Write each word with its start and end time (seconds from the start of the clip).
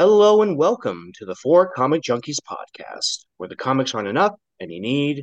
Hello 0.00 0.40
and 0.40 0.56
welcome 0.56 1.12
to 1.16 1.26
the 1.26 1.34
Four 1.34 1.74
Comic 1.74 2.00
Junkies 2.00 2.38
podcast, 2.40 3.26
where 3.36 3.50
the 3.50 3.54
comics 3.54 3.94
aren't 3.94 4.08
enough 4.08 4.32
and 4.58 4.72
you 4.72 4.80
need 4.80 5.18
a 5.18 5.22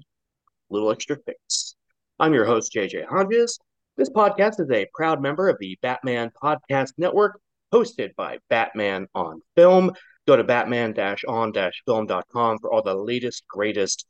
little 0.69 0.91
extra 0.91 1.17
fix. 1.25 1.75
I'm 2.19 2.35
your 2.35 2.45
host, 2.45 2.71
JJ 2.75 3.07
Hodges. 3.07 3.57
This 3.95 4.11
podcast 4.11 4.59
is 4.59 4.69
a 4.69 4.85
proud 4.93 5.19
member 5.19 5.49
of 5.49 5.57
the 5.59 5.79
Batman 5.81 6.29
Podcast 6.43 6.91
Network, 6.99 7.39
hosted 7.73 8.13
by 8.15 8.37
Batman 8.51 9.07
on 9.15 9.41
Film. 9.55 9.93
Go 10.27 10.35
to 10.35 10.43
batman-on-film.com 10.43 12.59
for 12.59 12.71
all 12.71 12.83
the 12.83 12.93
latest, 12.93 13.47
greatest, 13.47 14.05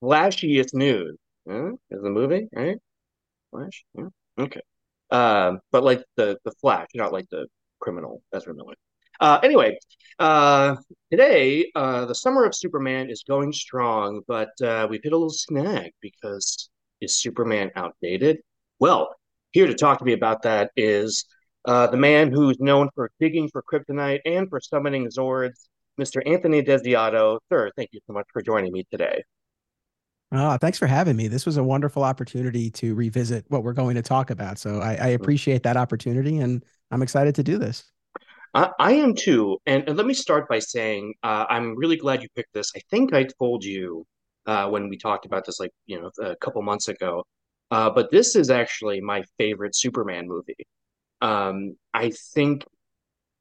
flashiest 0.00 0.74
news. 0.74 1.16
Huh? 1.50 1.72
Is 1.90 2.02
the 2.02 2.08
movie, 2.08 2.46
right? 2.54 2.76
Flash? 3.50 3.84
Yeah. 3.98 4.10
Okay. 4.38 4.60
Um, 5.10 5.58
but 5.72 5.82
like 5.82 6.04
the 6.16 6.38
the 6.44 6.52
Flash, 6.60 6.86
not 6.94 7.12
like 7.12 7.28
the 7.30 7.48
criminal 7.80 8.22
Ezra 8.32 8.54
Miller. 8.54 8.76
Uh, 9.22 9.38
anyway, 9.44 9.78
uh, 10.18 10.74
today 11.12 11.70
uh, 11.76 12.04
the 12.06 12.14
summer 12.14 12.44
of 12.44 12.56
Superman 12.56 13.08
is 13.08 13.22
going 13.22 13.52
strong, 13.52 14.20
but 14.26 14.50
uh, 14.60 14.88
we've 14.90 15.00
hit 15.00 15.12
a 15.12 15.16
little 15.16 15.30
snag 15.30 15.92
because 16.00 16.68
is 17.00 17.14
Superman 17.14 17.70
outdated? 17.76 18.38
Well, 18.80 19.14
here 19.52 19.68
to 19.68 19.74
talk 19.74 20.00
to 20.00 20.04
me 20.04 20.12
about 20.12 20.42
that 20.42 20.72
is 20.76 21.24
uh, 21.66 21.86
the 21.86 21.96
man 21.96 22.32
who's 22.32 22.58
known 22.58 22.88
for 22.96 23.12
digging 23.20 23.48
for 23.48 23.62
kryptonite 23.62 24.22
and 24.26 24.48
for 24.48 24.60
summoning 24.60 25.08
Zords, 25.08 25.68
Mr. 26.00 26.20
Anthony 26.26 26.60
Desiato. 26.60 27.38
Sir, 27.48 27.70
thank 27.76 27.90
you 27.92 28.00
so 28.08 28.12
much 28.12 28.26
for 28.32 28.42
joining 28.42 28.72
me 28.72 28.84
today. 28.90 29.22
Oh, 30.32 30.56
thanks 30.56 30.78
for 30.78 30.88
having 30.88 31.14
me. 31.14 31.28
This 31.28 31.46
was 31.46 31.58
a 31.58 31.62
wonderful 31.62 32.02
opportunity 32.02 32.72
to 32.72 32.96
revisit 32.96 33.44
what 33.50 33.62
we're 33.62 33.72
going 33.72 33.94
to 33.94 34.02
talk 34.02 34.30
about. 34.30 34.58
So 34.58 34.80
I, 34.80 34.94
I 34.94 35.08
appreciate 35.08 35.62
that 35.62 35.76
opportunity, 35.76 36.38
and 36.38 36.64
I'm 36.90 37.02
excited 37.02 37.36
to 37.36 37.44
do 37.44 37.56
this. 37.56 37.91
I, 38.54 38.92
am 38.92 39.14
too. 39.14 39.58
And, 39.66 39.88
and, 39.88 39.96
let 39.96 40.06
me 40.06 40.14
start 40.14 40.48
by 40.48 40.58
saying 40.58 41.14
uh, 41.22 41.46
I'm 41.48 41.76
really 41.76 41.96
glad 41.96 42.22
you 42.22 42.28
picked 42.36 42.52
this. 42.52 42.70
I 42.76 42.80
think 42.90 43.14
I 43.14 43.26
told 43.38 43.64
you 43.64 44.04
uh, 44.46 44.68
when 44.68 44.88
we 44.88 44.98
talked 44.98 45.26
about 45.26 45.46
this, 45.46 45.58
like 45.58 45.70
you 45.86 46.00
know, 46.00 46.10
a 46.22 46.36
couple 46.36 46.60
months 46.62 46.88
ago. 46.88 47.24
Uh, 47.70 47.88
but 47.88 48.10
this 48.10 48.36
is 48.36 48.50
actually 48.50 49.00
my 49.00 49.24
favorite 49.38 49.74
Superman 49.74 50.28
movie. 50.28 50.66
Um, 51.22 51.76
I 51.94 52.10
think 52.34 52.64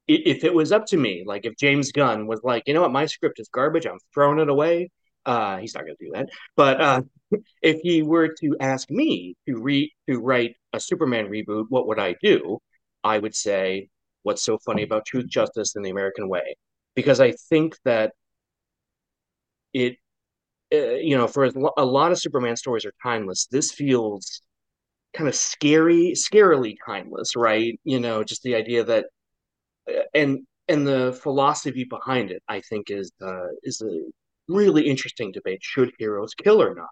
if 0.08 0.44
it 0.44 0.54
was 0.54 0.72
up 0.72 0.86
to 0.88 0.98
me, 0.98 1.24
like 1.26 1.46
if 1.46 1.58
James 1.58 1.92
Gunn 1.92 2.28
was 2.28 2.42
like, 2.44 2.64
you 2.66 2.74
know 2.74 2.82
what, 2.82 2.92
my 2.92 3.06
script 3.06 3.40
is 3.40 3.50
garbage, 3.50 3.86
I'm 3.86 4.00
throwing 4.14 4.40
it 4.40 4.50
away. 4.50 4.90
Uh, 5.26 5.58
he's 5.58 5.76
not 5.76 5.84
going 5.86 5.96
to 6.00 6.06
do 6.06 6.12
that. 6.14 6.30
But 6.56 6.82
uh, 6.82 7.02
if 7.62 7.82
he 7.82 8.02
were 8.02 8.30
to 8.42 8.56
ask 8.60 8.90
me 8.90 9.36
to 9.48 9.58
re 9.62 9.92
to 10.10 10.20
write 10.20 10.56
a 10.74 10.80
Superman 10.80 11.28
reboot, 11.28 11.66
what 11.70 11.88
would 11.88 12.00
I 12.00 12.16
do? 12.22 12.60
I 13.04 13.18
would 13.18 13.36
say, 13.36 13.90
what's 14.24 14.44
so 14.44 14.58
funny 14.60 14.84
about 14.84 15.06
Truth, 15.06 15.28
Justice, 15.28 15.76
and 15.76 15.86
the 15.86 15.90
American 15.90 16.30
Way? 16.30 16.56
Because 16.96 17.20
I 17.20 17.34
think 17.50 17.78
that 17.86 18.14
it, 19.74 19.98
uh, 20.74 20.96
you 20.96 21.18
know, 21.18 21.28
for 21.28 21.46
a 21.46 21.86
lot 21.86 22.12
of 22.12 22.20
Superman 22.20 22.56
stories 22.58 22.86
are 22.86 22.94
timeless. 23.04 23.48
This 23.52 23.72
feels 23.72 24.42
kind 25.16 25.30
of 25.30 25.36
scary, 25.36 26.14
scarily 26.16 26.76
timeless, 26.86 27.36
right? 27.36 27.80
You 27.84 28.00
know, 28.00 28.24
just 28.24 28.44
the 28.44 28.56
idea 28.56 28.84
that, 28.86 29.06
uh, 29.90 30.04
and 30.16 30.42
and 30.68 30.88
the 30.88 31.20
philosophy 31.24 31.86
behind 31.86 32.32
it, 32.32 32.44
I 32.48 32.62
think, 32.62 32.92
is 32.92 33.12
uh, 33.22 33.48
is 33.64 33.82
a 33.82 34.02
really 34.48 34.88
interesting 34.90 35.32
debate. 35.32 35.60
Should 35.64 35.94
heroes 36.00 36.34
kill 36.36 36.62
or 36.62 36.76
not? 36.76 36.90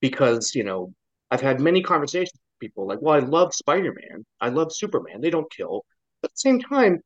Because 0.00 0.54
you 0.54 0.64
know, 0.64 0.92
I've 1.30 1.42
had 1.42 1.60
many 1.60 1.82
conversations 1.82 2.32
with 2.34 2.60
people 2.68 2.86
like, 2.88 3.00
well, 3.02 3.14
I 3.16 3.20
love 3.20 3.54
Spider 3.54 3.94
Man, 3.94 4.24
I 4.40 4.50
love 4.50 4.74
Superman. 4.74 5.20
They 5.20 5.30
don't 5.30 5.50
kill, 5.52 5.84
but 6.24 6.30
at 6.30 6.34
the 6.36 6.50
same 6.50 6.60
time, 6.60 7.00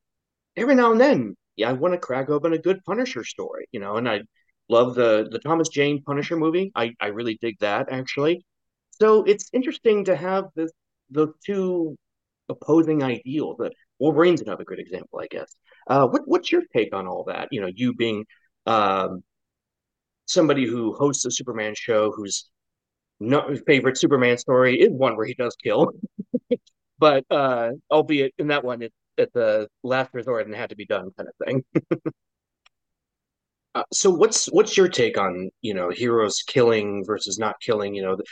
every 0.57 0.77
now 0.77 0.93
and 0.93 1.01
then, 1.01 1.35
yeah, 1.57 1.71
I 1.71 1.73
want 1.73 1.93
to 1.93 1.99
crack 1.99 2.31
open 2.31 2.53
a 2.53 2.59
good 2.59 2.85
Punisher 2.85 3.25
story, 3.25 3.67
you 3.73 3.81
know, 3.81 3.97
and 3.97 4.09
I 4.09 4.21
love 4.69 4.95
the 4.95 5.27
the 5.29 5.41
Thomas 5.41 5.69
Jane 5.71 6.05
Punisher 6.05 6.37
movie. 6.37 6.71
I 6.77 6.95
I 7.01 7.09
really 7.09 7.37
dig 7.41 7.59
that 7.59 7.89
actually. 7.91 8.45
So 8.91 9.25
it's 9.25 9.51
interesting 9.53 10.05
to 10.05 10.15
have 10.15 10.45
this 10.55 10.71
the 11.11 11.33
two 11.45 11.97
opposing 12.49 13.03
ideals. 13.03 13.57
That 13.59 13.73
Wolverine's 13.99 14.41
another 14.41 14.63
good 14.63 14.79
example, 14.79 15.19
I 15.19 15.27
guess. 15.29 15.53
Uh, 15.89 16.07
what 16.07 16.23
what's 16.27 16.53
your 16.53 16.63
take 16.73 16.95
on 16.95 17.09
all 17.09 17.25
that? 17.25 17.49
You 17.51 17.61
know, 17.63 17.71
you 17.75 17.95
being 17.95 18.25
um, 18.67 19.25
somebody 20.27 20.65
who 20.65 20.95
hosts 20.95 21.25
a 21.25 21.33
Superman 21.33 21.75
show 21.77 22.13
whose 22.13 22.49
no, 23.19 23.57
favorite 23.67 23.99
Superman 23.99 24.39
story 24.39 24.79
is 24.81 24.91
one 24.93 25.17
where 25.17 25.27
he 25.27 25.35
does 25.35 25.57
kill, 25.57 25.91
but 27.01 27.25
uh, 27.33 27.71
albeit 27.91 28.33
in 28.39 28.49
that 28.49 28.63
one, 28.65 28.83
it's 28.83 28.95
at 29.19 29.33
the 29.33 29.69
last 29.83 30.11
resort 30.15 30.47
and 30.47 30.55
had 30.55 30.71
to 30.71 30.77
be 30.77 30.87
done, 30.87 31.11
kind 31.17 31.29
of 31.29 31.47
thing. 31.47 31.65
uh, 33.75 33.85
so, 33.93 34.11
what's 34.11 34.47
what's 34.47 34.77
your 34.77 34.89
take 34.89 35.19
on 35.19 35.51
you 35.63 35.75
know 35.75 35.91
heroes 35.91 36.43
killing 36.47 37.05
versus 37.07 37.39
not 37.39 37.57
killing? 37.61 37.95
You 37.95 38.03
know, 38.03 38.17
the 38.17 38.25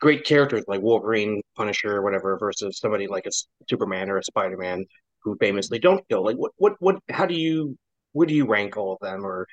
great 0.00 0.24
characters 0.24 0.64
like 0.68 0.82
Wolverine, 0.82 1.42
Punisher, 1.56 2.02
whatever, 2.02 2.36
versus 2.38 2.78
somebody 2.78 3.06
like 3.06 3.26
a 3.26 3.30
Superman 3.68 4.10
or 4.10 4.18
a 4.18 4.24
Spider 4.24 4.56
Man 4.56 4.84
who 5.22 5.36
famously 5.40 5.78
don't 5.78 6.06
kill. 6.08 6.24
Like, 6.24 6.36
what 6.36 6.52
what 6.56 6.74
what? 6.78 6.96
How 7.10 7.26
do 7.26 7.34
you 7.34 7.76
where 8.12 8.26
do 8.26 8.34
you 8.34 8.46
rank 8.46 8.76
all 8.76 8.92
of 8.92 8.98
them, 9.00 9.24
or 9.24 9.46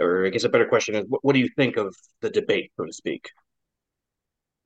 or 0.00 0.26
I 0.26 0.30
guess 0.30 0.44
a 0.44 0.48
better 0.48 0.66
question 0.66 0.94
is, 0.94 1.04
what, 1.08 1.24
what 1.24 1.32
do 1.34 1.40
you 1.40 1.48
think 1.56 1.76
of 1.76 1.94
the 2.20 2.30
debate, 2.30 2.70
so 2.76 2.84
to 2.84 2.92
speak? 2.92 3.30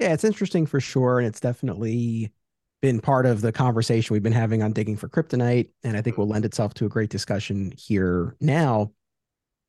Yeah, 0.01 0.15
it's 0.15 0.25
interesting 0.25 0.67
for 0.67 0.81
sure, 0.81 1.19
and 1.19 1.27
it's 1.29 1.41
definitely 1.41 2.33
been 2.81 3.01
part 3.01 3.27
of 3.27 3.41
the 3.43 3.53
conversation 3.53 4.15
we've 4.15 4.23
been 4.23 4.33
having 4.33 4.63
on 4.63 4.73
digging 4.73 4.97
for 4.97 5.09
kryptonite, 5.09 5.69
and 5.85 5.97
I 5.97 6.03
think 6.03 6.17
will 6.17 6.29
lend 6.29 6.45
itself 6.45 6.75
to 6.75 6.87
a 6.87 6.89
great 6.89 7.11
discussion 7.11 7.73
here 7.77 8.37
now. 8.41 8.93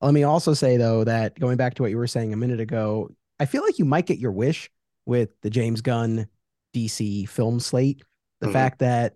Let 0.00 0.14
me 0.14 0.24
also 0.24 0.54
say 0.54 0.76
though 0.76 1.04
that 1.04 1.38
going 1.38 1.56
back 1.56 1.74
to 1.74 1.82
what 1.82 1.90
you 1.90 1.98
were 1.98 2.06
saying 2.06 2.32
a 2.32 2.36
minute 2.36 2.60
ago, 2.60 3.10
I 3.38 3.46
feel 3.46 3.62
like 3.62 3.78
you 3.78 3.84
might 3.84 4.06
get 4.06 4.18
your 4.18 4.32
wish 4.32 4.70
with 5.06 5.30
the 5.42 5.50
James 5.50 5.80
Gunn 5.80 6.26
DC 6.74 7.28
film 7.28 7.60
slate. 7.60 8.02
The 8.40 8.46
mm-hmm. 8.46 8.52
fact 8.52 8.78
that 8.80 9.14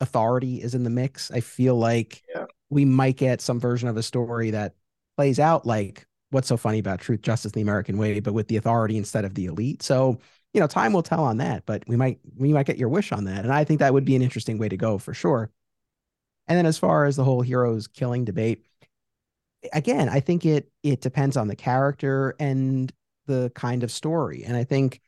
authority 0.00 0.62
is 0.62 0.74
in 0.74 0.82
the 0.82 0.90
mix, 0.90 1.30
I 1.30 1.40
feel 1.40 1.76
like 1.76 2.22
yeah. 2.34 2.46
we 2.70 2.84
might 2.84 3.16
get 3.16 3.40
some 3.40 3.60
version 3.60 3.88
of 3.88 3.96
a 3.96 4.02
story 4.02 4.50
that 4.50 4.74
plays 5.16 5.38
out 5.38 5.66
like 5.66 6.06
what's 6.30 6.48
so 6.48 6.56
funny 6.56 6.78
about 6.78 7.00
truth, 7.00 7.22
justice, 7.22 7.52
the 7.52 7.60
American 7.60 7.98
way, 7.98 8.18
but 8.20 8.32
with 8.32 8.48
the 8.48 8.56
authority 8.56 8.96
instead 8.96 9.24
of 9.24 9.34
the 9.34 9.46
elite. 9.46 9.82
So, 9.82 10.18
you 10.52 10.60
know, 10.60 10.66
time 10.66 10.92
will 10.92 11.02
tell 11.02 11.24
on 11.24 11.38
that, 11.38 11.64
but 11.66 11.82
we 11.86 11.96
might 11.96 12.18
we 12.36 12.52
might 12.52 12.66
get 12.66 12.78
your 12.78 12.88
wish 12.88 13.12
on 13.12 13.24
that. 13.24 13.44
And 13.44 13.52
I 13.52 13.64
think 13.64 13.80
that 13.80 13.92
would 13.94 14.04
be 14.04 14.16
an 14.16 14.22
interesting 14.22 14.58
way 14.58 14.68
to 14.68 14.76
go 14.76 14.98
for 14.98 15.14
sure. 15.14 15.50
And 16.46 16.58
then 16.58 16.66
as 16.66 16.78
far 16.78 17.06
as 17.06 17.16
the 17.16 17.24
whole 17.24 17.42
heroes 17.42 17.86
killing 17.86 18.24
debate, 18.24 18.64
again, 19.72 20.08
I 20.08 20.20
think 20.20 20.44
it 20.44 20.70
it 20.82 21.00
depends 21.00 21.36
on 21.36 21.48
the 21.48 21.56
character 21.56 22.34
and 22.38 22.92
the 23.26 23.50
kind 23.54 23.82
of 23.82 23.90
story. 23.90 24.44
And 24.44 24.56
I 24.56 24.64
think, 24.64 25.00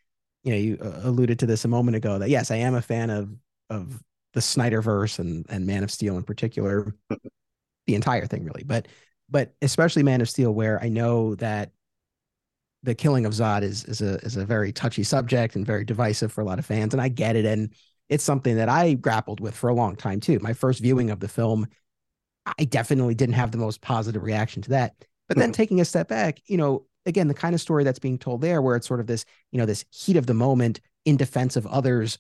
you 0.44 0.53
know, 0.53 0.59
you 0.59 0.78
uh, 0.81 1.00
alluded 1.09 1.38
to 1.41 1.47
this 1.47 1.65
a 1.65 1.69
moment 1.69 1.97
ago 1.97 2.19
that 2.19 2.31
yes, 2.31 2.50
I 2.50 2.56
am 2.56 2.75
a 2.75 2.82
fan 2.82 3.11
of 3.11 3.31
of 3.71 4.03
the 4.32 4.41
Snyderverse 4.41 5.19
and 5.19 5.44
and 5.49 5.66
Man 5.66 5.84
of 5.84 5.91
Steel 5.91 6.16
in 6.16 6.22
particular, 6.22 6.94
the 7.87 7.94
entire 7.94 8.26
thing 8.26 8.44
really. 8.44 8.65
But 8.65 8.88
but 9.28 9.55
especially 9.62 10.03
Man 10.03 10.21
of 10.22 10.31
Steel, 10.31 10.53
where 10.53 10.82
I 10.82 10.88
know 10.88 11.34
that 11.37 11.72
the 12.84 12.94
killing 12.94 13.26
of 13.26 13.32
Zod 13.32 13.62
is 13.62 13.84
is 13.84 14.00
a 14.02 14.16
is 14.18 14.36
a 14.36 14.44
very 14.44 14.72
touchy 14.72 15.02
subject 15.02 15.56
and 15.56 15.66
very 15.66 15.84
divisive 15.84 16.30
for 16.30 16.42
a 16.42 16.44
lot 16.44 16.58
of 16.58 16.66
fans, 16.66 16.94
and 16.94 17.00
I 17.00 17.08
get 17.08 17.34
it, 17.34 17.44
and 17.44 17.72
it's 18.08 18.24
something 18.24 18.56
that 18.56 18.68
I 18.68 18.94
grappled 18.94 19.40
with 19.40 19.56
for 19.56 19.70
a 19.70 19.74
long 19.74 19.96
time 19.96 20.20
too. 20.20 20.38
My 20.40 20.52
first 20.52 20.80
viewing 20.80 21.10
of 21.10 21.20
the 21.20 21.28
film, 21.28 21.66
I 22.58 22.64
definitely 22.64 23.14
didn't 23.14 23.34
have 23.34 23.50
the 23.50 23.58
most 23.58 23.80
positive 23.80 24.22
reaction 24.22 24.62
to 24.62 24.70
that. 24.70 24.94
But 25.26 25.38
then 25.38 25.48
mm-hmm. 25.48 25.52
taking 25.52 25.80
a 25.80 25.86
step 25.86 26.08
back, 26.08 26.40
you 26.46 26.58
know, 26.58 26.86
again, 27.06 27.28
the 27.28 27.34
kind 27.34 27.54
of 27.54 27.60
story 27.60 27.82
that's 27.82 27.98
being 27.98 28.18
told 28.18 28.42
there, 28.42 28.60
where 28.60 28.76
it's 28.76 28.86
sort 28.86 29.00
of 29.00 29.06
this, 29.06 29.24
you 29.50 29.58
know, 29.58 29.64
this 29.64 29.86
heat 29.90 30.16
of 30.16 30.26
the 30.26 30.34
moment 30.34 30.80
in 31.06 31.16
defense 31.16 31.56
of 31.56 31.66
others, 31.66 32.18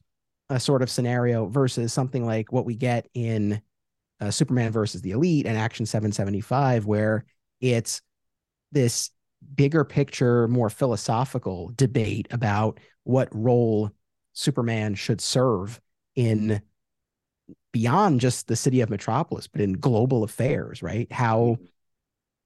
a 0.48 0.58
sort 0.58 0.80
of 0.80 0.88
scenario 0.88 1.46
versus 1.46 1.92
something 1.92 2.24
like 2.24 2.50
what 2.50 2.64
we 2.64 2.74
get 2.74 3.08
in 3.12 3.60
uh, 4.20 4.30
Superman 4.30 4.72
versus 4.72 5.02
the 5.02 5.10
Elite 5.10 5.46
and 5.46 5.58
Action 5.58 5.84
775, 5.84 6.86
where 6.86 7.24
it's 7.60 8.00
this 8.72 9.10
bigger 9.54 9.84
picture, 9.84 10.48
more 10.48 10.70
philosophical 10.70 11.72
debate 11.76 12.26
about 12.30 12.80
what 13.04 13.28
role 13.32 13.90
Superman 14.32 14.94
should 14.94 15.20
serve 15.20 15.80
in 16.14 16.60
beyond 17.72 18.20
just 18.20 18.48
the 18.48 18.56
city 18.56 18.80
of 18.80 18.90
Metropolis, 18.90 19.46
but 19.46 19.60
in 19.60 19.74
global 19.74 20.24
affairs, 20.24 20.82
right? 20.82 21.10
How 21.12 21.58
mm-hmm. 21.58 21.64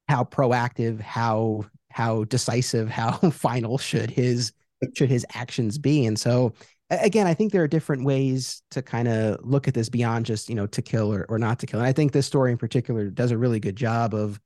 how 0.09 0.25
proactive, 0.25 1.00
how 1.00 1.65
how 1.91 2.25
decisive, 2.25 2.89
how 2.91 3.12
final 3.31 3.79
should 3.79 4.11
his 4.11 4.53
should 4.95 5.11
his 5.11 5.27
actions 5.35 5.79
be? 5.79 6.06
And 6.06 6.19
so 6.19 6.53
again, 6.91 7.27
I 7.27 7.35
think 7.35 7.53
there 7.53 7.62
are 7.62 7.69
different 7.69 8.05
ways 8.05 8.62
to 8.71 8.83
kind 8.83 9.09
of 9.09 9.39
look 9.43 9.69
at 9.69 9.75
this 9.75 9.89
beyond 9.89 10.27
just, 10.27 10.49
you 10.49 10.55
know, 10.55 10.67
to 10.69 10.83
kill 10.83 11.12
or, 11.12 11.27
or 11.29 11.39
not 11.39 11.59
to 11.61 11.67
kill. 11.67 11.81
And 11.81 11.87
I 11.87 11.93
think 11.93 12.12
this 12.12 12.27
story 12.27 12.50
in 12.50 12.59
particular 12.59 13.11
does 13.11 13.31
a 13.31 13.39
really 13.39 13.61
good 13.61 13.77
job 13.77 14.15
of 14.15 14.41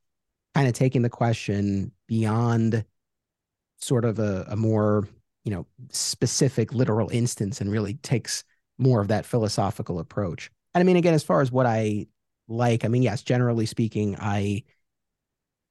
kind 0.54 0.68
of 0.68 0.74
taking 0.74 1.02
the 1.02 1.10
question 1.10 1.92
beyond 2.06 2.84
sort 3.78 4.04
of 4.04 4.18
a, 4.18 4.46
a 4.48 4.56
more, 4.56 5.08
you 5.44 5.52
know, 5.52 5.66
specific 5.90 6.72
literal 6.72 7.08
instance 7.10 7.60
and 7.60 7.70
really 7.70 7.94
takes 7.94 8.44
more 8.78 9.00
of 9.00 9.08
that 9.08 9.26
philosophical 9.26 9.98
approach. 9.98 10.50
And 10.74 10.80
I 10.80 10.84
mean, 10.84 10.96
again, 10.96 11.14
as 11.14 11.24
far 11.24 11.40
as 11.40 11.50
what 11.50 11.66
I 11.66 12.06
like. 12.48 12.84
I 12.84 12.88
mean, 12.88 13.02
yes, 13.02 13.22
generally 13.22 13.66
speaking, 13.66 14.16
I 14.18 14.62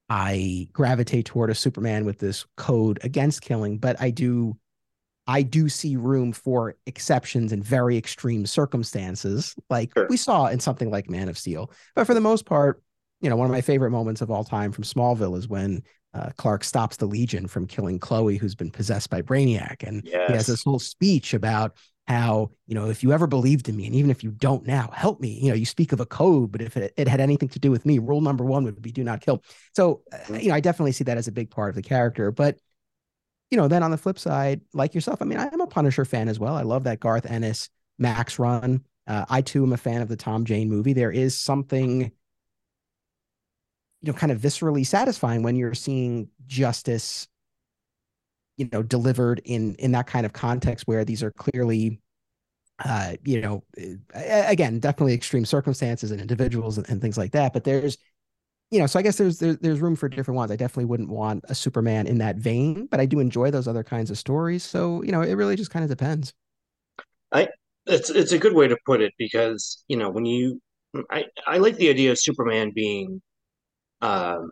I 0.10 0.68
gravitate 0.74 1.26
toward 1.26 1.50
a 1.50 1.56
Superman 1.56 2.04
with 2.04 2.20
this 2.20 2.46
code 2.58 3.00
against 3.04 3.42
killing, 3.42 3.78
but 3.78 4.02
I 4.02 4.10
do 4.10 4.58
I 5.28 5.44
do 5.44 5.70
see 5.70 5.96
room 5.96 6.34
for 6.34 6.76
exceptions 6.86 7.54
in 7.54 7.62
very 7.62 7.98
extreme 7.98 8.46
circumstances, 8.46 9.56
like 9.70 9.92
sure. 9.96 10.08
we 10.10 10.18
saw 10.18 10.48
in 10.48 10.60
something 10.60 10.90
like 10.90 11.10
Man 11.10 11.30
of 11.30 11.38
Steel. 11.38 11.72
But 11.96 12.06
for 12.06 12.14
the 12.14 12.22
most 12.22 12.46
part, 12.46 12.82
you 13.22 13.30
know, 13.30 13.36
one 13.36 13.46
of 13.46 13.52
my 13.52 13.62
favorite 13.62 13.92
moments 13.92 14.22
of 14.22 14.32
all 14.32 14.44
time 14.44 14.72
from 14.72 14.84
Smallville 14.84 15.38
is 15.38 15.48
when 15.48 15.84
uh, 16.14 16.32
Clark 16.38 16.64
stops 16.64 16.98
the 16.98 17.06
Legion 17.06 17.48
from 17.48 17.68
killing 17.68 18.00
Chloe, 18.00 18.38
who's 18.38 18.56
been 18.56 18.72
possessed 18.72 19.10
by 19.10 19.22
Brainiac, 19.22 19.84
and 19.88 20.04
yes. 20.06 20.28
he 20.28 20.34
has 20.34 20.48
this 20.48 20.64
whole 20.64 20.80
speech 20.80 21.34
about 21.34 21.76
how 22.08 22.50
you 22.68 22.76
know 22.76 22.90
if 22.90 23.04
you 23.04 23.14
ever 23.14 23.28
believed 23.28 23.70
in 23.70 23.78
me, 23.78 23.86
and 23.86 23.96
even 23.96 24.12
if 24.12 24.24
you 24.24 24.32
don't 24.32 24.66
now, 24.66 24.90
help 24.94 25.22
me. 25.22 25.40
You 25.42 25.50
know, 25.50 25.56
you 25.56 25.66
speak 25.66 25.94
of 25.94 26.00
a 26.00 26.06
code, 26.06 26.52
but 26.52 26.62
if 26.62 26.76
it, 26.76 26.94
it 26.98 27.08
had 27.08 27.22
anything 27.22 27.50
to 27.50 27.60
do 27.60 27.72
with 27.72 27.86
me, 27.86 28.00
rule 28.00 28.22
number 28.22 28.44
one 28.44 28.64
would 28.66 28.82
be 28.82 28.92
do 28.92 29.04
not 29.04 29.22
kill. 29.22 29.44
So, 29.76 30.02
uh, 30.12 30.18
mm-hmm. 30.18 30.36
you 30.38 30.50
know, 30.50 30.56
I 30.56 30.60
definitely 30.60 30.92
see 30.92 31.06
that 31.06 31.18
as 31.18 31.28
a 31.28 31.32
big 31.32 31.50
part 31.50 31.70
of 31.70 31.76
the 31.76 31.82
character, 31.82 32.32
but 32.32 32.58
you 33.52 33.58
know, 33.58 33.68
then 33.68 33.84
on 33.84 33.92
the 33.92 33.98
flip 33.98 34.18
side, 34.18 34.62
like 34.74 34.96
yourself, 34.96 35.22
I 35.22 35.26
mean, 35.26 35.38
I'm 35.38 35.62
a 35.62 35.68
Punisher 35.68 36.06
fan 36.06 36.30
as 36.30 36.40
well. 36.40 36.56
I 36.56 36.62
love 36.64 36.86
that 36.86 37.02
Garth 37.02 37.30
Ennis 37.30 37.70
Max 38.00 38.40
run. 38.40 38.84
Uh, 39.06 39.26
I 39.30 39.42
too 39.42 39.64
am 39.64 39.74
a 39.74 39.78
fan 39.78 40.02
of 40.02 40.08
the 40.08 40.16
Tom 40.16 40.46
Jane 40.46 40.70
movie. 40.70 40.94
There 40.94 41.12
is 41.12 41.38
something, 41.38 42.12
you 44.02 44.12
know, 44.12 44.18
kind 44.18 44.32
of 44.32 44.40
viscerally 44.40 44.86
satisfying 44.86 45.44
when 45.44 45.56
you're 45.56 45.74
seeing 45.74 46.30
justice, 46.48 47.28
you 48.58 48.70
know, 48.72 48.84
delivered 48.84 49.42
in 49.46 49.76
in 49.76 49.92
that 49.92 50.08
kind 50.08 50.26
of 50.26 50.34
context 50.34 50.88
where 50.88 51.06
these 51.06 51.24
are 51.24 51.32
clearly, 51.32 52.02
uh, 52.84 53.14
you 53.24 53.42
know, 53.42 53.64
again, 54.14 54.80
definitely 54.80 55.14
extreme 55.14 55.46
circumstances 55.46 56.12
and 56.12 56.20
individuals 56.20 56.78
and, 56.78 56.90
and 56.90 57.02
things 57.02 57.18
like 57.18 57.32
that. 57.32 57.54
But 57.54 57.64
there's 57.64 57.98
you 58.72 58.80
know, 58.80 58.88
so 58.88 58.98
I 58.98 59.02
guess 59.02 59.18
there's, 59.18 59.38
there's 59.38 59.58
there's 59.58 59.82
room 59.82 59.98
for 59.98 60.08
different 60.08 60.38
ones. 60.38 60.50
I 60.50 60.56
definitely 60.56 60.86
wouldn't 60.86 61.10
want 61.10 61.44
a 61.50 61.56
Superman 61.56 62.08
in 62.08 62.20
that 62.20 62.38
vein, 62.38 62.88
but 62.90 63.02
I 63.02 63.06
do 63.06 63.20
enjoy 63.20 63.52
those 63.52 63.68
other 63.68 63.84
kinds 63.84 64.10
of 64.10 64.18
stories. 64.18 64.64
So 64.64 65.04
you 65.04 65.12
know, 65.12 65.22
it 65.22 65.34
really 65.34 65.58
just 65.58 65.72
kind 65.72 65.84
of 65.84 65.90
depends. 65.90 66.34
I 67.32 67.50
it's 67.86 68.10
it's 68.10 68.32
a 68.32 68.38
good 68.40 68.54
way 68.54 68.68
to 68.70 68.78
put 68.86 69.02
it 69.02 69.14
because 69.18 69.84
you 69.90 69.98
know 69.98 70.10
when 70.10 70.26
you 70.26 70.62
I 71.10 71.26
I 71.46 71.58
like 71.58 71.76
the 71.76 71.90
idea 71.90 72.12
of 72.12 72.20
Superman 72.20 72.72
being, 72.74 73.22
um, 74.02 74.52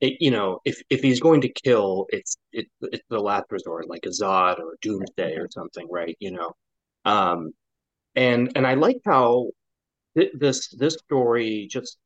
it, 0.00 0.14
you 0.20 0.30
know, 0.30 0.60
if 0.64 0.82
if 0.90 1.02
he's 1.02 1.20
going 1.20 1.42
to 1.42 1.48
kill, 1.52 2.06
it's 2.10 2.36
it, 2.52 2.66
it's 2.82 3.04
the 3.10 3.20
last 3.20 3.46
resort, 3.50 3.88
like 3.88 4.06
a 4.06 4.10
Zod 4.10 4.58
or 4.58 4.76
Doomsday 4.82 5.36
or 5.36 5.48
something, 5.50 5.88
right? 5.90 6.16
You 6.20 6.32
know, 6.32 6.52
um, 7.04 7.52
and 8.16 8.52
and 8.56 8.66
I 8.66 8.74
like 8.74 8.98
how 9.06 9.50
th- 10.16 10.32
this 10.38 10.68
this 10.70 10.94
story 10.96 11.68
just 11.70 11.98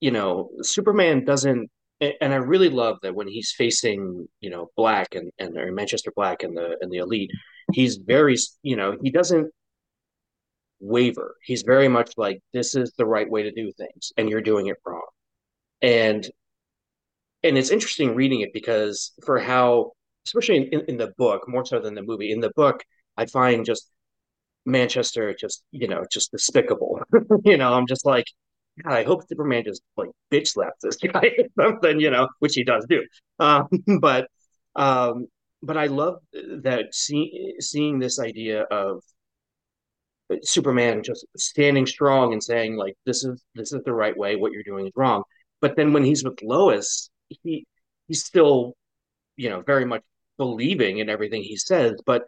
you 0.00 0.10
know, 0.10 0.50
Superman 0.62 1.24
doesn't 1.24 1.70
and 2.00 2.34
I 2.34 2.36
really 2.36 2.68
love 2.68 2.98
that 3.02 3.14
when 3.14 3.28
he's 3.28 3.52
facing, 3.56 4.28
you 4.40 4.50
know, 4.50 4.70
Black 4.76 5.14
and 5.14 5.32
and 5.38 5.56
or 5.56 5.72
Manchester 5.72 6.12
Black 6.14 6.42
and 6.42 6.56
the 6.56 6.76
and 6.80 6.92
the 6.92 6.98
Elite, 6.98 7.30
he's 7.72 7.96
very, 7.96 8.36
you 8.62 8.76
know, 8.76 8.96
he 9.02 9.10
doesn't 9.10 9.50
waver. 10.80 11.36
He's 11.42 11.62
very 11.62 11.88
much 11.88 12.12
like 12.16 12.40
this 12.52 12.74
is 12.74 12.92
the 12.98 13.06
right 13.06 13.30
way 13.30 13.44
to 13.44 13.52
do 13.52 13.72
things, 13.72 14.12
and 14.16 14.28
you're 14.28 14.42
doing 14.42 14.66
it 14.66 14.76
wrong. 14.84 15.06
And 15.82 16.28
and 17.42 17.58
it's 17.58 17.70
interesting 17.70 18.14
reading 18.14 18.40
it 18.40 18.52
because 18.54 19.12
for 19.24 19.38
how, 19.38 19.92
especially 20.26 20.68
in, 20.72 20.80
in 20.88 20.96
the 20.96 21.12
book, 21.18 21.46
more 21.46 21.64
so 21.64 21.78
than 21.78 21.94
the 21.94 22.02
movie, 22.02 22.32
in 22.32 22.40
the 22.40 22.52
book, 22.56 22.82
I 23.16 23.26
find 23.26 23.66
just 23.66 23.90
Manchester 24.66 25.34
just 25.38 25.62
you 25.72 25.88
know 25.88 26.04
just 26.10 26.30
despicable. 26.32 27.00
you 27.44 27.56
know, 27.56 27.74
I'm 27.74 27.86
just 27.86 28.06
like 28.06 28.26
God, 28.82 28.92
I 28.94 29.04
hope 29.04 29.26
Superman 29.28 29.64
just 29.64 29.82
like 29.96 30.10
bitch 30.32 30.48
slaps 30.48 30.82
this 30.82 30.96
guy 30.96 31.30
or 31.38 31.64
something, 31.64 32.00
you 32.00 32.10
know, 32.10 32.28
which 32.40 32.54
he 32.54 32.64
does 32.64 32.86
do. 32.88 33.02
Um, 33.38 33.68
but 34.00 34.28
um, 34.76 35.26
but 35.62 35.76
I 35.76 35.86
love 35.86 36.16
that 36.32 36.86
see, 36.92 37.54
seeing 37.60 37.98
this 37.98 38.18
idea 38.18 38.62
of 38.62 39.02
Superman 40.42 41.02
just 41.02 41.26
standing 41.36 41.86
strong 41.86 42.32
and 42.32 42.42
saying 42.42 42.76
like 42.76 42.94
this 43.06 43.24
is 43.24 43.42
this 43.54 43.72
is 43.72 43.82
the 43.84 43.92
right 43.92 44.16
way, 44.16 44.36
what 44.36 44.52
you're 44.52 44.62
doing 44.62 44.86
is 44.86 44.92
wrong. 44.96 45.22
But 45.64 45.76
then 45.76 45.92
when 45.94 46.04
he's 46.04 46.24
with 46.24 46.42
Lois, 46.42 47.10
he 47.42 47.66
he's 48.08 48.24
still, 48.24 48.74
you 49.36 49.48
know, 49.50 49.62
very 49.62 49.86
much 49.86 50.02
believing 50.36 50.98
in 50.98 51.08
everything 51.08 51.42
he 51.42 51.56
says, 51.56 51.94
but 52.04 52.24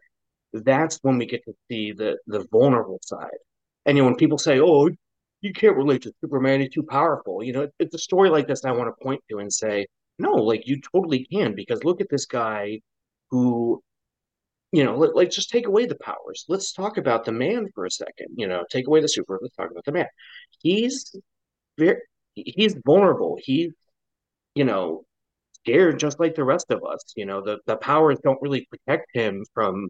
that's 0.53 0.99
when 1.03 1.19
we 1.19 1.27
get 1.27 1.45
to 1.45 1.55
see 1.69 1.93
the 1.93 2.19
the 2.27 2.47
vulnerable 2.51 3.01
side. 3.03 3.41
And 3.85 3.97
you 3.97 4.03
know, 4.03 4.09
when 4.09 4.17
people 4.17 4.39
say, 4.39 4.59
"Oh, 4.61 4.89
you 5.43 5.53
can't 5.53 5.77
relate 5.77 6.03
to 6.03 6.13
Superman. 6.21 6.61
He's 6.61 6.71
too 6.71 6.83
powerful. 6.83 7.43
You 7.43 7.53
know, 7.53 7.69
it's 7.79 7.95
a 7.95 7.99
story 7.99 8.31
like 8.31 8.47
this 8.49 8.65
I 8.65 8.73
want 8.73 8.89
to 8.89 9.05
point 9.05 9.23
to 9.31 9.39
and 9.39 9.53
say, 9.53 9.87
no, 10.19 10.33
like 10.33 10.67
you 10.67 10.81
totally 10.81 11.27
can 11.27 11.55
because 11.55 11.85
look 11.85 12.01
at 12.01 12.09
this 12.11 12.27
guy 12.27 12.81
who, 13.31 13.83
you 14.73 14.85
know, 14.85 14.97
let, 14.97 15.15
like 15.15 15.31
just 15.31 15.51
take 15.51 15.67
away 15.67 15.87
the 15.87 15.97
powers. 15.97 16.45
Let's 16.49 16.73
talk 16.73 16.97
about 16.99 17.25
the 17.25 17.33
man 17.33 17.67
for 17.75 17.85
a 17.87 17.91
second. 17.91 18.29
You 18.37 18.47
know, 18.49 18.65
take 18.71 18.87
away 18.87 19.01
the 19.01 19.09
super. 19.09 19.39
Let's 19.43 19.57
talk 19.57 19.71
about 19.71 19.85
the 19.85 19.93
man. 19.93 20.07
He's 20.63 21.15
very, 21.79 21.99
he's 22.37 22.77
vulnerable. 22.87 23.39
He's, 23.43 23.73
you 24.55 24.65
know, 24.65 25.05
scared 25.55 25.99
just 26.01 26.21
like 26.21 26.35
the 26.37 26.45
rest 26.45 26.71
of 26.71 26.83
us. 26.85 27.15
You 27.17 27.27
know, 27.27 27.43
the 27.43 27.59
the 27.67 27.77
powers 27.77 28.19
don't 28.25 28.41
really 28.43 28.67
protect 28.71 29.09
him 29.15 29.45
from, 29.55 29.89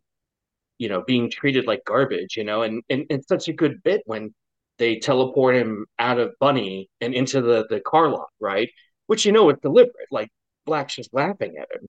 you 0.79 0.89
know, 0.89 1.03
being 1.07 1.31
treated 1.31 1.67
like 1.67 1.85
garbage. 1.87 2.37
You 2.37 2.45
know, 2.45 2.63
and 2.63 2.83
and 2.91 3.07
it's 3.11 3.29
such 3.29 3.49
a 3.49 3.53
good 3.53 3.83
bit 3.83 4.03
when 4.07 4.35
they 4.79 4.99
teleport 4.99 5.57
him 5.57 5.87
out 5.99 6.19
of 6.19 6.35
Bunny 6.41 6.89
and 7.01 7.15
into 7.15 7.41
the 7.43 7.67
the 7.71 7.81
car 7.81 8.11
lot, 8.11 8.29
right? 8.41 8.71
Which 9.07 9.27
you 9.27 9.33
know 9.33 9.51
is 9.51 9.59
deliberate. 9.63 10.09
Like 10.11 10.31
Black's 10.67 10.97
just 10.97 11.15
laughing 11.15 11.57
at 11.59 11.69
him, 11.75 11.87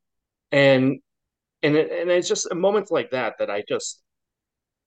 and 0.51 1.00
and 1.63 1.75
it, 1.75 1.92
and 1.92 2.12
it's 2.12 2.30
just 2.30 2.53
moments 2.56 2.92
like 2.92 3.12
that 3.12 3.36
that 3.39 3.50
I 3.51 3.63
just 3.68 4.01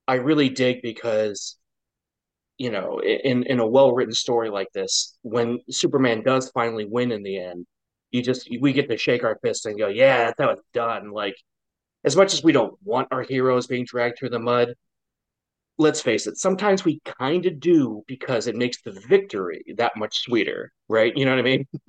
I 0.09 0.15
really 0.17 0.49
dig 0.51 0.83
because 0.83 1.57
you 2.61 2.71
know 2.71 3.01
in 3.01 3.45
in 3.45 3.59
a 3.59 3.67
well 3.67 3.95
written 3.95 4.13
story 4.13 4.51
like 4.51 4.71
this, 4.75 5.17
when 5.23 5.61
Superman 5.71 6.23
does 6.23 6.51
finally 6.51 6.85
win 6.85 7.11
in 7.11 7.23
the 7.23 7.39
end, 7.39 7.67
you 8.11 8.23
just 8.23 8.51
we 8.61 8.75
get 8.75 8.91
to 8.91 8.99
shake 8.99 9.25
our 9.25 9.39
fists 9.43 9.65
and 9.65 9.79
go, 9.79 9.89
yeah, 9.89 10.31
that 10.37 10.47
was 10.47 10.61
done. 10.75 11.11
Like 11.11 11.37
as 12.05 12.17
much 12.17 12.35
as 12.35 12.45
we 12.45 12.53
don't 12.53 12.75
want 12.85 13.09
our 13.13 13.23
heroes 13.23 13.67
being 13.67 13.87
dragged 13.87 14.19
through 14.19 14.29
the 14.29 14.39
mud, 14.39 14.75
let's 15.79 16.03
face 16.03 16.27
it, 16.27 16.37
sometimes 16.37 16.85
we 16.85 17.01
kind 17.19 17.47
of 17.47 17.61
do 17.61 18.03
because 18.07 18.47
it 18.47 18.57
makes 18.57 18.83
the 18.83 18.93
victory 19.09 19.65
that 19.79 19.97
much 19.97 20.19
sweeter, 20.19 20.71
right? 20.87 21.17
You 21.17 21.25
know 21.25 21.31
what 21.31 21.41
I 21.41 21.43
mean? 21.43 21.67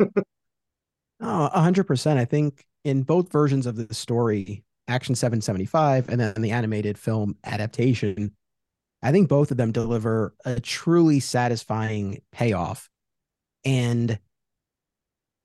oh, 1.19 1.49
100%. 1.53 2.17
I 2.17 2.23
think 2.23 2.65
in 2.85 3.03
both 3.03 3.29
versions 3.29 3.65
of 3.65 3.75
the 3.75 3.93
story, 3.93 4.63
Action 4.87 5.15
775 5.15 6.07
and 6.07 6.19
then 6.21 6.41
the 6.41 6.51
animated 6.51 6.97
film 6.97 7.35
adaptation, 7.43 8.33
I 9.03 9.11
think 9.11 9.29
both 9.29 9.51
of 9.51 9.57
them 9.57 9.71
deliver 9.71 10.35
a 10.45 10.59
truly 10.59 11.19
satisfying 11.19 12.21
payoff. 12.31 12.89
And 13.65 14.19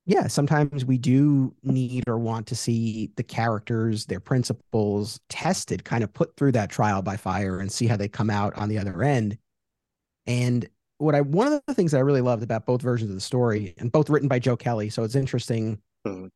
yeah, 0.04 0.28
sometimes 0.28 0.84
we 0.84 0.98
do 0.98 1.54
need 1.64 2.04
or 2.08 2.16
want 2.18 2.46
to 2.48 2.54
see 2.54 3.10
the 3.16 3.24
characters, 3.24 4.06
their 4.06 4.20
principles 4.20 5.20
tested, 5.28 5.84
kind 5.84 6.04
of 6.04 6.12
put 6.12 6.36
through 6.36 6.52
that 6.52 6.70
trial 6.70 7.02
by 7.02 7.16
fire 7.16 7.58
and 7.58 7.72
see 7.72 7.86
how 7.86 7.96
they 7.96 8.08
come 8.08 8.30
out 8.30 8.54
on 8.56 8.68
the 8.68 8.78
other 8.78 9.02
end. 9.02 9.36
And 10.26 10.68
what 10.98 11.14
I 11.14 11.22
one 11.22 11.52
of 11.52 11.60
the 11.66 11.74
things 11.74 11.92
that 11.92 11.98
I 11.98 12.02
really 12.02 12.20
loved 12.20 12.42
about 12.42 12.66
both 12.66 12.82
versions 12.82 13.10
of 13.10 13.16
the 13.16 13.20
story, 13.20 13.74
and 13.78 13.90
both 13.90 14.08
written 14.08 14.28
by 14.28 14.38
Joe 14.38 14.56
Kelly, 14.56 14.90
so 14.90 15.02
it's 15.02 15.16
interesting, 15.16 15.80
mm-hmm. 16.06 16.26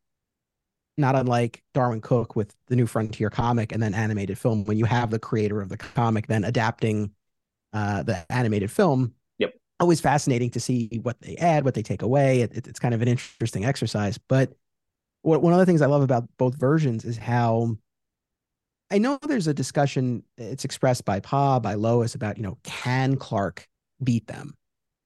Not 0.96 1.16
unlike 1.16 1.62
Darwyn 1.72 2.00
Cooke 2.02 2.36
with 2.36 2.54
the 2.66 2.76
New 2.76 2.86
Frontier 2.86 3.30
comic 3.30 3.72
and 3.72 3.82
then 3.82 3.94
animated 3.94 4.38
film, 4.38 4.64
when 4.64 4.76
you 4.76 4.84
have 4.84 5.10
the 5.10 5.18
creator 5.18 5.60
of 5.60 5.68
the 5.68 5.76
comic 5.76 6.26
then 6.26 6.44
adapting 6.44 7.12
uh, 7.72 8.02
the 8.02 8.24
animated 8.30 8.70
film 8.70 9.14
Yep. 9.38 9.54
always 9.78 10.00
fascinating 10.00 10.50
to 10.50 10.60
see 10.60 11.00
what 11.02 11.20
they 11.20 11.36
add, 11.36 11.64
what 11.64 11.74
they 11.74 11.82
take 11.82 12.02
away. 12.02 12.42
It, 12.42 12.52
it, 12.54 12.66
it's 12.68 12.78
kind 12.80 12.94
of 12.94 13.02
an 13.02 13.08
interesting 13.08 13.64
exercise. 13.64 14.18
But 14.18 14.52
what, 15.22 15.42
one 15.42 15.52
of 15.52 15.58
the 15.58 15.66
things 15.66 15.82
I 15.82 15.86
love 15.86 16.02
about 16.02 16.28
both 16.38 16.58
versions 16.58 17.04
is 17.04 17.16
how 17.16 17.76
I 18.90 18.98
know 18.98 19.18
there's 19.22 19.46
a 19.46 19.54
discussion. 19.54 20.24
It's 20.36 20.64
expressed 20.64 21.04
by 21.04 21.20
Pa, 21.20 21.60
by 21.60 21.74
Lois 21.74 22.14
about 22.14 22.36
you 22.36 22.42
know 22.42 22.58
can 22.64 23.16
Clark 23.16 23.68
beat 24.02 24.26
them, 24.26 24.54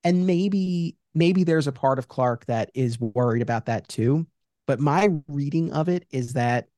and 0.03 0.27
maybe 0.27 0.97
maybe 1.15 1.45
there's 1.45 1.67
a 1.67 1.73
part 1.73 1.99
of 1.99 2.09
Clark 2.09 2.47
that 2.47 2.71
is 2.75 2.99
worried 2.99 3.43
about 3.43 3.67
that 3.67 3.89
too. 3.89 4.27
But 4.67 4.81
my 4.81 5.11
reading 5.29 5.73
of 5.73 5.89
it 5.89 6.07
is 6.11 6.33
that 6.35 6.69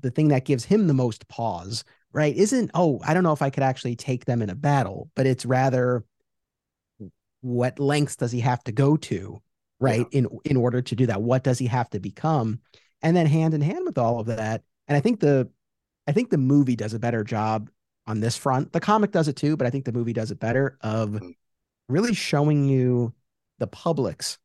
the 0.00 0.10
thing 0.10 0.28
that 0.28 0.44
gives 0.44 0.64
him 0.64 0.86
the 0.86 0.94
most 0.94 1.28
pause, 1.28 1.84
right, 2.12 2.34
isn't 2.36 2.70
oh 2.74 3.00
I 3.04 3.14
don't 3.14 3.22
know 3.22 3.32
if 3.32 3.42
I 3.42 3.50
could 3.50 3.62
actually 3.62 3.96
take 3.96 4.24
them 4.24 4.42
in 4.42 4.50
a 4.50 4.54
battle, 4.54 5.10
but 5.14 5.26
it's 5.26 5.46
rather 5.46 6.04
what 7.42 7.78
lengths 7.78 8.16
does 8.16 8.32
he 8.32 8.40
have 8.40 8.62
to 8.64 8.72
go 8.72 8.96
to 8.96 9.42
right 9.78 10.06
yeah. 10.12 10.20
in 10.20 10.28
in 10.44 10.56
order 10.56 10.80
to 10.80 10.96
do 10.96 11.06
that 11.06 11.20
what 11.20 11.44
does 11.44 11.58
he 11.58 11.66
have 11.66 11.90
to 11.90 12.00
become 12.00 12.60
and 13.02 13.16
then 13.16 13.26
hand 13.26 13.52
in 13.52 13.60
hand 13.60 13.84
with 13.84 13.98
all 13.98 14.20
of 14.20 14.26
that 14.26 14.62
and 14.88 14.96
i 14.96 15.00
think 15.00 15.20
the 15.20 15.48
i 16.06 16.12
think 16.12 16.30
the 16.30 16.38
movie 16.38 16.76
does 16.76 16.94
a 16.94 16.98
better 16.98 17.22
job 17.22 17.68
on 18.06 18.20
this 18.20 18.36
front 18.36 18.72
the 18.72 18.80
comic 18.80 19.10
does 19.10 19.28
it 19.28 19.36
too 19.36 19.56
but 19.56 19.66
i 19.66 19.70
think 19.70 19.84
the 19.84 19.92
movie 19.92 20.12
does 20.12 20.30
it 20.30 20.40
better 20.40 20.78
of 20.80 21.10
mm-hmm. 21.10 21.30
really 21.88 22.14
showing 22.14 22.64
you 22.64 23.12
the 23.58 23.66
public's 23.66 24.38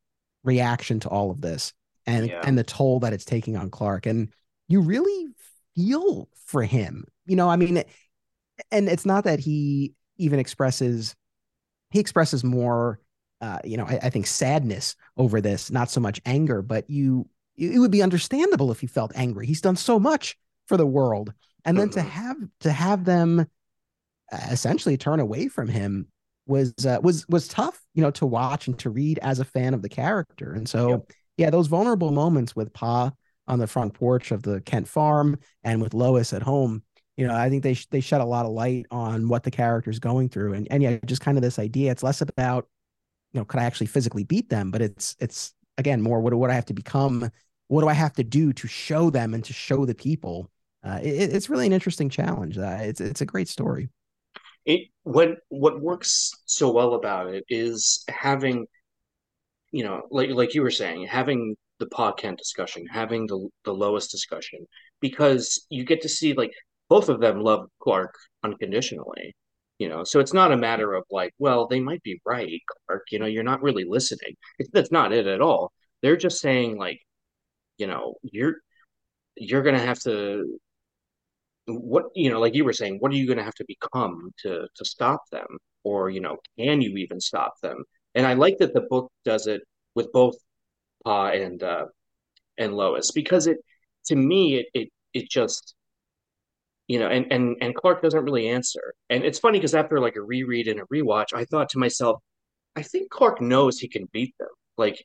reaction 0.43 0.99
to 0.99 1.07
all 1.07 1.29
of 1.29 1.39
this 1.39 1.73
and 2.07 2.27
Yeah. 2.27 2.41
and 2.43 2.57
the 2.57 2.63
toll 2.63 2.99
that 3.01 3.13
it's 3.13 3.25
taking 3.25 3.57
on 3.57 3.69
Clark. 3.69 4.07
And 4.07 4.29
you 4.67 4.81
really 4.81 5.27
feel 5.75 6.29
for 6.45 6.63
him. 6.63 7.05
You 7.27 7.35
know, 7.35 7.49
I 7.49 7.57
mean, 7.57 7.83
and 8.71 8.89
it's 8.89 9.05
not 9.05 9.25
that 9.25 9.39
he 9.39 9.93
even 10.17 10.39
expresses 10.39 11.15
he 11.91 11.99
expresses 11.99 12.43
more 12.43 12.99
uh, 13.41 13.59
you 13.63 13.77
know, 13.77 13.85
I, 13.85 13.99
I 14.03 14.09
think 14.09 14.25
sadness 14.27 14.95
over 15.17 15.41
this, 15.41 15.69
not 15.71 15.91
so 15.91 16.01
much 16.01 16.19
anger, 16.25 16.63
but 16.63 16.89
you 16.89 17.29
it 17.57 17.79
would 17.79 17.91
be 17.91 18.03
understandable 18.03 18.71
if 18.71 18.79
he 18.79 18.87
felt 18.87 19.11
angry. 19.15 19.45
He's 19.47 19.61
done 19.61 19.75
so 19.75 19.99
much 19.99 20.37
for 20.67 20.77
the 20.77 20.87
world. 20.87 21.33
And 21.65 21.77
then 21.77 21.89
to 21.91 22.01
Mhm. 22.01 22.09
have 22.09 22.37
to 22.61 22.71
have 22.71 23.05
them 23.05 23.47
uh, 24.31 24.37
essentially 24.51 24.97
turn 24.97 25.19
away 25.19 25.47
from 25.47 25.67
him 25.67 26.07
was 26.47 26.73
uh, 26.85 26.99
was 27.01 27.27
was 27.29 27.47
tough, 27.47 27.81
you 27.93 28.01
know, 28.01 28.11
to 28.11 28.25
watch 28.25 28.67
and 28.67 28.77
to 28.79 28.89
read 28.89 29.19
as 29.19 29.39
a 29.39 29.45
fan 29.45 29.73
of 29.73 29.81
the 29.81 29.89
character. 29.89 30.53
And 30.53 30.67
so, 30.67 30.89
Yep. 30.89 31.11
Yeah, 31.37 31.49
those 31.49 31.67
vulnerable 31.67 32.11
moments 32.11 32.55
with 32.55 32.73
Pa 32.73 33.11
on 33.47 33.59
the 33.59 33.67
front 33.67 33.93
porch 33.93 34.31
of 34.31 34.43
the 34.43 34.61
Kent 34.61 34.87
farm 34.87 35.37
and 35.63 35.81
with 35.81 35.93
Lois 35.93 36.33
at 36.33 36.41
home, 36.41 36.83
you 37.15 37.27
know, 37.27 37.35
I 37.35 37.49
think 37.49 37.63
they 37.63 37.73
sh- 37.75 37.87
they 37.89 38.01
shed 38.01 38.21
a 38.21 38.25
lot 38.25 38.45
of 38.45 38.51
light 38.51 38.85
on 38.91 39.27
what 39.29 39.43
the 39.43 39.51
character's 39.51 39.99
going 39.99 40.29
through. 40.29 40.53
And 40.53 40.67
and 40.71 40.83
yeah, 40.83 40.97
just 41.05 41.21
kind 41.21 41.37
of 41.37 41.41
this 41.41 41.59
idea. 41.59 41.91
It's 41.91 42.03
less 42.03 42.21
about, 42.21 42.67
you 43.33 43.39
know, 43.39 43.45
could 43.45 43.59
I 43.59 43.65
actually 43.65 43.87
physically 43.87 44.23
beat 44.23 44.49
them, 44.49 44.71
but 44.71 44.81
it's 44.81 45.15
it's 45.19 45.53
again 45.77 46.01
more 46.01 46.21
what 46.21 46.33
what 46.33 46.51
I 46.51 46.55
have 46.55 46.65
to 46.65 46.73
become? 46.73 47.29
What 47.67 47.81
do 47.81 47.87
I 47.87 47.93
have 47.93 48.13
to 48.13 48.23
do 48.23 48.53
to 48.53 48.67
show 48.67 49.09
them 49.09 49.33
and 49.33 49.43
to 49.45 49.53
show 49.53 49.85
the 49.85 49.95
people? 49.95 50.49
Uh, 50.83 50.99
it, 51.03 51.33
it's 51.33 51.49
really 51.49 51.67
an 51.67 51.73
interesting 51.73 52.09
challenge. 52.09 52.57
Uh, 52.57 52.77
it's 52.81 53.01
it's 53.01 53.21
a 53.21 53.25
great 53.25 53.47
story. 53.49 53.89
it 54.65 54.81
what 55.03 55.37
what 55.49 55.81
works 55.81 56.31
so 56.45 56.71
well 56.71 56.93
about 56.93 57.33
it 57.33 57.43
is 57.49 58.03
having 58.09 58.65
you 59.77 59.83
know 59.83 60.01
like 60.11 60.29
like 60.31 60.53
you 60.55 60.61
were 60.63 60.71
saying 60.71 61.05
having 61.07 61.55
the 61.79 61.87
Kent 62.17 62.37
discussion 62.37 62.85
having 62.91 63.27
the 63.27 63.39
the 63.65 63.73
Lois 63.73 64.07
discussion 64.07 64.59
because 65.01 65.43
you 65.69 65.83
get 65.85 66.01
to 66.01 66.09
see 66.09 66.33
like 66.33 66.51
both 66.89 67.09
of 67.09 67.19
them 67.21 67.41
love 67.41 67.67
Clark 67.83 68.13
unconditionally 68.43 69.35
you 69.79 69.89
know? 69.89 70.03
So 70.03 70.19
it's 70.19 70.33
not 70.33 70.51
a 70.51 70.57
matter 70.57 70.93
of 70.93 71.03
like 71.11 71.33
well 71.37 71.67
they 71.67 71.79
might 71.79 72.03
be 72.03 72.19
right 72.25 72.61
Clark 72.87 73.03
you 73.11 73.19
know 73.19 73.27
you're 73.27 73.51
not 73.51 73.61
really 73.61 73.85
listening. 73.87 74.35
It's, 74.59 74.69
that's 74.73 74.91
not 74.91 75.13
it 75.13 75.27
at 75.27 75.41
all. 75.41 75.71
They're 76.01 76.17
just 76.17 76.39
saying 76.41 76.77
like 76.77 76.99
you 77.77 77.87
know 77.87 78.15
you're 78.23 78.55
you're 79.37 79.63
gonna 79.63 79.79
have 79.79 79.99
to 80.01 80.59
what 81.67 82.05
you 82.15 82.29
know 82.29 82.39
like 82.39 82.55
you 82.55 82.65
were 82.65 82.73
saying 82.73 82.97
what 82.99 83.11
are 83.11 83.15
you 83.15 83.27
going 83.27 83.37
to 83.37 83.43
have 83.43 83.55
to 83.55 83.65
become 83.67 84.31
to 84.43 84.67
to 84.75 84.85
stop 84.85 85.21
them? 85.31 85.47
Or 85.83 86.09
you 86.09 86.21
know 86.21 86.37
can 86.57 86.81
you 86.81 86.97
even 86.97 87.19
stop 87.21 87.53
them 87.61 87.83
and 88.17 88.27
i 88.27 88.33
like 88.33 88.57
that 88.57 88.73
the 88.73 88.81
book 88.81 89.09
does 89.23 89.47
it 89.47 89.61
with 89.95 90.11
both 90.11 90.35
pa 91.05 91.29
and 91.29 91.63
uh 91.63 91.85
and 92.57 92.75
lois 92.75 93.11
because 93.11 93.47
it 93.47 93.57
to 94.05 94.15
me 94.15 94.57
it 94.57 94.67
it, 94.73 94.89
it 95.13 95.29
just 95.29 95.75
you 96.87 96.99
know 96.99 97.07
and 97.07 97.31
and 97.31 97.55
and 97.61 97.75
clark 97.75 98.01
doesn't 98.01 98.25
really 98.25 98.49
answer 98.49 98.93
and 99.09 99.23
it's 99.23 99.39
funny 99.39 99.59
because 99.59 99.75
after 99.75 99.99
like 99.99 100.15
a 100.17 100.21
reread 100.21 100.67
and 100.67 100.79
a 100.79 100.85
rewatch 100.85 101.33
i 101.33 101.45
thought 101.45 101.69
to 101.69 101.79
myself 101.79 102.19
i 102.75 102.81
think 102.81 103.09
clark 103.09 103.39
knows 103.39 103.79
he 103.79 103.87
can 103.87 104.09
beat 104.11 104.33
them 104.39 104.49
like 104.77 105.01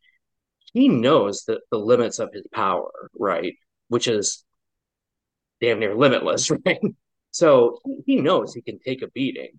he 0.72 0.88
knows 0.88 1.44
the, 1.44 1.60
the 1.70 1.78
limits 1.78 2.18
of 2.18 2.32
his 2.32 2.46
power 2.52 2.90
right 3.14 3.54
which 3.88 4.08
is 4.08 4.44
damn 5.62 5.78
near 5.78 5.94
limitless, 5.94 6.50
right? 6.66 6.80
So 7.30 7.78
he 8.04 8.16
knows 8.16 8.52
he 8.52 8.60
can 8.60 8.78
take 8.78 9.00
a 9.00 9.08
beating. 9.08 9.58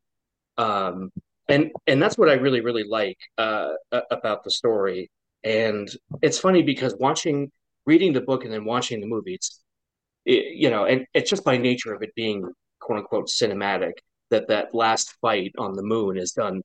Um, 0.57 1.11
and 1.49 1.71
and 1.87 2.01
that's 2.01 2.17
what 2.17 2.29
I 2.29 2.33
really 2.33 2.61
really 2.61 2.83
like 2.83 3.17
uh, 3.37 3.69
about 4.11 4.43
the 4.43 4.51
story. 4.51 5.09
And 5.43 5.89
it's 6.21 6.39
funny 6.39 6.63
because 6.63 6.95
watching, 6.99 7.51
reading 7.85 8.13
the 8.13 8.21
book 8.21 8.45
and 8.45 8.53
then 8.53 8.65
watching 8.65 9.01
the 9.01 9.07
movie, 9.07 9.35
it's 9.35 9.61
it, 10.25 10.55
you 10.55 10.69
know, 10.69 10.85
and 10.85 11.05
it's 11.13 11.29
just 11.29 11.43
by 11.43 11.57
nature 11.57 11.93
of 11.93 12.01
it 12.03 12.15
being 12.15 12.49
quote 12.79 12.99
unquote 12.99 13.27
cinematic 13.29 13.93
that 14.31 14.47
that 14.49 14.73
last 14.75 15.15
fight 15.21 15.53
on 15.57 15.73
the 15.73 15.83
moon 15.83 16.17
is 16.17 16.31
done 16.31 16.61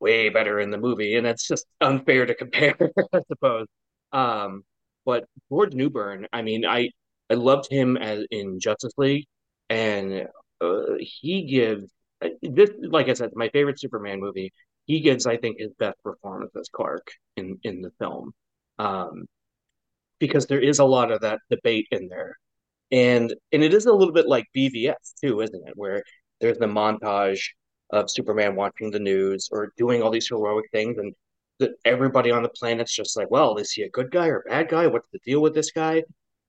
way 0.00 0.28
better 0.30 0.60
in 0.60 0.70
the 0.70 0.78
movie, 0.78 1.16
and 1.16 1.26
it's 1.26 1.46
just 1.46 1.66
unfair 1.80 2.26
to 2.26 2.34
compare, 2.34 2.76
I 3.12 3.20
suppose. 3.28 3.66
Um, 4.12 4.64
but 5.04 5.24
George 5.50 5.74
Newbern, 5.74 6.26
I 6.32 6.42
mean, 6.42 6.66
I 6.66 6.90
I 7.30 7.34
loved 7.34 7.70
him 7.70 7.96
as 7.96 8.26
in 8.30 8.60
Justice 8.60 8.92
League, 8.98 9.26
and 9.68 10.28
uh, 10.60 10.82
he 11.00 11.44
gives 11.44 11.90
this, 12.42 12.70
like 12.82 13.08
I 13.08 13.14
said, 13.14 13.30
my 13.34 13.48
favorite 13.50 13.80
Superman 13.80 14.20
movie. 14.20 14.52
He 14.86 15.00
gives, 15.00 15.26
I 15.26 15.36
think, 15.36 15.58
his 15.58 15.72
best 15.78 16.02
performance 16.02 16.52
as 16.58 16.68
Clark 16.68 17.12
in 17.36 17.58
in 17.64 17.80
the 17.82 17.90
film, 17.98 18.32
um, 18.78 19.26
because 20.18 20.46
there 20.46 20.60
is 20.60 20.78
a 20.78 20.84
lot 20.84 21.10
of 21.10 21.20
that 21.22 21.40
debate 21.50 21.86
in 21.90 22.08
there, 22.08 22.36
and 22.92 23.34
and 23.52 23.64
it 23.64 23.74
is 23.74 23.86
a 23.86 23.92
little 23.92 24.14
bit 24.14 24.26
like 24.28 24.46
BVS 24.54 25.14
too, 25.22 25.40
isn't 25.40 25.68
it? 25.68 25.74
Where 25.76 26.02
there's 26.40 26.58
the 26.58 26.66
montage 26.66 27.40
of 27.90 28.10
Superman 28.10 28.56
watching 28.56 28.90
the 28.90 28.98
news 29.00 29.48
or 29.52 29.72
doing 29.76 30.02
all 30.02 30.10
these 30.10 30.28
heroic 30.28 30.66
things, 30.72 30.98
and 30.98 31.14
that 31.60 31.72
everybody 31.84 32.30
on 32.30 32.42
the 32.42 32.48
planet's 32.50 32.94
just 32.94 33.16
like, 33.16 33.30
well, 33.30 33.56
is 33.56 33.72
he 33.72 33.82
a 33.82 33.90
good 33.90 34.10
guy 34.10 34.28
or 34.28 34.38
a 34.46 34.50
bad 34.50 34.68
guy? 34.70 34.86
What's 34.86 35.08
the 35.12 35.20
deal 35.24 35.42
with 35.42 35.54
this 35.54 35.70
guy? 35.72 36.04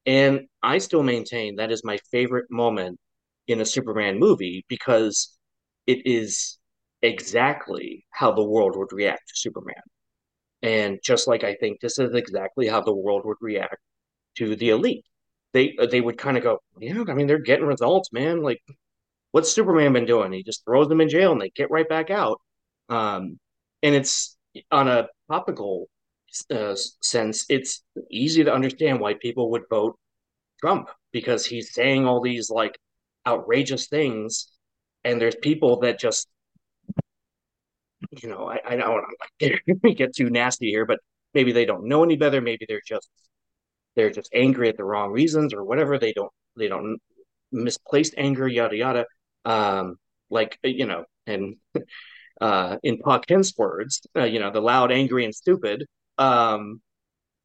And 0.06 0.48
I 0.63 0.80
still 0.80 1.04
maintain 1.04 1.56
that 1.58 1.72
is 1.72 1.84
my 1.84 1.98
favorite 2.12 2.46
moment 2.50 3.00
in 3.48 3.62
a 3.62 3.66
Superman 3.66 4.20
movie 4.20 4.66
because 4.68 5.38
it 5.91 6.01
is 6.05 6.60
exactly 7.01 8.05
how 8.12 8.31
the 8.31 8.43
world 8.43 8.75
would 8.77 8.93
react 8.93 9.27
to 9.29 9.33
Superman. 9.36 9.83
And 10.63 11.00
just 11.03 11.27
like 11.27 11.43
I 11.43 11.55
think 11.55 11.79
this 11.81 12.00
is 12.00 12.13
exactly 12.15 12.67
how 12.67 12.81
the 12.81 12.95
world 12.95 13.24
would 13.25 13.38
react 13.41 13.77
to 14.38 14.55
the 14.55 14.69
elite. 14.69 15.05
They 15.53 15.75
they 15.91 16.01
would 16.01 16.17
kind 16.17 16.38
of 16.38 16.43
go, 16.43 16.60
yeah, 16.79 17.03
I 17.07 17.13
mean 17.13 17.27
they're 17.27 17.39
getting 17.39 17.65
results, 17.65 18.12
man. 18.13 18.41
Like 18.43 18.62
what's 19.31 19.51
Superman 19.51 19.93
been 19.93 20.05
doing? 20.05 20.31
He 20.33 20.43
just 20.43 20.63
throws 20.65 20.88
them 20.89 21.01
in 21.01 21.10
jail 21.10 21.31
and 21.33 21.41
they 21.41 21.50
get 21.51 21.71
right 21.71 21.88
back 21.89 22.10
out. 22.10 22.39
Um, 22.89 23.39
and 23.83 23.95
it's 23.95 24.38
on 24.71 24.88
a 24.88 25.07
topical 25.29 25.88
uh, 26.50 26.75
sense, 27.01 27.45
it's 27.50 27.83
easy 28.10 28.43
to 28.43 28.53
understand 28.53 29.00
why 29.00 29.13
people 29.15 29.51
would 29.51 29.63
vote 29.69 29.98
Trump 30.62 30.89
because 31.12 31.45
he's 31.45 31.74
saying 31.74 32.05
all 32.05 32.21
these 32.21 32.50
like 32.50 32.77
outrageous 33.27 33.88
things, 33.88 34.48
and 35.03 35.20
there's 35.20 35.36
people 35.36 35.79
that 35.81 36.00
just, 36.00 36.27
you 38.22 38.29
know, 38.29 38.50
I, 38.50 38.60
I 38.65 38.75
don't 38.75 38.89
want 38.89 39.05
to 39.84 39.93
get 39.93 40.15
too 40.15 40.29
nasty 40.29 40.70
here, 40.70 40.86
but 40.86 41.00
maybe 41.34 41.51
they 41.51 41.65
don't 41.65 41.86
know 41.86 42.03
any 42.03 42.15
better. 42.17 42.41
Maybe 42.41 42.65
they're 42.67 42.81
just 42.86 43.10
they're 43.96 44.12
just 44.12 44.29
angry 44.34 44.70
at 44.70 44.77
the 44.77 44.84
wrong 44.84 45.12
reasons 45.12 45.53
or 45.53 45.63
whatever. 45.63 45.98
They 45.98 46.13
don't 46.13 46.31
they 46.58 46.67
don't 46.67 47.00
misplaced 47.51 48.15
anger, 48.17 48.48
yada 48.48 48.75
yada. 48.75 49.05
Um, 49.46 49.98
like 50.29 50.58
you 50.63 50.86
know, 50.86 51.05
and 51.27 51.55
uh, 52.41 52.77
in 52.84 53.00
Pa 53.00 53.20
Kent's 53.20 53.58
words, 53.58 54.01
uh, 54.15 54.24
you 54.24 54.39
know, 54.39 54.51
the 54.51 54.62
loud, 54.62 54.91
angry, 54.91 55.25
and 55.25 55.36
stupid. 55.36 55.86
Um, 56.17 56.81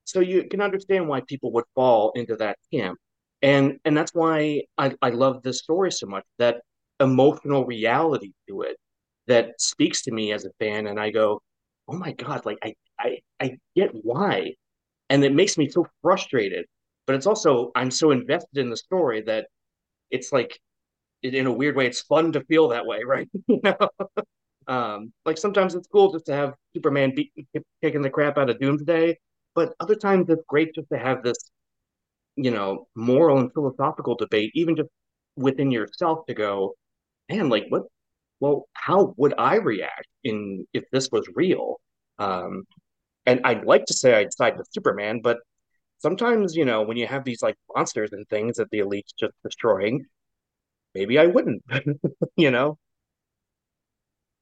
so 0.04 0.20
you 0.20 0.48
can 0.48 0.60
understand 0.60 1.08
why 1.08 1.22
people 1.22 1.52
would 1.52 1.64
fall 1.74 2.12
into 2.14 2.36
that 2.36 2.58
camp, 2.72 2.98
and 3.42 3.78
and 3.84 3.96
that's 3.96 4.14
why 4.14 4.62
I 4.78 4.94
I 5.02 5.10
love 5.10 5.42
this 5.42 5.58
story 5.58 5.92
so 5.92 6.06
much. 6.06 6.24
That 6.38 6.60
emotional 7.00 7.64
reality 7.66 8.32
to 8.48 8.62
it 8.62 8.76
that 9.26 9.60
speaks 9.60 10.02
to 10.02 10.12
me 10.12 10.32
as 10.32 10.44
a 10.44 10.50
fan, 10.60 10.86
and 10.86 11.00
I 11.00 11.10
go, 11.10 11.42
oh 11.88 11.96
my 11.96 12.12
god, 12.12 12.46
like 12.46 12.58
I 12.62 12.74
I 12.98 13.18
I 13.40 13.58
get 13.76 13.90
why, 13.94 14.54
and 15.10 15.24
it 15.24 15.34
makes 15.34 15.58
me 15.58 15.68
so 15.70 15.86
frustrated. 16.02 16.66
But 17.06 17.16
it's 17.16 17.26
also 17.26 17.72
I'm 17.76 17.90
so 17.92 18.12
invested 18.12 18.58
in 18.58 18.70
the 18.70 18.76
story 18.78 19.22
that 19.22 19.48
it's 20.10 20.32
like 20.32 20.58
in 21.22 21.46
a 21.46 21.52
weird 21.52 21.76
way, 21.76 21.86
it's 21.86 22.02
fun 22.02 22.32
to 22.32 22.44
feel 22.44 22.68
that 22.68 22.86
way, 22.86 23.00
right? 23.06 23.28
you 23.48 23.60
know, 23.64 23.76
um, 24.68 25.12
like 25.24 25.38
sometimes 25.38 25.74
it's 25.74 25.88
cool 25.88 26.12
just 26.12 26.26
to 26.26 26.34
have 26.34 26.54
Superman 26.74 27.14
beat, 27.14 27.32
kicking 27.82 28.02
the 28.02 28.10
crap 28.10 28.38
out 28.38 28.50
of 28.50 28.58
Doomsday, 28.60 29.18
but 29.54 29.74
other 29.80 29.94
times 29.94 30.28
it's 30.28 30.42
great 30.48 30.74
just 30.74 30.88
to 30.92 30.98
have 30.98 31.22
this, 31.22 31.38
you 32.36 32.50
know, 32.50 32.86
moral 32.94 33.38
and 33.38 33.52
philosophical 33.52 34.14
debate, 34.14 34.50
even 34.54 34.76
just 34.76 34.90
within 35.36 35.70
yourself, 35.70 36.26
to 36.26 36.34
go, 36.34 36.74
man, 37.28 37.48
like 37.48 37.66
what? 37.68 37.84
Well, 38.40 38.68
how 38.74 39.14
would 39.16 39.34
I 39.38 39.56
react 39.56 40.06
in 40.24 40.66
if 40.74 40.84
this 40.92 41.10
was 41.10 41.26
real? 41.34 41.80
Um, 42.18 42.64
and 43.26 43.40
I'd 43.44 43.64
like 43.64 43.86
to 43.86 43.94
say 43.94 44.14
I'd 44.14 44.32
side 44.32 44.56
with 44.58 44.68
Superman, 44.72 45.20
but 45.22 45.38
sometimes, 45.98 46.56
you 46.56 46.64
know, 46.64 46.82
when 46.82 46.96
you 46.96 47.06
have 47.06 47.24
these 47.24 47.42
like 47.42 47.56
monsters 47.74 48.12
and 48.12 48.28
things 48.28 48.56
that 48.58 48.70
the 48.70 48.80
elite's 48.80 49.12
just 49.18 49.34
destroying, 49.44 50.04
maybe 50.94 51.18
I 51.18 51.26
wouldn't, 51.26 51.64
you 52.36 52.50
know? 52.50 52.78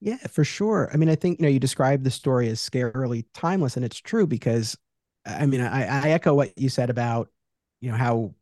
Yeah, 0.00 0.19
for 0.29 0.45
sure. 0.45 0.91
I 0.93 0.97
mean, 0.97 1.09
I 1.09 1.14
think, 1.14 1.38
you 1.41 1.45
know, 1.45 1.49
you 1.50 1.59
described 1.59 2.05
the 2.05 2.11
story 2.11 2.49
as 2.49 2.61
scarily 2.61 3.25
timeless, 3.33 3.76
and 3.76 3.85
it's 3.85 3.99
true 3.99 4.26
because, 4.26 4.76
I 5.25 5.47
mean, 5.47 5.61
I, 5.62 6.09
I 6.09 6.11
echo 6.11 6.35
what 6.35 6.57
you 6.59 6.69
said 6.69 6.91
about, 6.91 7.31
you 7.81 7.91
know, 7.91 7.97
how 7.97 8.35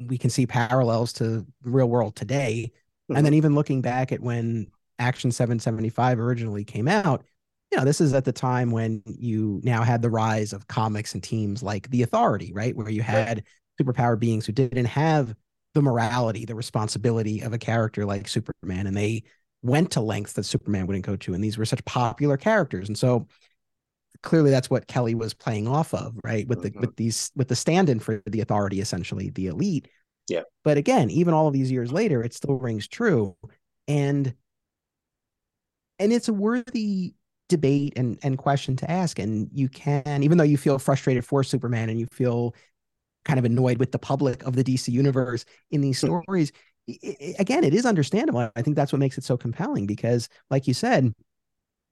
we 0.00 0.18
can 0.18 0.30
see 0.30 0.46
parallels 0.46 1.12
to 1.14 1.24
the 1.24 1.46
real 1.62 1.88
world 1.88 2.16
today. 2.16 2.72
Mm-hmm. 3.10 3.16
And 3.16 3.26
then 3.26 3.34
even 3.34 3.54
looking 3.54 3.82
back 3.82 4.12
at 4.12 4.20
when 4.20 4.68
Action 4.98 5.30
775 5.30 6.18
originally 6.18 6.64
came 6.64 6.88
out, 6.88 7.24
you 7.70 7.78
know, 7.78 7.84
this 7.84 8.00
is 8.00 8.14
at 8.14 8.24
the 8.24 8.32
time 8.32 8.70
when 8.70 9.02
you 9.06 9.60
now 9.64 9.82
had 9.82 10.02
the 10.02 10.10
rise 10.10 10.52
of 10.52 10.68
comics 10.68 11.14
and 11.14 11.22
teams 11.22 11.62
like 11.62 11.90
The 11.90 12.02
Authority, 12.02 12.52
right? 12.52 12.76
Where 12.76 12.88
you 12.88 13.02
had 13.02 13.38
right. 13.38 13.86
superpowered 13.86 14.20
beings 14.20 14.46
who 14.46 14.52
didn't 14.52 14.84
have 14.86 15.34
the 15.74 15.82
morality, 15.82 16.44
the 16.44 16.54
responsibility 16.54 17.40
of 17.40 17.52
a 17.52 17.58
character 17.58 18.04
like 18.04 18.28
Superman. 18.28 18.86
And 18.86 18.96
they 18.96 19.24
went 19.62 19.90
to 19.92 20.00
lengths 20.00 20.34
that 20.34 20.44
Superman 20.44 20.86
wouldn't 20.86 21.06
go 21.06 21.16
to. 21.16 21.34
And 21.34 21.42
these 21.42 21.58
were 21.58 21.64
such 21.64 21.84
popular 21.84 22.36
characters. 22.36 22.88
And 22.88 22.96
so 22.96 23.26
clearly 24.22 24.50
that's 24.50 24.70
what 24.70 24.86
Kelly 24.86 25.14
was 25.14 25.34
playing 25.34 25.66
off 25.66 25.94
of, 25.94 26.16
right? 26.24 26.46
With 26.46 26.62
the 26.62 26.70
mm-hmm. 26.70 26.80
with 26.80 26.96
these 26.96 27.32
with 27.34 27.48
the 27.48 27.56
stand-in 27.56 27.98
for 27.98 28.22
the 28.26 28.40
authority, 28.40 28.80
essentially, 28.80 29.30
the 29.30 29.48
elite. 29.48 29.88
Yeah. 30.28 30.42
But 30.62 30.78
again, 30.78 31.10
even 31.10 31.34
all 31.34 31.46
of 31.46 31.52
these 31.52 31.70
years 31.70 31.92
later, 31.92 32.22
it 32.22 32.34
still 32.34 32.56
rings 32.56 32.88
true. 32.88 33.36
And 33.86 34.34
and 35.98 36.12
it's 36.12 36.28
a 36.28 36.32
worthy 36.32 37.14
debate 37.48 37.92
and 37.96 38.18
and 38.22 38.38
question 38.38 38.76
to 38.76 38.90
ask. 38.90 39.18
And 39.18 39.48
you 39.52 39.68
can, 39.68 40.22
even 40.22 40.38
though 40.38 40.44
you 40.44 40.56
feel 40.56 40.78
frustrated 40.78 41.24
for 41.24 41.44
Superman 41.44 41.90
and 41.90 42.00
you 42.00 42.06
feel 42.06 42.54
kind 43.24 43.38
of 43.38 43.44
annoyed 43.44 43.78
with 43.78 43.92
the 43.92 43.98
public 43.98 44.42
of 44.44 44.56
the 44.56 44.64
DC 44.64 44.88
universe 44.88 45.44
in 45.70 45.80
these 45.80 46.00
hmm. 46.00 46.06
stories, 46.06 46.52
it, 46.86 47.36
again, 47.38 47.64
it 47.64 47.74
is 47.74 47.86
understandable. 47.86 48.50
I 48.56 48.62
think 48.62 48.76
that's 48.76 48.92
what 48.92 48.98
makes 48.98 49.18
it 49.18 49.24
so 49.24 49.36
compelling 49.36 49.86
because, 49.86 50.28
like 50.50 50.66
you 50.66 50.74
said, 50.74 51.12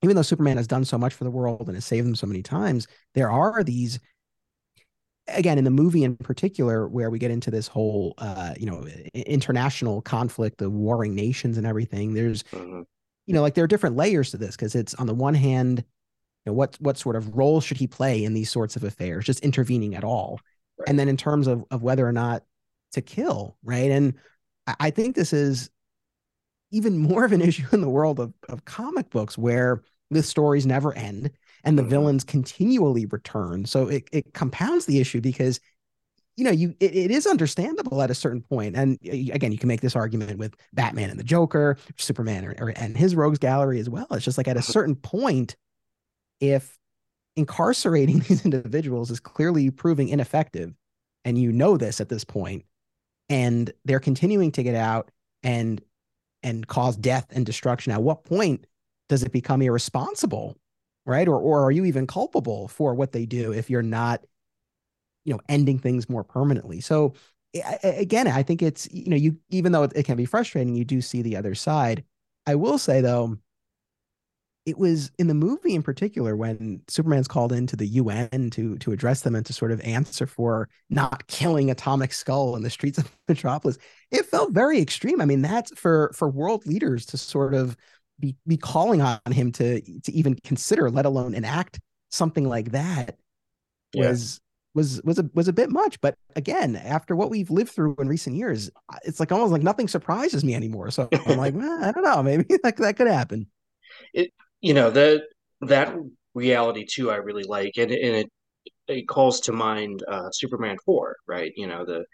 even 0.02 0.16
though 0.16 0.22
Superman 0.22 0.56
has 0.56 0.66
done 0.66 0.84
so 0.84 0.98
much 0.98 1.14
for 1.14 1.24
the 1.24 1.30
world 1.30 1.68
and 1.68 1.76
has 1.76 1.84
saved 1.84 2.06
them 2.06 2.16
so 2.16 2.26
many 2.26 2.42
times, 2.42 2.88
there 3.14 3.30
are 3.30 3.62
these 3.62 4.00
again 5.32 5.58
in 5.58 5.64
the 5.64 5.70
movie 5.70 6.04
in 6.04 6.16
particular 6.16 6.88
where 6.88 7.10
we 7.10 7.18
get 7.18 7.30
into 7.30 7.50
this 7.50 7.66
whole 7.66 8.14
uh 8.18 8.54
you 8.58 8.66
know 8.66 8.86
international 9.14 10.02
conflict 10.02 10.62
of 10.62 10.72
warring 10.72 11.14
nations 11.14 11.58
and 11.58 11.66
everything 11.66 12.14
there's 12.14 12.42
mm-hmm. 12.44 12.82
you 13.26 13.34
know 13.34 13.42
like 13.42 13.54
there 13.54 13.64
are 13.64 13.68
different 13.68 13.96
layers 13.96 14.30
to 14.30 14.36
this 14.36 14.56
because 14.56 14.74
it's 14.74 14.94
on 14.94 15.06
the 15.06 15.14
one 15.14 15.34
hand 15.34 15.78
you 15.78 16.50
know 16.50 16.52
what 16.52 16.76
what 16.80 16.98
sort 16.98 17.16
of 17.16 17.36
role 17.36 17.60
should 17.60 17.76
he 17.76 17.86
play 17.86 18.24
in 18.24 18.34
these 18.34 18.50
sorts 18.50 18.76
of 18.76 18.84
affairs 18.84 19.24
just 19.24 19.40
intervening 19.40 19.94
at 19.94 20.04
all 20.04 20.40
right. 20.78 20.88
and 20.88 20.98
then 20.98 21.08
in 21.08 21.16
terms 21.16 21.46
of 21.46 21.64
of 21.70 21.82
whether 21.82 22.06
or 22.06 22.12
not 22.12 22.42
to 22.92 23.00
kill 23.00 23.56
right 23.64 23.90
and 23.90 24.14
i 24.78 24.90
think 24.90 25.14
this 25.14 25.32
is 25.32 25.70
even 26.70 26.98
more 27.08 27.24
of 27.24 27.32
an 27.32 27.42
issue 27.42 27.66
in 27.72 27.80
the 27.80 27.88
world 27.88 28.20
of, 28.20 28.32
of 28.48 28.64
comic 28.64 29.10
books 29.10 29.36
where 29.36 29.82
the 30.10 30.22
stories 30.22 30.66
never 30.66 30.94
end 30.94 31.30
and 31.64 31.78
the 31.78 31.82
mm-hmm. 31.82 31.90
villains 31.90 32.24
continually 32.24 33.06
return. 33.06 33.64
So 33.64 33.88
it, 33.88 34.08
it 34.12 34.34
compounds 34.34 34.86
the 34.86 35.00
issue 35.00 35.20
because 35.20 35.60
you 36.36 36.44
know 36.44 36.50
you 36.50 36.74
it, 36.80 36.94
it 36.94 37.10
is 37.10 37.26
understandable 37.26 38.02
at 38.02 38.10
a 38.10 38.14
certain 38.14 38.40
point 38.40 38.74
and 38.74 38.98
again 39.02 39.52
you 39.52 39.58
can 39.58 39.68
make 39.68 39.82
this 39.82 39.94
argument 39.94 40.38
with 40.38 40.54
batman 40.72 41.10
and 41.10 41.20
the 41.20 41.24
joker 41.24 41.76
superman 41.98 42.44
or, 42.44 42.54
or, 42.58 42.68
and 42.76 42.96
his 42.96 43.14
rogues 43.14 43.38
gallery 43.38 43.78
as 43.78 43.90
well 43.90 44.06
it's 44.12 44.24
just 44.24 44.38
like 44.38 44.48
at 44.48 44.56
a 44.56 44.60
mm-hmm. 44.60 44.72
certain 44.72 44.96
point 44.96 45.56
if 46.40 46.78
incarcerating 47.36 48.18
these 48.28 48.44
individuals 48.44 49.10
is 49.10 49.20
clearly 49.20 49.70
proving 49.70 50.08
ineffective 50.08 50.74
and 51.24 51.38
you 51.38 51.52
know 51.52 51.76
this 51.76 52.00
at 52.00 52.08
this 52.08 52.24
point 52.24 52.64
and 53.28 53.72
they're 53.84 54.00
continuing 54.00 54.50
to 54.52 54.62
get 54.62 54.74
out 54.74 55.10
and 55.42 55.82
and 56.42 56.66
cause 56.66 56.96
death 56.96 57.26
and 57.30 57.46
destruction 57.46 57.92
at 57.92 58.02
what 58.02 58.24
point 58.24 58.66
does 59.08 59.22
it 59.22 59.32
become 59.32 59.62
irresponsible 59.62 60.56
right? 61.04 61.26
Or 61.28 61.38
or 61.38 61.64
are 61.64 61.70
you 61.70 61.84
even 61.84 62.06
culpable 62.06 62.68
for 62.68 62.94
what 62.94 63.12
they 63.12 63.26
do 63.26 63.52
if 63.52 63.70
you're 63.70 63.82
not 63.82 64.24
you 65.24 65.32
know 65.32 65.40
ending 65.48 65.78
things 65.78 66.08
more 66.08 66.24
permanently? 66.24 66.80
So 66.80 67.14
again 67.84 68.26
i 68.26 68.42
think 68.42 68.62
it's 68.62 68.90
you 68.90 69.10
know 69.10 69.16
you 69.16 69.36
even 69.50 69.72
though 69.72 69.82
it 69.82 70.04
can 70.04 70.16
be 70.16 70.24
frustrating 70.24 70.74
you 70.74 70.84
do 70.84 71.00
see 71.00 71.22
the 71.22 71.36
other 71.36 71.54
side. 71.54 72.04
I 72.46 72.54
will 72.56 72.78
say 72.78 73.00
though 73.00 73.36
it 74.64 74.78
was 74.78 75.10
in 75.18 75.26
the 75.26 75.34
movie 75.34 75.74
in 75.74 75.82
particular 75.82 76.36
when 76.36 76.80
superman's 76.88 77.26
called 77.26 77.52
into 77.52 77.74
the 77.74 77.86
un 77.86 78.50
to 78.50 78.78
to 78.78 78.92
address 78.92 79.22
them 79.22 79.34
and 79.34 79.44
to 79.44 79.52
sort 79.52 79.72
of 79.72 79.80
answer 79.80 80.26
for 80.26 80.68
not 80.88 81.26
killing 81.26 81.70
atomic 81.70 82.12
skull 82.12 82.54
in 82.54 82.62
the 82.62 82.70
streets 82.70 82.98
of 82.98 83.10
metropolis 83.28 83.76
it 84.10 84.24
felt 84.26 84.52
very 84.52 84.80
extreme. 84.80 85.20
I 85.20 85.24
mean 85.24 85.42
that's 85.42 85.78
for 85.78 86.12
for 86.14 86.28
world 86.28 86.66
leaders 86.66 87.06
to 87.06 87.18
sort 87.18 87.54
of 87.54 87.76
be 88.22 88.36
be 88.46 88.56
calling 88.56 89.02
on 89.02 89.20
him 89.30 89.52
to 89.52 89.82
to 89.82 90.12
even 90.12 90.34
consider, 90.44 90.88
let 90.88 91.04
alone 91.04 91.34
enact 91.34 91.80
something 92.10 92.48
like 92.48 92.70
that 92.70 93.16
was 93.94 94.40
yeah. 94.40 94.78
was 94.78 95.02
was 95.02 95.18
a 95.18 95.28
was 95.34 95.48
a 95.48 95.52
bit 95.52 95.70
much. 95.70 96.00
But 96.00 96.14
again, 96.36 96.76
after 96.76 97.14
what 97.14 97.28
we've 97.28 97.50
lived 97.50 97.70
through 97.70 97.96
in 97.98 98.08
recent 98.08 98.36
years, 98.36 98.70
it's 99.04 99.20
like 99.20 99.32
almost 99.32 99.52
like 99.52 99.62
nothing 99.62 99.88
surprises 99.88 100.44
me 100.44 100.54
anymore. 100.54 100.90
So 100.90 101.08
I'm 101.26 101.36
like, 101.36 101.54
well, 101.56 101.84
I 101.84 101.92
don't 101.92 102.04
know, 102.04 102.22
maybe 102.22 102.44
that 102.62 102.76
that 102.78 102.96
could 102.96 103.08
happen. 103.08 103.48
It 104.14 104.32
you 104.60 104.72
know 104.72 104.90
the 104.90 105.24
that 105.62 105.94
reality 106.32 106.86
too, 106.88 107.10
I 107.10 107.16
really 107.16 107.44
like, 107.44 107.72
and 107.76 107.90
and 107.90 108.16
it 108.16 108.30
it 108.86 109.08
calls 109.08 109.40
to 109.40 109.52
mind 109.52 110.02
uh, 110.08 110.30
Superman 110.30 110.76
four, 110.86 111.16
right? 111.26 111.52
You 111.56 111.66
know 111.66 111.84
the 111.84 112.04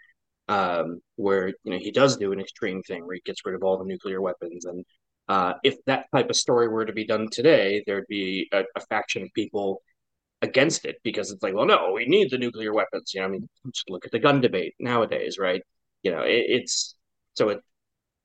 um, 0.51 1.01
where 1.15 1.49
you 1.63 1.71
know 1.71 1.77
he 1.77 1.91
does 1.91 2.17
do 2.17 2.31
an 2.31 2.39
extreme 2.39 2.81
thing 2.81 3.05
where 3.05 3.15
he 3.15 3.21
gets 3.23 3.45
rid 3.45 3.55
of 3.55 3.63
all 3.63 3.77
the 3.77 3.85
nuclear 3.85 4.19
weapons 4.19 4.65
and 4.65 4.83
uh, 5.29 5.53
if 5.63 5.75
that 5.85 6.07
type 6.13 6.29
of 6.29 6.35
story 6.35 6.67
were 6.67 6.85
to 6.85 6.91
be 6.93 7.05
done 7.05 7.27
today, 7.31 7.83
there'd 7.85 8.07
be 8.09 8.49
a, 8.51 8.63
a, 8.75 8.81
faction 8.89 9.21
of 9.21 9.29
people 9.35 9.81
against 10.41 10.85
it 10.85 10.97
because 11.03 11.31
it's 11.31 11.43
like, 11.43 11.53
well, 11.53 11.67
no, 11.67 11.91
we 11.93 12.05
need 12.05 12.31
the 12.31 12.37
nuclear 12.37 12.73
weapons. 12.73 13.13
You 13.13 13.21
know, 13.21 13.27
I 13.27 13.29
mean, 13.29 13.49
just 13.71 13.89
look 13.89 14.05
at 14.05 14.11
the 14.11 14.19
gun 14.19 14.41
debate 14.41 14.73
nowadays, 14.79 15.37
right? 15.39 15.61
You 16.01 16.11
know, 16.11 16.21
it, 16.21 16.45
it's 16.47 16.95
so 17.35 17.49
it, 17.49 17.59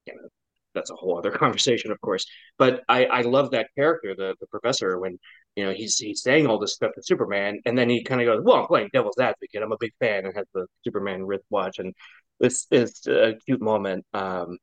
you 0.06 0.14
know, 0.14 0.28
that's 0.74 0.90
a 0.90 0.94
whole 0.94 1.18
other 1.18 1.30
conversation, 1.42 1.92
of 1.92 2.00
course. 2.00 2.24
But 2.58 2.82
I, 2.88 3.04
I 3.04 3.20
love 3.20 3.50
that 3.50 3.68
character, 3.76 4.14
the 4.16 4.34
the 4.40 4.46
professor, 4.46 4.98
when 4.98 5.18
you 5.56 5.66
know 5.66 5.72
he's 5.72 5.98
he's 5.98 6.22
saying 6.22 6.46
all 6.46 6.58
this 6.58 6.74
stuff 6.74 6.92
to 6.94 7.02
Superman, 7.02 7.60
and 7.66 7.76
then 7.76 7.90
he 7.90 8.02
kind 8.02 8.22
of 8.22 8.26
goes, 8.26 8.42
"Well, 8.42 8.56
I'm 8.56 8.66
playing 8.66 8.90
devil's 8.94 9.18
advocate. 9.18 9.62
I'm 9.62 9.72
a 9.72 9.76
big 9.78 9.92
fan," 10.00 10.24
and 10.24 10.34
has 10.36 10.46
the 10.54 10.66
Superman 10.84 11.24
wristwatch, 11.26 11.78
and 11.78 11.94
this 12.40 12.66
is 12.70 13.06
a 13.06 13.34
cute 13.46 13.60
moment. 13.60 14.06
Um, 14.14 14.56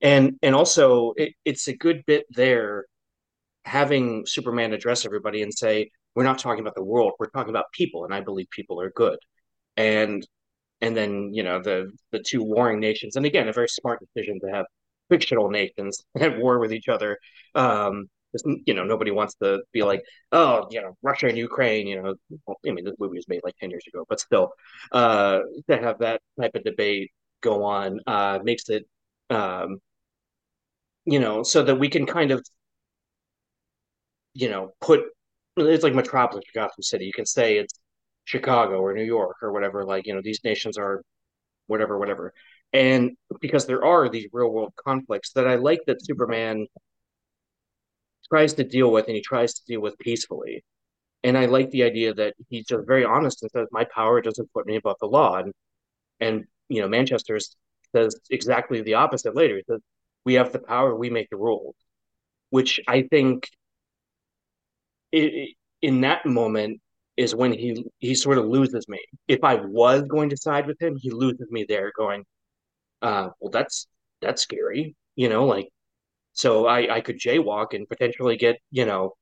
and 0.00 0.38
and 0.42 0.54
also 0.54 1.12
it, 1.16 1.34
it's 1.44 1.68
a 1.68 1.76
good 1.76 2.04
bit 2.06 2.24
there 2.30 2.86
having 3.64 4.24
superman 4.26 4.72
address 4.72 5.04
everybody 5.06 5.42
and 5.42 5.52
say 5.54 5.90
we're 6.14 6.24
not 6.24 6.38
talking 6.38 6.60
about 6.60 6.74
the 6.74 6.84
world 6.84 7.12
we're 7.18 7.30
talking 7.30 7.50
about 7.50 7.66
people 7.72 8.04
and 8.04 8.14
i 8.14 8.20
believe 8.20 8.48
people 8.50 8.80
are 8.80 8.90
good. 8.90 9.18
And 9.76 10.26
and 10.80 10.96
then 10.96 11.32
you 11.34 11.42
know 11.42 11.60
the 11.62 11.90
the 12.12 12.22
two 12.26 12.42
warring 12.42 12.80
nations 12.80 13.16
and 13.16 13.26
again 13.26 13.48
a 13.48 13.52
very 13.52 13.68
smart 13.68 14.00
decision 14.00 14.40
to 14.40 14.50
have 14.50 14.66
fictional 15.08 15.50
nations 15.50 16.04
at 16.20 16.38
war 16.38 16.58
with 16.58 16.72
each 16.72 16.88
other 16.88 17.18
um 17.54 18.08
you 18.66 18.74
know 18.74 18.84
nobody 18.84 19.10
wants 19.10 19.34
to 19.36 19.60
be 19.72 19.82
like 19.82 20.02
oh 20.32 20.66
you 20.70 20.80
know 20.80 20.96
russia 21.02 21.26
and 21.28 21.36
ukraine 21.38 21.86
you 21.86 22.00
know 22.00 22.14
i 22.66 22.70
mean 22.70 22.84
this 22.84 22.94
movie 22.98 23.16
was 23.16 23.28
made 23.28 23.40
like 23.44 23.56
10 23.58 23.70
years 23.70 23.84
ago 23.92 24.04
but 24.08 24.20
still 24.20 24.52
uh 24.92 25.40
to 25.68 25.76
have 25.78 25.98
that 25.98 26.20
type 26.40 26.52
of 26.54 26.62
debate 26.64 27.10
go 27.40 27.64
on 27.64 27.98
uh 28.06 28.38
makes 28.44 28.68
it 28.68 28.86
um 29.30 29.78
you 31.04 31.18
know, 31.20 31.42
so 31.42 31.62
that 31.62 31.76
we 31.76 31.88
can 31.88 32.06
kind 32.06 32.30
of, 32.30 32.44
you 34.34 34.48
know, 34.48 34.72
put 34.80 35.02
it's 35.56 35.84
like 35.84 35.94
Metropolis, 35.94 36.44
Gotham 36.54 36.82
City. 36.82 37.04
You 37.04 37.12
can 37.12 37.26
say 37.26 37.58
it's 37.58 37.74
Chicago 38.24 38.80
or 38.80 38.94
New 38.94 39.04
York 39.04 39.36
or 39.42 39.52
whatever. 39.52 39.84
Like, 39.84 40.06
you 40.06 40.14
know, 40.14 40.22
these 40.22 40.40
nations 40.44 40.78
are 40.78 41.02
whatever, 41.66 41.98
whatever. 41.98 42.32
And 42.72 43.12
because 43.40 43.66
there 43.66 43.84
are 43.84 44.08
these 44.08 44.28
real 44.32 44.50
world 44.50 44.72
conflicts 44.76 45.32
that 45.32 45.48
I 45.48 45.56
like 45.56 45.80
that 45.86 46.04
Superman 46.04 46.66
tries 48.28 48.54
to 48.54 48.64
deal 48.64 48.90
with 48.92 49.06
and 49.06 49.16
he 49.16 49.22
tries 49.22 49.54
to 49.54 49.62
deal 49.66 49.80
with 49.80 49.98
peacefully. 49.98 50.64
And 51.24 51.36
I 51.36 51.46
like 51.46 51.70
the 51.70 51.82
idea 51.82 52.14
that 52.14 52.34
he's 52.48 52.66
just 52.66 52.86
very 52.86 53.04
honest 53.04 53.42
and 53.42 53.50
says, 53.50 53.68
My 53.72 53.84
power 53.94 54.20
doesn't 54.22 54.52
put 54.52 54.66
me 54.66 54.76
above 54.76 54.96
the 55.00 55.06
law. 55.06 55.36
And 55.38 55.52
and 56.20 56.44
you 56.68 56.80
know, 56.80 56.88
Manchester 56.88 57.38
says 57.94 58.16
exactly 58.30 58.82
the 58.82 58.94
opposite 58.94 59.34
later. 59.36 59.56
He 59.56 59.64
says, 59.68 59.80
we 60.24 60.34
have 60.34 60.52
the 60.52 60.58
power, 60.58 60.94
we 60.94 61.10
make 61.10 61.30
the 61.30 61.36
rules, 61.36 61.74
which 62.50 62.80
I 62.88 63.02
think 63.02 63.48
it, 65.12 65.54
in 65.82 66.02
that 66.02 66.26
moment 66.26 66.80
is 67.16 67.34
when 67.34 67.52
he 67.52 67.84
he 67.98 68.14
sort 68.14 68.38
of 68.38 68.46
loses 68.46 68.88
me. 68.88 69.00
If 69.28 69.44
I 69.44 69.56
was 69.56 70.02
going 70.02 70.30
to 70.30 70.36
side 70.36 70.66
with 70.66 70.80
him, 70.80 70.96
he 71.00 71.10
loses 71.10 71.50
me 71.50 71.64
there, 71.68 71.92
going, 71.96 72.24
uh, 73.02 73.30
well, 73.40 73.50
that's 73.50 73.86
that's 74.22 74.42
scary, 74.42 74.96
you 75.16 75.28
know, 75.28 75.46
like 75.46 75.68
so 76.32 76.66
I 76.66 76.96
I 76.96 77.00
could 77.00 77.18
jaywalk 77.18 77.74
and 77.74 77.88
potentially 77.88 78.36
get 78.36 78.58
you 78.70 78.86
know 78.86 79.14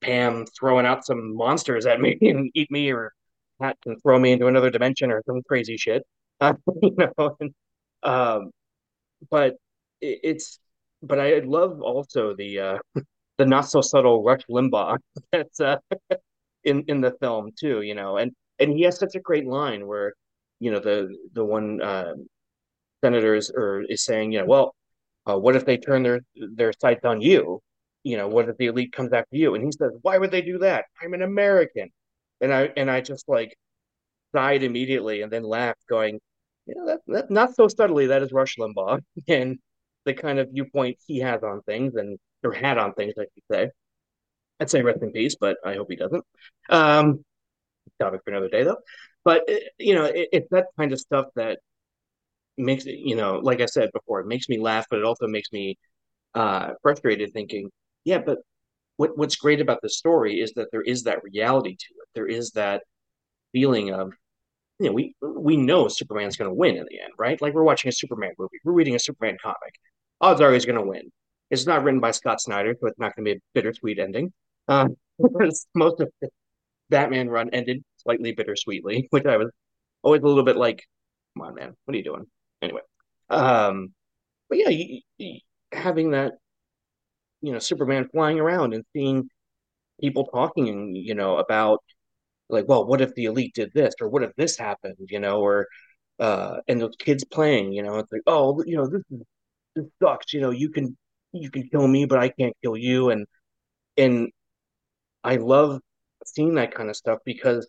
Pam 0.00 0.46
throwing 0.58 0.86
out 0.86 1.04
some 1.06 1.36
monsters 1.36 1.86
at 1.86 2.00
me 2.00 2.18
and 2.22 2.50
eat 2.54 2.70
me, 2.70 2.90
or 2.92 3.12
Pat 3.60 3.78
can 3.82 3.98
throw 4.00 4.18
me 4.18 4.32
into 4.32 4.46
another 4.46 4.70
dimension 4.70 5.10
or 5.10 5.22
some 5.26 5.42
crazy 5.48 5.76
shit, 5.76 6.04
you 6.82 6.96
know. 7.18 7.36
And, 7.40 7.54
um, 8.02 8.50
but 9.30 9.56
it, 10.00 10.20
it's 10.22 10.58
but 11.02 11.20
I 11.20 11.38
love 11.44 11.80
also 11.80 12.34
the 12.34 12.58
uh, 12.60 12.78
the 13.38 13.46
not 13.46 13.68
so 13.68 13.80
subtle 13.80 14.22
Rush 14.22 14.42
Limbaugh 14.50 14.98
that's 15.32 15.60
uh, 15.60 15.78
in 16.64 16.84
in 16.88 17.00
the 17.00 17.12
film 17.20 17.50
too. 17.58 17.82
You 17.82 17.94
know, 17.94 18.16
and 18.16 18.32
and 18.58 18.72
he 18.72 18.82
has 18.82 18.98
such 18.98 19.14
a 19.14 19.20
great 19.20 19.46
line 19.46 19.86
where 19.86 20.14
you 20.60 20.70
know 20.70 20.80
the 20.80 21.14
the 21.34 21.44
one 21.44 21.80
uh, 21.82 22.14
senator 23.02 23.34
is 23.34 23.50
or 23.54 23.82
is 23.88 24.04
saying, 24.04 24.32
you 24.32 24.40
know, 24.40 24.46
well, 24.46 24.74
uh, 25.26 25.38
what 25.38 25.56
if 25.56 25.64
they 25.64 25.76
turn 25.76 26.02
their 26.02 26.20
their 26.34 26.72
sights 26.80 27.04
on 27.04 27.20
you? 27.20 27.60
you 28.08 28.16
know, 28.16 28.28
what 28.28 28.48
if 28.48 28.56
the 28.56 28.66
elite 28.66 28.92
comes 28.92 29.12
after 29.12 29.36
you? 29.36 29.54
And 29.54 29.64
he 29.64 29.72
says, 29.72 29.92
why 30.02 30.18
would 30.18 30.30
they 30.30 30.42
do 30.42 30.58
that? 30.58 30.86
I'm 31.02 31.14
an 31.14 31.22
American. 31.22 31.90
And 32.40 32.52
I 32.52 32.70
and 32.76 32.90
I 32.90 33.00
just 33.00 33.28
like 33.28 33.56
sighed 34.34 34.62
immediately 34.62 35.22
and 35.22 35.32
then 35.32 35.42
laughed, 35.42 35.86
going, 35.88 36.20
you 36.66 36.74
know, 36.76 36.86
that, 36.86 37.00
that 37.08 37.30
not 37.30 37.54
so 37.54 37.68
subtly, 37.68 38.06
that 38.06 38.22
is 38.22 38.32
Rush 38.32 38.56
Limbaugh 38.56 39.00
and 39.28 39.58
the 40.08 40.14
kind 40.14 40.38
of 40.38 40.50
viewpoint 40.50 40.96
he 41.06 41.18
has 41.20 41.42
on 41.42 41.62
things 41.62 41.94
and 41.94 42.18
or 42.42 42.52
had 42.52 42.78
on 42.78 42.94
things, 42.94 43.14
I 43.18 43.22
should 43.22 43.44
say. 43.50 43.70
I'd 44.60 44.70
say 44.70 44.82
rest 44.82 45.02
in 45.02 45.12
peace, 45.12 45.36
but 45.40 45.58
I 45.64 45.74
hope 45.74 45.88
he 45.90 45.96
doesn't. 45.96 46.24
Um, 46.70 47.24
topic 48.00 48.22
for 48.24 48.30
another 48.30 48.48
day, 48.48 48.64
though. 48.64 48.78
But 49.24 49.48
you 49.78 49.94
know, 49.94 50.04
it, 50.06 50.28
it's 50.32 50.48
that 50.50 50.66
kind 50.78 50.92
of 50.92 51.00
stuff 51.00 51.26
that 51.36 51.58
makes 52.56 52.86
it, 52.86 52.98
you 52.98 53.16
know, 53.16 53.38
like 53.42 53.60
I 53.60 53.66
said 53.66 53.90
before, 53.92 54.20
it 54.20 54.26
makes 54.26 54.48
me 54.48 54.58
laugh, 54.58 54.86
but 54.90 54.98
it 54.98 55.04
also 55.04 55.26
makes 55.26 55.52
me 55.52 55.78
uh, 56.34 56.70
frustrated, 56.82 57.32
thinking, 57.32 57.70
yeah, 58.04 58.18
but 58.18 58.38
what 58.96 59.16
what's 59.18 59.36
great 59.36 59.60
about 59.60 59.80
the 59.82 59.90
story 59.90 60.40
is 60.40 60.52
that 60.54 60.68
there 60.72 60.82
is 60.82 61.04
that 61.04 61.22
reality 61.22 61.76
to 61.76 61.94
it. 62.02 62.08
There 62.14 62.26
is 62.26 62.52
that 62.52 62.82
feeling 63.52 63.92
of, 63.92 64.12
you 64.80 64.86
know, 64.88 64.92
we 64.92 65.14
we 65.22 65.56
know 65.56 65.88
Superman's 65.88 66.36
going 66.36 66.50
to 66.50 66.54
win 66.54 66.76
in 66.76 66.86
the 66.90 67.00
end, 67.00 67.12
right? 67.18 67.40
Like 67.42 67.54
we're 67.54 67.64
watching 67.64 67.90
a 67.90 67.92
Superman 67.92 68.32
movie, 68.38 68.58
we're 68.64 68.72
reading 68.72 68.96
a 68.96 69.00
Superman 69.00 69.36
comic. 69.42 69.74
Odds 70.20 70.40
are 70.40 70.52
he's 70.52 70.66
going 70.66 70.78
to 70.78 70.86
win. 70.86 71.10
It's 71.50 71.66
not 71.66 71.82
written 71.82 72.00
by 72.00 72.10
Scott 72.10 72.40
Snyder, 72.40 72.74
so 72.78 72.88
it's 72.88 72.98
not 72.98 73.14
going 73.16 73.24
to 73.24 73.34
be 73.34 73.38
a 73.38 73.40
bittersweet 73.54 73.98
ending. 73.98 74.32
Uh, 74.68 74.86
most 75.74 76.00
of 76.00 76.10
the 76.20 76.28
Batman 76.90 77.30
run 77.30 77.48
ended 77.54 77.82
slightly 77.96 78.32
bittersweetly, 78.32 79.06
which 79.10 79.24
I 79.24 79.38
was 79.38 79.50
always 80.02 80.20
a 80.20 80.26
little 80.26 80.44
bit 80.44 80.56
like, 80.58 80.84
"Come 81.34 81.46
on, 81.46 81.54
man, 81.54 81.74
what 81.86 81.94
are 81.94 81.96
you 81.96 82.04
doing?" 82.04 82.26
Anyway, 82.60 82.82
um, 83.30 83.94
but 84.50 84.58
yeah, 84.58 85.38
having 85.72 86.10
that, 86.10 86.34
you 87.40 87.52
know, 87.52 87.58
Superman 87.58 88.10
flying 88.10 88.38
around 88.40 88.74
and 88.74 88.84
seeing 88.92 89.30
people 90.00 90.26
talking, 90.26 90.94
you 90.94 91.14
know, 91.14 91.38
about 91.38 91.82
like, 92.50 92.66
well, 92.68 92.86
what 92.86 93.00
if 93.00 93.14
the 93.14 93.26
elite 93.26 93.54
did 93.54 93.72
this, 93.74 93.94
or 94.00 94.08
what 94.08 94.22
if 94.22 94.32
this 94.36 94.58
happened, 94.58 94.96
you 95.08 95.20
know, 95.20 95.40
or 95.40 95.66
uh, 96.20 96.58
and 96.68 96.80
those 96.80 96.96
kids 96.98 97.24
playing, 97.24 97.72
you 97.72 97.82
know, 97.82 97.96
it's 97.98 98.12
like, 98.12 98.22
oh, 98.26 98.62
you 98.66 98.76
know, 98.76 98.86
this 98.86 99.02
is 99.10 99.22
this 99.78 99.90
sucks, 100.02 100.32
you 100.32 100.40
know, 100.40 100.50
you 100.50 100.70
can 100.70 100.96
you 101.32 101.50
can 101.50 101.68
kill 101.70 101.86
me, 101.88 102.06
but 102.06 102.18
I 102.18 102.30
can't 102.30 102.56
kill 102.62 102.76
you, 102.76 103.10
and 103.10 103.26
and 103.96 104.30
I 105.24 105.36
love 105.36 105.80
seeing 106.26 106.54
that 106.56 106.74
kind 106.74 106.90
of 106.90 106.96
stuff 106.96 107.20
because 107.24 107.68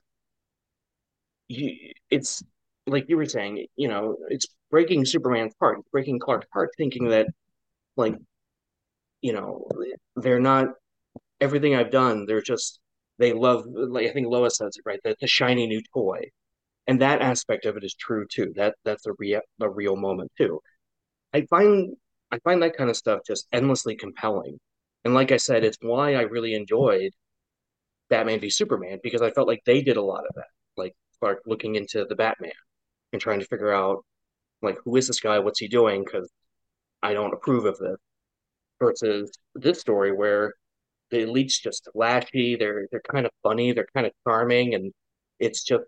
you, 1.48 1.94
it's 2.10 2.44
like 2.88 3.06
you 3.10 3.18
were 3.18 3.26
saying, 3.26 3.68
you 3.76 3.88
know, 3.88 4.18
it's 4.30 4.48
breaking 4.72 5.06
Superman's 5.06 5.54
heart, 5.60 5.80
breaking 5.92 6.20
Clark's 6.20 6.48
heart, 6.54 6.70
thinking 6.78 7.10
that 7.10 7.28
like, 7.98 8.16
you 9.22 9.34
know, 9.34 9.68
they're 10.16 10.40
not 10.40 10.70
everything 11.42 11.76
I've 11.76 11.92
done. 11.92 12.26
They're 12.26 12.42
just 12.42 12.80
they 13.20 13.34
love. 13.34 13.66
Like 13.68 14.08
I 14.08 14.14
think 14.14 14.28
Lois 14.28 14.58
says 14.58 14.76
it 14.78 14.84
right. 14.86 15.00
That 15.06 15.18
the 15.22 15.28
shiny 15.28 15.68
new 15.68 15.82
toy, 15.94 16.22
and 16.88 17.02
that 17.02 17.22
aspect 17.22 17.66
of 17.66 17.78
it 17.78 17.86
is 17.86 17.96
true 17.96 18.26
too. 18.32 18.54
That 18.58 18.76
that's 18.86 19.08
a 19.08 19.14
real 19.20 19.42
a 19.62 19.70
real 19.70 19.96
moment 19.98 20.32
too. 20.38 20.62
I 21.34 21.42
find 21.50 21.96
I 22.32 22.40
find 22.40 22.62
that 22.64 22.78
kind 22.78 22.90
of 22.90 22.98
stuff 22.98 23.22
just 23.26 23.48
endlessly 23.52 23.96
compelling. 23.96 24.60
And 25.06 25.14
like 25.14 25.32
I 25.32 25.38
said, 25.38 25.64
it's 25.64 25.78
why 25.82 26.16
I 26.16 26.22
really 26.22 26.54
enjoyed 26.54 27.12
Batman 28.10 28.40
v 28.40 28.50
Superman 28.50 29.00
because 29.04 29.22
I 29.22 29.32
felt 29.32 29.48
like 29.48 29.64
they 29.66 29.82
did 29.82 29.98
a 29.98 30.02
lot 30.02 30.26
of 30.28 30.36
that. 30.36 30.48
Like 30.78 30.96
Clark 31.20 31.42
looking 31.46 31.76
into 31.76 32.06
the 32.06 32.16
Batman 32.16 32.52
and 33.14 33.22
trying 33.22 33.40
to 33.40 33.46
figure 33.48 33.74
out 33.74 34.06
like 34.62 34.78
who 34.86 34.96
is 34.98 35.08
this 35.08 35.20
guy, 35.22 35.40
what's 35.40 35.60
he 35.60 35.68
doing? 35.68 36.04
Because 36.06 36.32
I 37.04 37.14
don't 37.14 37.34
approve 37.34 37.66
of 37.66 37.78
this. 37.80 37.98
Versus 38.82 39.32
this 39.56 39.80
story 39.82 40.12
where 40.14 40.56
the 41.12 41.24
elite's 41.24 41.60
just 41.60 41.90
flashy, 41.94 42.56
they're 42.58 42.88
they're 42.92 43.02
kind 43.12 43.26
of 43.28 43.32
funny, 43.44 43.74
they're 43.74 43.88
kind 43.96 44.08
of 44.08 44.14
charming, 44.26 44.76
and 44.76 44.94
it's 45.40 45.64
just 45.64 45.86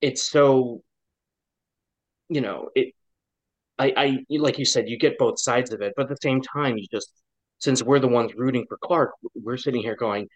it's 0.00 0.22
so 0.22 0.82
you 2.28 2.40
know 2.40 2.70
it. 2.74 2.94
I 3.78 3.92
I 3.96 4.38
like 4.38 4.58
you 4.58 4.64
said, 4.64 4.88
you 4.88 4.98
get 4.98 5.18
both 5.18 5.40
sides 5.40 5.72
of 5.72 5.80
it, 5.82 5.94
but 5.96 6.04
at 6.04 6.08
the 6.10 6.18
same 6.22 6.40
time, 6.42 6.76
you 6.76 6.86
just 6.92 7.10
since 7.58 7.82
we're 7.82 8.00
the 8.00 8.08
ones 8.08 8.32
rooting 8.36 8.66
for 8.68 8.78
Clark, 8.82 9.12
we're 9.34 9.56
sitting 9.56 9.82
here 9.82 9.96
going 9.96 10.28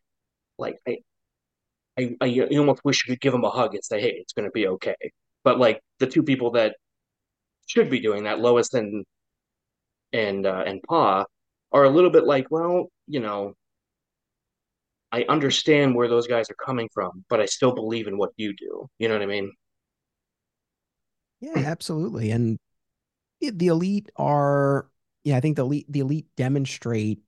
like 0.58 0.76
I 0.86 0.98
I, 1.98 2.16
I 2.20 2.48
almost 2.56 2.84
wish 2.84 3.06
you 3.06 3.12
could 3.14 3.20
give 3.20 3.34
him 3.34 3.44
a 3.44 3.50
hug 3.50 3.74
and 3.74 3.84
say, 3.84 4.00
"Hey, 4.00 4.14
it's 4.20 4.32
going 4.32 4.46
to 4.46 4.52
be 4.52 4.68
okay." 4.68 4.96
But 5.44 5.58
like 5.58 5.80
the 5.98 6.06
two 6.06 6.22
people 6.22 6.52
that 6.52 6.76
should 7.66 7.90
be 7.90 8.00
doing 8.00 8.24
that, 8.24 8.40
Lois 8.40 8.72
and 8.74 9.04
and 10.12 10.46
uh, 10.46 10.64
and 10.66 10.82
Pa, 10.82 11.24
are 11.72 11.84
a 11.84 11.90
little 11.90 12.10
bit 12.10 12.24
like, 12.24 12.50
well, 12.50 12.90
you 13.06 13.20
know, 13.20 13.54
I 15.12 15.24
understand 15.28 15.94
where 15.94 16.08
those 16.08 16.26
guys 16.26 16.50
are 16.50 16.56
coming 16.64 16.88
from, 16.92 17.24
but 17.28 17.40
I 17.40 17.46
still 17.46 17.74
believe 17.74 18.06
in 18.06 18.18
what 18.18 18.30
you 18.36 18.54
do. 18.56 18.88
You 18.98 19.08
know 19.08 19.14
what 19.14 19.22
I 19.22 19.26
mean? 19.26 19.52
Yeah, 21.40 21.58
absolutely. 21.58 22.30
And 22.30 22.58
the 23.40 23.68
elite 23.68 24.10
are, 24.16 24.88
yeah, 25.24 25.36
I 25.36 25.40
think 25.40 25.56
the 25.56 25.62
elite 25.62 25.86
the 25.88 26.00
elite 26.00 26.26
demonstrate 26.36 27.20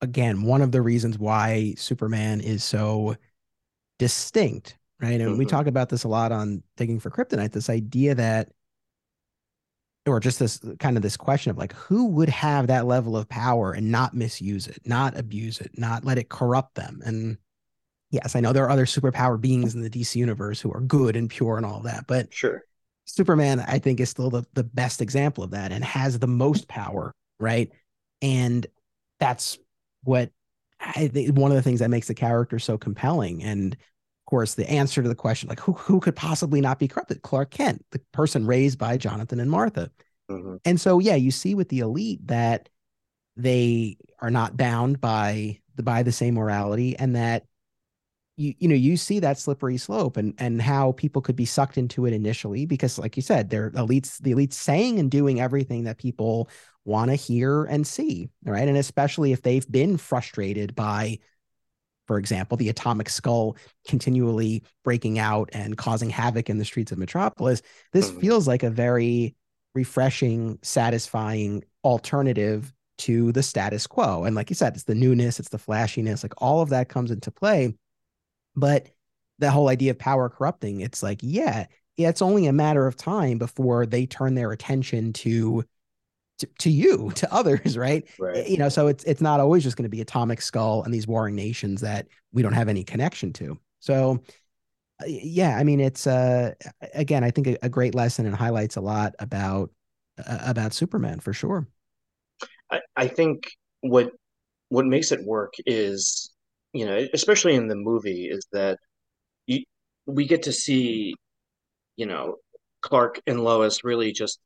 again 0.00 0.42
one 0.42 0.62
of 0.62 0.72
the 0.72 0.82
reasons 0.82 1.18
why 1.18 1.74
Superman 1.76 2.40
is 2.40 2.62
so 2.62 3.16
distinct, 3.98 4.76
right? 5.00 5.20
And 5.20 5.30
mm-hmm. 5.30 5.38
we 5.38 5.46
talk 5.46 5.66
about 5.66 5.88
this 5.88 6.04
a 6.04 6.08
lot 6.08 6.32
on 6.32 6.62
digging 6.76 7.00
for 7.00 7.10
kryptonite. 7.10 7.52
This 7.52 7.70
idea 7.70 8.14
that 8.14 8.50
or 10.06 10.20
just 10.20 10.38
this 10.38 10.60
kind 10.78 10.96
of 10.96 11.02
this 11.02 11.16
question 11.16 11.50
of 11.50 11.58
like 11.58 11.72
who 11.72 12.06
would 12.06 12.28
have 12.28 12.66
that 12.66 12.86
level 12.86 13.16
of 13.16 13.28
power 13.28 13.72
and 13.72 13.90
not 13.90 14.14
misuse 14.14 14.66
it 14.66 14.78
not 14.84 15.16
abuse 15.18 15.60
it 15.60 15.70
not 15.78 16.04
let 16.04 16.18
it 16.18 16.28
corrupt 16.28 16.74
them 16.74 17.00
and 17.04 17.38
yes 18.10 18.36
i 18.36 18.40
know 18.40 18.52
there 18.52 18.64
are 18.64 18.70
other 18.70 18.86
superpower 18.86 19.40
beings 19.40 19.74
in 19.74 19.80
the 19.80 19.90
dc 19.90 20.14
universe 20.14 20.60
who 20.60 20.70
are 20.72 20.80
good 20.80 21.16
and 21.16 21.30
pure 21.30 21.56
and 21.56 21.64
all 21.64 21.80
that 21.80 22.04
but 22.06 22.32
sure 22.32 22.62
superman 23.04 23.60
i 23.60 23.78
think 23.78 24.00
is 24.00 24.08
still 24.08 24.30
the, 24.30 24.44
the 24.54 24.64
best 24.64 25.00
example 25.00 25.44
of 25.44 25.50
that 25.50 25.72
and 25.72 25.84
has 25.84 26.18
the 26.18 26.26
most 26.26 26.68
power 26.68 27.12
right 27.38 27.70
and 28.22 28.66
that's 29.20 29.58
what 30.02 30.30
I 30.80 31.08
think 31.08 31.36
one 31.36 31.50
of 31.50 31.56
the 31.56 31.62
things 31.62 31.80
that 31.80 31.90
makes 31.90 32.08
the 32.08 32.14
character 32.14 32.58
so 32.58 32.76
compelling 32.76 33.42
and 33.42 33.74
of 33.74 34.30
course, 34.30 34.54
the 34.54 34.68
answer 34.70 35.02
to 35.02 35.08
the 35.08 35.14
question, 35.14 35.50
like 35.50 35.60
who 35.60 35.74
who 35.74 36.00
could 36.00 36.16
possibly 36.16 36.62
not 36.62 36.78
be 36.78 36.88
corrupted? 36.88 37.20
Clark 37.20 37.50
Kent, 37.50 37.84
the 37.90 38.00
person 38.12 38.46
raised 38.46 38.78
by 38.78 38.96
Jonathan 38.96 39.38
and 39.38 39.50
Martha. 39.50 39.90
Mm-hmm. 40.30 40.56
And 40.64 40.80
so, 40.80 40.98
yeah, 40.98 41.14
you 41.14 41.30
see 41.30 41.54
with 41.54 41.68
the 41.68 41.80
elite 41.80 42.26
that 42.28 42.70
they 43.36 43.98
are 44.20 44.30
not 44.30 44.56
bound 44.56 44.98
by 44.98 45.58
the 45.74 45.82
by 45.82 46.02
the 46.02 46.10
same 46.10 46.34
morality, 46.34 46.96
and 46.96 47.16
that 47.16 47.44
you 48.36 48.54
you 48.58 48.68
know 48.68 48.74
you 48.74 48.96
see 48.96 49.20
that 49.20 49.38
slippery 49.38 49.76
slope 49.76 50.16
and 50.16 50.34
and 50.38 50.60
how 50.60 50.92
people 50.92 51.22
could 51.22 51.36
be 51.36 51.44
sucked 51.44 51.78
into 51.78 52.06
it 52.06 52.12
initially 52.12 52.66
because, 52.66 52.98
like 52.98 53.16
you 53.16 53.22
said, 53.22 53.50
they're 53.50 53.70
elites. 53.72 54.18
The 54.18 54.32
elites 54.32 54.54
saying 54.54 54.98
and 54.98 55.10
doing 55.10 55.40
everything 55.40 55.84
that 55.84 55.98
people 55.98 56.48
want 56.84 57.10
to 57.10 57.14
hear 57.14 57.64
and 57.64 57.86
see, 57.86 58.28
right? 58.44 58.68
And 58.68 58.76
especially 58.76 59.32
if 59.32 59.42
they've 59.42 59.70
been 59.70 59.96
frustrated 59.96 60.74
by 60.74 61.18
for 62.06 62.18
example, 62.18 62.56
the 62.58 62.68
atomic 62.68 63.08
skull 63.08 63.56
continually 63.88 64.62
breaking 64.82 65.18
out 65.18 65.48
and 65.52 65.78
causing 65.78 66.10
havoc 66.10 66.50
in 66.50 66.58
the 66.58 66.64
streets 66.64 66.92
of 66.92 66.98
Metropolis, 66.98 67.62
this 67.92 68.10
mm-hmm. 68.10 68.20
feels 68.20 68.46
like 68.46 68.62
a 68.62 68.70
very 68.70 69.34
refreshing, 69.74 70.58
satisfying 70.62 71.64
alternative 71.82 72.72
to 72.96 73.32
the 73.32 73.42
status 73.42 73.86
quo. 73.86 74.24
And 74.24 74.36
like 74.36 74.50
you 74.50 74.54
said, 74.54 74.74
it's 74.74 74.84
the 74.84 74.94
newness, 74.94 75.40
it's 75.40 75.48
the 75.48 75.58
flashiness, 75.58 76.22
like 76.22 76.34
all 76.38 76.60
of 76.60 76.68
that 76.70 76.88
comes 76.88 77.10
into 77.10 77.30
play. 77.30 77.74
But 78.56 78.88
the 79.38 79.50
whole 79.50 79.68
idea 79.68 79.90
of 79.90 79.98
power 79.98 80.28
corrupting, 80.28 80.80
it's 80.80 81.02
like, 81.02 81.20
yeah, 81.22 81.66
yeah, 81.96 82.08
it's 82.08 82.22
only 82.22 82.46
a 82.46 82.52
matter 82.52 82.86
of 82.86 82.96
time 82.96 83.38
before 83.38 83.86
they 83.86 84.06
turn 84.06 84.34
their 84.34 84.52
attention 84.52 85.12
to 85.14 85.64
to, 86.38 86.48
to 86.58 86.70
you 86.70 87.12
to 87.14 87.32
others 87.32 87.78
right? 87.78 88.08
right. 88.18 88.48
You 88.48 88.56
know 88.56 88.68
so 88.68 88.88
it's 88.88 89.04
it's 89.04 89.20
not 89.20 89.40
always 89.40 89.62
just 89.62 89.76
going 89.76 89.84
to 89.84 89.88
be 89.88 90.00
atomic 90.00 90.40
skull 90.42 90.82
and 90.82 90.92
these 90.92 91.06
warring 91.06 91.36
nations 91.36 91.80
that 91.82 92.08
we 92.32 92.42
don't 92.42 92.52
have 92.52 92.68
any 92.68 92.82
connection 92.84 93.32
to. 93.34 93.58
So 93.78 94.20
uh, 95.02 95.06
yeah 95.06 95.58
i 95.58 95.64
mean 95.64 95.80
it's 95.80 96.06
uh 96.06 96.52
again 96.94 97.24
i 97.24 97.30
think 97.30 97.48
a, 97.48 97.58
a 97.62 97.68
great 97.68 97.96
lesson 97.96 98.26
and 98.26 98.34
highlights 98.36 98.76
a 98.76 98.80
lot 98.80 99.12
about 99.18 99.70
uh, 100.18 100.38
about 100.42 100.72
superman 100.72 101.20
for 101.20 101.32
sure. 101.32 101.66
I, 102.70 102.80
I 102.96 103.08
think 103.08 103.50
what 103.80 104.10
what 104.68 104.86
makes 104.86 105.12
it 105.12 105.24
work 105.24 105.54
is 105.66 106.32
you 106.74 106.86
know 106.86 107.06
especially 107.14 107.56
in 107.56 107.68
the 107.68 107.76
movie 107.76 108.26
is 108.30 108.46
that 108.52 108.78
you 109.46 109.64
we 110.06 110.26
get 110.26 110.44
to 110.44 110.52
see 110.52 111.14
you 111.96 112.06
know 112.06 112.36
clark 112.82 113.20
and 113.26 113.42
lois 113.44 113.84
really 113.84 114.12
just 114.12 114.40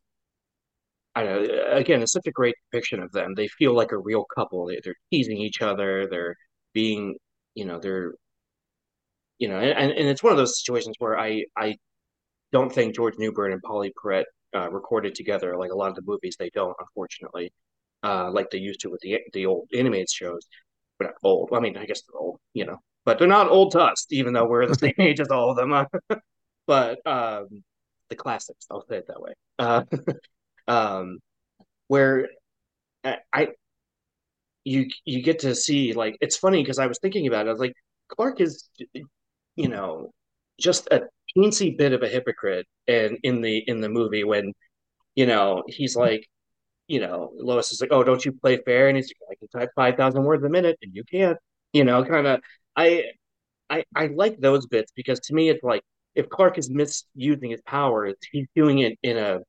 I 1.15 1.25
don't 1.25 1.49
know. 1.49 1.65
Again, 1.73 2.03
it's 2.03 2.13
such 2.13 2.27
a 2.27 2.31
great 2.33 2.55
depiction 2.71 3.01
of 3.03 3.13
them. 3.13 3.35
They 3.35 3.49
feel 3.49 3.75
like 3.75 3.93
a 3.93 3.99
real 3.99 4.25
couple. 4.37 4.67
They, 4.67 4.81
they're 4.85 4.95
teasing 5.11 5.39
each 5.39 5.63
other. 5.63 6.07
They're 6.09 6.37
being, 6.75 7.17
you 7.55 7.65
know, 7.65 7.79
they're, 7.81 8.15
you 9.39 9.49
know, 9.49 9.59
and, 9.59 9.93
and 9.93 10.09
it's 10.09 10.23
one 10.23 10.33
of 10.33 10.37
those 10.39 10.59
situations 10.59 10.97
where 10.99 11.19
I 11.19 11.45
I 11.57 11.77
don't 12.53 12.73
think 12.73 12.97
George 12.97 13.17
Newbern 13.19 13.53
and 13.53 13.63
Pauley 13.63 13.93
Perrette 14.03 14.27
uh, 14.57 14.71
recorded 14.71 15.15
together 15.17 15.57
like 15.59 15.73
a 15.73 15.77
lot 15.77 15.91
of 15.91 15.97
the 15.97 16.03
movies. 16.05 16.37
They 16.39 16.51
don't, 16.55 16.77
unfortunately. 16.81 17.53
uh, 18.05 18.31
like 18.33 18.51
they 18.51 18.59
used 18.59 18.81
to 18.83 18.91
with 18.91 19.01
the 19.03 19.19
the 19.35 19.47
old 19.47 19.69
animated 19.77 20.11
shows. 20.11 20.43
But 20.99 21.05
not 21.07 21.15
old. 21.23 21.51
I 21.53 21.61
mean, 21.61 21.77
I 21.77 21.87
guess 21.87 22.03
they're 22.03 22.21
old, 22.21 22.41
you 22.55 22.67
know, 22.67 22.79
but 23.05 23.19
they're 23.19 23.29
not 23.29 23.49
old 23.49 23.73
to 23.73 23.81
us, 23.81 24.07
even 24.11 24.33
though 24.33 24.47
we're 24.47 24.67
the 24.67 24.75
same 24.79 24.95
age 24.99 25.21
as 25.21 25.29
all 25.29 25.51
of 25.51 25.57
them. 25.57 25.87
but 26.67 27.07
um, 27.07 27.63
the 28.09 28.17
classics, 28.17 28.67
I'll 28.71 28.87
say 28.87 28.99
it 28.99 29.07
that 29.09 29.21
way. 29.21 29.33
Uh, 29.59 29.85
um, 30.69 31.19
where 31.89 32.29
I 33.05 33.49
you 34.65 34.87
you 35.05 35.23
get 35.23 35.41
to 35.41 35.55
see 35.55 35.93
like 35.95 36.17
it's 36.21 36.37
funny 36.37 36.63
because 36.63 36.79
I 36.79 36.87
was 36.87 36.99
thinking 37.01 37.27
about 37.27 37.47
it. 37.47 37.49
I 37.49 37.53
was 37.53 37.61
like, 37.61 37.75
Clark 38.09 38.41
is, 38.41 38.69
you 39.57 39.69
know, 39.69 40.11
just 40.61 40.89
a 40.91 41.03
teensy 41.37 41.77
bit 41.77 41.93
of 41.93 42.03
a 42.03 42.09
hypocrite, 42.09 42.67
and 42.87 43.19
in 43.23 43.41
the 43.41 43.59
in 43.67 43.81
the 43.81 43.89
movie 43.89 44.25
when, 44.25 44.53
you 45.15 45.27
know, 45.27 45.63
he's 45.69 45.97
like, 45.97 46.29
you 46.89 47.01
know, 47.01 47.33
Lois 47.37 47.73
is 47.73 47.81
like, 47.81 47.93
oh, 47.93 48.03
don't 48.05 48.25
you 48.25 48.33
play 48.33 48.59
fair? 48.65 48.89
And 48.89 48.97
he's 48.97 49.13
like, 49.29 49.37
I 49.37 49.39
can 49.39 49.49
type 49.49 49.71
five 49.77 49.97
thousand 49.97 50.25
words 50.25 50.45
a 50.45 50.49
minute, 50.49 50.79
and 50.83 50.95
you 50.95 51.05
can't. 51.05 51.39
You 51.73 51.85
know, 51.85 52.05
kind 52.05 52.27
of. 52.27 52.41
I 52.77 53.05
I 53.71 53.85
I 53.95 54.07
like 54.09 54.39
those 54.41 54.67
bits 54.67 54.93
because 54.97 55.21
to 55.21 55.35
me 55.35 55.49
it's 55.51 55.63
like 55.63 55.83
if 56.15 56.29
Clark 56.29 56.59
is 56.59 56.71
misusing 56.71 57.51
his 57.51 57.63
powers, 57.63 58.15
he's 58.33 58.47
doing 58.57 58.81
it 58.81 58.99
in 59.03 59.17
a 59.19 59.41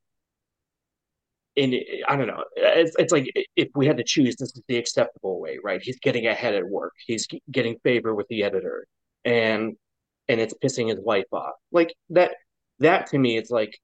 in 1.55 1.79
I 2.07 2.15
don't 2.15 2.27
know. 2.27 2.43
It's, 2.55 2.95
it's 2.97 3.11
like 3.11 3.27
if 3.55 3.69
we 3.75 3.87
had 3.87 3.97
to 3.97 4.03
choose, 4.03 4.35
this 4.35 4.49
is 4.55 4.61
the 4.67 4.77
acceptable 4.77 5.39
way, 5.39 5.57
right? 5.63 5.81
He's 5.81 5.99
getting 5.99 6.27
ahead 6.27 6.55
at 6.55 6.67
work. 6.67 6.93
He's 7.05 7.27
getting 7.51 7.77
favor 7.83 8.13
with 8.15 8.27
the 8.29 8.43
editor, 8.43 8.85
and 9.25 9.75
and 10.27 10.39
it's 10.41 10.53
pissing 10.63 10.89
his 10.89 10.99
wife 11.01 11.25
off. 11.31 11.53
Like 11.71 11.93
that. 12.11 12.31
That 12.79 13.07
to 13.07 13.17
me, 13.17 13.37
it's 13.37 13.49
like, 13.51 13.77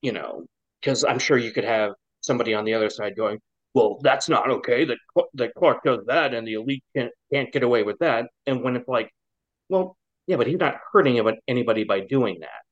you 0.00 0.12
know, 0.12 0.46
because 0.80 1.04
I'm 1.04 1.18
sure 1.18 1.36
you 1.36 1.52
could 1.52 1.64
have 1.64 1.92
somebody 2.28 2.54
on 2.54 2.64
the 2.64 2.74
other 2.74 2.90
side 2.90 3.16
going, 3.16 3.40
"Well, 3.74 3.98
that's 4.02 4.28
not 4.28 4.50
okay. 4.50 4.84
That 4.84 4.98
that 5.34 5.54
Clark 5.54 5.84
does 5.84 6.04
that, 6.06 6.34
and 6.34 6.46
the 6.46 6.54
elite 6.54 6.84
can't 6.96 7.12
can't 7.32 7.52
get 7.52 7.62
away 7.64 7.82
with 7.84 7.98
that." 8.00 8.30
And 8.46 8.62
when 8.62 8.76
it's 8.76 8.88
like, 8.88 9.10
well, 9.68 9.96
yeah, 10.26 10.36
but 10.36 10.46
he's 10.46 10.58
not 10.58 10.76
hurting 10.92 11.20
anybody 11.48 11.84
by 11.84 12.00
doing 12.00 12.40
that. 12.40 12.62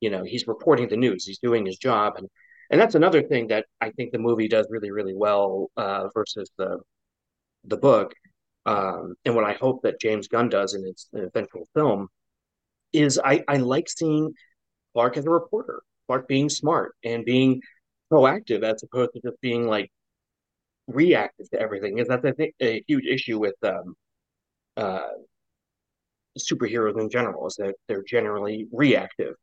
You 0.00 0.10
know, 0.10 0.24
he's 0.24 0.46
reporting 0.46 0.88
the 0.88 0.96
news. 0.96 1.24
He's 1.24 1.38
doing 1.38 1.66
his 1.66 1.78
job, 1.78 2.14
and 2.18 2.28
and 2.70 2.80
that's 2.80 2.94
another 2.94 3.22
thing 3.22 3.48
that 3.48 3.66
I 3.80 3.90
think 3.90 4.12
the 4.12 4.18
movie 4.18 4.48
does 4.48 4.66
really, 4.70 4.90
really 4.90 5.14
well 5.14 5.70
uh, 5.76 6.08
versus 6.14 6.50
the 6.58 6.80
the 7.64 7.76
book. 7.76 8.14
Um, 8.66 9.14
and 9.24 9.34
what 9.36 9.44
I 9.44 9.54
hope 9.54 9.82
that 9.82 10.00
James 10.00 10.28
Gunn 10.28 10.48
does 10.48 10.74
in 10.74 10.84
its 10.84 11.08
eventual 11.14 11.68
film 11.74 12.08
is 12.92 13.20
I, 13.22 13.44
I 13.48 13.58
like 13.58 13.88
seeing 13.88 14.32
Clark 14.92 15.16
as 15.16 15.26
a 15.26 15.30
reporter, 15.30 15.82
Clark 16.06 16.26
being 16.26 16.48
smart 16.48 16.94
and 17.04 17.24
being 17.24 17.62
proactive 18.12 18.62
as 18.62 18.82
opposed 18.82 19.12
to 19.14 19.20
just 19.20 19.40
being 19.40 19.66
like 19.66 19.90
reactive 20.86 21.50
to 21.50 21.60
everything. 21.60 21.98
Is 21.98 22.08
that's 22.08 22.24
I 22.24 22.32
think 22.32 22.54
a 22.60 22.82
huge 22.86 23.06
issue 23.06 23.38
with 23.38 23.56
um, 23.62 23.94
uh, 24.76 25.08
superheroes 26.38 27.00
in 27.00 27.10
general 27.10 27.46
is 27.46 27.56
that 27.56 27.74
they're 27.88 28.04
generally 28.04 28.66
reactive 28.72 29.34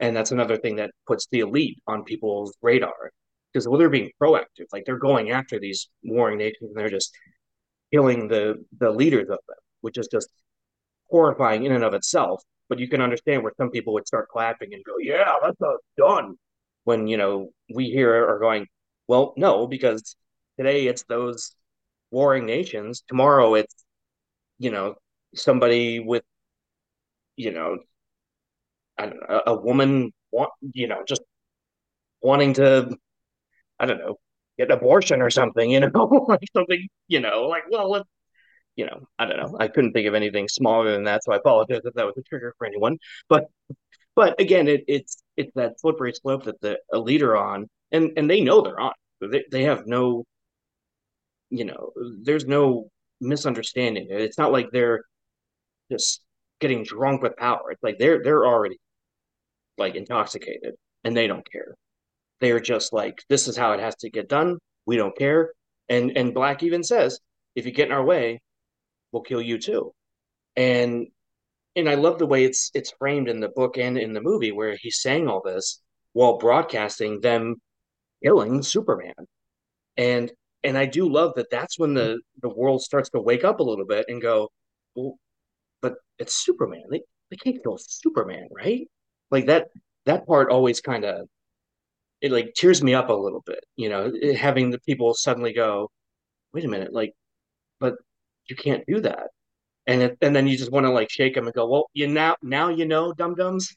and 0.00 0.16
that's 0.16 0.30
another 0.32 0.56
thing 0.56 0.76
that 0.76 0.90
puts 1.06 1.26
the 1.30 1.40
elite 1.40 1.80
on 1.86 2.04
people's 2.04 2.56
radar 2.62 3.10
because 3.52 3.66
well, 3.68 3.78
they're 3.78 3.90
being 3.90 4.10
proactive. 4.20 4.66
Like 4.72 4.84
they're 4.84 4.98
going 4.98 5.30
after 5.30 5.58
these 5.58 5.88
warring 6.04 6.38
nations 6.38 6.70
and 6.70 6.76
they're 6.76 6.88
just 6.88 7.14
killing 7.92 8.28
the 8.28 8.64
the 8.78 8.90
leaders 8.90 9.28
of 9.28 9.38
them, 9.48 9.56
which 9.80 9.98
is 9.98 10.08
just 10.08 10.28
horrifying 11.10 11.64
in 11.64 11.72
and 11.72 11.84
of 11.84 11.94
itself. 11.94 12.42
But 12.68 12.78
you 12.78 12.88
can 12.88 13.00
understand 13.00 13.42
where 13.42 13.52
some 13.56 13.70
people 13.70 13.94
would 13.94 14.06
start 14.06 14.28
clapping 14.28 14.74
and 14.74 14.84
go, 14.84 14.94
"Yeah, 15.00 15.34
that's 15.42 15.60
us 15.60 15.80
done." 15.96 16.36
When 16.88 17.06
you 17.06 17.18
know 17.18 17.50
we 17.74 17.90
here 17.90 18.14
are 18.30 18.38
going, 18.38 18.66
well, 19.08 19.34
no, 19.36 19.66
because 19.66 20.16
today 20.56 20.86
it's 20.86 21.04
those 21.04 21.54
warring 22.10 22.46
nations. 22.46 23.02
Tomorrow 23.06 23.56
it's 23.56 23.74
you 24.58 24.70
know 24.70 24.94
somebody 25.34 26.00
with 26.00 26.24
you 27.36 27.52
know 27.52 27.78
I 28.98 29.12
a 29.46 29.54
woman 29.54 30.12
want 30.32 30.50
you 30.72 30.88
know 30.88 31.02
just 31.06 31.22
wanting 32.22 32.54
to 32.54 32.96
I 33.78 33.86
don't 33.86 33.98
know 33.98 34.16
get 34.58 34.70
an 34.70 34.78
abortion 34.78 35.22
or 35.22 35.30
something, 35.30 35.70
you 35.70 35.80
know, 35.94 36.26
like 36.28 36.40
something, 36.56 36.88
you 37.08 37.20
know, 37.20 37.42
like 37.48 37.64
well, 37.70 37.90
let 37.90 38.02
you 38.76 38.86
know, 38.86 39.08
I 39.18 39.26
don't 39.26 39.38
know. 39.38 39.56
I 39.60 39.68
couldn't 39.68 39.92
think 39.92 40.08
of 40.08 40.14
anything 40.14 40.48
smaller 40.48 40.92
than 40.92 41.04
that, 41.04 41.24
so 41.24 41.32
I 41.32 41.36
apologize 41.36 41.82
if 41.84 41.94
that 41.94 42.06
was 42.06 42.16
a 42.18 42.22
trigger 42.22 42.54
for 42.58 42.66
anyone. 42.66 42.98
But 43.28 43.46
but 44.18 44.40
again, 44.40 44.66
it, 44.66 44.82
it's 44.88 45.22
it's 45.36 45.52
that 45.54 45.78
slippery 45.78 46.12
slope 46.12 46.42
that 46.46 46.60
the 46.60 46.76
elite 46.92 47.22
are 47.22 47.36
on, 47.36 47.68
and 47.92 48.10
and 48.16 48.28
they 48.28 48.40
know 48.40 48.62
they're 48.62 48.80
on. 48.80 48.92
They 49.20 49.44
they 49.48 49.62
have 49.62 49.86
no, 49.86 50.24
you 51.50 51.64
know, 51.64 51.92
there's 52.24 52.44
no 52.44 52.88
misunderstanding. 53.20 54.08
It's 54.10 54.36
not 54.36 54.50
like 54.50 54.70
they're 54.72 55.04
just 55.92 56.20
getting 56.60 56.82
drunk 56.82 57.22
with 57.22 57.36
power. 57.36 57.70
It's 57.70 57.82
like 57.84 57.98
they're 58.00 58.20
they're 58.24 58.44
already 58.44 58.80
like 59.78 59.94
intoxicated 59.94 60.74
and 61.04 61.16
they 61.16 61.28
don't 61.28 61.48
care. 61.52 61.76
They're 62.40 62.58
just 62.58 62.92
like, 62.92 63.22
this 63.28 63.46
is 63.46 63.56
how 63.56 63.70
it 63.74 63.78
has 63.80 63.94
to 63.98 64.10
get 64.10 64.28
done. 64.28 64.58
We 64.84 64.96
don't 64.96 65.16
care. 65.16 65.52
And 65.88 66.16
and 66.16 66.34
Black 66.34 66.64
even 66.64 66.82
says, 66.82 67.20
if 67.54 67.66
you 67.66 67.70
get 67.72 67.86
in 67.86 67.92
our 67.92 68.04
way, 68.04 68.40
we'll 69.12 69.22
kill 69.22 69.40
you 69.40 69.58
too. 69.58 69.92
And 70.56 71.06
and 71.78 71.88
I 71.88 71.94
love 71.94 72.18
the 72.18 72.26
way 72.26 72.44
it's 72.44 72.70
it's 72.74 72.92
framed 72.98 73.28
in 73.28 73.40
the 73.40 73.48
book 73.50 73.78
and 73.78 73.98
in 73.98 74.12
the 74.14 74.20
movie 74.22 74.52
where 74.52 74.76
he's 74.76 75.00
saying 75.00 75.28
all 75.28 75.42
this 75.44 75.80
while 76.12 76.38
broadcasting 76.38 77.20
them 77.20 77.56
killing 78.22 78.62
Superman. 78.62 79.14
And 79.96 80.32
and 80.64 80.76
I 80.78 80.86
do 80.86 81.08
love 81.08 81.34
that 81.36 81.50
that's 81.50 81.78
when 81.78 81.94
the 81.94 82.20
the 82.42 82.48
world 82.48 82.82
starts 82.82 83.10
to 83.10 83.20
wake 83.20 83.44
up 83.44 83.60
a 83.60 83.62
little 83.64 83.86
bit 83.86 84.06
and 84.08 84.22
go, 84.22 84.50
well, 84.94 85.18
but 85.82 85.96
it's 86.18 86.34
Superman. 86.36 86.84
They 86.90 87.02
they 87.30 87.36
can't 87.36 87.62
kill 87.62 87.78
Superman, 87.78 88.48
right? 88.52 88.88
like 89.30 89.46
that 89.46 89.68
that 90.06 90.26
part 90.26 90.50
always 90.50 90.80
kind 90.80 91.04
of 91.04 91.28
it 92.20 92.32
like 92.32 92.54
tears 92.54 92.82
me 92.82 92.94
up 92.94 93.08
a 93.10 93.12
little 93.12 93.42
bit 93.46 93.64
you 93.76 93.88
know 93.88 94.12
having 94.36 94.70
the 94.70 94.80
people 94.80 95.14
suddenly 95.14 95.52
go 95.52 95.90
wait 96.52 96.64
a 96.64 96.68
minute 96.68 96.92
like 96.92 97.14
but 97.80 97.96
you 98.48 98.56
can't 98.56 98.84
do 98.86 99.00
that 99.00 99.28
and 99.88 100.02
it, 100.02 100.18
and 100.20 100.36
then 100.36 100.46
you 100.46 100.56
just 100.56 100.70
want 100.70 100.86
to 100.86 100.90
like 100.90 101.10
shake 101.10 101.34
them 101.34 101.46
and 101.46 101.54
go 101.54 101.66
well 101.66 101.90
you 101.92 102.06
now 102.06 102.36
now 102.42 102.68
you 102.68 102.84
know 102.84 103.12
dum 103.12 103.34
dums 103.34 103.76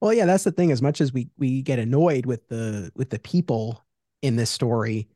well 0.00 0.12
yeah 0.12 0.26
that's 0.26 0.44
the 0.44 0.50
thing 0.50 0.72
as 0.72 0.82
much 0.82 1.00
as 1.00 1.12
we 1.12 1.28
we 1.38 1.62
get 1.62 1.78
annoyed 1.78 2.26
with 2.26 2.48
the 2.48 2.90
with 2.96 3.10
the 3.10 3.18
people 3.20 3.84
in 4.22 4.34
this 4.34 4.50
story 4.50 5.06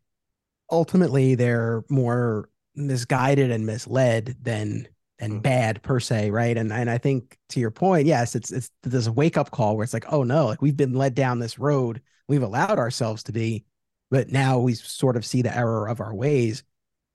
ultimately 0.71 1.35
they're 1.35 1.83
more 1.89 2.49
misguided 2.77 3.51
and 3.51 3.67
misled 3.67 4.37
than 4.41 4.87
and 5.19 5.35
mm-hmm. 5.35 5.43
bad 5.43 5.83
per 5.83 6.01
se, 6.01 6.31
right? 6.31 6.57
And 6.57 6.73
and 6.73 6.89
I 6.89 6.99
think 6.99 7.39
to 7.51 7.61
your 7.61 7.71
point, 7.71 8.07
yes, 8.07 8.35
it's 8.35 8.53
it's 8.53 8.71
a 9.07 9.13
wake 9.13 9.37
up 9.37 9.51
call 9.51 9.77
where 9.77 9.85
it's 9.85 9.95
like, 9.95 10.11
oh 10.13 10.23
no, 10.23 10.47
like 10.47 10.63
we've 10.63 10.77
been 10.77 10.95
led 10.95 11.15
down 11.15 11.39
this 11.39 11.59
road, 11.59 12.01
we've 12.29 12.43
allowed 12.43 12.79
ourselves 12.79 13.23
to 13.25 13.33
be, 13.33 13.65
but 14.11 14.29
now 14.29 14.59
we 14.59 14.75
sort 14.75 15.17
of 15.17 15.27
see 15.27 15.43
the 15.43 15.57
error 15.57 15.89
of 15.89 16.01
our 16.01 16.15
ways. 16.15 16.63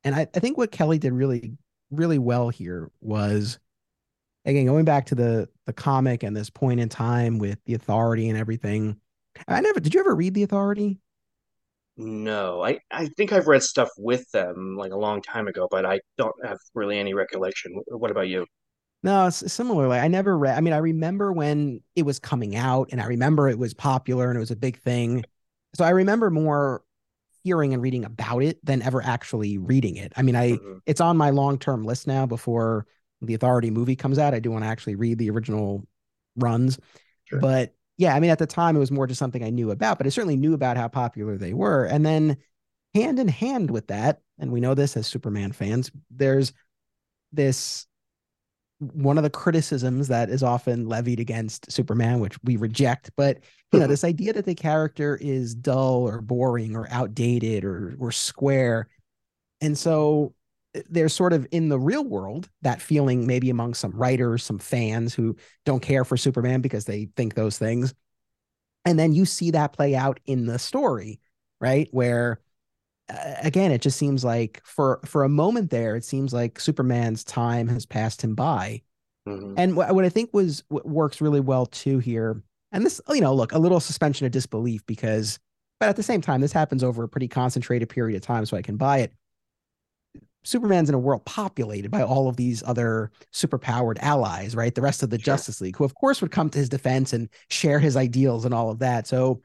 And 0.04 0.16
I, 0.16 0.28
I 0.36 0.40
think 0.40 0.58
what 0.58 0.72
Kelly 0.72 0.98
did 0.98 1.14
really, 1.14 1.54
really 1.96 2.20
well 2.20 2.50
here 2.50 2.92
was 3.02 3.60
again 4.46 4.66
going 4.66 4.86
back 4.86 5.06
to 5.08 5.16
the 5.16 5.50
the 5.66 5.74
comic 5.74 6.24
and 6.24 6.36
this 6.36 6.50
point 6.50 6.80
in 6.80 6.90
time 6.90 7.40
with 7.40 7.60
the 7.66 7.74
authority 7.74 8.30
and 8.30 8.38
everything. 8.38 9.00
I 9.48 9.62
never 9.62 9.80
did 9.80 9.94
you 9.94 10.00
ever 10.00 10.16
read 10.16 10.34
the 10.34 10.44
authority? 10.44 11.00
No, 11.96 12.64
I, 12.64 12.80
I 12.90 13.08
think 13.08 13.32
I've 13.32 13.48
read 13.48 13.62
stuff 13.62 13.90
with 13.98 14.30
them 14.32 14.76
like 14.78 14.92
a 14.92 14.98
long 14.98 15.22
time 15.22 15.48
ago, 15.48 15.68
but 15.70 15.86
I 15.86 16.00
don't 16.18 16.34
have 16.44 16.58
really 16.74 16.98
any 16.98 17.14
recollection. 17.14 17.80
What 17.88 18.10
about 18.10 18.28
you? 18.28 18.48
No, 19.04 19.30
similarly, 19.30 20.00
I 20.00 20.08
never 20.08 20.38
read. 20.38 20.58
I 20.58 20.62
mean, 20.62 20.74
I 20.74 20.78
remember 20.78 21.34
when 21.34 21.82
it 21.96 22.04
was 22.04 22.20
coming 22.20 22.56
out, 22.56 22.90
and 22.92 23.02
I 23.02 23.06
remember 23.06 23.50
it 23.50 23.60
was 23.60 23.74
popular 23.74 24.30
and 24.30 24.38
it 24.38 24.40
was 24.40 24.52
a 24.52 24.56
big 24.56 24.80
thing. 24.80 25.26
So 25.76 25.84
I 25.84 25.90
remember 25.90 26.30
more 26.32 26.84
hearing 27.44 27.74
and 27.74 27.82
reading 27.82 28.06
about 28.06 28.44
it 28.44 28.64
than 28.66 28.82
ever 28.82 29.02
actually 29.02 29.58
reading 29.58 29.98
it. 29.98 30.14
I 30.16 30.22
mean, 30.22 30.36
I 30.36 30.54
mm-hmm. 30.54 30.78
it's 30.86 31.02
on 31.02 31.18
my 31.18 31.30
long 31.30 31.60
term 31.60 31.84
list 31.84 32.08
now. 32.08 32.26
Before 32.26 32.86
the 33.22 33.34
Authority 33.34 33.70
movie 33.70 33.96
comes 33.96 34.18
out, 34.18 34.34
I 34.34 34.40
do 34.40 34.52
want 34.52 34.64
to 34.64 34.70
actually 34.70 34.96
read 34.96 35.18
the 35.18 35.30
original 35.30 35.86
runs. 36.36 36.80
Sure. 37.26 37.40
But 37.40 37.76
yeah, 37.98 38.16
I 38.16 38.20
mean, 38.20 38.32
at 38.32 38.40
the 38.40 38.48
time 38.48 38.76
it 38.76 38.80
was 38.80 38.92
more 38.92 39.08
just 39.08 39.20
something 39.20 39.44
I 39.44 39.50
knew 39.50 39.72
about, 39.72 39.98
but 39.98 40.08
I 40.08 40.10
certainly 40.10 40.38
knew 40.38 40.54
about 40.54 40.78
how 40.78 40.88
popular 40.88 41.38
they 41.38 41.54
were. 41.54 41.86
And 41.86 42.06
then 42.06 42.38
hand 42.96 43.20
in 43.20 43.28
hand 43.28 43.72
with 43.72 43.88
that, 43.88 44.22
and 44.40 44.52
we 44.52 44.62
know 44.62 44.74
this 44.74 44.98
as 44.98 45.08
Superman 45.08 45.52
fans, 45.52 45.92
there's 46.10 46.54
this 47.32 47.88
one 48.93 49.17
of 49.17 49.24
the 49.24 49.30
criticisms 49.30 50.08
that 50.08 50.30
is 50.30 50.43
often 50.43 50.88
levied 50.88 51.19
against 51.19 51.72
Superman, 51.72 52.19
which 52.19 52.38
we 52.43 52.58
reject, 52.58 53.12
but 53.15 53.39
you 53.72 53.80
know, 53.80 53.86
mm-hmm. 53.86 53.91
this 53.91 54.04
idea 54.04 54.34
that 54.34 54.46
the 54.46 54.56
character 54.56 55.17
is 55.22 55.56
dull 55.56 56.08
or 56.08 56.22
boring 56.22 56.76
or 56.76 56.88
outdated 56.91 57.63
or 57.63 57.96
or 58.00 58.12
square. 58.12 58.88
And 59.62 59.78
so 59.78 60.34
eh, 60.76 60.82
there's 60.89 61.13
sort 61.13 61.34
of 61.34 61.48
in 61.52 61.69
the 61.69 61.80
real 61.80 62.04
world 62.04 62.50
that 62.62 62.82
feeling 62.82 63.26
maybe 63.26 63.50
among 63.50 63.74
some 63.74 63.91
writers, 63.91 64.43
some 64.43 64.60
fans 64.60 65.13
who 65.13 65.36
don't 65.65 65.82
care 65.82 66.06
for 66.06 66.17
Superman 66.17 66.62
because 66.62 66.86
they 66.86 67.10
think 67.15 67.34
those 67.34 67.58
things. 67.58 67.93
And 68.86 69.00
then 69.00 69.13
you 69.13 69.26
see 69.26 69.52
that 69.52 69.74
play 69.74 69.96
out 69.96 70.19
in 70.26 70.46
the 70.46 70.60
story, 70.60 71.19
right? 71.60 71.88
Where 71.91 72.39
again, 73.10 73.72
it 73.72 73.82
just 73.82 73.98
seems 73.98 74.24
like 74.24 74.62
for 74.63 75.00
for 75.06 75.24
a 75.24 75.30
moment 75.30 75.70
there, 75.70 75.96
it 75.96 76.06
seems 76.06 76.34
like 76.34 76.60
Superman's 76.60 77.24
time 77.24 77.68
has 77.68 77.86
passed 77.86 78.22
him 78.22 78.36
by. 78.36 78.82
Mm-hmm. 79.28 79.54
And 79.58 79.76
what, 79.76 79.94
what 79.96 80.06
I 80.06 80.10
think 80.10 80.32
was 80.34 80.63
what 80.68 80.88
works 80.88 81.22
really 81.22 81.39
well 81.39 81.66
too 81.66 82.00
here, 82.00 82.42
and 82.72 82.86
this, 82.86 83.00
you 83.10 83.22
know, 83.22 83.34
look, 83.34 83.54
a 83.54 83.60
little 83.60 83.80
suspension 83.80 84.26
of 84.26 84.32
disbelief 84.32 84.86
because, 84.86 85.39
but 85.80 85.89
at 85.89 85.96
the 85.96 86.04
same 86.04 86.22
time, 86.22 86.42
this 86.42 86.52
happens 86.52 86.84
over 86.84 87.04
a 87.04 87.10
pretty 87.10 87.28
concentrated 87.28 87.89
period 87.89 88.16
of 88.18 88.22
time, 88.22 88.46
so 88.46 88.58
I 88.58 88.62
can 88.62 88.78
buy 88.78 89.00
it. 89.00 89.13
Superman's 90.46 90.89
in 90.89 90.96
a 90.96 91.00
world 91.00 91.24
populated 91.24 91.89
by 91.89 92.04
all 92.04 92.28
of 92.28 92.36
these 92.36 92.62
other 92.63 93.12
superpowered 93.32 93.98
allies, 94.00 94.58
right? 94.58 94.76
The 94.76 94.82
rest 94.82 95.02
of 95.02 95.10
the 95.10 95.18
sure. 95.18 95.24
Justice 95.24 95.62
League, 95.62 95.78
who 95.78 95.86
of 95.86 95.96
course 95.96 96.22
would 96.22 96.32
come 96.32 96.50
to 96.50 96.60
his 96.60 96.68
defense 96.68 97.13
and 97.13 97.30
share 97.50 97.80
his 97.80 97.96
ideals 97.96 98.44
and 98.44 98.54
all 98.54 98.70
of 98.70 98.80
that. 98.80 99.08
So 99.08 99.42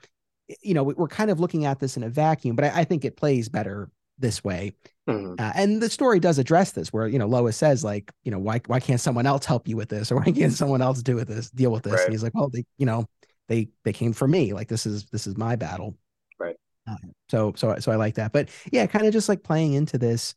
you 0.63 0.75
know, 0.75 0.83
we're 0.83 1.09
kind 1.09 1.31
of 1.31 1.41
looking 1.41 1.67
at 1.67 1.79
this 1.79 1.97
in 1.97 2.03
a 2.03 2.09
vacuum, 2.09 2.57
but 2.57 2.65
I, 2.65 2.81
I 2.81 2.85
think 2.85 3.05
it 3.05 3.17
plays 3.17 3.49
better 3.49 3.91
this 4.19 4.43
way. 4.43 4.73
Mm-hmm. 5.09 5.35
Uh, 5.39 5.53
and 5.55 5.81
the 5.81 5.89
story 5.89 6.21
does 6.21 6.39
address 6.39 6.73
this, 6.73 6.93
where 6.93 7.07
you 7.07 7.19
know 7.19 7.27
Lois 7.27 7.57
says, 7.57 7.85
like, 7.85 8.13
you 8.25 8.31
know, 8.31 8.39
why 8.39 8.61
why 8.67 8.81
can't 8.81 9.01
someone 9.01 9.27
else 9.27 9.47
help 9.47 9.69
you 9.69 9.77
with 9.77 9.89
this, 9.89 10.13
or 10.13 10.17
why 10.17 10.31
can't 10.33 10.53
someone 10.53 10.83
else 10.83 11.03
do 11.03 11.17
with 11.17 11.29
this, 11.29 11.51
deal 11.51 11.71
with 11.71 11.85
this? 11.85 11.95
Right. 11.95 12.05
And 12.05 12.13
he's 12.13 12.23
like, 12.23 12.35
well, 12.35 12.51
they, 12.51 12.65
you 12.77 12.87
know, 12.87 13.07
they 13.49 13.69
they 13.85 13.93
came 13.93 14.13
for 14.13 14.29
me, 14.29 14.53
like 14.53 14.69
this 14.69 14.87
is 14.87 15.07
this 15.07 15.27
is 15.27 15.37
my 15.37 15.57
battle. 15.57 15.97
Right. 16.39 16.57
Uh, 16.87 16.97
so 17.29 17.53
so 17.57 17.77
so 17.79 17.93
I 17.93 17.97
like 17.97 18.15
that, 18.15 18.33
but 18.33 18.49
yeah, 18.71 18.87
kind 18.87 19.07
of 19.07 19.13
just 19.13 19.29
like 19.29 19.43
playing 19.43 19.75
into 19.75 19.99
this. 19.99 20.35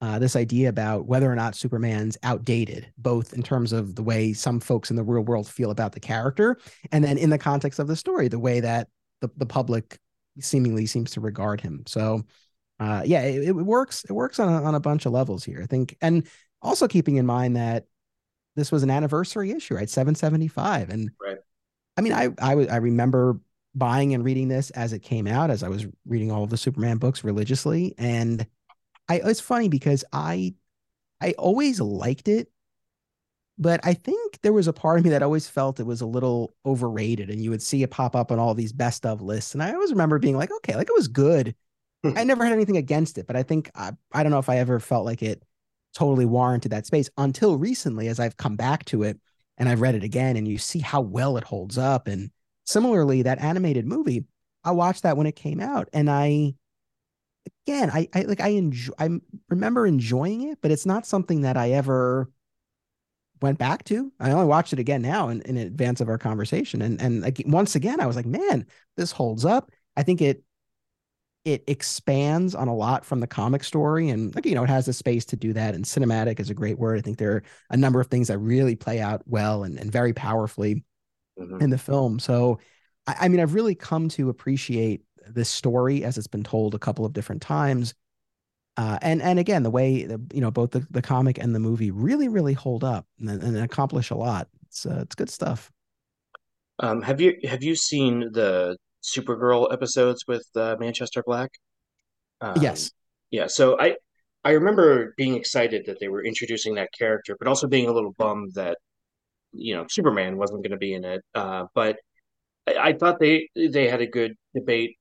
Uh, 0.00 0.18
this 0.18 0.36
idea 0.36 0.68
about 0.68 1.06
whether 1.06 1.32
or 1.32 1.36
not 1.36 1.54
Superman's 1.54 2.18
outdated, 2.24 2.92
both 2.98 3.32
in 3.32 3.42
terms 3.42 3.72
of 3.72 3.94
the 3.94 4.02
way 4.02 4.34
some 4.34 4.60
folks 4.60 4.90
in 4.90 4.96
the 4.96 5.02
real 5.02 5.22
world 5.22 5.48
feel 5.48 5.70
about 5.70 5.92
the 5.92 6.00
character, 6.00 6.58
and 6.92 7.02
then 7.02 7.16
in 7.16 7.30
the 7.30 7.38
context 7.38 7.78
of 7.78 7.86
the 7.86 7.96
story, 7.96 8.28
the 8.28 8.38
way 8.38 8.60
that 8.60 8.88
the, 9.26 9.38
the 9.38 9.46
public 9.46 9.98
seemingly 10.40 10.86
seems 10.86 11.12
to 11.12 11.20
regard 11.20 11.60
him. 11.60 11.84
So 11.86 12.24
uh, 12.80 13.02
yeah, 13.04 13.22
it, 13.22 13.48
it, 13.48 13.52
works. 13.52 14.04
It 14.04 14.12
works 14.12 14.38
on 14.38 14.48
a, 14.48 14.62
on 14.64 14.74
a 14.74 14.80
bunch 14.80 15.06
of 15.06 15.12
levels 15.12 15.44
here, 15.44 15.60
I 15.62 15.66
think, 15.66 15.96
and 16.00 16.26
also 16.60 16.88
keeping 16.88 17.16
in 17.16 17.26
mind 17.26 17.56
that 17.56 17.86
this 18.56 18.72
was 18.72 18.82
an 18.82 18.90
anniversary 18.90 19.52
issue, 19.52 19.74
right? 19.74 19.88
Seven 19.88 20.14
seventy 20.14 20.48
five, 20.48 20.90
and 20.90 21.10
right. 21.24 21.38
I 21.96 22.00
mean, 22.00 22.12
I 22.12 22.28
I 22.40 22.52
I 22.52 22.76
remember 22.76 23.40
buying 23.74 24.14
and 24.14 24.24
reading 24.24 24.48
this 24.48 24.70
as 24.70 24.92
it 24.92 25.00
came 25.00 25.26
out, 25.26 25.50
as 25.50 25.62
I 25.62 25.68
was 25.68 25.86
reading 26.06 26.30
all 26.30 26.44
of 26.44 26.50
the 26.50 26.56
Superman 26.56 26.98
books 26.98 27.24
religiously, 27.24 27.94
and 27.96 28.46
I 29.08 29.20
it's 29.24 29.40
funny 29.40 29.68
because 29.68 30.04
I 30.12 30.54
I 31.20 31.32
always 31.32 31.80
liked 31.80 32.28
it 32.28 32.48
but 33.58 33.80
I 33.84 33.94
think 33.94 34.40
there 34.42 34.52
was 34.52 34.66
a 34.66 34.72
part 34.72 34.98
of 34.98 35.04
me 35.04 35.10
that 35.10 35.22
always 35.22 35.48
felt 35.48 35.78
it 35.78 35.86
was 35.86 36.00
a 36.00 36.06
little 36.06 36.54
overrated, 36.66 37.30
and 37.30 37.42
you 37.42 37.50
would 37.50 37.62
see 37.62 37.82
it 37.82 37.90
pop 37.90 38.16
up 38.16 38.32
on 38.32 38.38
all 38.38 38.54
these 38.54 38.72
best 38.72 39.06
of 39.06 39.22
lists. 39.22 39.54
And 39.54 39.62
I 39.62 39.72
always 39.72 39.92
remember 39.92 40.18
being 40.18 40.36
like, 40.36 40.50
okay, 40.50 40.74
like 40.74 40.88
it 40.88 40.96
was 40.96 41.08
good. 41.08 41.54
I 42.04 42.08
hmm. 42.08 42.26
never 42.26 42.44
had 42.44 42.52
anything 42.52 42.76
against 42.76 43.16
it, 43.16 43.26
but 43.26 43.36
I 43.36 43.42
think 43.42 43.70
I, 43.74 43.92
I 44.12 44.22
don't 44.22 44.32
know 44.32 44.38
if 44.38 44.48
I 44.48 44.58
ever 44.58 44.80
felt 44.80 45.06
like 45.06 45.22
it 45.22 45.42
totally 45.94 46.26
warranted 46.26 46.72
that 46.72 46.86
space 46.86 47.08
until 47.16 47.56
recently, 47.56 48.08
as 48.08 48.18
I've 48.18 48.36
come 48.36 48.56
back 48.56 48.84
to 48.86 49.04
it 49.04 49.18
and 49.56 49.68
I've 49.68 49.80
read 49.80 49.94
it 49.94 50.02
again, 50.02 50.36
and 50.36 50.48
you 50.48 50.58
see 50.58 50.80
how 50.80 51.00
well 51.00 51.36
it 51.36 51.44
holds 51.44 51.78
up. 51.78 52.08
And 52.08 52.30
similarly, 52.64 53.22
that 53.22 53.40
animated 53.40 53.86
movie, 53.86 54.24
I 54.64 54.72
watched 54.72 55.04
that 55.04 55.16
when 55.16 55.28
it 55.28 55.36
came 55.36 55.60
out, 55.60 55.88
and 55.92 56.10
I 56.10 56.54
again, 57.66 57.90
I, 57.90 58.08
I 58.12 58.22
like 58.22 58.40
I 58.40 58.48
enjoy 58.48 58.92
I 58.98 59.10
remember 59.48 59.86
enjoying 59.86 60.50
it, 60.50 60.58
but 60.60 60.72
it's 60.72 60.86
not 60.86 61.06
something 61.06 61.42
that 61.42 61.56
I 61.56 61.70
ever 61.70 62.28
went 63.44 63.58
back 63.58 63.84
to. 63.84 64.10
I 64.18 64.30
only 64.30 64.46
watched 64.46 64.72
it 64.72 64.78
again 64.78 65.02
now 65.02 65.28
in, 65.28 65.42
in 65.42 65.58
advance 65.58 66.00
of 66.00 66.08
our 66.08 66.18
conversation. 66.18 66.82
And 66.82 67.00
and 67.00 67.20
like 67.20 67.40
once 67.46 67.76
again, 67.76 68.00
I 68.00 68.06
was 68.06 68.16
like, 68.16 68.26
man, 68.26 68.66
this 68.96 69.12
holds 69.12 69.44
up. 69.44 69.70
I 69.96 70.02
think 70.02 70.20
it 70.20 70.42
it 71.44 71.62
expands 71.66 72.54
on 72.54 72.68
a 72.68 72.74
lot 72.74 73.04
from 73.04 73.20
the 73.20 73.26
comic 73.26 73.62
story. 73.62 74.08
And 74.08 74.34
like, 74.34 74.46
you 74.46 74.54
know, 74.54 74.64
it 74.64 74.70
has 74.70 74.86
the 74.86 74.94
space 74.94 75.26
to 75.26 75.36
do 75.36 75.52
that. 75.52 75.74
And 75.74 75.84
cinematic 75.84 76.40
is 76.40 76.48
a 76.48 76.54
great 76.54 76.78
word. 76.78 76.98
I 76.98 77.02
think 77.02 77.18
there 77.18 77.32
are 77.32 77.42
a 77.68 77.76
number 77.76 78.00
of 78.00 78.06
things 78.06 78.28
that 78.28 78.38
really 78.38 78.76
play 78.76 78.98
out 78.98 79.20
well 79.26 79.62
and, 79.62 79.78
and 79.78 79.92
very 79.92 80.14
powerfully 80.14 80.84
mm-hmm. 81.38 81.60
in 81.60 81.68
the 81.68 81.76
film. 81.76 82.18
So 82.18 82.60
I, 83.06 83.16
I 83.20 83.28
mean, 83.28 83.40
I've 83.40 83.52
really 83.52 83.74
come 83.74 84.08
to 84.10 84.30
appreciate 84.30 85.02
this 85.28 85.50
story 85.50 86.02
as 86.02 86.16
it's 86.16 86.26
been 86.26 86.44
told 86.44 86.74
a 86.74 86.78
couple 86.78 87.04
of 87.04 87.12
different 87.12 87.42
times 87.42 87.94
uh, 88.76 88.98
and 89.02 89.22
and 89.22 89.38
again, 89.38 89.62
the 89.62 89.70
way 89.70 90.04
the, 90.04 90.20
you 90.32 90.40
know 90.40 90.50
both 90.50 90.72
the, 90.72 90.86
the 90.90 91.02
comic 91.02 91.38
and 91.38 91.54
the 91.54 91.60
movie 91.60 91.90
really 91.90 92.28
really 92.28 92.54
hold 92.54 92.82
up 92.82 93.06
and, 93.20 93.30
and 93.30 93.56
accomplish 93.58 94.10
a 94.10 94.16
lot. 94.16 94.48
It's 94.66 94.84
uh, 94.86 95.00
it's 95.02 95.14
good 95.14 95.30
stuff. 95.30 95.70
Um, 96.80 97.02
have 97.02 97.20
you 97.20 97.36
have 97.44 97.62
you 97.62 97.76
seen 97.76 98.30
the 98.32 98.76
Supergirl 99.02 99.72
episodes 99.72 100.24
with 100.26 100.46
uh, 100.56 100.76
Manchester 100.80 101.22
Black? 101.24 101.50
Um, 102.40 102.60
yes. 102.60 102.90
Yeah. 103.30 103.46
So 103.46 103.78
I 103.80 103.96
I 104.44 104.50
remember 104.52 105.14
being 105.16 105.36
excited 105.36 105.86
that 105.86 106.00
they 106.00 106.08
were 106.08 106.24
introducing 106.24 106.74
that 106.74 106.90
character, 106.96 107.36
but 107.38 107.46
also 107.46 107.68
being 107.68 107.88
a 107.88 107.92
little 107.92 108.12
bummed 108.18 108.54
that 108.54 108.78
you 109.52 109.74
know 109.76 109.86
Superman 109.88 110.36
wasn't 110.36 110.62
going 110.64 110.72
to 110.72 110.78
be 110.78 110.94
in 110.94 111.04
it. 111.04 111.22
Uh, 111.34 111.66
but 111.74 111.96
I, 112.66 112.88
I 112.88 112.92
thought 112.94 113.20
they 113.20 113.48
they 113.54 113.88
had 113.88 114.00
a 114.00 114.06
good 114.06 114.34
debate 114.52 114.96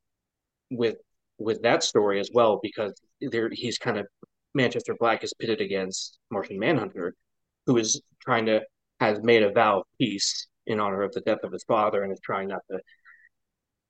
with 0.69 0.97
with 1.43 1.61
that 1.63 1.83
story 1.83 2.19
as 2.19 2.29
well 2.33 2.59
because 2.61 2.93
there 3.21 3.49
he's 3.51 3.77
kind 3.77 3.97
of 3.97 4.07
Manchester 4.53 4.95
Black 4.99 5.23
is 5.23 5.33
pitted 5.33 5.61
against 5.61 6.19
Martian 6.31 6.59
Manhunter, 6.59 7.15
who 7.65 7.77
is 7.77 8.01
trying 8.21 8.45
to 8.47 8.61
has 8.99 9.19
made 9.21 9.43
a 9.43 9.51
vow 9.51 9.79
of 9.79 9.85
peace 9.99 10.47
in 10.65 10.79
honor 10.79 11.01
of 11.03 11.11
the 11.13 11.21
death 11.21 11.43
of 11.43 11.51
his 11.51 11.63
father 11.65 12.03
and 12.03 12.13
is 12.13 12.19
trying 12.23 12.47
not 12.47 12.61
to 12.71 12.79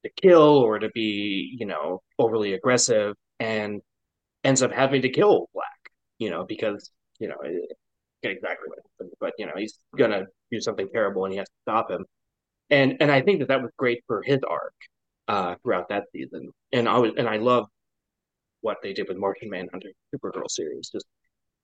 to 0.03 0.09
kill 0.21 0.57
or 0.57 0.79
to 0.79 0.89
be 0.89 1.55
you 1.59 1.65
know 1.65 2.01
overly 2.19 2.53
aggressive 2.53 3.15
and 3.39 3.81
ends 4.43 4.61
up 4.61 4.71
having 4.71 5.01
to 5.01 5.09
kill 5.09 5.49
Black, 5.53 5.65
you 6.19 6.29
know, 6.29 6.45
because 6.45 6.91
you 7.19 7.27
know 7.27 7.37
exactly 8.23 8.67
what 8.67 8.79
happened, 8.79 9.13
but 9.19 9.33
you 9.37 9.45
know 9.45 9.53
he's 9.57 9.79
gonna 9.97 10.25
do 10.51 10.59
something 10.61 10.87
terrible 10.93 11.25
and 11.25 11.33
he 11.33 11.37
has 11.37 11.47
to 11.47 11.55
stop 11.63 11.91
him. 11.91 12.05
And 12.69 12.97
and 13.01 13.11
I 13.11 13.21
think 13.21 13.39
that 13.39 13.49
that 13.49 13.61
was 13.61 13.71
great 13.77 14.03
for 14.07 14.21
his 14.23 14.39
arc 14.49 14.73
uh, 15.27 15.55
throughout 15.62 15.89
that 15.89 16.05
season. 16.12 16.49
And 16.71 16.88
I 16.88 16.97
was 16.97 17.12
and 17.17 17.27
I 17.27 17.38
love 17.38 17.65
what 18.62 18.77
they 18.81 18.93
did 18.93 19.07
with 19.07 19.17
Martian 19.17 19.49
Manhunter 19.49 19.89
Supergirl 20.13 20.49
series, 20.49 20.89
just 20.89 21.05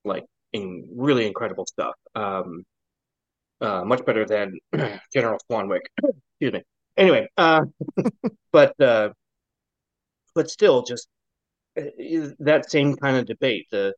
like 0.04 0.26
in 0.54 0.88
really 0.95 1.26
incredible 1.26 1.65
stuff. 1.65 1.95
Um, 2.15 2.63
uh, 3.62 3.84
much 3.84 4.06
better 4.06 4.26
than 4.26 4.58
General 5.13 5.38
Swanwick. 5.50 5.82
Excuse 6.04 6.54
me. 6.54 6.63
Anyway, 6.98 7.28
uh, 7.38 7.62
but 8.52 8.80
uh, 8.82 9.10
but 10.36 10.50
still, 10.50 10.84
just 10.84 11.08
uh, 11.78 11.84
that 12.39 12.69
same 12.69 12.95
kind 12.95 13.17
of 13.17 13.26
debate. 13.26 13.67
The 13.72 13.93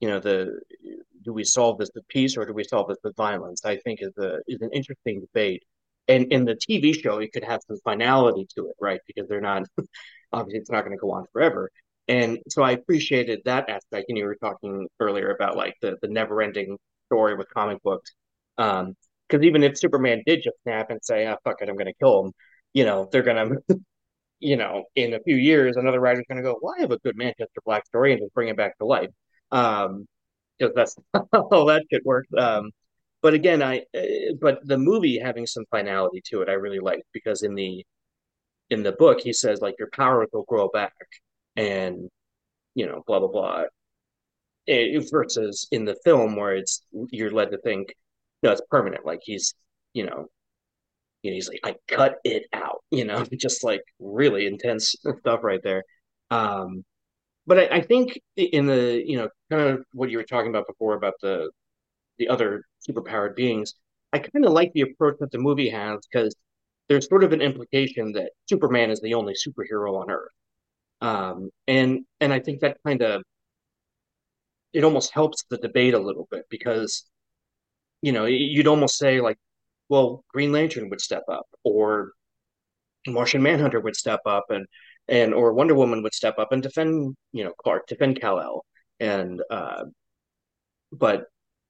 you 0.00 0.08
know 0.08 0.20
the 0.20 0.60
do 1.24 1.32
we 1.32 1.44
solve 1.44 1.78
this 1.78 1.90
with 1.94 2.06
peace 2.08 2.36
or 2.36 2.44
do 2.44 2.52
we 2.52 2.64
solve 2.64 2.88
this 2.88 2.98
with 3.02 3.16
violence? 3.16 3.64
I 3.64 3.76
think 3.78 4.00
is 4.02 4.16
a 4.18 4.38
is 4.46 4.60
an 4.60 4.70
interesting 4.72 5.20
debate 5.20 5.62
and 6.08 6.32
in 6.32 6.44
the 6.44 6.56
TV 6.56 6.92
show, 6.92 7.18
you 7.20 7.30
could 7.30 7.44
have 7.44 7.60
some 7.66 7.78
finality 7.84 8.46
to 8.56 8.66
it, 8.68 8.76
right? 8.80 9.00
Because 9.06 9.28
they're 9.28 9.40
not 9.40 9.64
obviously 10.32 10.60
it's 10.60 10.70
not 10.70 10.84
going 10.84 10.96
to 10.96 11.00
go 11.00 11.12
on 11.12 11.26
forever. 11.32 11.70
And 12.08 12.38
so 12.48 12.62
I 12.62 12.72
appreciated 12.72 13.40
that 13.44 13.70
aspect. 13.70 14.06
And 14.08 14.18
you 14.18 14.24
were 14.26 14.36
talking 14.36 14.88
earlier 15.00 15.30
about 15.30 15.56
like 15.56 15.74
the 15.80 15.96
the 16.02 16.08
never 16.08 16.42
ending 16.42 16.78
story 17.06 17.34
with 17.36 17.48
comic 17.50 17.82
books. 17.82 18.12
Um, 18.58 18.94
because 19.28 19.44
even 19.44 19.62
if 19.62 19.78
Superman 19.78 20.22
did 20.26 20.42
just 20.44 20.56
snap 20.64 20.90
and 20.90 21.00
say, 21.02 21.26
"Ah, 21.26 21.34
oh, 21.34 21.38
fuck 21.44 21.62
it, 21.62 21.68
I'm 21.68 21.76
going 21.76 21.86
to 21.86 21.94
kill 21.94 22.26
him," 22.26 22.32
you 22.74 22.84
know, 22.84 23.08
they're 23.10 23.22
going 23.22 23.56
to, 23.70 23.80
you 24.40 24.56
know, 24.56 24.84
in 24.96 25.14
a 25.14 25.20
few 25.20 25.36
years, 25.36 25.76
another 25.76 26.00
writer's 26.00 26.26
going 26.28 26.38
to 26.38 26.42
go, 26.42 26.58
"Well, 26.60 26.74
I 26.78 26.82
have 26.82 26.92
a 26.92 26.98
good 26.98 27.16
Manchester 27.16 27.60
Black 27.64 27.86
story," 27.86 28.12
and 28.12 28.20
just 28.22 28.34
bring 28.34 28.48
it 28.48 28.56
back 28.56 28.78
to 28.78 28.86
life. 28.86 29.10
Um, 29.50 30.06
because 30.58 30.74
that's 30.74 30.96
how 31.32 31.64
that 31.66 31.84
shit 31.90 32.04
works. 32.04 32.28
Um, 32.36 32.70
but 33.24 33.32
again, 33.32 33.62
I 33.62 33.78
uh, 33.96 34.34
but 34.38 34.60
the 34.66 34.76
movie 34.76 35.18
having 35.18 35.46
some 35.46 35.64
finality 35.70 36.22
to 36.26 36.42
it, 36.42 36.50
I 36.50 36.52
really 36.52 36.78
liked 36.78 37.04
because 37.14 37.42
in 37.42 37.54
the 37.54 37.82
in 38.70 38.82
the 38.82 38.92
book 38.92 39.20
he 39.22 39.32
says 39.32 39.62
like 39.62 39.76
your 39.78 39.88
power 39.94 40.26
will 40.32 40.44
grow 40.44 40.68
back 40.68 40.92
and 41.56 42.10
you 42.74 42.86
know 42.86 43.02
blah 43.06 43.20
blah 43.20 43.28
blah. 43.28 43.64
It, 44.66 45.10
versus 45.10 45.66
in 45.72 45.86
the 45.86 45.96
film 46.04 46.36
where 46.36 46.54
it's 46.56 46.82
you're 47.10 47.30
led 47.32 47.50
to 47.52 47.58
think 47.58 47.94
no, 48.42 48.52
it's 48.52 48.60
permanent. 48.70 49.06
Like 49.06 49.20
he's 49.24 49.54
you 49.94 50.04
know 50.04 50.26
you 51.22 51.30
know, 51.30 51.34
he's 51.36 51.48
like, 51.48 51.60
I 51.64 51.76
cut 51.88 52.16
it 52.24 52.44
out, 52.52 52.84
you 52.90 53.06
know, 53.06 53.24
just 53.40 53.64
like 53.64 53.82
really 54.00 54.46
intense 54.46 54.94
stuff 55.20 55.40
right 55.44 55.62
there. 55.62 55.84
Um, 56.30 56.84
but 57.46 57.58
I, 57.58 57.76
I, 57.78 57.80
think 57.82 58.20
in 58.36 58.66
the, 58.66 59.02
you 59.06 59.16
know, 59.18 59.28
kind 59.50 59.70
of 59.70 59.84
what 59.94 60.10
you 60.10 60.18
were 60.18 60.24
talking 60.24 60.50
about 60.50 60.66
before 60.66 60.94
about 60.94 61.14
the 61.22 61.50
the 62.18 62.28
other 62.28 62.64
superpowered 62.88 63.36
beings. 63.36 63.74
I 64.12 64.18
kind 64.18 64.44
of 64.44 64.52
like 64.52 64.72
the 64.72 64.82
approach 64.82 65.16
that 65.20 65.30
the 65.32 65.38
movie 65.38 65.70
has 65.70 66.00
because 66.10 66.34
there's 66.88 67.08
sort 67.08 67.24
of 67.24 67.32
an 67.32 67.40
implication 67.40 68.12
that 68.12 68.32
Superman 68.48 68.90
is 68.90 69.00
the 69.00 69.14
only 69.14 69.34
superhero 69.34 70.00
on 70.00 70.10
Earth, 70.10 70.32
um, 71.00 71.50
and 71.66 72.04
and 72.20 72.32
I 72.32 72.40
think 72.40 72.60
that 72.60 72.78
kind 72.86 73.02
of 73.02 73.22
it 74.72 74.84
almost 74.84 75.12
helps 75.12 75.44
the 75.48 75.56
debate 75.58 75.94
a 75.94 75.98
little 75.98 76.26
bit 76.30 76.44
because 76.50 77.04
you 78.02 78.12
know 78.12 78.26
you'd 78.26 78.66
almost 78.66 78.98
say 78.98 79.20
like, 79.20 79.38
well, 79.88 80.24
Green 80.28 80.52
Lantern 80.52 80.90
would 80.90 81.00
step 81.00 81.24
up 81.28 81.46
or 81.64 82.12
Martian 83.06 83.42
Manhunter 83.42 83.80
would 83.80 83.96
step 83.96 84.20
up 84.26 84.46
and 84.50 84.66
and 85.08 85.34
or 85.34 85.52
Wonder 85.52 85.74
Woman 85.74 86.02
would 86.02 86.14
step 86.14 86.38
up 86.38 86.52
and 86.52 86.62
defend, 86.62 87.16
you 87.32 87.44
know, 87.44 87.52
Clark, 87.62 87.86
defend 87.86 88.20
Kal-El, 88.20 88.64
and 89.00 89.42
uh, 89.50 89.84
but 90.92 91.26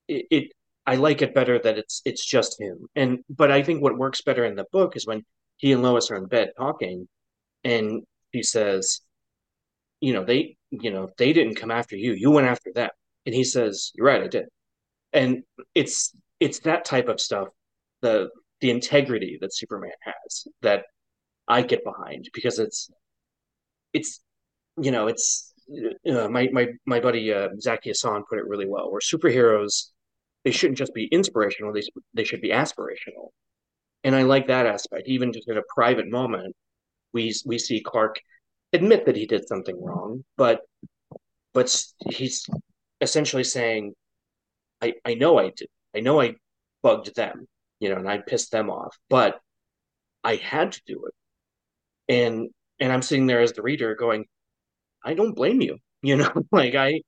it, 0.09 0.27
it 0.31 0.53
I 0.87 0.97
like 0.97 1.23
it 1.23 1.35
better 1.35 1.59
that 1.59 1.79
it's 1.79 2.03
it's 2.05 2.25
just 2.25 2.61
him. 2.61 2.87
And 2.95 3.21
but 3.31 3.51
I 3.51 3.63
think 3.63 3.83
what 3.83 3.99
works 3.99 4.21
better 4.23 4.45
in 4.45 4.55
the 4.57 4.67
book 4.73 4.97
is 4.97 5.07
when 5.07 5.25
he 5.57 5.73
and 5.73 5.83
Lois 5.83 6.11
are 6.11 6.17
in 6.17 6.27
bed 6.27 6.53
talking, 6.59 7.09
and 7.65 8.03
he 8.33 8.43
says, 8.43 9.01
you 10.01 10.13
know, 10.13 10.25
they 10.25 10.57
you 10.71 10.91
know 10.91 11.11
they 11.19 11.33
didn't 11.33 11.57
come 11.57 11.71
after 11.71 11.97
you, 11.97 12.13
you 12.13 12.31
went 12.31 12.49
after 12.49 12.73
them, 12.75 12.91
and 13.27 13.35
he 13.35 13.45
says, 13.45 13.93
you're 13.95 14.07
right, 14.07 14.23
I 14.23 14.29
did. 14.29 14.47
And 15.13 15.45
it's 15.75 16.15
it's 16.41 16.61
that 16.61 16.85
type 16.85 17.09
of 17.09 17.21
stuff, 17.21 17.49
the 18.03 18.31
the 18.61 18.71
integrity 18.71 19.39
that 19.41 19.55
Superman 19.55 19.93
has 20.03 20.47
that 20.63 20.85
I 21.49 21.63
get 21.63 21.85
behind 21.85 22.29
because 22.35 22.59
it's 22.59 22.91
it's 23.93 24.21
you 24.81 24.91
know 24.91 25.07
it's 25.07 25.53
uh, 26.11 26.29
my 26.29 26.49
my 26.53 26.69
my 26.87 27.01
buddy 27.01 27.33
uh, 27.33 27.49
Zaki 27.61 27.91
Hasan 27.91 28.25
put 28.29 28.39
it 28.39 28.47
really 28.47 28.69
well. 28.69 28.91
Where 28.91 29.01
superheroes 29.01 29.91
they 30.45 30.51
shouldn't 30.51 30.79
just 30.79 30.95
be 30.95 31.07
inspirational; 31.07 31.73
they 31.73 31.83
they 32.15 32.25
should 32.25 32.41
be 32.41 32.51
aspirational. 32.51 33.31
And 34.05 34.15
I 34.15 34.23
like 34.23 34.49
that 34.49 34.67
aspect. 34.67 35.09
Even 35.09 35.33
just 35.33 35.49
in 35.49 35.59
a 35.59 35.63
private 35.75 36.09
moment, 36.11 36.55
we 37.13 37.35
we 37.47 37.59
see 37.59 37.81
Clark 37.81 38.21
admit 38.73 39.07
that 39.07 39.17
he 39.17 39.27
did 39.27 39.49
something 39.49 39.83
wrong, 39.83 40.25
but 40.37 40.63
but 41.55 41.75
he's 42.11 42.47
essentially 43.01 43.45
saying, 43.45 43.95
"I 44.83 44.95
I 45.05 45.15
know 45.15 45.39
I 45.39 45.51
did. 45.51 45.69
I 45.95 46.01
know 46.01 46.21
I 46.21 46.37
bugged 46.83 47.15
them, 47.17 47.49
you 47.81 47.91
know, 47.91 47.97
and 47.97 48.09
I 48.11 48.19
pissed 48.19 48.51
them 48.53 48.71
off, 48.71 48.97
but 49.11 49.41
I 50.25 50.37
had 50.37 50.73
to 50.73 50.83
do 50.87 51.07
it." 51.07 51.15
And 52.09 52.51
and 52.81 52.93
I'm 52.93 53.03
sitting 53.03 53.27
there 53.27 53.41
as 53.41 53.53
the 53.53 53.63
reader 53.63 53.95
going, 53.95 54.27
I 55.05 55.15
don't 55.15 55.35
blame 55.35 55.61
you. 55.61 55.79
You 56.03 56.17
know, 56.17 56.31
like 56.53 56.75
I, 56.75 57.01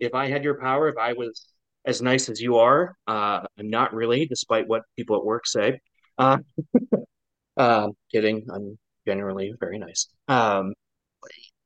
if 0.00 0.14
I 0.14 0.28
had 0.28 0.44
your 0.44 0.60
power, 0.60 0.88
if 0.88 0.98
I 0.98 1.14
was 1.14 1.46
as 1.84 2.00
nice 2.00 2.28
as 2.28 2.40
you 2.40 2.56
are, 2.56 2.96
uh, 3.06 3.40
I'm 3.58 3.70
not 3.70 3.94
really, 3.94 4.26
despite 4.26 4.66
what 4.66 4.82
people 4.96 5.16
at 5.16 5.24
work 5.24 5.46
say. 5.46 5.80
Uh, 6.18 6.38
uh, 7.56 7.88
kidding. 8.12 8.46
I'm 8.52 8.78
generally 9.06 9.52
very 9.60 9.78
nice. 9.78 10.08
Um, 10.28 10.74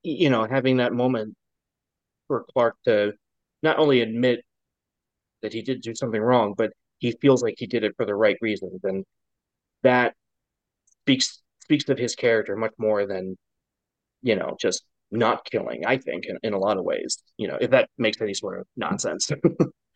you 0.02 0.30
know, 0.30 0.44
having 0.44 0.78
that 0.78 0.92
moment 0.92 1.34
for 2.26 2.44
Clark 2.52 2.76
to 2.84 3.12
not 3.62 3.78
only 3.78 4.00
admit 4.00 4.44
that 5.42 5.52
he 5.52 5.62
did 5.62 5.82
do 5.82 5.94
something 5.94 6.20
wrong, 6.20 6.54
but 6.56 6.72
he 6.98 7.12
feels 7.20 7.42
like 7.42 7.54
he 7.58 7.66
did 7.66 7.84
it 7.84 7.94
for 7.96 8.04
the 8.06 8.14
right 8.14 8.36
reasons, 8.40 8.80
and 8.84 9.04
that 9.82 10.14
speaks 11.02 11.40
speaks 11.60 11.88
of 11.88 11.98
his 11.98 12.14
character 12.14 12.56
much 12.56 12.72
more 12.78 13.06
than 13.06 13.36
you 14.22 14.36
know 14.36 14.56
just 14.60 14.84
not 15.10 15.44
killing, 15.44 15.86
I 15.86 15.98
think, 15.98 16.26
in, 16.26 16.38
in 16.42 16.52
a 16.52 16.58
lot 16.58 16.76
of 16.76 16.84
ways, 16.84 17.22
you 17.38 17.48
know, 17.48 17.56
if 17.60 17.70
that 17.70 17.88
makes 17.98 18.20
any 18.20 18.34
sort 18.34 18.60
of 18.60 18.66
nonsense. 18.76 19.30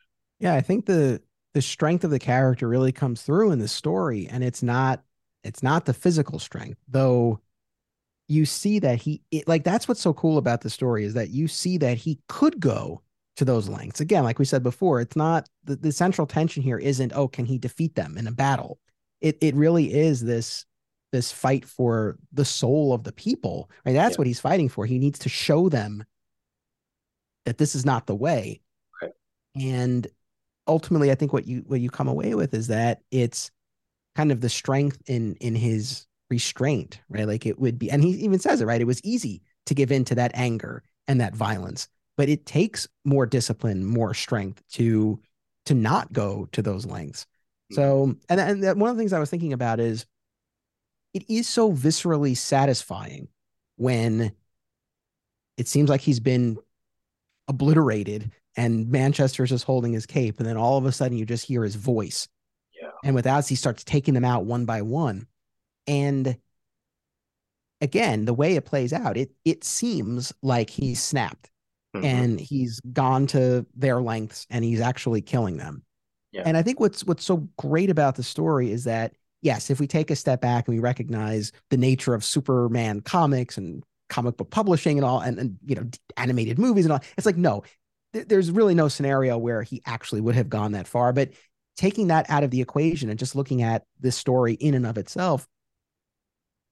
yeah, 0.42 0.54
I 0.54 0.60
think 0.60 0.86
the 0.86 1.22
the 1.54 1.62
strength 1.62 2.02
of 2.02 2.10
the 2.10 2.18
character 2.18 2.68
really 2.68 2.92
comes 2.92 3.22
through 3.22 3.52
in 3.52 3.60
the 3.60 3.68
story, 3.68 4.26
and 4.28 4.42
it's 4.42 4.62
not 4.62 5.04
it's 5.44 5.62
not 5.62 5.84
the 5.84 5.94
physical 5.94 6.40
strength, 6.40 6.80
though 6.88 7.40
you 8.26 8.44
see 8.44 8.80
that 8.80 9.00
he 9.00 9.22
it, 9.30 9.46
like 9.46 9.62
that's 9.62 9.86
what's 9.86 10.00
so 10.00 10.12
cool 10.12 10.38
about 10.38 10.62
the 10.62 10.70
story 10.70 11.04
is 11.04 11.14
that 11.14 11.30
you 11.30 11.46
see 11.46 11.78
that 11.78 11.96
he 11.96 12.18
could 12.28 12.58
go 12.58 13.02
to 13.36 13.44
those 13.44 13.68
lengths. 13.68 14.00
Again, 14.00 14.24
like 14.24 14.40
we 14.40 14.44
said 14.44 14.64
before, 14.64 15.00
it's 15.00 15.14
not 15.14 15.48
the, 15.62 15.76
the 15.76 15.92
central 15.92 16.26
tension 16.26 16.62
here 16.62 16.78
isn't, 16.78 17.12
oh, 17.14 17.28
can 17.28 17.46
he 17.46 17.56
defeat 17.56 17.94
them 17.94 18.18
in 18.18 18.26
a 18.26 18.32
battle? 18.32 18.80
It 19.20 19.38
it 19.40 19.54
really 19.54 19.94
is 19.94 20.22
this 20.22 20.66
this 21.12 21.30
fight 21.30 21.64
for 21.64 22.18
the 22.32 22.44
soul 22.44 22.92
of 22.92 23.04
the 23.04 23.12
people. 23.12 23.70
Right? 23.86 23.92
That's 23.92 24.14
yeah. 24.14 24.18
what 24.18 24.26
he's 24.26 24.40
fighting 24.40 24.68
for. 24.68 24.86
He 24.86 24.98
needs 24.98 25.20
to 25.20 25.28
show 25.28 25.68
them 25.68 26.04
that 27.44 27.58
this 27.58 27.76
is 27.76 27.86
not 27.86 28.06
the 28.06 28.16
way. 28.16 28.60
Right. 29.00 29.12
And 29.54 30.08
ultimately, 30.66 31.10
I 31.10 31.14
think 31.14 31.32
what 31.32 31.46
you 31.46 31.64
what 31.66 31.80
you 31.80 31.90
come 31.90 32.08
away 32.08 32.34
with 32.34 32.54
is 32.54 32.68
that 32.68 33.00
it's 33.10 33.50
kind 34.14 34.32
of 34.32 34.40
the 34.40 34.48
strength 34.48 34.98
in 35.06 35.36
in 35.36 35.54
his 35.54 36.06
restraint, 36.30 37.00
right? 37.08 37.26
Like 37.26 37.46
it 37.46 37.58
would 37.58 37.78
be, 37.78 37.90
and 37.90 38.02
he 38.02 38.10
even 38.10 38.38
says 38.38 38.60
it, 38.60 38.66
right? 38.66 38.80
It 38.80 38.86
was 38.86 39.04
easy 39.04 39.42
to 39.66 39.74
give 39.74 39.92
in 39.92 40.04
to 40.06 40.14
that 40.16 40.32
anger 40.34 40.82
and 41.06 41.20
that 41.20 41.34
violence, 41.34 41.88
but 42.16 42.28
it 42.28 42.46
takes 42.46 42.88
more 43.04 43.26
discipline, 43.26 43.84
more 43.84 44.14
strength 44.14 44.62
to 44.72 45.20
to 45.66 45.74
not 45.74 46.12
go 46.12 46.48
to 46.52 46.62
those 46.62 46.86
lengths. 46.86 47.26
Mm-hmm. 47.72 47.74
So, 47.76 48.16
and 48.28 48.40
and 48.40 48.80
one 48.80 48.90
of 48.90 48.96
the 48.96 49.00
things 49.00 49.12
I 49.12 49.20
was 49.20 49.30
thinking 49.30 49.52
about 49.52 49.80
is 49.80 50.06
it 51.14 51.28
is 51.28 51.48
so 51.48 51.72
viscerally 51.72 52.36
satisfying 52.36 53.28
when 53.76 54.32
it 55.56 55.68
seems 55.68 55.90
like 55.90 56.00
he's 56.00 56.20
been 56.20 56.58
obliterated 57.48 58.30
and 58.56 58.90
Manchester's 58.90 59.50
just 59.50 59.64
holding 59.64 59.92
his 59.92 60.06
cape. 60.06 60.38
And 60.38 60.48
then 60.48 60.56
all 60.56 60.78
of 60.78 60.84
a 60.84 60.92
sudden 60.92 61.16
you 61.16 61.24
just 61.24 61.46
hear 61.46 61.62
his 61.62 61.74
voice. 61.74 62.28
Yeah. 62.80 62.90
And 63.04 63.14
without 63.14 63.48
he 63.48 63.54
starts 63.54 63.84
taking 63.84 64.14
them 64.14 64.24
out 64.24 64.44
one 64.44 64.64
by 64.64 64.82
one. 64.82 65.26
And 65.86 66.36
again, 67.80 68.24
the 68.24 68.34
way 68.34 68.56
it 68.56 68.64
plays 68.64 68.92
out, 68.92 69.16
it 69.16 69.32
it 69.44 69.64
seems 69.64 70.32
like 70.42 70.70
he's 70.70 71.02
snapped 71.02 71.50
mm-hmm. 71.94 72.04
and 72.04 72.40
he's 72.40 72.80
gone 72.92 73.26
to 73.28 73.66
their 73.74 74.00
lengths 74.00 74.46
and 74.50 74.64
he's 74.64 74.80
actually 74.80 75.22
killing 75.22 75.56
them. 75.56 75.82
Yeah. 76.32 76.42
And 76.46 76.56
I 76.56 76.62
think 76.62 76.80
what's 76.80 77.04
what's 77.04 77.24
so 77.24 77.48
great 77.58 77.90
about 77.90 78.16
the 78.16 78.22
story 78.22 78.70
is 78.70 78.84
that 78.84 79.14
yes, 79.42 79.70
if 79.70 79.80
we 79.80 79.86
take 79.86 80.10
a 80.10 80.16
step 80.16 80.40
back 80.40 80.66
and 80.66 80.76
we 80.76 80.80
recognize 80.80 81.52
the 81.70 81.76
nature 81.76 82.14
of 82.14 82.24
Superman 82.24 83.00
comics 83.00 83.58
and 83.58 83.82
comic 84.08 84.36
book 84.36 84.50
publishing 84.50 84.98
and 84.98 85.04
all, 85.04 85.20
and, 85.20 85.38
and 85.38 85.58
you 85.66 85.74
know, 85.74 85.84
animated 86.16 86.58
movies 86.58 86.84
and 86.84 86.92
all, 86.92 87.00
it's 87.16 87.26
like, 87.26 87.36
no, 87.36 87.64
th- 88.12 88.28
there's 88.28 88.50
really 88.50 88.74
no 88.74 88.88
scenario 88.88 89.38
where 89.38 89.62
he 89.62 89.82
actually 89.86 90.20
would 90.20 90.34
have 90.34 90.48
gone 90.48 90.72
that 90.72 90.88
far. 90.88 91.12
But 91.12 91.30
taking 91.76 92.08
that 92.08 92.28
out 92.28 92.44
of 92.44 92.50
the 92.50 92.60
equation 92.60 93.10
and 93.10 93.18
just 93.18 93.36
looking 93.36 93.62
at 93.62 93.84
this 94.00 94.16
story 94.16 94.54
in 94.54 94.74
and 94.74 94.86
of 94.86 94.98
itself, 94.98 95.46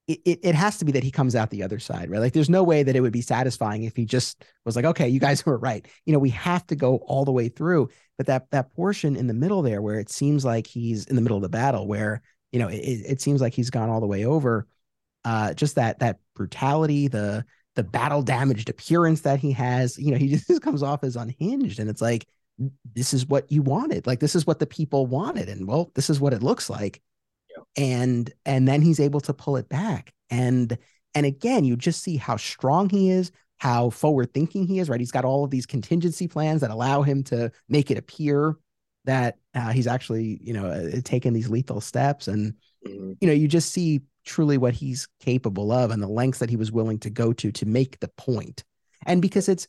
it, 0.09 0.21
it, 0.25 0.41
it 0.43 0.55
has 0.55 0.79
to 0.79 0.85
be 0.85 0.93
that 0.93 1.05
he 1.05 1.11
comes 1.11 1.37
out 1.37 1.51
the 1.51 1.63
other 1.63 1.79
side, 1.79 2.11
right? 2.11 2.21
Like 2.21 2.33
there's 2.33 2.51
no 2.51 2.65
way 2.65 2.83
that 2.83 2.97
it 2.97 3.01
would 3.01 3.13
be 3.13 3.21
satisfying 3.21 3.85
if 3.85 3.95
he 3.97 4.05
just 4.05 4.45
was 4.65 4.75
like, 4.75 4.85
okay, 4.85 5.09
you 5.09 5.21
guys 5.21 5.45
were 5.47 5.59
right. 5.59 5.87
You 6.05 6.13
know, 6.13 6.19
we 6.19 6.31
have 6.31 6.67
to 6.69 6.77
go 6.77 6.97
all 6.97 7.25
the 7.25 7.33
way 7.33 7.49
through. 7.49 7.89
But 8.17 8.27
that 8.27 8.51
that 8.51 8.75
portion 8.75 9.17
in 9.17 9.27
the 9.27 9.35
middle 9.35 9.63
there 9.63 9.81
where 9.81 9.99
it 9.99 10.11
seems 10.11 10.45
like 10.45 10.67
he's 10.67 11.07
in 11.07 11.17
the 11.17 11.23
middle 11.23 11.37
of 11.37 11.43
the 11.43 11.49
battle 11.49 11.87
where 11.87 12.23
you 12.53 12.59
know, 12.59 12.69
it, 12.69 12.77
it 12.77 13.21
seems 13.21 13.41
like 13.41 13.55
he's 13.55 13.71
gone 13.71 13.89
all 13.89 14.01
the 14.01 14.07
way 14.07 14.25
over. 14.25 14.67
Uh, 15.25 15.55
just 15.55 15.77
that 15.77 15.99
that 16.01 16.19
brutality, 16.35 17.09
the 17.09 17.45
the 17.81 17.85
battle 17.85 18.21
damaged 18.21 18.69
appearance 18.69 19.23
that 19.23 19.39
he 19.39 19.53
has, 19.53 19.99
you 19.99 20.11
know, 20.11 20.19
he 20.19 20.29
just 20.29 20.61
comes 20.63 20.83
off 20.83 21.03
as 21.03 21.17
unhinged, 21.17 21.79
and 21.79 21.89
it's 21.89 22.03
like 22.03 22.27
this 22.95 23.15
is 23.15 23.27
what 23.27 23.51
you 23.51 23.63
wanted, 23.63 24.07
like 24.07 24.21
this 24.21 24.35
is 24.35 24.47
what 24.47 24.59
the 24.59 24.67
people 24.67 25.07
wanted, 25.07 25.49
and 25.49 25.67
well, 25.67 25.91
this 25.95 26.11
is 26.11 26.21
what 26.21 26.35
it 26.35 26.43
looks 26.43 26.69
like, 26.69 27.01
yeah. 27.49 27.63
and 27.83 28.31
and 28.45 28.69
then 28.69 28.83
he's 28.83 29.01
able 29.01 29.21
to 29.21 29.33
pull 29.33 29.57
it 29.57 29.67
back, 29.71 30.13
and 30.29 30.77
and 31.15 31.25
again, 31.25 31.65
you 31.65 31.75
just 31.75 32.03
see 32.03 32.19
how 32.19 32.37
strong 32.37 32.91
he 32.91 33.11
is, 33.11 33.33
how 33.57 33.89
forward 33.89 34.35
thinking 34.35 34.67
he 34.67 34.79
is, 34.79 34.91
right? 34.91 35.01
He's 35.01 35.11
got 35.11 35.25
all 35.25 35.43
of 35.43 35.51
these 35.51 35.65
contingency 35.65 36.29
plans 36.29 36.61
that 36.61 36.71
allow 36.71 37.01
him 37.01 37.23
to 37.25 37.51
make 37.67 37.91
it 37.91 37.97
appear 37.97 38.57
that 39.07 39.39
uh, 39.55 39.71
he's 39.71 39.87
actually 39.87 40.39
you 40.43 40.53
know 40.53 40.67
uh, 40.67 41.01
taken 41.03 41.33
these 41.33 41.49
lethal 41.49 41.81
steps 41.81 42.29
and 42.29 42.53
mm-hmm. 42.87 43.13
you 43.23 43.27
know 43.27 43.33
you 43.33 43.49
just 43.49 43.73
see 43.73 44.03
truly 44.25 44.59
what 44.59 44.75
he's 44.75 45.09
capable 45.21 45.73
of 45.73 45.91
and 45.91 46.03
the 46.03 46.09
lengths 46.09 46.39
that 46.39 46.51
he 46.51 46.57
was 46.57 46.73
willing 46.73 46.99
to 47.01 47.11
go 47.11 47.33
to 47.33 47.53
to 47.53 47.67
make 47.67 48.01
the 48.01 48.09
point. 48.09 48.65
And 49.07 49.23
because 49.23 49.49
it's 49.49 49.67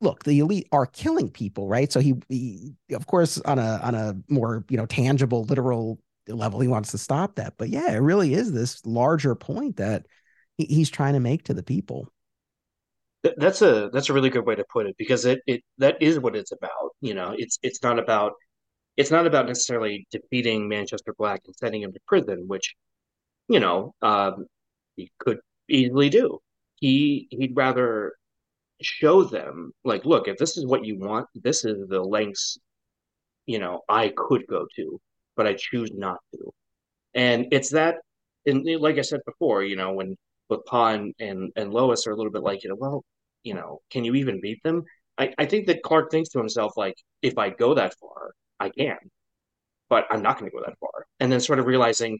look 0.00 0.24
the 0.24 0.38
elite 0.38 0.66
are 0.72 0.86
killing 0.86 1.30
people 1.30 1.68
right? 1.68 1.92
So 1.92 2.00
he, 2.00 2.14
he 2.28 2.74
of 2.92 3.06
course 3.06 3.38
on 3.40 3.58
a 3.58 3.80
on 3.82 3.94
a 3.94 4.16
more 4.28 4.64
you 4.68 4.76
know 4.76 4.86
tangible 4.86 5.44
literal 5.44 5.98
level 6.28 6.60
he 6.60 6.68
wants 6.68 6.90
to 6.92 6.98
stop 6.98 7.36
that. 7.36 7.54
But 7.58 7.68
yeah 7.68 7.92
it 7.92 7.98
really 7.98 8.34
is 8.34 8.52
this 8.52 8.84
larger 8.86 9.34
point 9.34 9.76
that 9.76 10.06
he, 10.56 10.66
he's 10.66 10.90
trying 10.90 11.14
to 11.14 11.20
make 11.20 11.44
to 11.44 11.54
the 11.54 11.62
people. 11.62 12.08
That's 13.36 13.60
a 13.60 13.90
that's 13.92 14.08
a 14.08 14.14
really 14.14 14.30
good 14.30 14.46
way 14.46 14.54
to 14.54 14.64
put 14.72 14.86
it 14.86 14.96
because 14.96 15.26
it 15.26 15.40
it 15.46 15.62
that 15.78 16.00
is 16.00 16.18
what 16.18 16.36
it's 16.36 16.52
about 16.52 16.90
you 17.00 17.14
know? 17.14 17.34
It's 17.36 17.58
it's 17.62 17.82
not 17.82 17.98
about 17.98 18.32
it's 18.96 19.10
not 19.10 19.26
about 19.26 19.46
necessarily 19.46 20.06
defeating 20.10 20.68
Manchester 20.68 21.14
Black 21.16 21.40
and 21.46 21.54
sending 21.56 21.82
him 21.82 21.92
to 21.92 22.00
prison, 22.06 22.44
which, 22.46 22.74
you 23.50 23.58
know, 23.58 23.92
um, 24.00 24.46
he 24.96 25.10
could 25.18 25.40
easily 25.68 26.08
do. 26.08 26.38
He 26.76 27.26
he'd 27.30 27.56
rather 27.56 28.14
show 28.80 29.24
them 29.24 29.72
like, 29.84 30.04
look, 30.06 30.28
if 30.28 30.38
this 30.38 30.56
is 30.56 30.64
what 30.66 30.84
you 30.84 30.98
want, 30.98 31.26
this 31.34 31.64
is 31.64 31.88
the 31.88 32.00
lengths, 32.00 32.58
you 33.46 33.58
know, 33.58 33.82
I 33.88 34.12
could 34.16 34.46
go 34.48 34.66
to, 34.76 35.00
but 35.36 35.48
I 35.48 35.54
choose 35.54 35.90
not 35.92 36.18
to. 36.32 36.52
And 37.14 37.46
it's 37.50 37.70
that, 37.70 37.96
and 38.46 38.64
like 38.80 38.98
I 38.98 39.02
said 39.02 39.20
before, 39.26 39.64
you 39.64 39.76
know, 39.76 39.92
when 39.94 40.16
with 40.48 40.64
Pa 40.66 40.90
and, 40.90 41.12
and, 41.18 41.50
and 41.56 41.72
Lois 41.72 42.06
are 42.06 42.12
a 42.12 42.16
little 42.16 42.32
bit 42.32 42.42
like, 42.42 42.62
you 42.62 42.70
know, 42.70 42.76
well, 42.78 43.04
you 43.42 43.54
know, 43.54 43.80
can 43.90 44.04
you 44.04 44.14
even 44.14 44.40
beat 44.40 44.62
them? 44.62 44.84
I, 45.18 45.34
I 45.38 45.46
think 45.46 45.66
that 45.66 45.82
Clark 45.82 46.10
thinks 46.10 46.30
to 46.30 46.38
himself, 46.38 46.72
like, 46.76 46.94
if 47.20 47.36
I 47.36 47.50
go 47.50 47.74
that 47.74 47.94
far, 48.00 48.32
I, 48.60 48.70
can, 48.70 48.96
but 49.88 50.06
I'm 50.10 50.22
not 50.22 50.38
going 50.38 50.50
to 50.50 50.56
go 50.56 50.62
that 50.64 50.78
far. 50.78 51.06
And 51.18 51.30
then 51.30 51.40
sort 51.40 51.58
of 51.58 51.66
realizing, 51.66 52.18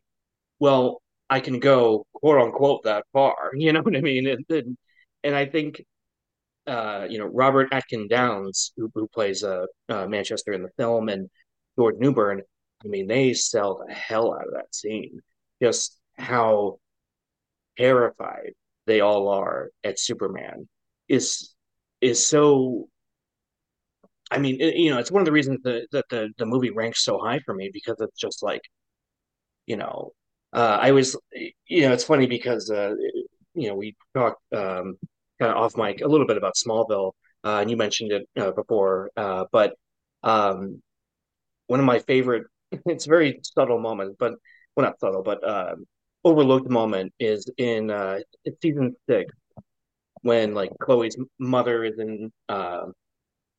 well, 0.58 1.00
I 1.30 1.40
can 1.40 1.60
go 1.60 2.06
quote 2.14 2.40
unquote 2.42 2.82
that 2.84 3.04
far. 3.12 3.36
You 3.54 3.72
know 3.72 3.82
what 3.82 3.96
I 3.96 4.00
mean? 4.00 4.26
And 4.28 4.44
and, 4.50 4.78
and 5.24 5.34
I 5.36 5.46
think 5.46 5.82
uh, 6.66 7.06
you 7.10 7.18
know 7.18 7.26
Robert 7.26 7.68
Atkin 7.72 8.08
Downes, 8.08 8.72
who, 8.76 8.90
who 8.94 9.08
plays 9.08 9.44
uh, 9.44 9.66
uh, 9.88 10.06
Manchester 10.06 10.52
in 10.52 10.62
the 10.62 10.70
film, 10.78 11.08
and 11.08 11.28
George 11.78 11.96
Newbern. 11.98 12.42
I 12.84 12.88
mean, 12.88 13.06
they 13.08 13.34
sell 13.34 13.84
the 13.86 13.92
hell 13.92 14.34
out 14.34 14.46
of 14.48 14.54
that 14.54 14.74
scene. 14.74 15.20
Just 15.62 15.98
how 16.18 16.78
terrified 17.78 18.52
they 18.86 19.00
all 19.00 19.28
are 19.28 19.70
at 19.84 19.98
Superman 19.98 20.68
is 21.08 21.54
is 22.00 22.26
so. 22.26 22.88
I 24.30 24.38
mean, 24.38 24.60
it, 24.60 24.76
you 24.76 24.90
know, 24.90 24.98
it's 24.98 25.10
one 25.10 25.20
of 25.22 25.26
the 25.26 25.32
reasons 25.32 25.60
that, 25.64 25.86
that 25.92 26.08
the 26.10 26.30
the 26.38 26.46
movie 26.46 26.70
ranks 26.70 27.04
so 27.04 27.18
high 27.18 27.40
for 27.44 27.54
me 27.54 27.70
because 27.72 27.96
it's 28.00 28.18
just 28.18 28.42
like, 28.42 28.62
you 29.66 29.76
know, 29.76 30.12
uh, 30.52 30.78
I 30.80 30.92
was, 30.92 31.16
you 31.66 31.82
know, 31.82 31.92
it's 31.92 32.04
funny 32.04 32.26
because 32.26 32.70
uh, 32.70 32.94
you 33.54 33.68
know 33.68 33.74
we 33.74 33.96
talked 34.14 34.42
um, 34.52 34.96
kind 35.38 35.52
of 35.52 35.56
off 35.56 35.76
mic 35.76 36.00
a 36.00 36.08
little 36.08 36.26
bit 36.26 36.36
about 36.36 36.54
Smallville, 36.56 37.12
uh, 37.44 37.58
and 37.60 37.70
you 37.70 37.76
mentioned 37.76 38.12
it 38.12 38.28
uh, 38.38 38.50
before, 38.52 39.10
uh, 39.16 39.44
but 39.52 39.74
um, 40.22 40.82
one 41.66 41.80
of 41.80 41.86
my 41.86 41.98
favorite, 42.00 42.44
it's 42.86 43.06
a 43.06 43.10
very 43.10 43.40
subtle 43.42 43.80
moment, 43.80 44.16
but 44.18 44.34
well, 44.76 44.86
not 44.86 45.00
subtle, 45.00 45.22
but 45.22 45.46
um, 45.48 45.86
overlooked 46.24 46.70
moment 46.70 47.12
is 47.20 47.50
in 47.58 47.90
uh, 47.90 48.18
season 48.62 48.96
six 49.08 49.32
when 50.22 50.54
like 50.54 50.70
Chloe's 50.80 51.16
mother 51.38 51.84
is 51.84 51.98
in, 51.98 52.32
uh, 52.48 52.86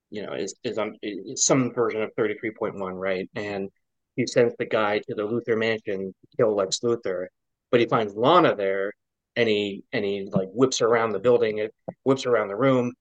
you 0.09 0.23
know, 0.25 0.33
is 0.33 0.55
is 0.63 0.77
on 0.77 0.97
is 1.01 1.45
some 1.45 1.73
version 1.73 2.01
of 2.01 2.11
thirty 2.17 2.35
three 2.39 2.51
point 2.51 2.75
one, 2.75 2.95
right? 2.95 3.29
And 3.35 3.69
he 4.15 4.27
sends 4.27 4.55
the 4.57 4.65
guy 4.65 4.99
to 4.99 5.15
the 5.15 5.23
Luthor 5.27 5.57
mansion 5.57 6.13
to 6.13 6.37
kill 6.37 6.55
Lex 6.55 6.79
Luthor, 6.81 7.27
but 7.71 7.79
he 7.79 7.85
finds 7.87 8.15
Lana 8.15 8.55
there, 8.55 8.93
and 9.35 9.47
he 9.49 9.83
and 9.93 10.03
he 10.05 10.27
like 10.31 10.49
whips 10.53 10.81
around 10.81 11.11
the 11.11 11.19
building, 11.19 11.59
it 11.59 11.73
whips 12.03 12.25
around 12.25 12.49
the 12.49 12.55
room, 12.55 12.93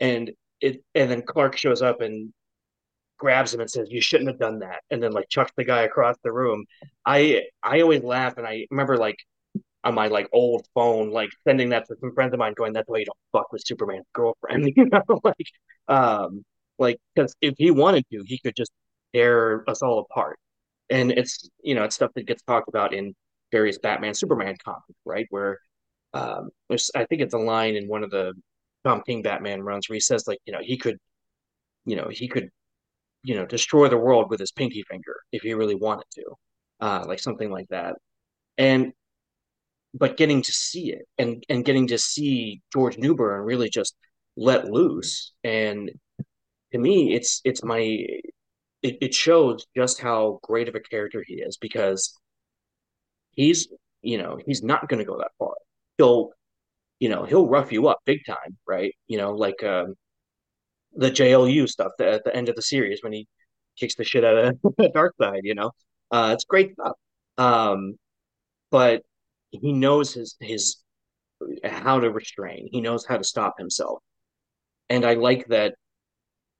and 0.00 0.32
it 0.60 0.82
and 0.94 1.10
then 1.10 1.22
Clark 1.22 1.56
shows 1.56 1.82
up 1.82 2.00
and 2.00 2.32
grabs 3.18 3.54
him 3.54 3.60
and 3.60 3.70
says, 3.70 3.88
"You 3.90 4.00
shouldn't 4.00 4.28
have 4.30 4.38
done 4.38 4.60
that," 4.60 4.82
and 4.90 5.02
then 5.02 5.12
like 5.12 5.28
chucks 5.28 5.52
the 5.56 5.64
guy 5.64 5.82
across 5.82 6.16
the 6.24 6.32
room. 6.32 6.64
I 7.04 7.44
I 7.62 7.80
always 7.82 8.02
laugh, 8.02 8.36
and 8.38 8.46
I 8.46 8.66
remember 8.70 8.96
like 8.98 9.18
on 9.84 9.94
my 9.94 10.08
like 10.08 10.28
old 10.32 10.66
phone, 10.74 11.10
like 11.10 11.30
sending 11.46 11.70
that 11.70 11.86
to 11.88 11.96
some 12.00 12.14
friends 12.14 12.32
of 12.34 12.38
mine, 12.40 12.54
going, 12.54 12.72
"That's 12.72 12.88
why 12.88 12.98
you 12.98 13.06
don't 13.06 13.18
fuck 13.32 13.52
with 13.52 13.62
Superman's 13.66 14.06
girlfriend," 14.14 14.72
you 14.76 14.86
know, 14.86 15.02
like 15.24 15.48
um 15.88 16.44
like 16.78 16.98
because 17.14 17.34
if 17.40 17.54
he 17.58 17.70
wanted 17.70 18.04
to, 18.12 18.22
he 18.26 18.38
could 18.38 18.56
just 18.56 18.72
tear 19.14 19.64
us 19.70 19.82
all 19.82 20.00
apart. 20.00 20.38
And 20.90 21.12
it's 21.12 21.48
you 21.62 21.74
know 21.74 21.84
it's 21.84 21.96
stuff 21.96 22.12
that 22.14 22.26
gets 22.26 22.42
talked 22.42 22.68
about 22.68 22.94
in 22.94 23.14
various 23.52 23.78
Batman 23.78 24.14
Superman 24.14 24.56
comics, 24.64 25.00
right? 25.04 25.26
Where 25.30 25.58
um, 26.14 26.50
there's 26.68 26.90
I 26.94 27.04
think 27.06 27.22
it's 27.22 27.34
a 27.34 27.38
line 27.38 27.76
in 27.76 27.88
one 27.88 28.04
of 28.04 28.10
the 28.10 28.34
Tom 28.84 29.02
King 29.06 29.22
Batman 29.22 29.62
runs 29.62 29.88
where 29.88 29.94
he 29.94 30.00
says 30.00 30.26
like 30.26 30.38
you 30.46 30.52
know 30.52 30.60
he 30.62 30.76
could 30.76 30.98
you 31.86 31.96
know 31.96 32.08
he 32.10 32.28
could 32.28 32.50
you 33.24 33.34
know 33.34 33.46
destroy 33.46 33.88
the 33.88 33.98
world 33.98 34.30
with 34.30 34.40
his 34.40 34.52
pinky 34.52 34.82
finger 34.88 35.16
if 35.32 35.42
he 35.42 35.54
really 35.54 35.74
wanted 35.74 36.04
to 36.14 36.24
uh, 36.80 37.04
like 37.06 37.18
something 37.18 37.50
like 37.50 37.68
that 37.68 37.96
and 38.58 38.92
but 39.94 40.16
getting 40.16 40.42
to 40.42 40.52
see 40.52 40.92
it 40.92 41.06
and 41.18 41.42
and 41.48 41.64
getting 41.64 41.86
to 41.86 41.98
see 41.98 42.60
george 42.72 42.98
newbern 42.98 43.42
really 43.42 43.68
just 43.68 43.96
let 44.36 44.66
loose 44.70 45.32
and 45.42 45.90
to 46.72 46.78
me 46.78 47.14
it's 47.14 47.40
it's 47.44 47.64
my 47.64 48.06
it, 48.86 48.98
it 49.00 49.14
shows 49.14 49.66
just 49.76 50.00
how 50.00 50.38
great 50.42 50.68
of 50.68 50.74
a 50.74 50.80
character 50.80 51.24
he 51.26 51.34
is 51.34 51.56
because 51.56 52.18
he's 53.32 53.68
you 54.02 54.18
know 54.18 54.38
he's 54.46 54.62
not 54.62 54.88
going 54.88 54.98
to 54.98 55.04
go 55.04 55.18
that 55.18 55.32
far 55.38 55.54
he'll 55.98 56.30
you 57.00 57.08
know 57.08 57.24
he'll 57.24 57.48
rough 57.48 57.72
you 57.72 57.88
up 57.88 57.98
big 58.04 58.20
time 58.26 58.56
right 58.66 58.94
you 59.06 59.18
know 59.18 59.32
like 59.32 59.62
um 59.64 59.94
the 60.96 61.10
JLU 61.10 61.68
stuff 61.68 61.92
at 62.00 62.24
the 62.24 62.34
end 62.34 62.48
of 62.48 62.56
the 62.56 62.62
series 62.62 63.00
when 63.02 63.12
he 63.12 63.28
kicks 63.78 63.94
the 63.94 64.04
shit 64.04 64.24
out 64.24 64.36
of 64.38 64.54
Darkseid, 64.80 65.40
you 65.42 65.54
know. 65.54 65.70
Uh, 66.10 66.30
it's 66.32 66.44
great 66.44 66.72
stuff. 66.72 66.96
Um, 67.38 67.96
but 68.70 69.02
he 69.50 69.72
knows 69.72 70.14
his 70.14 70.36
his 70.40 70.78
how 71.64 72.00
to 72.00 72.10
restrain. 72.10 72.68
He 72.72 72.80
knows 72.80 73.04
how 73.06 73.18
to 73.18 73.24
stop 73.24 73.58
himself. 73.58 74.02
And 74.88 75.04
I 75.04 75.14
like 75.14 75.48
that 75.48 75.74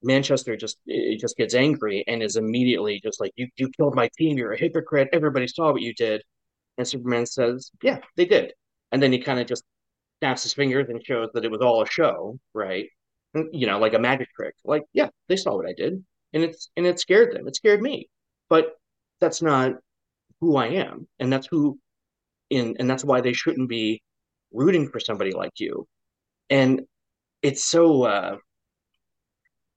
Manchester 0.02 0.56
just 0.56 0.78
it 0.86 1.20
just 1.20 1.36
gets 1.36 1.54
angry 1.54 2.04
and 2.06 2.22
is 2.22 2.36
immediately 2.36 3.00
just 3.02 3.20
like 3.20 3.32
you 3.36 3.48
you 3.56 3.70
killed 3.76 3.94
my 3.94 4.08
team. 4.18 4.38
You're 4.38 4.52
a 4.52 4.58
hypocrite. 4.58 5.08
Everybody 5.12 5.48
saw 5.48 5.72
what 5.72 5.82
you 5.82 5.94
did. 5.94 6.22
And 6.78 6.86
Superman 6.88 7.26
says, 7.26 7.70
"Yeah, 7.82 8.00
they 8.16 8.26
did." 8.26 8.52
And 8.92 9.02
then 9.02 9.12
he 9.12 9.18
kind 9.20 9.40
of 9.40 9.46
just 9.46 9.64
snaps 10.20 10.44
his 10.44 10.54
fingers 10.54 10.88
and 10.88 11.04
shows 11.04 11.30
that 11.34 11.44
it 11.44 11.50
was 11.50 11.60
all 11.62 11.82
a 11.82 11.86
show, 11.86 12.38
right? 12.54 12.88
you 13.52 13.66
know, 13.66 13.78
like 13.78 13.94
a 13.94 13.98
magic 13.98 14.28
trick. 14.34 14.54
Like, 14.64 14.84
yeah, 14.92 15.08
they 15.28 15.36
saw 15.36 15.56
what 15.56 15.66
I 15.68 15.72
did, 15.76 16.04
and 16.32 16.42
it's 16.42 16.70
and 16.76 16.86
it 16.86 17.00
scared 17.00 17.34
them. 17.34 17.46
It 17.48 17.56
scared 17.56 17.82
me, 17.82 18.08
but 18.48 18.76
that's 19.20 19.42
not 19.42 19.74
who 20.40 20.56
I 20.56 20.68
am, 20.68 21.08
and 21.18 21.32
that's 21.32 21.46
who, 21.50 21.78
in 22.50 22.76
and 22.78 22.88
that's 22.88 23.04
why 23.04 23.20
they 23.20 23.32
shouldn't 23.32 23.68
be 23.68 24.02
rooting 24.52 24.88
for 24.90 25.00
somebody 25.00 25.32
like 25.32 25.52
you. 25.60 25.86
And 26.50 26.82
it's 27.42 27.64
so, 27.64 28.04
uh, 28.04 28.36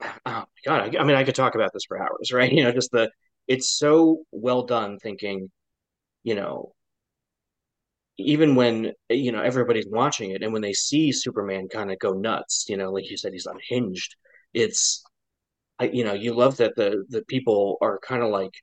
oh 0.01 0.19
my 0.25 0.45
god, 0.65 0.95
I, 0.95 0.99
I 0.99 1.03
mean, 1.03 1.15
I 1.15 1.23
could 1.23 1.35
talk 1.35 1.55
about 1.55 1.71
this 1.73 1.83
for 1.87 2.01
hours, 2.01 2.31
right? 2.31 2.51
You 2.53 2.63
know, 2.63 2.71
just 2.71 2.91
the 2.91 3.09
it's 3.47 3.69
so 3.77 4.23
well 4.31 4.63
done. 4.63 4.97
Thinking, 4.99 5.49
you 6.23 6.35
know, 6.35 6.73
even 8.17 8.55
when 8.55 8.91
you 9.09 9.31
know 9.31 9.41
everybody's 9.41 9.87
watching 9.89 10.31
it 10.31 10.43
and 10.43 10.51
when 10.53 10.61
they 10.61 10.73
see 10.73 11.11
superman 11.11 11.67
kind 11.69 11.91
of 11.91 11.97
go 11.99 12.11
nuts 12.13 12.65
you 12.67 12.77
know 12.77 12.91
like 12.91 13.09
you 13.09 13.17
said 13.17 13.31
he's 13.33 13.45
unhinged 13.47 14.15
it's 14.53 15.03
I, 15.79 15.85
you 15.85 16.03
know 16.03 16.13
you 16.13 16.33
love 16.33 16.57
that 16.57 16.75
the 16.75 17.05
the 17.09 17.23
people 17.23 17.77
are 17.81 17.99
kind 17.99 18.23
of 18.23 18.29
like 18.29 18.53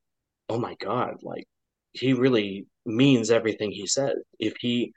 oh 0.48 0.58
my 0.58 0.74
god 0.80 1.16
like 1.22 1.46
he 1.92 2.12
really 2.12 2.66
means 2.84 3.30
everything 3.30 3.72
he 3.72 3.86
says 3.86 4.14
if 4.38 4.54
he 4.60 4.92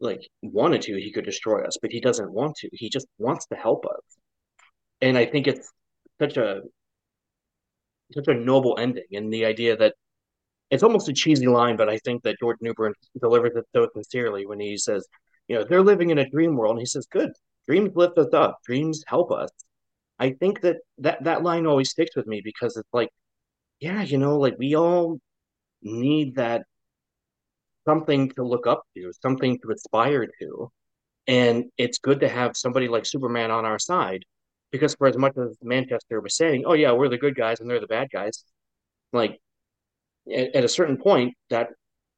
like 0.00 0.28
wanted 0.42 0.82
to 0.82 0.96
he 1.00 1.12
could 1.12 1.24
destroy 1.24 1.64
us 1.64 1.76
but 1.80 1.92
he 1.92 2.00
doesn't 2.00 2.32
want 2.32 2.56
to 2.56 2.68
he 2.72 2.88
just 2.88 3.06
wants 3.18 3.46
to 3.46 3.56
help 3.56 3.84
us 3.86 4.16
and 5.04 5.16
i 5.16 5.24
think 5.24 5.46
it's 5.46 5.70
such 6.18 6.36
a 6.36 6.62
such 8.12 8.28
a 8.28 8.34
noble 8.34 8.76
ending 8.78 9.04
and 9.12 9.32
the 9.32 9.44
idea 9.44 9.76
that 9.76 9.94
it's 10.70 10.82
almost 10.82 11.08
a 11.08 11.12
cheesy 11.12 11.46
line, 11.46 11.76
but 11.76 11.88
I 11.88 11.98
think 11.98 12.22
that 12.22 12.38
George 12.40 12.56
Newbern 12.60 12.94
delivers 13.20 13.52
it 13.54 13.64
so 13.74 13.88
sincerely 13.94 14.46
when 14.46 14.60
he 14.60 14.76
says, 14.76 15.06
you 15.48 15.56
know, 15.56 15.64
they're 15.64 15.82
living 15.82 16.10
in 16.10 16.18
a 16.18 16.28
dream 16.28 16.56
world. 16.56 16.72
And 16.72 16.80
he 16.80 16.86
says, 16.86 17.06
good, 17.10 17.32
dreams 17.68 17.92
lift 17.94 18.18
us 18.18 18.32
up, 18.32 18.58
dreams 18.66 19.04
help 19.06 19.30
us. 19.30 19.50
I 20.18 20.30
think 20.30 20.62
that 20.62 20.78
that, 20.98 21.22
that 21.24 21.42
line 21.42 21.66
always 21.66 21.90
sticks 21.90 22.16
with 22.16 22.26
me 22.26 22.40
because 22.42 22.76
it's 22.76 22.88
like, 22.92 23.10
yeah, 23.80 24.02
you 24.02 24.18
know, 24.18 24.38
like 24.38 24.56
we 24.58 24.74
all 24.76 25.18
need 25.82 26.36
that 26.36 26.64
something 27.86 28.30
to 28.30 28.42
look 28.42 28.66
up 28.66 28.82
to, 28.96 29.12
something 29.20 29.58
to 29.60 29.70
aspire 29.72 30.26
to. 30.40 30.70
And 31.26 31.66
it's 31.78 31.98
good 31.98 32.20
to 32.20 32.28
have 32.28 32.56
somebody 32.56 32.88
like 32.88 33.06
Superman 33.06 33.50
on 33.50 33.64
our 33.64 33.78
side 33.78 34.24
because 34.74 34.96
for 34.96 35.06
as 35.06 35.16
much 35.16 35.38
as 35.38 35.56
Manchester 35.62 36.20
was 36.20 36.34
saying, 36.34 36.64
oh, 36.66 36.72
yeah, 36.72 36.90
we're 36.90 37.08
the 37.08 37.16
good 37.16 37.36
guys 37.36 37.60
and 37.60 37.70
they're 37.70 37.78
the 37.78 37.86
bad 37.86 38.08
guys, 38.12 38.42
like 39.12 39.38
at, 40.28 40.56
at 40.56 40.64
a 40.64 40.68
certain 40.68 40.96
point 40.96 41.34
that 41.48 41.68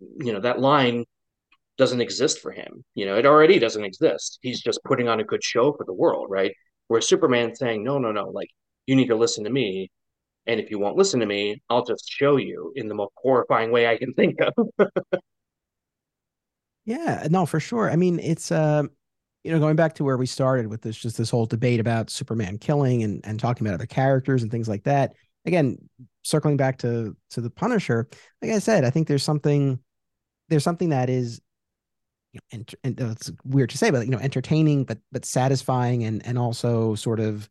you 0.00 0.32
know 0.32 0.40
that 0.40 0.58
line 0.58 1.04
doesn't 1.76 2.00
exist 2.00 2.40
for 2.40 2.52
him. 2.52 2.82
You 2.94 3.04
know, 3.04 3.16
it 3.18 3.26
already 3.26 3.58
doesn't 3.58 3.84
exist. 3.84 4.38
He's 4.40 4.62
just 4.62 4.80
putting 4.84 5.06
on 5.06 5.20
a 5.20 5.24
good 5.24 5.44
show 5.44 5.74
for 5.74 5.84
the 5.84 5.92
world, 5.92 6.28
right? 6.30 6.52
Where 6.88 7.02
Superman 7.02 7.54
saying, 7.54 7.84
"No, 7.84 7.98
no, 7.98 8.10
no, 8.10 8.30
like 8.30 8.48
you 8.86 8.96
need 8.96 9.08
to 9.08 9.16
listen 9.16 9.44
to 9.44 9.50
me, 9.50 9.90
and 10.46 10.58
if 10.58 10.70
you 10.70 10.78
won't 10.78 10.96
listen 10.96 11.20
to 11.20 11.26
me, 11.26 11.60
I'll 11.68 11.84
just 11.84 12.08
show 12.10 12.38
you 12.38 12.72
in 12.74 12.88
the 12.88 12.94
most 12.94 13.12
horrifying 13.16 13.70
way 13.70 13.86
I 13.86 13.98
can 13.98 14.14
think 14.14 14.38
of." 14.40 14.54
yeah, 16.86 17.26
no, 17.30 17.44
for 17.44 17.60
sure. 17.60 17.90
I 17.90 17.96
mean, 17.96 18.18
it's 18.18 18.50
uh, 18.50 18.84
you 19.46 19.52
know, 19.52 19.60
going 19.60 19.76
back 19.76 19.94
to 19.94 20.04
where 20.04 20.16
we 20.16 20.26
started 20.26 20.66
with 20.66 20.82
this, 20.82 20.96
just 20.96 21.16
this 21.16 21.30
whole 21.30 21.46
debate 21.46 21.78
about 21.78 22.10
Superman 22.10 22.58
killing 22.58 23.04
and 23.04 23.24
and 23.24 23.38
talking 23.38 23.64
about 23.64 23.74
other 23.74 23.86
characters 23.86 24.42
and 24.42 24.50
things 24.50 24.68
like 24.68 24.82
that. 24.82 25.14
Again, 25.44 25.78
circling 26.24 26.56
back 26.56 26.78
to 26.78 27.16
to 27.30 27.40
the 27.40 27.48
Punisher, 27.48 28.08
like 28.42 28.50
I 28.50 28.58
said, 28.58 28.84
I 28.84 28.90
think 28.90 29.06
there's 29.06 29.22
something 29.22 29.78
there's 30.48 30.64
something 30.64 30.88
that 30.88 31.08
is 31.08 31.40
ent- 32.52 32.74
and 32.82 33.00
uh, 33.00 33.10
it's 33.10 33.30
weird 33.44 33.70
to 33.70 33.78
say, 33.78 33.90
but 33.90 34.04
you 34.04 34.10
know, 34.10 34.18
entertaining, 34.18 34.82
but 34.82 34.98
but 35.12 35.24
satisfying, 35.24 36.02
and 36.02 36.26
and 36.26 36.40
also 36.40 36.96
sort 36.96 37.20
of 37.20 37.48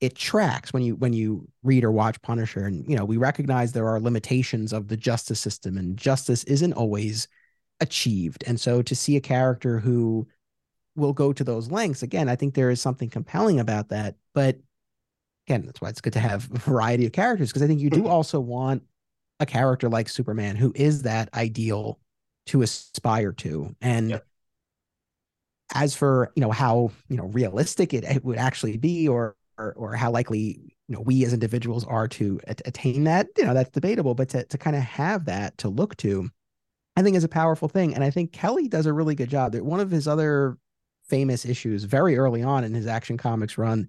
it 0.00 0.14
tracks 0.14 0.72
when 0.72 0.82
you 0.82 0.96
when 0.96 1.12
you 1.12 1.46
read 1.62 1.84
or 1.84 1.92
watch 1.92 2.22
Punisher, 2.22 2.64
and 2.64 2.88
you 2.88 2.96
know, 2.96 3.04
we 3.04 3.18
recognize 3.18 3.72
there 3.72 3.88
are 3.88 4.00
limitations 4.00 4.72
of 4.72 4.88
the 4.88 4.96
justice 4.96 5.40
system, 5.40 5.76
and 5.76 5.98
justice 5.98 6.42
isn't 6.44 6.72
always 6.72 7.28
achieved, 7.80 8.42
and 8.46 8.58
so 8.58 8.80
to 8.80 8.96
see 8.96 9.16
a 9.16 9.20
character 9.20 9.78
who 9.78 10.26
will 10.96 11.12
go 11.12 11.32
to 11.32 11.44
those 11.44 11.70
lengths 11.70 12.02
again, 12.02 12.28
I 12.28 12.36
think 12.36 12.54
there 12.54 12.70
is 12.70 12.80
something 12.80 13.08
compelling 13.08 13.60
about 13.60 13.88
that, 13.88 14.16
but 14.34 14.58
again, 15.46 15.64
that's 15.66 15.80
why 15.80 15.88
it's 15.88 16.00
good 16.00 16.12
to 16.14 16.20
have 16.20 16.50
a 16.52 16.58
variety 16.58 17.06
of 17.06 17.12
characters 17.12 17.50
because 17.50 17.62
I 17.62 17.66
think 17.66 17.80
you 17.80 17.90
do 17.90 17.98
mm-hmm. 17.98 18.06
also 18.08 18.40
want 18.40 18.82
a 19.40 19.46
character 19.46 19.88
like 19.88 20.08
Superman 20.08 20.56
who 20.56 20.72
is 20.74 21.02
that 21.02 21.28
ideal 21.34 21.98
to 22.46 22.62
aspire 22.62 23.32
to. 23.32 23.74
And 23.80 24.20
as 25.74 25.94
for 25.94 26.30
you 26.36 26.40
know 26.40 26.50
how 26.50 26.92
you 27.08 27.16
know 27.16 27.26
realistic 27.26 27.94
it, 27.94 28.04
it 28.04 28.24
would 28.24 28.38
actually 28.38 28.76
be, 28.76 29.08
or, 29.08 29.36
or 29.58 29.72
or 29.74 29.94
how 29.94 30.10
likely 30.10 30.74
you 30.88 30.94
know 30.94 31.00
we 31.00 31.24
as 31.24 31.32
individuals 31.32 31.84
are 31.84 32.08
to 32.08 32.40
attain 32.46 33.04
that, 33.04 33.28
you 33.36 33.44
know, 33.44 33.54
that's 33.54 33.70
debatable. 33.70 34.14
But 34.14 34.28
to 34.30 34.44
to 34.44 34.58
kind 34.58 34.76
of 34.76 34.82
have 34.82 35.24
that 35.26 35.58
to 35.58 35.68
look 35.68 35.96
to, 35.98 36.28
I 36.96 37.02
think 37.02 37.16
is 37.16 37.24
a 37.24 37.28
powerful 37.28 37.68
thing. 37.68 37.94
And 37.94 38.04
I 38.04 38.10
think 38.10 38.32
Kelly 38.32 38.68
does 38.68 38.86
a 38.86 38.92
really 38.92 39.14
good 39.14 39.30
job. 39.30 39.52
That 39.52 39.64
one 39.64 39.80
of 39.80 39.90
his 39.90 40.06
other 40.06 40.58
famous 41.12 41.44
issues 41.44 41.84
very 41.84 42.16
early 42.16 42.42
on 42.42 42.64
in 42.64 42.72
his 42.72 42.86
Action 42.86 43.18
Comics 43.18 43.58
run 43.58 43.86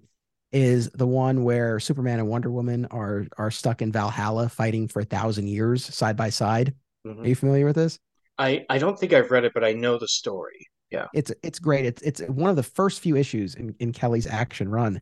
is 0.52 0.90
the 0.90 1.06
one 1.06 1.42
where 1.42 1.80
Superman 1.80 2.18
and 2.18 2.28
Wonder 2.28 2.50
Woman 2.50 2.84
are 2.90 3.26
are 3.38 3.50
stuck 3.50 3.80
in 3.80 3.90
Valhalla 3.90 4.50
fighting 4.50 4.88
for 4.88 5.00
a 5.00 5.04
thousand 5.06 5.48
years 5.48 5.82
side 5.82 6.18
by 6.18 6.28
side. 6.28 6.74
Mhm. 7.06 7.22
Are 7.22 7.26
you 7.26 7.34
familiar 7.34 7.64
with 7.64 7.76
this? 7.76 7.98
I 8.36 8.66
I 8.68 8.76
don't 8.76 8.98
think 8.98 9.14
I've 9.14 9.30
read 9.30 9.44
it, 9.44 9.54
but 9.54 9.64
I 9.64 9.72
know 9.72 9.98
the 9.98 10.06
story. 10.06 10.68
Yeah. 10.90 11.06
It's 11.14 11.32
it's 11.42 11.58
great. 11.58 11.86
It's 11.86 12.02
it's 12.02 12.20
one 12.28 12.50
of 12.50 12.56
the 12.56 12.62
first 12.62 13.00
few 13.00 13.16
issues 13.16 13.54
in, 13.54 13.74
in 13.80 13.92
Kelly's 13.92 14.26
action 14.26 14.68
run 14.68 15.00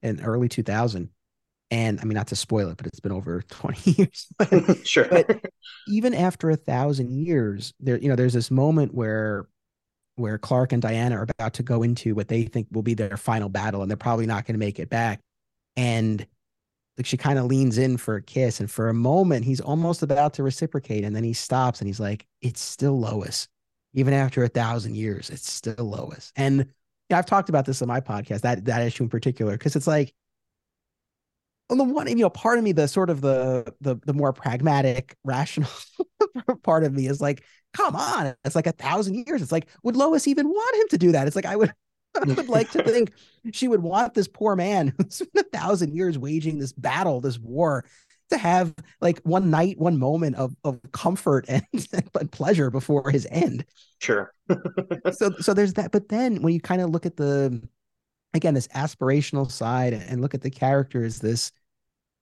in 0.00 0.22
early 0.22 0.48
2000. 0.48 1.10
And 1.72 1.98
I 2.00 2.04
mean, 2.04 2.14
not 2.14 2.28
to 2.28 2.36
spoil 2.36 2.68
it, 2.70 2.76
but 2.76 2.86
it's 2.86 3.00
been 3.00 3.10
over 3.10 3.42
20 3.42 3.90
years. 3.98 4.28
Sure. 4.86 5.08
but 5.10 5.40
even 5.88 6.14
after 6.14 6.50
a 6.50 6.56
thousand 6.56 7.10
years, 7.10 7.74
there, 7.80 7.98
you 7.98 8.08
know, 8.08 8.14
there's 8.16 8.32
this 8.34 8.50
moment 8.50 8.94
where 8.94 9.48
where 10.16 10.38
Clark 10.38 10.72
and 10.72 10.82
Diana 10.82 11.16
are 11.18 11.26
about 11.38 11.54
to 11.54 11.62
go 11.62 11.82
into 11.82 12.14
what 12.14 12.28
they 12.28 12.44
think 12.44 12.68
will 12.70 12.82
be 12.82 12.94
their 12.94 13.16
final 13.16 13.48
battle, 13.48 13.82
and 13.82 13.90
they're 13.90 13.96
probably 13.96 14.26
not 14.26 14.46
going 14.46 14.54
to 14.54 14.58
make 14.58 14.78
it 14.78 14.88
back. 14.88 15.20
And 15.76 16.26
like 16.96 17.06
she 17.06 17.16
kind 17.16 17.38
of 17.38 17.46
leans 17.46 17.78
in 17.78 17.96
for 17.96 18.16
a 18.16 18.22
kiss, 18.22 18.60
and 18.60 18.70
for 18.70 18.88
a 18.88 18.94
moment, 18.94 19.44
he's 19.44 19.60
almost 19.60 20.02
about 20.02 20.34
to 20.34 20.42
reciprocate, 20.42 21.04
and 21.04 21.14
then 21.14 21.24
he 21.24 21.32
stops 21.32 21.80
and 21.80 21.88
he's 21.88 22.00
like, 22.00 22.26
"It's 22.40 22.60
still 22.60 22.98
Lois, 22.98 23.48
even 23.94 24.14
after 24.14 24.44
a 24.44 24.48
thousand 24.48 24.96
years, 24.96 25.30
it's 25.30 25.50
still 25.50 25.74
Lois." 25.78 26.32
And 26.36 26.66
yeah, 27.10 27.18
I've 27.18 27.26
talked 27.26 27.48
about 27.48 27.66
this 27.66 27.82
on 27.82 27.88
my 27.88 28.00
podcast 28.00 28.42
that 28.42 28.64
that 28.66 28.82
issue 28.86 29.04
in 29.04 29.08
particular 29.08 29.52
because 29.52 29.76
it's 29.76 29.86
like 29.86 30.14
on 31.70 31.78
the 31.78 31.84
one, 31.84 32.06
you 32.08 32.16
know, 32.16 32.30
part 32.30 32.58
of 32.58 32.64
me, 32.64 32.72
the 32.72 32.88
sort 32.88 33.10
of 33.10 33.20
the 33.20 33.72
the 33.80 33.96
the 34.04 34.12
more 34.12 34.32
pragmatic, 34.32 35.16
rational 35.24 35.70
part 36.62 36.84
of 36.84 36.92
me 36.92 37.06
is 37.06 37.20
like, 37.20 37.42
come 37.74 37.96
on, 37.96 38.34
it's 38.44 38.54
like 38.54 38.66
a 38.66 38.72
thousand 38.72 39.26
years. 39.26 39.42
It's 39.42 39.52
like, 39.52 39.68
would 39.82 39.96
Lois 39.96 40.26
even 40.26 40.48
want 40.48 40.76
him 40.76 40.88
to 40.88 40.98
do 40.98 41.12
that? 41.12 41.26
It's 41.26 41.36
like 41.36 41.44
I 41.44 41.56
would 41.56 41.72
I 42.14 42.20
would 42.20 42.48
like 42.48 42.70
to 42.70 42.82
think 42.84 43.12
she 43.52 43.68
would 43.68 43.82
want 43.82 44.14
this 44.14 44.28
poor 44.28 44.56
man 44.56 44.94
who's 44.98 45.18
been 45.18 45.44
a 45.44 45.56
thousand 45.56 45.94
years 45.94 46.16
waging 46.16 46.58
this 46.58 46.72
battle, 46.72 47.20
this 47.20 47.38
war, 47.38 47.84
to 48.30 48.38
have 48.38 48.74
like 49.00 49.20
one 49.20 49.50
night, 49.50 49.78
one 49.78 49.98
moment 49.98 50.36
of 50.36 50.56
of 50.64 50.80
comfort 50.92 51.44
and, 51.48 51.66
and 51.92 52.32
pleasure 52.32 52.70
before 52.70 53.10
his 53.10 53.26
end. 53.30 53.64
Sure. 54.00 54.32
so 55.12 55.30
so 55.40 55.52
there's 55.52 55.74
that. 55.74 55.90
But 55.92 56.08
then 56.08 56.40
when 56.42 56.54
you 56.54 56.60
kind 56.60 56.80
of 56.80 56.90
look 56.90 57.04
at 57.04 57.16
the 57.16 57.60
again 58.32 58.54
this 58.54 58.68
aspirational 58.68 59.50
side 59.50 59.92
and 59.92 60.22
look 60.22 60.34
at 60.34 60.42
the 60.42 60.50
character 60.50 61.04
as 61.04 61.18
this 61.18 61.52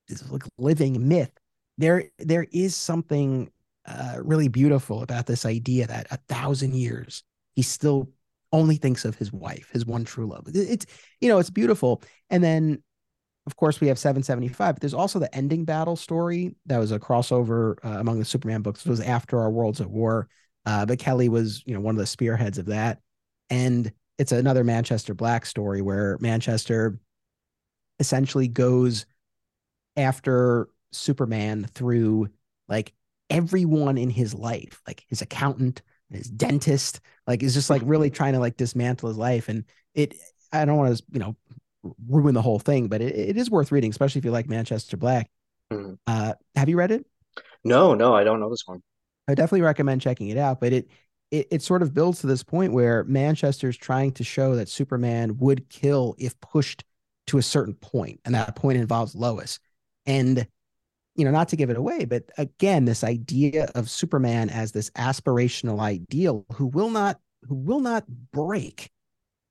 this 0.07 0.29
like 0.29 0.43
living 0.57 1.07
myth 1.07 1.31
there 1.77 2.05
there 2.19 2.45
is 2.51 2.75
something 2.75 3.49
uh, 3.85 4.17
really 4.21 4.47
beautiful 4.47 5.01
about 5.01 5.25
this 5.25 5.45
idea 5.45 5.87
that 5.87 6.07
a 6.11 6.17
thousand 6.29 6.75
years 6.75 7.23
he 7.55 7.61
still 7.61 8.09
only 8.51 8.75
thinks 8.75 9.03
of 9.05 9.15
his 9.15 9.31
wife 9.31 9.69
his 9.71 9.85
one 9.85 10.03
true 10.03 10.27
love. 10.27 10.47
It's 10.53 10.85
you 11.21 11.29
know 11.29 11.39
it's 11.39 11.49
beautiful. 11.49 12.01
And 12.29 12.43
then 12.43 12.83
of 13.45 13.55
course 13.57 13.81
we 13.81 13.87
have 13.87 13.99
775 13.99 14.75
but 14.75 14.81
there's 14.81 14.93
also 14.93 15.19
the 15.19 15.33
ending 15.35 15.65
battle 15.65 15.95
story 15.95 16.55
that 16.65 16.77
was 16.77 16.91
a 16.91 16.99
crossover 16.99 17.75
uh, 17.83 17.99
among 17.99 18.19
the 18.19 18.25
superman 18.25 18.61
books. 18.61 18.85
It 18.85 18.89
was 18.89 19.01
after 19.01 19.39
our 19.39 19.49
worlds 19.49 19.81
at 19.81 19.89
war 19.89 20.27
uh, 20.65 20.85
but 20.85 20.99
kelly 20.99 21.29
was 21.29 21.63
you 21.65 21.73
know 21.73 21.81
one 21.81 21.95
of 21.95 21.99
the 21.99 22.05
spearheads 22.05 22.57
of 22.57 22.67
that. 22.67 22.99
And 23.49 23.91
it's 24.17 24.31
another 24.31 24.63
Manchester 24.63 25.13
Black 25.13 25.45
story 25.45 25.81
where 25.81 26.17
Manchester 26.21 26.99
essentially 27.99 28.47
goes 28.47 29.05
after 29.97 30.67
Superman 30.91 31.65
through 31.73 32.29
like 32.67 32.93
everyone 33.33 33.97
in 33.97 34.09
his 34.09 34.33
life, 34.33 34.81
like 34.87 35.03
his 35.09 35.21
accountant, 35.21 35.81
his 36.09 36.29
dentist, 36.29 37.01
like 37.27 37.41
is 37.41 37.53
just 37.53 37.69
like 37.69 37.81
really 37.83 38.11
trying 38.11 38.33
to 38.33 38.39
like 38.39 38.55
dismantle 38.55 39.09
his 39.09 39.17
life. 39.17 39.49
And 39.49 39.65
it, 39.95 40.13
I 40.53 40.63
don't 40.65 40.77
want 40.77 40.95
to, 40.95 41.03
you 41.11 41.19
know, 41.19 41.35
ruin 42.07 42.35
the 42.35 42.41
whole 42.41 42.59
thing, 42.59 42.87
but 42.87 43.01
it, 43.01 43.15
it 43.15 43.37
is 43.37 43.49
worth 43.49 43.71
reading, 43.71 43.89
especially 43.89 44.19
if 44.19 44.25
you 44.25 44.31
like 44.31 44.47
Manchester 44.47 44.95
Black. 44.95 45.29
Mm-hmm. 45.71 45.95
Uh, 46.05 46.33
have 46.55 46.69
you 46.69 46.77
read 46.77 46.91
it? 46.91 47.05
No, 47.63 47.95
no, 47.95 48.15
I 48.15 48.23
don't 48.23 48.39
know 48.39 48.49
this 48.49 48.67
one. 48.67 48.83
I 49.27 49.35
definitely 49.35 49.61
recommend 49.61 50.01
checking 50.01 50.29
it 50.29 50.37
out, 50.37 50.59
but 50.59 50.71
it 50.71 50.87
it, 51.31 51.47
it 51.49 51.61
sort 51.63 51.81
of 51.81 51.95
builds 51.95 52.19
to 52.19 52.27
this 52.27 52.43
point 52.43 52.73
where 52.73 53.03
Manchester's 53.05 53.75
trying 53.75 54.11
to 54.13 54.23
show 54.23 54.55
that 54.55 54.69
Superman 54.69 55.37
would 55.37 55.67
kill 55.69 56.15
if 56.19 56.39
pushed 56.41 56.83
to 57.27 57.39
a 57.39 57.41
certain 57.41 57.73
point, 57.73 58.19
and 58.23 58.35
that 58.35 58.55
point 58.55 58.77
involves 58.77 59.15
Lois. 59.15 59.59
And 60.05 60.45
you 61.15 61.25
know, 61.25 61.31
not 61.31 61.49
to 61.49 61.55
give 61.55 61.69
it 61.69 61.77
away, 61.77 62.05
but 62.05 62.23
again, 62.37 62.85
this 62.85 63.03
idea 63.03 63.69
of 63.75 63.89
Superman 63.89 64.49
as 64.49 64.71
this 64.71 64.89
aspirational 64.91 65.79
ideal 65.79 66.45
who 66.53 66.67
will 66.67 66.89
not 66.89 67.19
who 67.47 67.55
will 67.55 67.81
not 67.81 68.05
break 68.31 68.89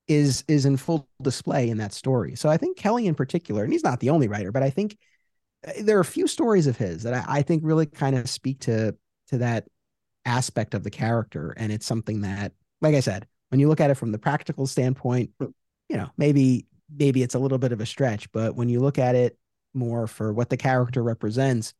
is 0.08 0.44
is 0.48 0.66
in 0.66 0.76
full 0.76 1.08
display 1.22 1.68
in 1.68 1.78
that 1.78 1.92
story. 1.92 2.34
So 2.34 2.48
I 2.48 2.56
think 2.56 2.76
Kelly 2.76 3.06
in 3.06 3.14
particular, 3.14 3.62
and 3.62 3.72
he's 3.72 3.84
not 3.84 4.00
the 4.00 4.10
only 4.10 4.28
writer, 4.28 4.50
but 4.50 4.62
I 4.62 4.70
think 4.70 4.98
uh, 5.66 5.72
there 5.82 5.96
are 5.98 6.00
a 6.00 6.04
few 6.04 6.26
stories 6.26 6.66
of 6.66 6.76
his 6.76 7.04
that 7.04 7.14
I, 7.14 7.38
I 7.38 7.42
think 7.42 7.62
really 7.64 7.86
kind 7.86 8.16
of 8.16 8.28
speak 8.28 8.60
to 8.60 8.96
to 9.28 9.38
that 9.38 9.66
aspect 10.24 10.74
of 10.74 10.82
the 10.82 10.90
character. 10.90 11.54
And 11.56 11.72
it's 11.72 11.86
something 11.86 12.22
that, 12.22 12.52
like 12.80 12.94
I 12.94 13.00
said, 13.00 13.26
when 13.50 13.60
you 13.60 13.68
look 13.68 13.80
at 13.80 13.90
it 13.90 13.94
from 13.94 14.12
the 14.12 14.18
practical 14.18 14.66
standpoint, 14.66 15.30
you 15.40 15.96
know, 15.96 16.10
maybe 16.16 16.66
maybe 16.94 17.22
it's 17.22 17.34
a 17.34 17.38
little 17.38 17.58
bit 17.58 17.72
of 17.72 17.80
a 17.80 17.86
stretch, 17.86 18.30
but 18.32 18.56
when 18.56 18.68
you 18.68 18.80
look 18.80 18.98
at 18.98 19.14
it 19.14 19.38
more 19.74 20.06
for 20.06 20.32
what 20.32 20.50
the 20.50 20.56
character 20.56 21.02
represents, 21.02 21.74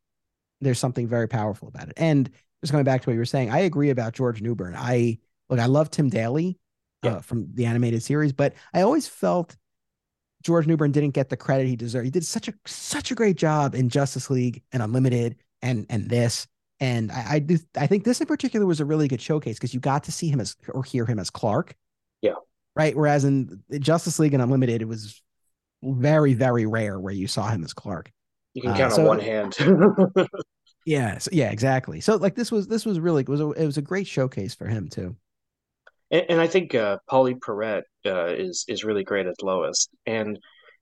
there's 0.60 0.78
something 0.78 1.06
very 1.06 1.28
powerful 1.28 1.68
about 1.68 1.88
it. 1.88 1.94
And 1.96 2.30
just 2.62 2.72
going 2.72 2.84
back 2.84 3.02
to 3.02 3.08
what 3.08 3.14
you 3.14 3.18
were 3.18 3.24
saying, 3.24 3.50
I 3.50 3.60
agree 3.60 3.90
about 3.90 4.14
George 4.14 4.40
Newbern. 4.40 4.74
I 4.76 5.18
look, 5.48 5.58
I 5.58 5.66
love 5.66 5.90
Tim 5.90 6.08
Daly 6.08 6.58
yeah. 7.02 7.16
uh, 7.16 7.20
from 7.20 7.48
the 7.54 7.66
animated 7.66 8.02
series, 8.02 8.32
but 8.32 8.54
I 8.72 8.82
always 8.82 9.08
felt 9.08 9.56
George 10.42 10.66
Newbern 10.66 10.92
didn't 10.92 11.10
get 11.10 11.28
the 11.28 11.36
credit 11.36 11.66
he 11.66 11.76
deserved. 11.76 12.04
He 12.04 12.10
did 12.10 12.24
such 12.24 12.48
a 12.48 12.54
such 12.66 13.10
a 13.10 13.14
great 13.14 13.36
job 13.36 13.74
in 13.74 13.88
Justice 13.88 14.30
League 14.30 14.62
and 14.72 14.82
Unlimited 14.82 15.36
and 15.60 15.86
and 15.88 16.08
this. 16.08 16.46
And 16.80 17.12
I, 17.12 17.34
I 17.34 17.38
do 17.38 17.58
I 17.76 17.86
think 17.86 18.04
this 18.04 18.20
in 18.20 18.26
particular 18.26 18.66
was 18.66 18.80
a 18.80 18.84
really 18.84 19.08
good 19.08 19.20
showcase 19.20 19.56
because 19.56 19.74
you 19.74 19.80
got 19.80 20.04
to 20.04 20.12
see 20.12 20.28
him 20.28 20.40
as 20.40 20.56
or 20.68 20.82
hear 20.82 21.06
him 21.06 21.18
as 21.18 21.30
Clark. 21.30 21.74
Yeah. 22.20 22.34
Right. 22.74 22.96
Whereas 22.96 23.24
in 23.24 23.62
Justice 23.78 24.18
League 24.18 24.34
and 24.34 24.42
Unlimited, 24.42 24.82
it 24.82 24.88
was 24.88 25.22
very, 25.82 26.34
very 26.34 26.66
rare 26.66 26.98
where 26.98 27.12
you 27.12 27.26
saw 27.26 27.48
him 27.48 27.64
as 27.64 27.72
Clark. 27.72 28.10
You 28.54 28.62
can 28.62 28.74
count 28.74 28.92
uh, 28.92 28.96
so, 28.96 29.02
on 29.02 29.08
one 29.08 29.20
hand. 29.20 29.56
yeah. 30.86 31.18
So, 31.18 31.30
yeah, 31.32 31.50
exactly. 31.50 32.00
So 32.00 32.16
like 32.16 32.34
this 32.34 32.52
was 32.52 32.68
this 32.68 32.84
was 32.84 33.00
really 33.00 33.22
it 33.22 33.28
was 33.28 33.40
a 33.40 33.50
it 33.50 33.66
was 33.66 33.78
a 33.78 33.82
great 33.82 34.06
showcase 34.06 34.54
for 34.54 34.66
him 34.66 34.88
too. 34.88 35.16
And, 36.10 36.26
and 36.28 36.40
I 36.40 36.46
think 36.46 36.74
uh 36.74 36.98
Pauley 37.10 37.38
Perrette 37.40 37.84
uh, 38.04 38.26
is 38.26 38.64
is 38.68 38.84
really 38.84 39.04
great 39.04 39.26
as 39.26 39.36
Lois. 39.42 39.88
And 40.06 40.38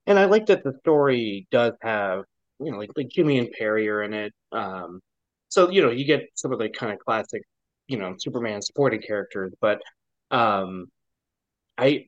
and 0.06 0.18
I 0.18 0.24
like 0.24 0.46
that 0.46 0.64
the 0.64 0.74
story 0.80 1.46
does 1.50 1.74
have, 1.82 2.24
you 2.58 2.72
know, 2.72 2.78
like 2.78 2.90
like 2.96 3.08
Jimmy 3.08 3.38
and 3.38 3.50
Perry 3.56 3.88
are 3.88 4.02
in 4.02 4.14
it. 4.14 4.32
Um 4.50 5.00
so 5.50 5.68
you 5.68 5.82
know 5.82 5.90
you 5.90 6.04
get 6.06 6.22
some 6.34 6.52
of 6.52 6.58
the 6.58 6.70
kind 6.70 6.92
of 6.92 6.98
classic 6.98 7.42
you 7.86 7.98
know 7.98 8.14
superman 8.18 8.62
supporting 8.62 9.02
characters 9.02 9.52
but 9.60 9.80
um 10.30 10.86
i 11.76 12.06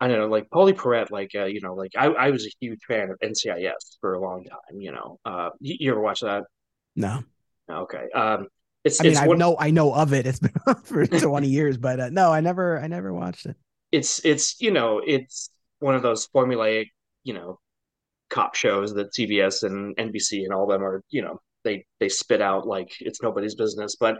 i 0.00 0.08
don't 0.08 0.18
know 0.18 0.26
like 0.26 0.48
Pauley 0.50 0.74
Perrette 0.74 1.10
like 1.10 1.30
uh, 1.34 1.44
you 1.44 1.60
know 1.60 1.74
like 1.74 1.92
I, 1.96 2.06
I 2.06 2.30
was 2.30 2.46
a 2.46 2.50
huge 2.60 2.80
fan 2.86 3.10
of 3.10 3.18
ncis 3.20 3.98
for 4.00 4.14
a 4.14 4.20
long 4.20 4.44
time 4.44 4.80
you 4.80 4.92
know 4.92 5.18
uh 5.24 5.50
you, 5.60 5.76
you 5.80 5.90
ever 5.92 6.00
watch 6.00 6.20
that 6.20 6.44
no 6.96 7.22
okay 7.70 8.08
um 8.14 8.48
it's 8.84 9.00
i 9.00 9.04
mean 9.04 9.12
it's 9.12 9.20
i 9.20 9.26
one, 9.26 9.38
know 9.38 9.56
i 9.58 9.70
know 9.70 9.92
of 9.92 10.12
it 10.12 10.26
it's 10.26 10.40
been 10.40 10.52
for 10.84 11.06
20 11.06 11.48
years 11.48 11.76
but 11.76 12.00
uh, 12.00 12.08
no 12.10 12.32
i 12.32 12.40
never 12.40 12.80
i 12.80 12.86
never 12.86 13.12
watched 13.12 13.46
it 13.46 13.56
it's 13.92 14.24
it's 14.24 14.60
you 14.60 14.70
know 14.70 15.00
it's 15.04 15.50
one 15.80 15.94
of 15.94 16.02
those 16.02 16.26
formulaic 16.28 16.86
you 17.24 17.34
know 17.34 17.58
cop 18.28 18.54
shows 18.54 18.94
that 18.94 19.12
cbs 19.12 19.62
and 19.64 19.96
nbc 19.96 20.44
and 20.44 20.52
all 20.52 20.66
them 20.66 20.82
are 20.82 21.02
you 21.10 21.20
know 21.20 21.40
they 21.64 21.84
they 21.98 22.08
spit 22.08 22.40
out 22.40 22.66
like 22.66 22.92
it's 23.00 23.22
nobody's 23.22 23.54
business. 23.54 23.96
But 23.96 24.18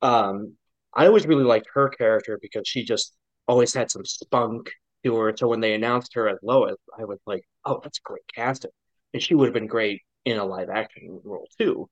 um, 0.00 0.56
I 0.94 1.06
always 1.06 1.26
really 1.26 1.44
liked 1.44 1.68
her 1.74 1.88
character 1.88 2.38
because 2.40 2.66
she 2.66 2.84
just 2.84 3.14
always 3.48 3.74
had 3.74 3.90
some 3.90 4.04
spunk 4.04 4.70
to 5.04 5.16
her. 5.16 5.34
So 5.36 5.48
when 5.48 5.60
they 5.60 5.74
announced 5.74 6.14
her 6.14 6.28
as 6.28 6.38
Lois, 6.42 6.76
I 6.98 7.04
was 7.04 7.18
like, 7.26 7.44
oh, 7.64 7.80
that's 7.82 7.98
a 7.98 8.02
great 8.04 8.22
casting, 8.34 8.70
and 9.14 9.22
she 9.22 9.34
would 9.34 9.46
have 9.46 9.54
been 9.54 9.66
great 9.66 10.02
in 10.24 10.38
a 10.38 10.44
live 10.44 10.70
action 10.70 11.20
role 11.24 11.48
too. 11.58 11.88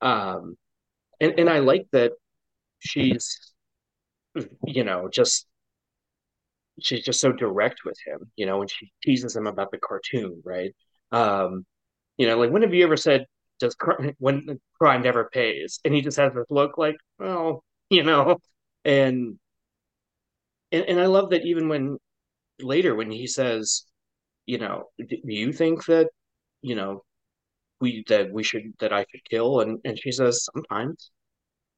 Um, 0.00 0.56
and 1.20 1.38
and 1.38 1.50
I 1.50 1.60
like 1.60 1.86
that 1.92 2.12
she's, 2.80 3.54
you 4.66 4.84
know, 4.84 5.08
just 5.08 5.46
she's 6.80 7.04
just 7.04 7.20
so 7.20 7.32
direct 7.32 7.80
with 7.84 7.98
him, 8.04 8.30
you 8.36 8.46
know, 8.46 8.58
when 8.58 8.68
she 8.68 8.92
teases 9.02 9.36
him 9.36 9.46
about 9.46 9.70
the 9.70 9.78
cartoon, 9.78 10.42
right? 10.44 10.74
Um, 11.12 11.66
you 12.16 12.26
know, 12.26 12.38
like 12.38 12.50
when 12.50 12.62
have 12.62 12.74
you 12.74 12.84
ever 12.84 12.96
said 12.96 13.26
does 13.60 13.76
when 14.18 14.60
crime 14.78 15.02
never 15.02 15.28
pays, 15.32 15.80
and 15.84 15.94
he 15.94 16.00
just 16.02 16.18
has 16.18 16.34
this 16.34 16.46
look 16.50 16.78
like, 16.78 16.96
well, 17.18 17.64
you 17.90 18.02
know, 18.04 18.38
and 18.84 19.38
and 20.72 20.84
and 20.84 21.00
I 21.00 21.06
love 21.06 21.30
that 21.30 21.44
even 21.44 21.68
when 21.68 21.98
later 22.62 22.94
when 22.94 23.10
he 23.10 23.26
says, 23.26 23.86
you 24.46 24.58
know, 24.58 24.90
do 24.98 25.16
you 25.24 25.52
think 25.52 25.84
that 25.86 26.08
you 26.62 26.74
know 26.76 27.04
we 27.80 28.04
that 28.08 28.32
we 28.32 28.42
should 28.44 28.74
that 28.80 28.92
I 28.92 29.06
should 29.10 29.24
kill? 29.28 29.60
And 29.60 29.80
and 29.84 29.98
she 29.98 30.12
says 30.12 30.44
sometimes. 30.54 31.10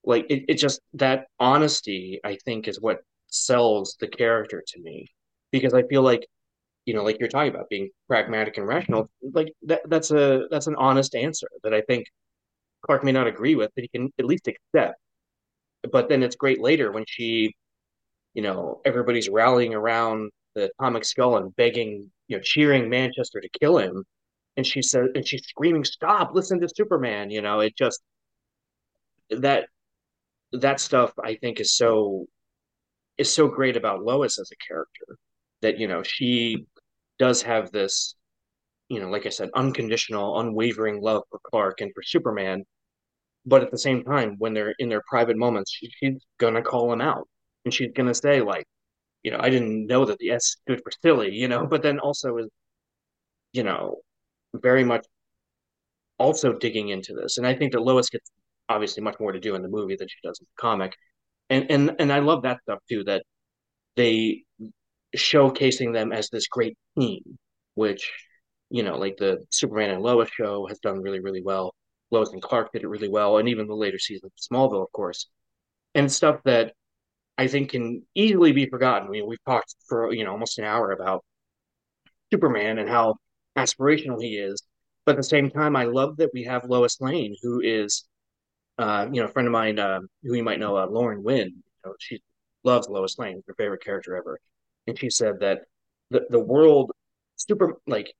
Like 0.05 0.27
it, 0.31 0.45
it 0.49 0.59
just 0.59 0.81
that 0.95 1.27
honesty, 1.41 2.21
I 2.25 2.37
think, 2.45 2.69
is 2.69 2.81
what 2.81 2.99
sells 3.29 3.97
the 4.01 4.09
character 4.09 4.63
to 4.67 4.81
me. 4.83 5.09
Because 5.51 5.75
I 5.75 5.83
feel 5.85 6.03
like, 6.03 6.27
you 6.87 6.95
know, 6.95 7.03
like 7.05 7.19
you're 7.21 7.29
talking 7.29 7.55
about 7.55 7.69
being 7.71 7.91
pragmatic 8.09 8.59
and 8.59 8.67
rational, 8.67 9.09
like 9.33 9.53
that 9.63 9.83
that's 9.89 10.11
a 10.11 10.47
that's 10.51 10.67
an 10.67 10.77
honest 10.77 11.15
answer 11.15 11.49
that 11.63 11.75
I 11.75 11.81
think 11.83 12.07
Clark 12.83 13.05
may 13.05 13.13
not 13.13 13.27
agree 13.27 13.55
with, 13.55 13.71
but 13.75 13.83
he 13.83 13.89
can 13.89 14.13
at 14.19 14.27
least 14.27 14.49
accept. 14.49 14.99
But 15.91 16.09
then 16.09 16.23
it's 16.23 16.37
great 16.37 16.61
later 16.61 16.93
when 16.93 17.05
she, 17.07 17.55
you 18.35 18.43
know, 18.43 18.81
everybody's 18.85 19.29
rallying 19.29 19.75
around 19.75 20.31
the 20.55 20.71
atomic 20.79 21.05
skull 21.05 21.37
and 21.37 21.55
begging, 21.57 22.11
you 22.29 22.37
know, 22.37 22.43
cheering 22.43 22.89
Manchester 22.89 23.41
to 23.41 23.49
kill 23.61 23.79
him. 23.79 24.05
And 24.57 24.67
she 24.67 24.83
says, 24.83 25.09
and 25.15 25.27
she's 25.27 25.45
screaming, 25.47 25.85
"Stop! 25.85 26.35
Listen 26.35 26.61
to 26.61 26.69
Superman!" 26.69 27.31
You 27.31 27.43
know, 27.43 27.61
it 27.61 27.77
just 27.77 28.01
that 29.31 29.69
that 30.53 30.81
stuff 30.81 31.13
I 31.23 31.35
think 31.37 31.61
is 31.61 31.77
so 31.77 32.27
is 33.19 33.33
so 33.33 33.49
great 33.49 33.77
about 33.77 34.03
Lois 34.05 34.39
as 34.39 34.51
a 34.53 34.67
character 34.67 35.19
that 35.63 35.79
you 35.79 35.89
know 35.89 36.03
she 36.03 36.67
does 37.19 37.43
have 37.43 37.71
this 37.73 38.15
you 38.89 39.01
know 39.01 39.09
like 39.09 39.27
I 39.27 39.31
said 39.31 39.51
unconditional 39.55 40.39
unwavering 40.41 41.01
love 41.01 41.23
for 41.31 41.41
Clark 41.51 41.81
and 41.81 41.93
for 41.95 42.03
Superman 42.03 42.65
but 43.47 43.63
at 43.63 43.71
the 43.71 43.79
same 43.79 44.05
time 44.05 44.37
when 44.39 44.55
they're 44.55 44.75
in 44.79 44.89
their 44.89 45.03
private 45.09 45.37
moments 45.37 45.73
she, 45.73 45.91
she's 45.99 46.23
gonna 46.39 46.63
call 46.63 46.93
him 46.93 47.01
out 47.01 47.29
and 47.65 47.73
she's 47.73 47.93
gonna 47.95 48.15
say 48.15 48.41
like 48.41 48.67
you 49.25 49.33
know 49.33 49.39
I 49.41 49.51
didn't 49.51 49.87
know 49.87 50.05
that 50.05 50.19
the 50.19 50.31
S 50.31 50.57
stood 50.63 50.81
for 50.85 50.93
silly 51.03 51.33
you 51.33 51.49
know 51.49 51.67
but 51.67 51.83
then 51.83 51.99
also 51.99 52.37
is 52.39 52.49
you 53.53 53.63
know 53.65 53.97
very 54.55 54.85
much 54.85 55.07
also 56.19 56.53
digging 56.53 56.91
into 56.91 57.15
this 57.15 57.39
and 57.39 57.47
I 57.47 57.55
think 57.55 57.73
that 57.73 57.81
Lois 57.83 58.09
gets 58.09 58.31
obviously 58.69 59.03
much 59.03 59.17
more 59.21 59.33
to 59.33 59.41
do 59.41 59.55
in 59.55 59.63
the 59.63 59.69
movie 59.69 59.97
than 59.97 60.09
she 60.09 60.17
does 60.23 60.39
in 60.41 60.47
the 60.47 60.61
comic 60.63 60.95
and 61.51 61.71
and 61.71 61.97
and 61.99 62.13
I 62.13 62.21
love 62.21 62.43
that 62.43 62.61
stuff 62.63 62.81
too. 62.89 63.05
That 63.05 63.25
they 63.97 64.45
showcasing 65.17 65.93
them 65.93 66.13
as 66.13 66.29
this 66.31 66.49
great 66.49 66.77
team, 66.99 67.39
which 67.75 68.11
you 68.71 68.83
know, 68.83 68.97
like 68.99 69.17
the 69.19 69.45
Superman 69.51 69.91
and 69.91 70.03
Lois 70.03 70.31
show 70.31 70.67
has 70.67 70.79
done 70.81 71.01
really, 71.01 71.21
really 71.21 71.43
well. 71.43 71.75
Lois 72.11 72.33
and 72.33 72.43
Clark 72.43 72.73
did 72.73 72.83
it 72.83 72.89
really 72.89 73.09
well, 73.09 73.39
and 73.39 73.49
even 73.49 73.67
the 73.67 73.75
later 73.75 73.99
season 73.99 74.27
of 74.27 74.33
Smallville, 74.37 74.83
of 74.83 74.93
course, 74.93 75.29
and 75.95 76.11
stuff 76.11 76.41
that 76.45 76.75
I 77.39 77.47
think 77.49 77.71
can 77.71 78.03
easily 78.15 78.53
be 78.53 78.67
forgotten. 78.67 79.09
I 79.09 79.11
mean, 79.11 79.27
we've 79.27 79.45
talked 79.45 79.75
for 79.89 80.13
you 80.13 80.25
know 80.25 80.33
almost 80.33 80.59
an 80.59 80.65
hour 80.65 80.93
about 80.93 81.25
Superman 82.33 82.79
and 82.79 82.89
how 82.89 83.17
aspirational 83.57 84.21
he 84.23 84.37
is, 84.37 84.63
but 85.07 85.13
at 85.13 85.17
the 85.19 85.23
same 85.23 85.51
time, 85.51 85.77
I 85.77 85.85
love 85.85 86.17
that 86.19 86.31
we 86.35 86.45
have 86.45 86.65
Lois 86.65 87.01
Lane, 87.01 87.35
who 87.43 87.61
is 87.61 88.05
uh, 88.79 89.07
you 89.13 89.21
know, 89.21 89.29
a 89.29 89.31
friend 89.33 89.47
of 89.49 89.53
mine 89.53 89.79
uh, 89.79 90.01
who 90.23 90.35
you 90.35 90.43
might 90.43 90.59
know, 90.59 90.77
uh, 90.77 90.87
Lauren 90.87 91.23
Wynn, 91.23 91.49
you 91.49 91.63
know, 91.85 91.95
she 92.01 92.21
loves 92.65 92.89
Lois 92.89 93.19
Lane, 93.19 93.43
her 93.47 93.55
favorite 93.55 93.85
character 93.85 94.17
ever, 94.17 94.39
and 94.87 94.99
she 94.99 95.11
said 95.11 95.41
that 95.41 95.61
the 96.11 96.27
the 96.31 96.41
world, 96.41 96.91
super 97.37 97.75
like 97.87 98.13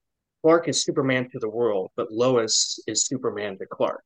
Clark 0.43 0.69
is 0.69 0.83
Superman 0.85 1.29
to 1.31 1.39
the 1.39 1.49
world, 1.49 1.91
but 1.97 2.13
Lois 2.13 2.79
is 2.87 3.07
Superman 3.07 3.59
to 3.59 3.67
Clark, 3.67 4.05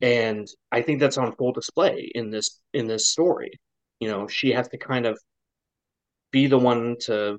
and 0.00 0.48
I 0.72 0.82
think 0.82 1.00
that's 1.00 1.18
on 1.18 1.34
full 1.36 1.52
display 1.52 2.10
in 2.14 2.30
this 2.30 2.60
in 2.74 2.86
this 2.86 3.08
story. 3.08 3.52
You 4.02 4.08
know, 4.08 4.26
she 4.26 4.50
has 4.50 4.66
to 4.70 4.78
kind 4.78 5.06
of 5.06 5.16
be 6.32 6.48
the 6.48 6.58
one 6.58 6.96
to 7.02 7.38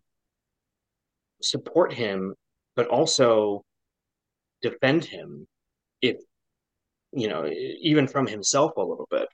support 1.41 1.91
him, 1.93 2.35
but 2.77 2.87
also 2.87 3.63
defend 4.61 5.03
him 5.03 5.45
if 6.01 6.17
you 7.13 7.27
know, 7.27 7.47
even 7.81 8.07
from 8.07 8.27
himself 8.27 8.73
a 8.77 8.81
little 8.81 9.07
bit. 9.11 9.27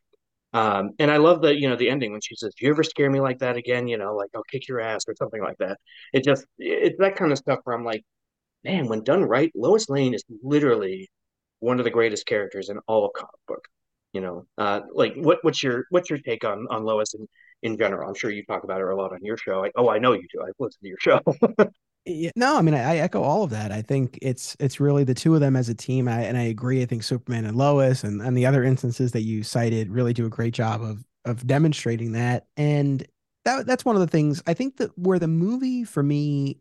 Um, 0.53 0.91
and 0.99 1.11
I 1.11 1.17
love 1.17 1.41
the, 1.41 1.55
you 1.59 1.69
know, 1.69 1.75
the 1.77 1.89
ending 1.89 2.11
when 2.13 2.21
she 2.21 2.35
says, 2.35 2.53
"Do 2.57 2.65
you 2.65 2.71
ever 2.71 2.83
scare 2.83 3.11
me 3.11 3.21
like 3.21 3.39
that 3.39 3.57
again?" 3.57 3.87
You 3.87 3.97
know, 3.99 4.15
like 4.15 4.29
I'll 4.35 4.43
kick 4.43 4.67
your 4.67 4.81
ass 4.81 5.03
or 5.07 5.15
something 5.15 5.41
like 5.43 5.57
that. 5.59 5.79
It 6.13 6.23
just, 6.25 6.45
it's 6.59 6.99
that 6.99 7.15
kind 7.17 7.31
of 7.31 7.37
stuff 7.39 7.59
where 7.65 7.75
I'm 7.77 7.85
like, 7.85 8.03
man, 8.65 8.87
when 8.87 9.03
done 9.03 9.23
right, 9.23 9.51
Lois 9.55 9.89
Lane 9.89 10.13
is 10.15 10.23
literally 10.43 11.09
one 11.59 11.79
of 11.79 11.85
the 11.85 11.91
greatest 11.91 12.25
characters 12.27 12.69
in 12.69 12.79
all 12.87 13.05
of 13.05 13.13
comic 13.13 13.31
book. 13.47 13.67
You 14.13 14.21
know, 14.21 14.45
uh, 14.57 14.81
like 14.93 15.13
what, 15.15 15.39
what's 15.43 15.61
your, 15.61 15.85
what's 15.91 16.09
your 16.09 16.19
take 16.19 16.43
on 16.43 16.67
on 16.69 16.83
Lois 16.83 17.13
in 17.13 17.27
in 17.61 17.77
general? 17.77 18.07
I'm 18.07 18.15
sure 18.15 18.31
you 18.31 18.43
talk 18.45 18.63
about 18.63 18.79
her 18.79 18.89
a 18.89 18.95
lot 18.95 19.13
on 19.13 19.19
your 19.21 19.37
show. 19.37 19.65
I, 19.65 19.71
oh, 19.75 19.89
I 19.89 19.99
know 19.99 20.13
you 20.13 20.25
do. 20.33 20.41
I've 20.41 20.53
listened 20.59 20.81
to 20.83 20.87
your 20.87 20.97
show. 20.99 21.21
No, 22.35 22.57
I 22.57 22.61
mean, 22.61 22.73
I, 22.73 22.93
I, 22.93 22.97
echo 22.97 23.21
all 23.21 23.43
of 23.43 23.51
that. 23.51 23.71
I 23.71 23.81
think 23.81 24.17
it's 24.21 24.55
it's 24.59 24.79
really 24.79 25.03
the 25.03 25.13
two 25.13 25.35
of 25.35 25.41
them 25.41 25.55
as 25.55 25.69
a 25.69 25.75
team, 25.75 26.07
I, 26.07 26.21
and 26.23 26.37
I 26.37 26.43
agree. 26.43 26.81
I 26.81 26.85
think 26.85 27.03
Superman 27.03 27.45
and 27.45 27.55
Lois, 27.55 28.03
and 28.03 28.21
and 28.21 28.35
the 28.35 28.45
other 28.45 28.63
instances 28.63 29.11
that 29.11 29.21
you 29.21 29.43
cited, 29.43 29.91
really 29.91 30.13
do 30.13 30.25
a 30.25 30.29
great 30.29 30.53
job 30.53 30.81
of 30.81 31.05
of 31.25 31.45
demonstrating 31.45 32.13
that. 32.13 32.47
And 32.57 33.05
that 33.45 33.67
that's 33.67 33.85
one 33.85 33.95
of 33.95 34.01
the 34.01 34.07
things 34.07 34.41
I 34.47 34.53
think 34.53 34.77
that 34.77 34.97
where 34.97 35.19
the 35.19 35.27
movie 35.27 35.83
for 35.83 36.01
me 36.01 36.59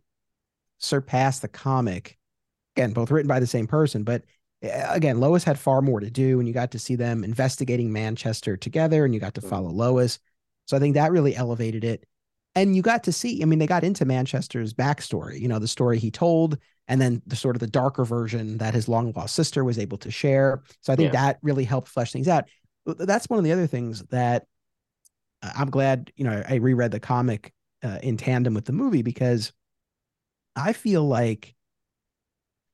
surpassed 0.79 1.43
the 1.43 1.49
comic. 1.49 2.19
Again, 2.77 2.93
both 2.93 3.11
written 3.11 3.29
by 3.29 3.41
the 3.41 3.47
same 3.47 3.67
person, 3.67 4.05
but 4.05 4.25
again, 4.63 5.21
Lois 5.21 5.45
had 5.45 5.59
far 5.59 5.83
more 5.83 6.01
to 6.01 6.11
do, 6.11 6.39
and 6.39 6.49
you 6.49 6.55
got 6.55 6.71
to 6.73 6.79
see 6.79 6.97
them 6.97 7.25
investigating 7.25 7.93
Manchester 7.93 8.57
together, 8.57 9.05
and 9.05 9.15
you 9.15 9.21
got 9.21 9.35
to 9.35 9.41
mm-hmm. 9.41 9.51
follow 9.51 9.71
Lois. 9.71 10.19
So 10.67 10.77
I 10.77 10.81
think 10.81 10.95
that 10.95 11.13
really 11.13 11.35
elevated 11.35 11.85
it 11.85 12.05
and 12.59 12.75
you 12.75 12.83
got 12.83 13.05
to 13.05 13.13
see 13.13 13.43
i 13.43 13.45
mean 13.45 13.59
they 13.59 13.67
got 13.67 13.85
into 13.85 14.05
manchester's 14.05 14.75
backstory 14.75 15.41
you 15.41 15.49
know 15.49 15.59
the 15.59 15.69
story 15.69 15.99
he 15.99 16.11
told 16.11 16.59
and 16.89 17.01
then 17.01 17.23
the 17.27 17.37
sort 17.37 17.57
of 17.57 17.61
the 17.61 17.67
darker 17.67 18.05
version 18.05 18.59
that 18.59 18.75
his 18.75 18.89
long 18.89 19.13
lost 19.15 19.35
sister 19.35 19.65
was 19.65 19.79
able 19.79 19.99
to 19.99 20.11
share 20.11 20.63
so 20.81 20.93
i 20.93 20.97
think 20.97 21.13
yeah. 21.13 21.21
that 21.21 21.39
really 21.43 21.65
helped 21.65 21.89
flesh 21.89 22.13
things 22.13 22.29
out 22.29 22.45
that's 22.85 23.29
one 23.29 23.39
of 23.39 23.45
the 23.45 23.53
other 23.53 23.67
things 23.67 24.03
that 24.11 24.47
uh, 25.43 25.53
i'm 25.57 25.71
glad 25.71 26.11
you 26.17 26.25
know 26.25 26.43
i 26.49 26.57
reread 26.57 26.91
the 26.91 27.01
comic 27.01 27.53
uh, 27.83 27.99
in 28.03 28.17
tandem 28.17 28.55
with 28.55 28.65
the 28.65 28.73
movie 28.73 29.03
because 29.03 29.53
i 30.57 30.73
feel 30.73 31.07
like 31.07 31.55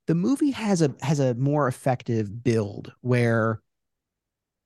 the 0.06 0.14
movie 0.14 0.50
has 0.50 0.82
a 0.82 0.94
has 1.00 1.20
a 1.20 1.34
more 1.34 1.68
effective 1.68 2.42
build 2.42 2.92
where 3.00 3.60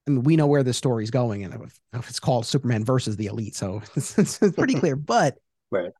I 0.06 0.10
mean, 0.10 0.22
we 0.22 0.36
know 0.36 0.46
where 0.46 0.62
the 0.62 0.72
story's 0.72 1.10
going, 1.10 1.44
and 1.44 1.70
it's 1.92 2.18
called 2.18 2.46
Superman 2.46 2.84
versus 2.84 3.16
the 3.16 3.26
Elite, 3.26 3.54
so 3.54 3.82
it's, 3.96 4.18
it's 4.18 4.38
pretty 4.56 4.74
clear. 4.80 4.96
But 4.96 5.38
right. 5.70 5.92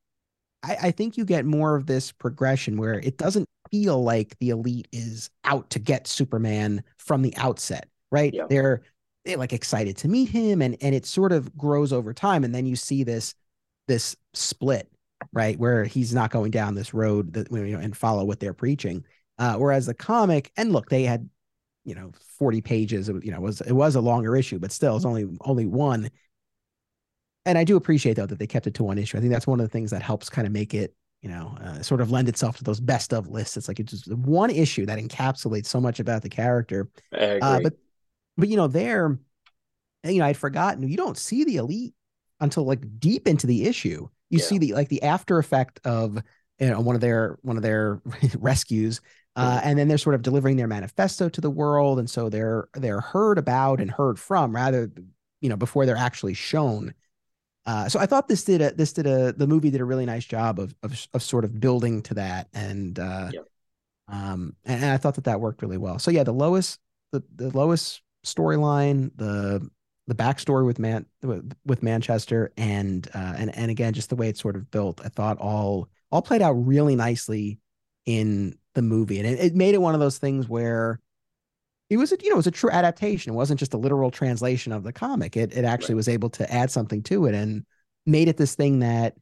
I, 0.62 0.76
I, 0.84 0.90
think 0.90 1.16
you 1.16 1.24
get 1.24 1.44
more 1.44 1.76
of 1.76 1.86
this 1.86 2.10
progression 2.10 2.78
where 2.78 2.94
it 2.94 3.18
doesn't 3.18 3.46
feel 3.70 4.02
like 4.02 4.36
the 4.40 4.50
Elite 4.50 4.88
is 4.92 5.30
out 5.44 5.68
to 5.70 5.78
get 5.78 6.06
Superman 6.06 6.82
from 6.96 7.22
the 7.22 7.36
outset, 7.36 7.88
right? 8.10 8.32
Yeah. 8.32 8.46
They're 8.48 8.82
they're 9.24 9.36
like 9.36 9.52
excited 9.52 9.96
to 9.98 10.08
meet 10.08 10.30
him, 10.30 10.62
and 10.62 10.76
and 10.80 10.94
it 10.94 11.04
sort 11.04 11.32
of 11.32 11.56
grows 11.56 11.92
over 11.92 12.14
time, 12.14 12.44
and 12.44 12.54
then 12.54 12.64
you 12.64 12.76
see 12.76 13.04
this 13.04 13.34
this 13.88 14.16
split, 14.32 14.90
right, 15.32 15.58
where 15.58 15.84
he's 15.84 16.14
not 16.14 16.30
going 16.30 16.50
down 16.50 16.74
this 16.74 16.94
road 16.94 17.34
that 17.34 17.52
you 17.52 17.76
know 17.76 17.78
and 17.78 17.96
follow 17.96 18.24
what 18.24 18.40
they're 18.40 18.54
preaching. 18.54 19.04
Uh, 19.38 19.54
whereas 19.54 19.86
the 19.86 19.94
comic, 19.94 20.50
and 20.56 20.72
look, 20.72 20.88
they 20.88 21.04
had 21.04 21.28
you 21.84 21.94
know 21.94 22.12
40 22.38 22.60
pages 22.60 23.08
it, 23.08 23.24
you 23.24 23.32
know 23.32 23.40
was 23.40 23.62
it 23.62 23.72
was 23.72 23.94
a 23.94 24.00
longer 24.00 24.36
issue 24.36 24.58
but 24.58 24.70
still 24.70 24.96
it's 24.96 25.06
only 25.06 25.26
only 25.42 25.66
one. 25.66 26.10
And 27.46 27.56
i 27.56 27.64
do 27.64 27.76
appreciate 27.76 28.14
though 28.14 28.26
that 28.26 28.38
they 28.38 28.46
kept 28.46 28.66
it 28.66 28.74
to 28.74 28.84
one 28.84 28.98
issue. 28.98 29.16
I 29.16 29.20
think 29.20 29.32
that's 29.32 29.46
one 29.46 29.58
of 29.58 29.64
the 29.64 29.70
things 29.70 29.90
that 29.92 30.02
helps 30.02 30.28
kind 30.28 30.46
of 30.46 30.52
make 30.52 30.74
it 30.74 30.94
you 31.22 31.30
know 31.30 31.56
uh, 31.62 31.80
sort 31.80 32.00
of 32.00 32.10
lend 32.10 32.28
itself 32.28 32.58
to 32.58 32.64
those 32.64 32.80
best 32.80 33.14
of 33.14 33.28
lists. 33.28 33.56
It's 33.56 33.68
like 33.68 33.80
it's 33.80 33.92
just 33.92 34.12
one 34.12 34.50
issue 34.50 34.84
that 34.86 34.98
encapsulates 34.98 35.66
so 35.66 35.80
much 35.80 35.98
about 35.98 36.22
the 36.22 36.28
character. 36.28 36.88
Uh, 37.40 37.60
but 37.62 37.72
but 38.36 38.48
you 38.48 38.56
know 38.56 38.68
there 38.68 39.18
you 40.04 40.18
know 40.18 40.26
i'd 40.26 40.36
forgotten 40.36 40.88
you 40.88 40.96
don't 40.96 41.18
see 41.18 41.42
the 41.42 41.56
elite 41.56 41.92
until 42.40 42.64
like 42.64 43.00
deep 43.00 43.26
into 43.26 43.46
the 43.46 43.64
issue. 43.64 44.08
You 44.30 44.38
yeah. 44.38 44.44
see 44.44 44.58
the 44.58 44.74
like 44.74 44.88
the 44.88 45.02
after 45.02 45.38
effect 45.38 45.80
of 45.84 46.22
you 46.58 46.68
know 46.68 46.80
one 46.80 46.94
of 46.94 47.00
their 47.00 47.38
one 47.42 47.56
of 47.56 47.62
their 47.62 48.00
rescues 48.38 49.00
uh, 49.38 49.60
and 49.62 49.78
then 49.78 49.86
they're 49.86 49.98
sort 49.98 50.16
of 50.16 50.22
delivering 50.22 50.56
their 50.56 50.66
manifesto 50.66 51.28
to 51.28 51.40
the 51.40 51.50
world, 51.50 52.00
and 52.00 52.10
so 52.10 52.28
they're 52.28 52.68
they're 52.74 53.00
heard 53.00 53.38
about 53.38 53.80
and 53.80 53.88
heard 53.88 54.18
from 54.18 54.52
rather, 54.52 54.90
you 55.40 55.48
know, 55.48 55.56
before 55.56 55.86
they're 55.86 55.96
actually 55.96 56.34
shown. 56.34 56.92
Uh, 57.64 57.88
so 57.88 58.00
I 58.00 58.06
thought 58.06 58.26
this 58.26 58.42
did 58.42 58.60
a 58.60 58.72
this 58.72 58.92
did 58.92 59.06
a 59.06 59.32
the 59.32 59.46
movie 59.46 59.70
did 59.70 59.80
a 59.80 59.84
really 59.84 60.06
nice 60.06 60.24
job 60.24 60.58
of 60.58 60.74
of, 60.82 61.06
of 61.14 61.22
sort 61.22 61.44
of 61.44 61.60
building 61.60 62.02
to 62.02 62.14
that, 62.14 62.48
and 62.52 62.98
uh, 62.98 63.30
yep. 63.32 63.44
um, 64.08 64.56
and, 64.64 64.82
and 64.82 64.92
I 64.92 64.96
thought 64.96 65.14
that 65.14 65.24
that 65.24 65.40
worked 65.40 65.62
really 65.62 65.78
well. 65.78 66.00
So 66.00 66.10
yeah, 66.10 66.24
the 66.24 66.32
lowest 66.32 66.80
the 67.12 67.22
the 67.36 67.56
Lois 67.56 68.02
storyline, 68.26 69.12
the 69.14 69.70
the 70.08 70.14
backstory 70.16 70.66
with 70.66 70.80
man 70.80 71.06
with, 71.22 71.54
with 71.64 71.84
Manchester, 71.84 72.52
and 72.56 73.06
uh, 73.14 73.34
and 73.38 73.56
and 73.56 73.70
again, 73.70 73.92
just 73.92 74.08
the 74.08 74.16
way 74.16 74.28
it's 74.28 74.40
sort 74.40 74.56
of 74.56 74.68
built, 74.72 75.00
I 75.04 75.10
thought 75.10 75.38
all 75.38 75.88
all 76.10 76.22
played 76.22 76.42
out 76.42 76.54
really 76.54 76.96
nicely 76.96 77.60
in 78.04 78.58
the 78.78 78.82
movie. 78.82 79.18
And 79.18 79.26
it, 79.26 79.38
it 79.40 79.54
made 79.54 79.74
it 79.74 79.82
one 79.82 79.94
of 79.94 80.00
those 80.00 80.18
things 80.18 80.48
where 80.48 81.00
it 81.90 81.96
was 81.96 82.12
a 82.12 82.16
you 82.22 82.28
know 82.28 82.36
it 82.36 82.36
was 82.36 82.46
a 82.46 82.52
true 82.52 82.70
adaptation. 82.70 83.32
It 83.32 83.36
wasn't 83.36 83.58
just 83.60 83.74
a 83.74 83.78
literal 83.78 84.10
translation 84.10 84.72
of 84.72 84.84
the 84.84 84.92
comic. 84.92 85.36
It 85.36 85.52
it 85.56 85.64
actually 85.64 85.94
right. 85.94 85.98
was 85.98 86.08
able 86.08 86.30
to 86.30 86.52
add 86.52 86.70
something 86.70 87.02
to 87.04 87.26
it 87.26 87.34
and 87.34 87.66
made 88.06 88.28
it 88.28 88.36
this 88.36 88.54
thing 88.54 88.78
that 88.78 89.14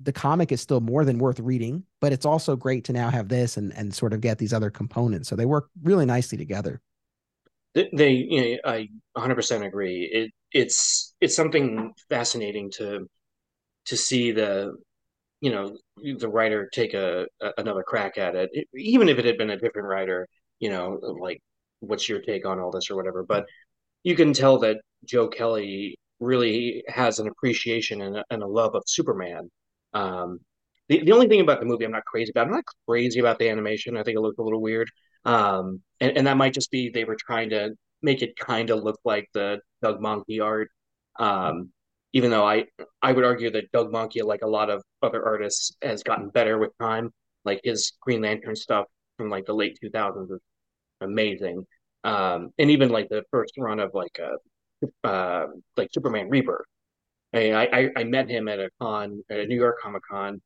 the 0.00 0.12
comic 0.12 0.52
is 0.52 0.60
still 0.60 0.80
more 0.80 1.04
than 1.04 1.18
worth 1.18 1.40
reading, 1.40 1.84
but 2.00 2.12
it's 2.12 2.26
also 2.26 2.56
great 2.56 2.84
to 2.84 2.92
now 2.92 3.08
have 3.08 3.28
this 3.28 3.56
and 3.56 3.72
and 3.76 3.94
sort 3.94 4.12
of 4.12 4.20
get 4.20 4.38
these 4.38 4.52
other 4.52 4.70
components. 4.70 5.28
So 5.28 5.36
they 5.36 5.46
work 5.46 5.68
really 5.82 6.06
nicely 6.06 6.36
together. 6.36 6.80
They, 7.74 8.10
you 8.10 8.40
know, 8.40 8.70
I 8.70 8.88
100% 9.16 9.66
agree. 9.66 10.08
It 10.12 10.30
it's 10.52 11.14
it's 11.20 11.34
something 11.34 11.92
fascinating 12.08 12.70
to 12.76 13.08
to 13.86 13.96
see 13.96 14.32
the 14.32 14.76
you 15.44 15.50
know 15.52 15.76
the 16.18 16.28
writer 16.28 16.68
take 16.72 16.94
a, 16.94 17.26
a 17.42 17.50
another 17.58 17.82
crack 17.82 18.18
at 18.18 18.34
it. 18.34 18.50
it, 18.52 18.66
even 18.74 19.08
if 19.08 19.18
it 19.18 19.26
had 19.26 19.38
been 19.38 19.50
a 19.50 19.58
different 19.58 19.88
writer. 19.88 20.26
You 20.60 20.70
know, 20.70 20.98
like 21.20 21.40
what's 21.80 22.08
your 22.08 22.20
take 22.20 22.46
on 22.46 22.58
all 22.58 22.70
this 22.70 22.90
or 22.90 22.96
whatever. 22.96 23.24
But 23.24 23.44
you 24.02 24.16
can 24.16 24.32
tell 24.32 24.58
that 24.60 24.78
Joe 25.04 25.28
Kelly 25.28 25.98
really 26.20 26.82
has 26.88 27.18
an 27.18 27.28
appreciation 27.28 28.00
and 28.00 28.16
a, 28.18 28.24
and 28.30 28.42
a 28.42 28.46
love 28.46 28.74
of 28.74 28.82
Superman. 28.86 29.50
Um, 29.92 30.40
the, 30.88 31.02
the 31.04 31.12
only 31.12 31.28
thing 31.28 31.40
about 31.40 31.60
the 31.60 31.66
movie 31.66 31.84
I'm 31.84 31.92
not 31.92 32.04
crazy 32.04 32.30
about, 32.30 32.46
I'm 32.46 32.52
not 32.52 32.64
crazy 32.88 33.20
about 33.20 33.38
the 33.38 33.48
animation. 33.48 33.96
I 33.96 34.02
think 34.02 34.16
it 34.16 34.20
looked 34.20 34.38
a 34.38 34.42
little 34.42 34.62
weird. 34.62 34.88
Um, 35.24 35.82
and, 36.00 36.16
and 36.16 36.26
that 36.26 36.36
might 36.36 36.54
just 36.54 36.70
be 36.70 36.88
they 36.88 37.04
were 37.04 37.16
trying 37.18 37.50
to 37.50 37.70
make 38.02 38.22
it 38.22 38.36
kind 38.36 38.70
of 38.70 38.82
look 38.82 39.00
like 39.04 39.28
the 39.32 39.60
Doug 39.82 40.00
Mahnke 40.00 40.42
art. 40.42 40.68
Um, 41.18 41.70
even 42.14 42.30
though 42.30 42.46
I 42.46 42.64
I 43.02 43.12
would 43.12 43.24
argue 43.24 43.50
that 43.50 43.70
Doug 43.72 43.92
Mahnke, 43.92 44.24
like 44.24 44.42
a 44.42 44.48
lot 44.48 44.70
of 44.70 44.82
other 45.02 45.22
artists, 45.24 45.76
has 45.82 46.02
gotten 46.02 46.30
better 46.30 46.58
with 46.58 46.70
time. 46.80 47.10
Like 47.44 47.60
his 47.62 47.92
Green 48.00 48.22
Lantern 48.22 48.56
stuff 48.56 48.86
from 49.18 49.28
like 49.28 49.44
the 49.46 49.52
late 49.54 49.78
2000s 49.84 50.30
is 50.30 50.40
amazing. 51.02 51.66
Um, 52.04 52.50
and 52.58 52.70
even 52.70 52.88
like 52.90 53.08
the 53.08 53.24
first 53.30 53.54
run 53.58 53.80
of 53.80 53.90
like 53.94 54.18
a 54.20 54.36
uh, 55.04 55.08
uh, 55.08 55.46
like 55.76 55.90
Superman 55.92 56.28
Rebirth. 56.30 56.66
I, 57.34 57.68
I 57.72 57.90
I 57.96 58.04
met 58.04 58.30
him 58.30 58.48
at 58.48 58.60
a 58.60 58.70
con 58.80 59.22
at 59.30 59.40
a 59.40 59.46
New 59.46 59.56
York 59.56 59.80
Comic 59.82 60.02
Con, 60.08 60.40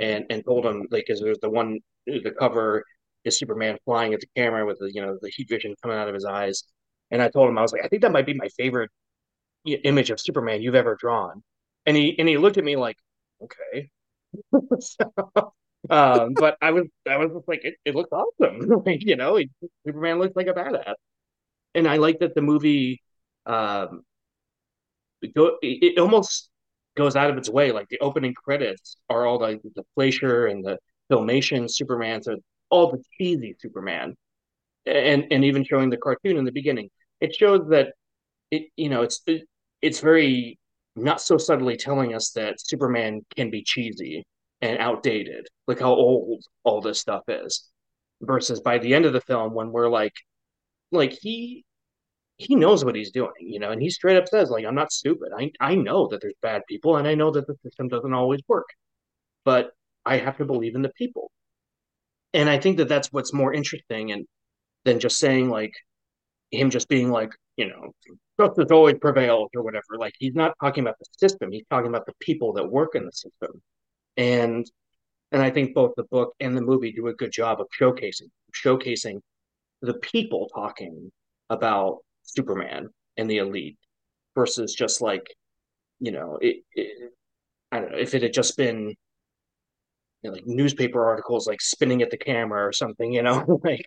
and 0.00 0.24
and 0.30 0.44
told 0.44 0.64
him 0.64 0.86
like 0.90 1.04
because 1.06 1.20
there's 1.20 1.38
the 1.40 1.50
one 1.50 1.80
the 2.06 2.32
cover 2.38 2.84
is 3.24 3.38
Superman 3.38 3.78
flying 3.84 4.14
at 4.14 4.20
the 4.20 4.28
camera 4.36 4.64
with 4.66 4.78
the 4.78 4.90
you 4.92 5.02
know 5.02 5.18
the 5.20 5.30
heat 5.30 5.48
vision 5.50 5.74
coming 5.82 5.98
out 5.98 6.08
of 6.08 6.14
his 6.14 6.24
eyes, 6.24 6.64
and 7.10 7.20
I 7.22 7.28
told 7.28 7.50
him 7.50 7.58
I 7.58 7.62
was 7.62 7.72
like 7.72 7.84
I 7.84 7.88
think 7.88 8.02
that 8.02 8.12
might 8.12 8.26
be 8.26 8.34
my 8.34 8.48
favorite 8.56 8.90
image 9.64 10.10
of 10.10 10.20
Superman 10.20 10.62
you've 10.62 10.74
ever 10.74 10.96
drawn, 10.96 11.42
and 11.86 11.96
he 11.96 12.18
and 12.18 12.28
he 12.28 12.38
looked 12.38 12.58
at 12.58 12.64
me 12.64 12.76
like 12.76 12.96
okay. 13.42 13.90
so, 14.80 15.12
um, 15.90 16.34
but 16.34 16.56
I 16.62 16.72
was 16.72 16.86
I 17.08 17.16
was 17.18 17.32
just 17.32 17.48
like 17.48 17.64
it, 17.64 17.74
it 17.84 17.94
looks 17.94 18.10
awesome, 18.12 18.82
like 18.86 19.04
you 19.04 19.16
know 19.16 19.38
Superman 19.86 20.18
looks 20.18 20.36
like 20.36 20.46
a 20.48 20.54
badass, 20.54 20.94
and 21.74 21.88
I 21.88 21.98
like 21.98 22.20
that 22.20 22.34
the 22.34 22.42
movie 22.42 23.02
um, 23.46 24.04
go, 25.34 25.56
it, 25.62 25.94
it 25.94 25.98
almost 25.98 26.50
goes 26.96 27.16
out 27.16 27.30
of 27.30 27.36
its 27.38 27.48
way. 27.48 27.72
Like 27.72 27.88
the 27.88 27.98
opening 28.00 28.34
credits 28.34 28.96
are 29.08 29.26
all 29.26 29.38
the 29.38 29.60
the 29.74 29.84
Fleischer 29.94 30.46
and 30.46 30.64
the 30.64 30.78
filmation 31.10 31.70
Superman, 31.70 32.22
so 32.22 32.36
all 32.70 32.90
the 32.90 33.02
cheesy 33.18 33.56
Superman, 33.58 34.16
and 34.86 35.26
and 35.30 35.44
even 35.44 35.64
showing 35.64 35.90
the 35.90 35.98
cartoon 35.98 36.36
in 36.38 36.44
the 36.44 36.52
beginning. 36.52 36.90
It 37.20 37.34
shows 37.34 37.68
that 37.70 37.94
it 38.50 38.64
you 38.76 38.90
know 38.90 39.02
it's 39.02 39.22
it, 39.26 39.44
it's 39.84 40.00
very 40.00 40.58
not 40.96 41.20
so 41.20 41.36
subtly 41.36 41.76
telling 41.76 42.14
us 42.14 42.30
that 42.30 42.54
Superman 42.58 43.20
can 43.36 43.50
be 43.50 43.62
cheesy 43.62 44.24
and 44.62 44.78
outdated. 44.78 45.46
Look 45.68 45.80
how 45.80 45.92
old 45.92 46.42
all 46.64 46.80
this 46.80 46.98
stuff 47.00 47.22
is. 47.28 47.70
Versus 48.22 48.60
by 48.60 48.78
the 48.78 48.94
end 48.94 49.04
of 49.04 49.12
the 49.12 49.20
film, 49.20 49.52
when 49.52 49.72
we're 49.72 49.90
like, 49.90 50.14
like 50.90 51.12
he 51.20 51.64
he 52.38 52.56
knows 52.56 52.84
what 52.84 52.96
he's 52.96 53.12
doing, 53.12 53.32
you 53.40 53.60
know, 53.60 53.70
and 53.72 53.82
he 53.82 53.90
straight 53.90 54.16
up 54.16 54.26
says, 54.28 54.50
like, 54.50 54.64
I'm 54.64 54.74
not 54.74 54.92
stupid. 54.92 55.28
I 55.38 55.52
I 55.60 55.74
know 55.74 56.08
that 56.08 56.22
there's 56.22 56.34
bad 56.40 56.62
people 56.68 56.96
and 56.96 57.06
I 57.06 57.14
know 57.14 57.30
that 57.32 57.46
the 57.46 57.56
system 57.62 57.88
doesn't 57.88 58.14
always 58.14 58.40
work. 58.48 58.68
But 59.44 59.72
I 60.06 60.18
have 60.18 60.38
to 60.38 60.46
believe 60.46 60.74
in 60.76 60.82
the 60.82 60.92
people. 60.96 61.30
And 62.32 62.48
I 62.48 62.58
think 62.58 62.78
that 62.78 62.88
that's 62.88 63.12
what's 63.12 63.34
more 63.34 63.52
interesting 63.52 64.12
and 64.12 64.26
than 64.84 65.00
just 65.00 65.18
saying 65.18 65.50
like 65.50 65.74
him 66.50 66.70
just 66.70 66.88
being 66.88 67.10
like, 67.10 67.32
you 67.56 67.68
know, 67.68 67.92
justice 68.40 68.70
always 68.70 68.96
prevails 69.00 69.50
or 69.54 69.62
whatever. 69.62 69.98
Like 69.98 70.14
he's 70.18 70.34
not 70.34 70.54
talking 70.60 70.84
about 70.84 70.98
the 70.98 71.06
system. 71.18 71.52
He's 71.52 71.66
talking 71.70 71.88
about 71.88 72.06
the 72.06 72.14
people 72.20 72.52
that 72.54 72.70
work 72.70 72.94
in 72.94 73.04
the 73.04 73.12
system. 73.12 73.62
And 74.16 74.68
and 75.32 75.42
I 75.42 75.50
think 75.50 75.74
both 75.74 75.94
the 75.96 76.04
book 76.04 76.34
and 76.40 76.56
the 76.56 76.62
movie 76.62 76.92
do 76.92 77.08
a 77.08 77.14
good 77.14 77.32
job 77.32 77.60
of 77.60 77.66
showcasing 77.78 78.30
showcasing 78.54 79.20
the 79.82 79.94
people 79.94 80.48
talking 80.54 81.10
about 81.50 81.98
Superman 82.22 82.88
and 83.16 83.30
the 83.30 83.38
elite 83.38 83.78
versus 84.34 84.74
just 84.74 85.00
like, 85.00 85.26
you 86.00 86.12
know, 86.12 86.38
it, 86.40 86.64
it 86.72 87.12
I 87.70 87.80
don't 87.80 87.92
know 87.92 87.98
if 87.98 88.14
it 88.14 88.22
had 88.22 88.32
just 88.32 88.56
been 88.56 88.94
you 90.22 90.30
know, 90.30 90.32
like 90.32 90.46
newspaper 90.46 91.04
articles 91.04 91.46
like 91.46 91.60
spinning 91.60 92.02
at 92.02 92.10
the 92.10 92.16
camera 92.16 92.66
or 92.66 92.72
something, 92.72 93.12
you 93.12 93.22
know, 93.22 93.60
like 93.64 93.84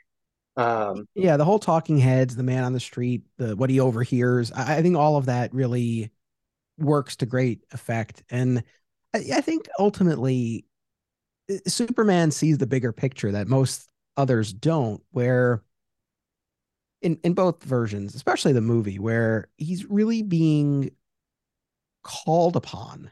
um, 0.58 1.08
yeah, 1.14 1.38
the 1.38 1.46
whole 1.46 1.60
talking 1.60 2.00
heads, 2.00 2.36
the 2.36 2.44
man 2.44 2.64
on 2.64 2.74
the 2.74 2.80
street, 2.80 3.22
the 3.38 3.56
what 3.56 3.70
he 3.70 3.80
overhears. 3.80 4.52
I, 4.52 4.78
I 4.78 4.82
think 4.82 4.98
all 4.98 5.16
of 5.16 5.28
that 5.28 5.54
really 5.54 6.12
works 6.80 7.16
to 7.18 7.26
great 7.28 7.64
effect. 7.72 8.24
And 8.30 8.64
I, 9.14 9.20
I 9.36 9.42
think 9.42 9.68
ultimately 9.80 10.66
uh, 11.50 11.58
Superman 11.68 12.32
sees 12.32 12.58
the 12.58 12.68
bigger 12.68 12.92
picture 12.92 13.32
that 13.32 13.48
most 13.48 13.88
others 14.18 14.52
don't, 14.52 15.02
where 15.12 15.64
in, 17.04 17.20
in 17.24 17.34
both 17.34 17.64
versions, 17.64 18.16
especially 18.16 18.54
the 18.54 18.62
movie, 18.62 18.98
where 18.98 19.50
he's 19.58 19.86
really 19.86 20.24
being 20.24 20.90
called 22.04 22.56
upon, 22.56 23.12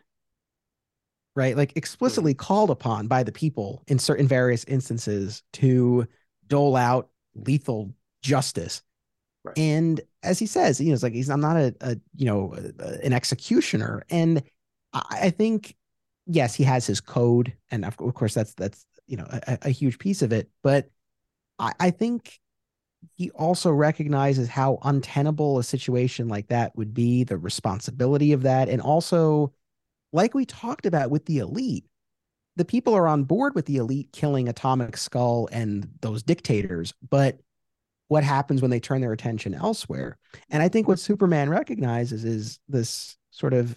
right? 1.35 1.55
Like 1.55 1.77
explicitly 1.77 2.33
mm-hmm. 2.33 2.43
called 2.43 2.71
upon 2.71 3.07
by 3.07 3.21
the 3.21 3.31
people 3.31 3.83
in 3.87 3.99
certain 3.99 4.27
various 4.27 4.63
instances 4.63 5.43
to 5.53 6.07
dole 6.47 6.75
out 6.75 7.09
lethal 7.35 7.93
justice. 8.21 8.81
Right. 9.43 9.57
And 9.57 10.01
as 10.23 10.39
he 10.39 10.47
says, 10.47 10.81
you 10.81 10.87
know, 10.87 10.93
it's 10.93 11.03
like 11.03 11.13
he's 11.13 11.29
I'm 11.29 11.41
not 11.41 11.57
a, 11.57 11.75
a 11.81 11.97
you 12.15 12.25
know 12.25 12.53
an 13.03 13.13
executioner, 13.13 14.03
and 14.09 14.41
I, 14.91 15.03
I, 15.21 15.29
think 15.29 15.75
yes, 16.25 16.55
he 16.55 16.63
has 16.63 16.87
his 16.87 16.99
code, 16.99 17.53
and 17.69 17.85
of 17.85 17.95
course 17.97 18.33
that's 18.33 18.55
that's 18.55 18.85
you 19.05 19.17
know 19.17 19.27
a, 19.29 19.59
a 19.63 19.69
huge 19.69 19.99
piece 19.99 20.23
of 20.23 20.33
it. 20.33 20.49
But 20.63 20.89
I, 21.59 21.73
I 21.79 21.91
think 21.91 22.39
he 23.13 23.29
also 23.31 23.69
recognizes 23.69 24.49
how 24.49 24.79
untenable 24.81 25.59
a 25.59 25.63
situation 25.63 26.27
like 26.27 26.47
that 26.47 26.75
would 26.75 26.95
be, 26.95 27.23
the 27.23 27.37
responsibility 27.37 28.33
of 28.33 28.41
that, 28.43 28.67
and 28.67 28.81
also, 28.81 29.53
like 30.11 30.33
we 30.33 30.45
talked 30.47 30.87
about 30.87 31.11
with 31.11 31.25
the 31.25 31.37
elite, 31.37 31.85
the 32.55 32.65
people 32.65 32.93
are 32.93 33.07
on 33.07 33.23
board 33.23 33.55
with 33.55 33.65
the 33.65 33.77
elite 33.77 34.09
killing 34.13 34.47
Atomic 34.47 34.97
Skull 34.97 35.49
and 35.51 35.89
those 36.01 36.23
dictators, 36.23 36.93
but 37.09 37.39
what 38.07 38.23
happens 38.23 38.61
when 38.61 38.71
they 38.71 38.79
turn 38.79 39.01
their 39.01 39.13
attention 39.13 39.53
elsewhere? 39.53 40.17
And 40.49 40.61
I 40.61 40.69
think 40.69 40.87
what 40.87 40.99
Superman 40.99 41.49
recognizes 41.49 42.23
is 42.23 42.59
this 42.69 43.17
sort 43.31 43.53
of 43.53 43.75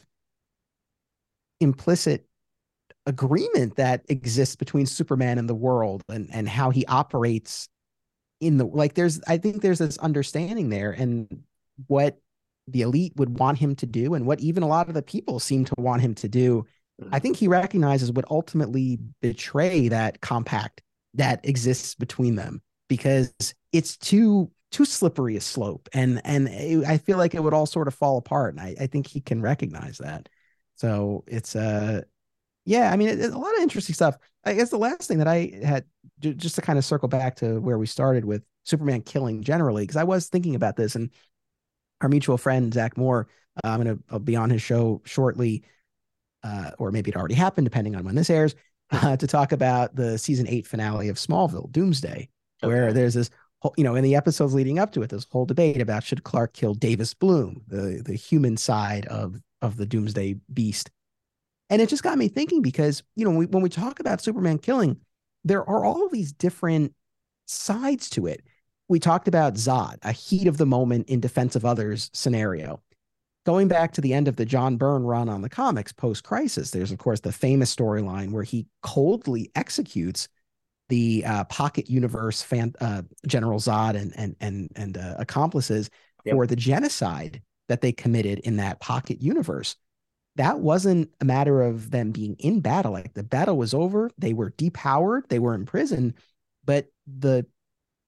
implicit 1.60 2.26
agreement 3.06 3.76
that 3.76 4.02
exists 4.08 4.54
between 4.54 4.86
Superman 4.86 5.38
and 5.38 5.48
the 5.48 5.54
world 5.54 6.04
and 6.08 6.28
and 6.32 6.48
how 6.48 6.70
he 6.70 6.84
operates 6.86 7.68
in 8.40 8.58
the 8.58 8.66
like 8.66 8.94
there's 8.94 9.20
I 9.26 9.38
think 9.38 9.62
there's 9.62 9.78
this 9.78 9.98
understanding 9.98 10.68
there 10.68 10.90
and 10.90 11.42
what 11.86 12.18
the 12.68 12.82
elite 12.82 13.14
would 13.16 13.38
want 13.38 13.58
him 13.58 13.74
to 13.76 13.86
do 13.86 14.12
and 14.14 14.26
what 14.26 14.40
even 14.40 14.62
a 14.62 14.68
lot 14.68 14.88
of 14.88 14.94
the 14.94 15.02
people 15.02 15.40
seem 15.40 15.64
to 15.64 15.74
want 15.78 16.02
him 16.02 16.14
to 16.16 16.28
do 16.28 16.66
I 17.12 17.18
think 17.18 17.36
he 17.36 17.48
recognizes 17.48 18.12
would 18.12 18.24
ultimately 18.30 18.98
betray 19.20 19.88
that 19.88 20.20
compact 20.20 20.82
that 21.14 21.40
exists 21.44 21.94
between 21.94 22.34
them 22.34 22.62
because 22.88 23.32
it's 23.72 23.96
too 23.96 24.50
too 24.70 24.84
slippery 24.84 25.36
a 25.36 25.40
slope. 25.40 25.88
And 25.92 26.20
and 26.24 26.48
it, 26.48 26.84
I 26.84 26.98
feel 26.98 27.18
like 27.18 27.34
it 27.34 27.42
would 27.42 27.54
all 27.54 27.66
sort 27.66 27.88
of 27.88 27.94
fall 27.94 28.18
apart. 28.18 28.54
And 28.54 28.60
I, 28.60 28.74
I 28.80 28.86
think 28.86 29.06
he 29.06 29.20
can 29.20 29.40
recognize 29.40 29.98
that. 29.98 30.28
So 30.76 31.24
it's 31.26 31.56
uh 31.56 32.02
yeah 32.64 32.92
I 32.92 32.96
mean 32.96 33.08
it, 33.08 33.20
a 33.32 33.38
lot 33.38 33.54
of 33.56 33.62
interesting 33.62 33.94
stuff. 33.94 34.18
I 34.44 34.54
guess 34.54 34.70
the 34.70 34.78
last 34.78 35.08
thing 35.08 35.18
that 35.18 35.28
I 35.28 35.52
had 35.64 35.84
just 36.20 36.56
to 36.56 36.62
kind 36.62 36.78
of 36.78 36.84
circle 36.84 37.08
back 37.08 37.36
to 37.36 37.60
where 37.60 37.78
we 37.78 37.86
started 37.86 38.24
with 38.24 38.42
Superman 38.64 39.02
killing 39.02 39.42
generally 39.42 39.84
because 39.84 39.96
I 39.96 40.04
was 40.04 40.28
thinking 40.28 40.54
about 40.54 40.76
this 40.76 40.94
and 40.94 41.10
our 42.00 42.08
mutual 42.08 42.38
friend 42.38 42.72
Zach 42.72 42.96
Moore 42.96 43.28
uh, 43.64 43.68
I'm 43.68 43.78
gonna 43.78 43.98
I'll 44.10 44.18
be 44.18 44.36
on 44.36 44.50
his 44.50 44.62
show 44.62 45.02
shortly 45.04 45.64
uh, 46.42 46.70
or 46.78 46.90
maybe 46.90 47.10
it 47.10 47.16
already 47.16 47.34
happened, 47.34 47.64
depending 47.64 47.96
on 47.96 48.04
when 48.04 48.14
this 48.14 48.30
airs, 48.30 48.54
uh, 48.90 49.16
to 49.16 49.26
talk 49.26 49.52
about 49.52 49.94
the 49.96 50.18
season 50.18 50.46
eight 50.48 50.66
finale 50.66 51.08
of 51.08 51.16
Smallville, 51.16 51.70
Doomsday, 51.72 52.28
okay. 52.62 52.72
where 52.72 52.92
there's 52.92 53.14
this, 53.14 53.30
whole, 53.60 53.74
you 53.76 53.84
know, 53.84 53.96
in 53.96 54.04
the 54.04 54.14
episodes 54.14 54.54
leading 54.54 54.78
up 54.78 54.92
to 54.92 55.02
it, 55.02 55.10
this 55.10 55.26
whole 55.30 55.44
debate 55.44 55.80
about 55.80 56.04
should 56.04 56.22
Clark 56.22 56.52
kill 56.54 56.74
Davis 56.74 57.12
Bloom, 57.14 57.62
the 57.66 58.02
the 58.04 58.14
human 58.14 58.56
side 58.56 59.06
of 59.06 59.40
of 59.60 59.76
the 59.76 59.86
Doomsday 59.86 60.36
Beast, 60.52 60.90
and 61.68 61.82
it 61.82 61.88
just 61.88 62.04
got 62.04 62.18
me 62.18 62.28
thinking 62.28 62.62
because 62.62 63.02
you 63.16 63.24
know 63.24 63.30
when 63.30 63.38
we, 63.40 63.46
when 63.46 63.62
we 63.62 63.68
talk 63.68 64.00
about 64.00 64.20
Superman 64.20 64.58
killing, 64.58 64.96
there 65.44 65.68
are 65.68 65.84
all 65.84 66.06
of 66.06 66.12
these 66.12 66.32
different 66.32 66.94
sides 67.46 68.08
to 68.10 68.26
it. 68.26 68.42
we 68.88 68.98
talked 68.98 69.28
about 69.28 69.54
Zod, 69.54 69.96
a 70.02 70.12
heat 70.12 70.46
of 70.46 70.56
the 70.56 70.66
moment 70.66 71.08
in 71.08 71.20
defense 71.20 71.56
of 71.56 71.64
others 71.64 72.10
scenario. 72.12 72.80
Going 73.46 73.68
back 73.68 73.92
to 73.92 74.00
the 74.00 74.12
end 74.12 74.28
of 74.28 74.36
the 74.36 74.44
John 74.44 74.76
Byrne 74.76 75.04
run 75.04 75.28
on 75.28 75.42
the 75.42 75.48
comics 75.48 75.92
post 75.92 76.24
crisis, 76.24 76.70
there's, 76.70 76.92
of 76.92 76.98
course, 76.98 77.20
the 77.20 77.32
famous 77.32 77.74
storyline 77.74 78.30
where 78.30 78.42
he 78.42 78.66
coldly 78.82 79.50
executes 79.54 80.28
the 80.88 81.24
uh, 81.26 81.44
pocket 81.44 81.88
universe 81.88 82.42
fan, 82.42 82.74
uh, 82.80 83.02
General 83.26 83.58
Zod 83.58 83.94
and 83.94 84.12
and 84.16 84.36
and 84.40 84.70
and 84.76 84.98
uh, 84.98 85.14
accomplices 85.18 85.90
yep. 86.24 86.34
for 86.34 86.46
the 86.46 86.56
genocide 86.56 87.42
that 87.68 87.80
they 87.80 87.92
committed 87.92 88.40
in 88.40 88.56
that 88.56 88.80
pocket 88.80 89.22
universe. 89.22 89.76
That 90.36 90.60
wasn't 90.60 91.10
a 91.20 91.24
matter 91.24 91.62
of 91.62 91.90
them 91.90 92.12
being 92.12 92.36
in 92.38 92.60
battle. 92.60 92.92
Like 92.92 93.14
the 93.14 93.22
battle 93.22 93.56
was 93.56 93.74
over, 93.74 94.10
they 94.18 94.32
were 94.32 94.50
depowered, 94.52 95.28
they 95.28 95.38
were 95.38 95.54
in 95.54 95.66
prison, 95.66 96.14
but 96.64 96.86
the 97.06 97.46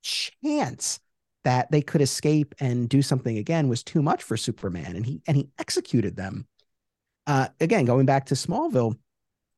chance 0.02 1.00
that 1.44 1.70
they 1.70 1.82
could 1.82 2.02
escape 2.02 2.54
and 2.60 2.88
do 2.88 3.02
something 3.02 3.38
again 3.38 3.68
was 3.68 3.82
too 3.82 4.02
much 4.02 4.22
for 4.22 4.36
Superman, 4.36 4.96
and 4.96 5.06
he 5.06 5.22
and 5.26 5.36
he 5.36 5.48
executed 5.58 6.16
them. 6.16 6.46
Uh, 7.26 7.48
again, 7.60 7.84
going 7.84 8.06
back 8.06 8.26
to 8.26 8.34
Smallville, 8.34 8.96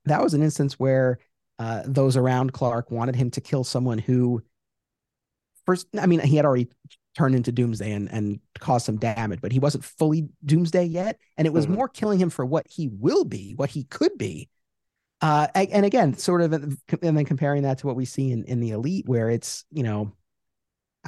that 0.05 0.23
was 0.23 0.35
an 0.35 0.43
instance 0.43 0.79
where 0.79 1.19
uh, 1.59 1.83
those 1.85 2.17
around 2.17 2.53
Clark 2.53 2.91
wanted 2.91 3.17
him 3.17 3.31
to 3.31 3.41
kill 3.41 3.65
someone 3.65 3.99
who, 3.99 4.43
first, 5.65 5.87
I 5.99 6.07
mean, 6.07 6.21
he 6.21 6.37
had 6.37 6.45
already 6.45 6.69
turned 7.17 7.35
into 7.35 7.53
Doomsday 7.53 7.93
and, 7.93 8.11
and 8.11 8.41
caused 8.59 8.87
some 8.87 8.97
damage, 8.97 9.41
but 9.41 9.53
he 9.53 9.59
wasn't 9.59 9.85
fully 9.85 10.29
Doomsday 10.45 10.85
yet. 10.85 11.19
And 11.37 11.47
it 11.47 11.53
was 11.53 11.67
mm-hmm. 11.67 11.75
more 11.75 11.89
killing 11.89 12.19
him 12.19 12.31
for 12.31 12.45
what 12.45 12.67
he 12.69 12.89
will 12.89 13.25
be, 13.25 13.53
what 13.55 13.71
he 13.71 13.85
could 13.85 14.17
be. 14.19 14.49
Uh, 15.21 15.47
and 15.55 15.87
again, 15.87 16.15
sort 16.15 16.41
of, 16.41 16.53
and 16.53 16.79
then 17.01 17.25
comparing 17.25 17.63
that 17.63 17.79
to 17.79 17.87
what 17.87 17.97
we 17.97 18.05
see 18.05 18.33
in, 18.33 18.45
in 18.45 18.61
the 18.61 18.71
Elite, 18.71 19.07
where 19.07 19.31
it's, 19.31 19.65
you 19.71 19.85
know, 19.85 20.13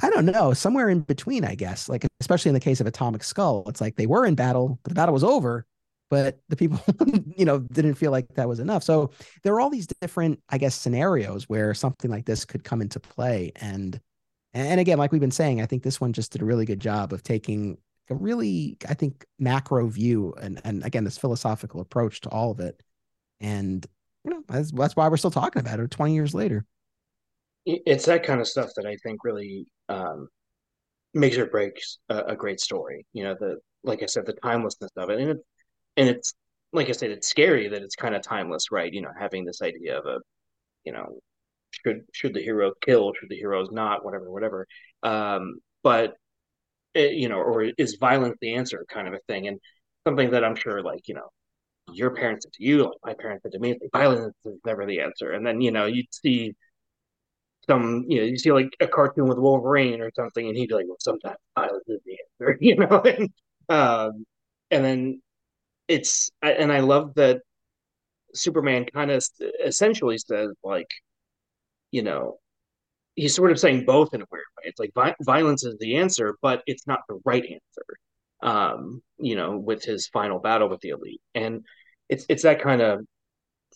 I 0.01 0.09
don't 0.09 0.25
know, 0.25 0.53
somewhere 0.53 0.89
in 0.89 1.01
between, 1.01 1.45
I 1.45 1.55
guess. 1.55 1.87
Like, 1.87 2.05
especially 2.19 2.49
in 2.49 2.53
the 2.53 2.59
case 2.59 2.81
of 2.81 2.87
Atomic 2.87 3.23
Skull, 3.23 3.63
it's 3.67 3.79
like 3.79 3.95
they 3.95 4.07
were 4.07 4.25
in 4.25 4.35
battle, 4.35 4.79
but 4.83 4.89
the 4.89 4.95
battle 4.95 5.13
was 5.13 5.23
over 5.23 5.65
but 6.09 6.39
the 6.49 6.55
people 6.55 6.79
you 7.37 7.45
know 7.45 7.59
didn't 7.59 7.95
feel 7.95 8.11
like 8.11 8.27
that 8.35 8.47
was 8.47 8.59
enough 8.59 8.83
so 8.83 9.11
there 9.43 9.53
are 9.53 9.59
all 9.59 9.69
these 9.69 9.87
different 10.01 10.39
i 10.49 10.57
guess 10.57 10.75
scenarios 10.75 11.49
where 11.49 11.73
something 11.73 12.11
like 12.11 12.25
this 12.25 12.45
could 12.45 12.63
come 12.63 12.81
into 12.81 12.99
play 12.99 13.51
and 13.57 13.99
and 14.53 14.79
again 14.79 14.97
like 14.97 15.11
we've 15.11 15.21
been 15.21 15.31
saying 15.31 15.61
i 15.61 15.65
think 15.65 15.83
this 15.83 15.99
one 15.99 16.13
just 16.13 16.31
did 16.31 16.41
a 16.41 16.45
really 16.45 16.65
good 16.65 16.79
job 16.79 17.13
of 17.13 17.23
taking 17.23 17.77
a 18.09 18.15
really 18.15 18.77
i 18.87 18.93
think 18.93 19.25
macro 19.39 19.87
view 19.87 20.33
and 20.41 20.61
and 20.63 20.83
again 20.85 21.03
this 21.03 21.17
philosophical 21.17 21.81
approach 21.81 22.21
to 22.21 22.29
all 22.29 22.51
of 22.51 22.59
it 22.59 22.81
and 23.39 23.85
you 24.23 24.31
know 24.31 24.43
that's, 24.47 24.71
that's 24.71 24.95
why 24.95 25.07
we're 25.07 25.17
still 25.17 25.31
talking 25.31 25.59
about 25.59 25.79
it 25.79 25.91
20 25.91 26.13
years 26.13 26.33
later 26.33 26.65
it's 27.65 28.05
that 28.05 28.23
kind 28.23 28.39
of 28.39 28.47
stuff 28.47 28.69
that 28.75 28.85
i 28.85 28.95
think 28.97 29.23
really 29.23 29.65
um 29.89 30.27
makes 31.13 31.37
or 31.37 31.45
breaks 31.47 31.99
a, 32.09 32.19
a 32.27 32.35
great 32.35 32.59
story 32.59 33.05
you 33.13 33.23
know 33.23 33.35
the 33.39 33.57
like 33.83 34.03
i 34.03 34.05
said 34.05 34.25
the 34.25 34.33
timelessness 34.33 34.91
of 34.97 35.09
it 35.09 35.19
and 35.19 35.31
it, 35.31 35.37
and 35.97 36.09
it's 36.09 36.33
like 36.73 36.89
I 36.89 36.91
said, 36.91 37.11
it's 37.11 37.27
scary 37.29 37.69
that 37.69 37.81
it's 37.81 37.95
kind 37.95 38.15
of 38.15 38.21
timeless, 38.21 38.71
right? 38.71 38.91
You 38.91 39.01
know, 39.01 39.11
having 39.17 39.45
this 39.45 39.61
idea 39.61 39.97
of 39.97 40.05
a, 40.05 40.19
you 40.85 40.93
know, 40.93 41.19
should 41.71 42.03
should 42.13 42.33
the 42.33 42.41
hero 42.41 42.73
kill, 42.81 43.13
should 43.19 43.29
the 43.29 43.37
heroes 43.37 43.69
not, 43.71 44.05
whatever, 44.05 44.31
whatever. 44.31 44.67
Um, 45.03 45.57
but 45.83 46.15
it, 46.93 47.13
you 47.13 47.29
know, 47.29 47.37
or 47.37 47.63
is 47.77 47.95
violence 47.95 48.37
the 48.41 48.55
answer, 48.55 48.85
kind 48.89 49.07
of 49.07 49.13
a 49.13 49.19
thing, 49.27 49.47
and 49.47 49.59
something 50.07 50.31
that 50.31 50.43
I'm 50.45 50.55
sure, 50.55 50.83
like 50.83 51.07
you 51.07 51.15
know, 51.15 51.29
your 51.93 52.11
parents 52.11 52.45
said 52.45 52.53
to 52.53 52.63
you, 52.65 52.85
like 52.85 52.93
my 53.05 53.13
parents 53.15 53.43
said 53.43 53.53
to 53.53 53.59
me, 53.59 53.77
violence 53.93 54.35
is 54.45 54.59
never 54.65 54.85
the 54.85 55.01
answer. 55.01 55.31
And 55.33 55.45
then 55.45 55.61
you 55.61 55.71
know, 55.71 55.85
you 55.85 56.03
see 56.11 56.53
some, 57.65 58.05
you 58.07 58.19
know, 58.19 58.25
you 58.25 58.37
see 58.37 58.51
like 58.51 58.75
a 58.79 58.87
cartoon 58.87 59.27
with 59.27 59.37
Wolverine 59.39 60.01
or 60.01 60.11
something, 60.15 60.47
and 60.47 60.57
he'd 60.57 60.69
be 60.69 60.75
like, 60.75 60.87
well, 60.87 60.97
sometimes 60.99 61.37
violence 61.55 61.83
is 61.87 61.99
the 62.05 62.17
answer, 62.41 62.57
you 62.61 62.75
know, 62.75 63.01
and 63.01 63.29
um, 63.69 64.25
and 64.71 64.85
then 64.85 65.21
it's 65.87 66.31
and 66.41 66.71
I 66.71 66.79
love 66.81 67.15
that 67.15 67.41
Superman 68.33 68.85
kind 68.85 69.11
of 69.11 69.23
essentially 69.65 70.17
says 70.17 70.49
like, 70.63 70.89
you 71.91 72.03
know, 72.03 72.37
he's 73.15 73.35
sort 73.35 73.51
of 73.51 73.59
saying 73.59 73.85
both 73.85 74.13
in 74.13 74.21
a 74.21 74.25
weird 74.31 74.43
way. 74.57 74.63
It's 74.65 74.79
like 74.79 74.93
vi- 74.95 75.15
violence 75.23 75.63
is 75.63 75.77
the 75.79 75.97
answer, 75.97 76.35
but 76.41 76.63
it's 76.67 76.87
not 76.87 77.01
the 77.07 77.19
right 77.25 77.43
answer. 77.43 77.85
Um, 78.43 79.01
you 79.17 79.35
know, 79.35 79.57
with 79.57 79.83
his 79.83 80.07
final 80.07 80.39
battle 80.39 80.69
with 80.69 80.81
the 80.81 80.89
elite, 80.89 81.21
and 81.33 81.63
it's 82.09 82.25
it's 82.29 82.43
that 82.43 82.61
kind 82.61 82.81
of 82.81 83.01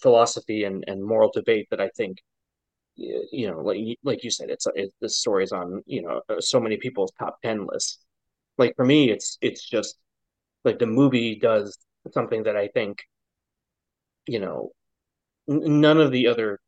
philosophy 0.02 0.64
and, 0.64 0.84
and 0.88 1.04
moral 1.04 1.32
debate 1.34 1.68
that 1.72 1.82
I 1.82 1.90
think, 1.98 2.18
you 3.32 3.50
know, 3.50 3.62
like 3.62 3.80
like 4.04 4.24
you 4.24 4.32
said, 4.32 4.50
it's 4.50 4.68
it, 4.76 4.94
this 5.02 5.18
story 5.18 5.44
is 5.44 5.52
on 5.52 5.82
you 5.86 6.02
know 6.02 6.22
uh, 6.30 6.42
so 6.42 6.60
many 6.60 6.78
people's 6.78 7.12
top 7.20 7.42
ten 7.42 7.66
lists. 7.66 8.00
Like 8.58 8.76
for 8.76 8.86
me, 8.86 9.10
it's 9.12 9.38
it's 9.42 9.68
just 9.68 9.98
like 10.66 10.80
the 10.80 10.86
movie 10.86 11.36
does 11.36 11.78
something 12.14 12.44
that 12.44 12.58
I 12.58 12.68
think, 12.70 13.04
you 14.28 14.40
know, 14.40 14.72
none 15.48 16.00
of 16.00 16.12
the 16.12 16.28
other 16.28 16.60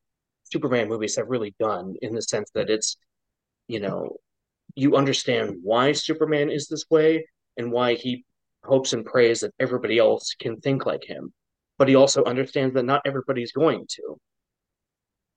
Superman 0.46 0.90
movies 0.90 1.16
have 1.18 1.30
really 1.30 1.56
done 1.60 1.96
in 2.02 2.16
the 2.16 2.22
sense 2.22 2.52
that 2.56 2.70
it's, 2.70 2.98
you 3.68 3.80
know, 3.80 4.18
you 4.76 4.96
understand 4.96 5.58
why 5.64 5.92
Superman 5.92 6.50
is 6.50 6.68
this 6.68 6.86
way 6.90 7.26
and 7.58 7.72
why 7.72 7.96
he 7.96 8.26
hopes 8.64 8.94
and 8.94 9.06
prays 9.06 9.42
that 9.42 9.54
everybody 9.60 9.98
else 9.98 10.36
can 10.40 10.60
think 10.62 10.86
like 10.86 11.04
him. 11.04 11.34
But 11.78 11.90
he 11.90 11.96
also 11.96 12.24
understands 12.26 12.74
that 12.76 12.86
not 12.86 13.02
everybody's 13.06 13.52
going 13.52 13.86
to. 13.90 14.18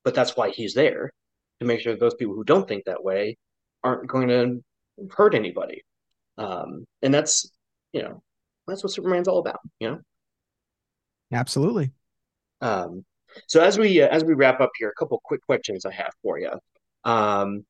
But 0.04 0.14
that's 0.14 0.36
why 0.36 0.50
he's 0.50 0.74
there 0.74 1.10
to 1.60 1.66
make 1.66 1.80
sure 1.80 1.96
those 1.96 2.14
people 2.14 2.34
who 2.34 2.44
don't 2.44 2.68
think 2.68 2.84
that 2.84 3.02
way 3.02 3.36
aren't 3.82 4.06
going 4.08 4.28
to 4.28 4.62
hurt 5.10 5.34
anybody. 5.34 5.82
Um, 6.38 6.84
and 7.02 7.12
that's, 7.12 7.50
you 7.92 8.02
know, 8.02 8.22
that's 8.66 8.82
what 8.82 8.92
Superman's 8.92 9.28
all 9.28 9.38
about, 9.38 9.60
you 9.80 9.90
know. 9.90 10.00
Absolutely. 11.32 11.92
Um, 12.60 13.04
so 13.48 13.60
as 13.60 13.78
we 13.78 14.00
uh, 14.00 14.08
as 14.08 14.24
we 14.24 14.34
wrap 14.34 14.60
up 14.60 14.70
here, 14.78 14.88
a 14.88 14.94
couple 14.94 15.20
quick 15.24 15.44
questions 15.44 15.84
I 15.84 15.92
have 15.92 16.12
for 16.22 16.38
you. 16.38 16.52
Um, 17.04 17.64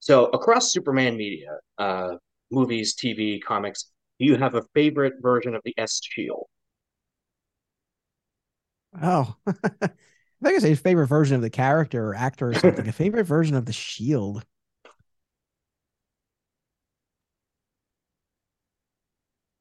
so 0.00 0.26
across 0.26 0.72
Superman 0.72 1.16
media, 1.16 1.58
uh, 1.78 2.16
movies, 2.50 2.94
TV, 2.94 3.42
comics, 3.42 3.90
do 4.18 4.26
you 4.26 4.36
have 4.36 4.54
a 4.54 4.62
favorite 4.74 5.14
version 5.20 5.54
of 5.54 5.62
the 5.64 5.74
S 5.78 6.00
Shield? 6.02 6.46
Oh, 9.02 9.34
I 10.42 10.46
think 10.48 10.56
I 10.56 10.60
say 10.60 10.74
favorite 10.74 11.06
version 11.06 11.36
of 11.36 11.42
the 11.42 11.50
character 11.50 12.08
or 12.08 12.14
actor 12.14 12.50
or 12.50 12.54
something. 12.54 12.86
a 12.86 12.92
favorite 12.92 13.24
version 13.24 13.56
of 13.56 13.66
the 13.66 13.72
Shield. 13.72 14.44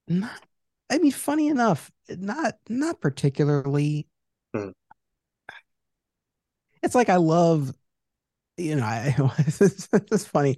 Not 0.07 0.41
I 0.89 0.99
mean, 0.99 1.11
funny 1.11 1.47
enough, 1.47 1.91
not 2.09 2.55
not 2.69 3.01
particularly. 3.01 4.07
Hmm. 4.53 4.69
It's 6.83 6.95
like 6.95 7.09
I 7.09 7.15
love, 7.15 7.73
you 8.57 8.75
know, 8.75 8.83
I 8.83 9.15
it's 9.47 10.25
funny. 10.25 10.57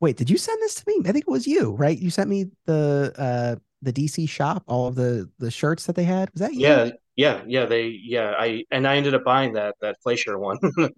Wait, 0.00 0.16
did 0.16 0.30
you 0.30 0.38
send 0.38 0.60
this 0.62 0.76
to 0.76 0.84
me? 0.86 1.00
I 1.08 1.12
think 1.12 1.24
it 1.26 1.30
was 1.30 1.46
you, 1.46 1.72
right? 1.72 1.98
You 1.98 2.10
sent 2.10 2.30
me 2.30 2.46
the 2.66 3.12
uh 3.18 3.56
the 3.82 3.92
DC 3.92 4.28
shop, 4.28 4.64
all 4.66 4.86
of 4.86 4.94
the 4.94 5.30
the 5.38 5.50
shirts 5.50 5.86
that 5.86 5.96
they 5.96 6.04
had. 6.04 6.30
Was 6.32 6.40
that 6.40 6.54
you? 6.54 6.60
Yeah, 6.60 6.90
yeah, 7.16 7.42
yeah. 7.46 7.66
They 7.66 7.98
yeah, 8.02 8.34
I 8.38 8.64
and 8.70 8.86
I 8.86 8.96
ended 8.96 9.14
up 9.14 9.24
buying 9.24 9.54
that 9.54 9.76
that 9.80 9.96
Fleischer 10.02 10.38
one. 10.38 10.58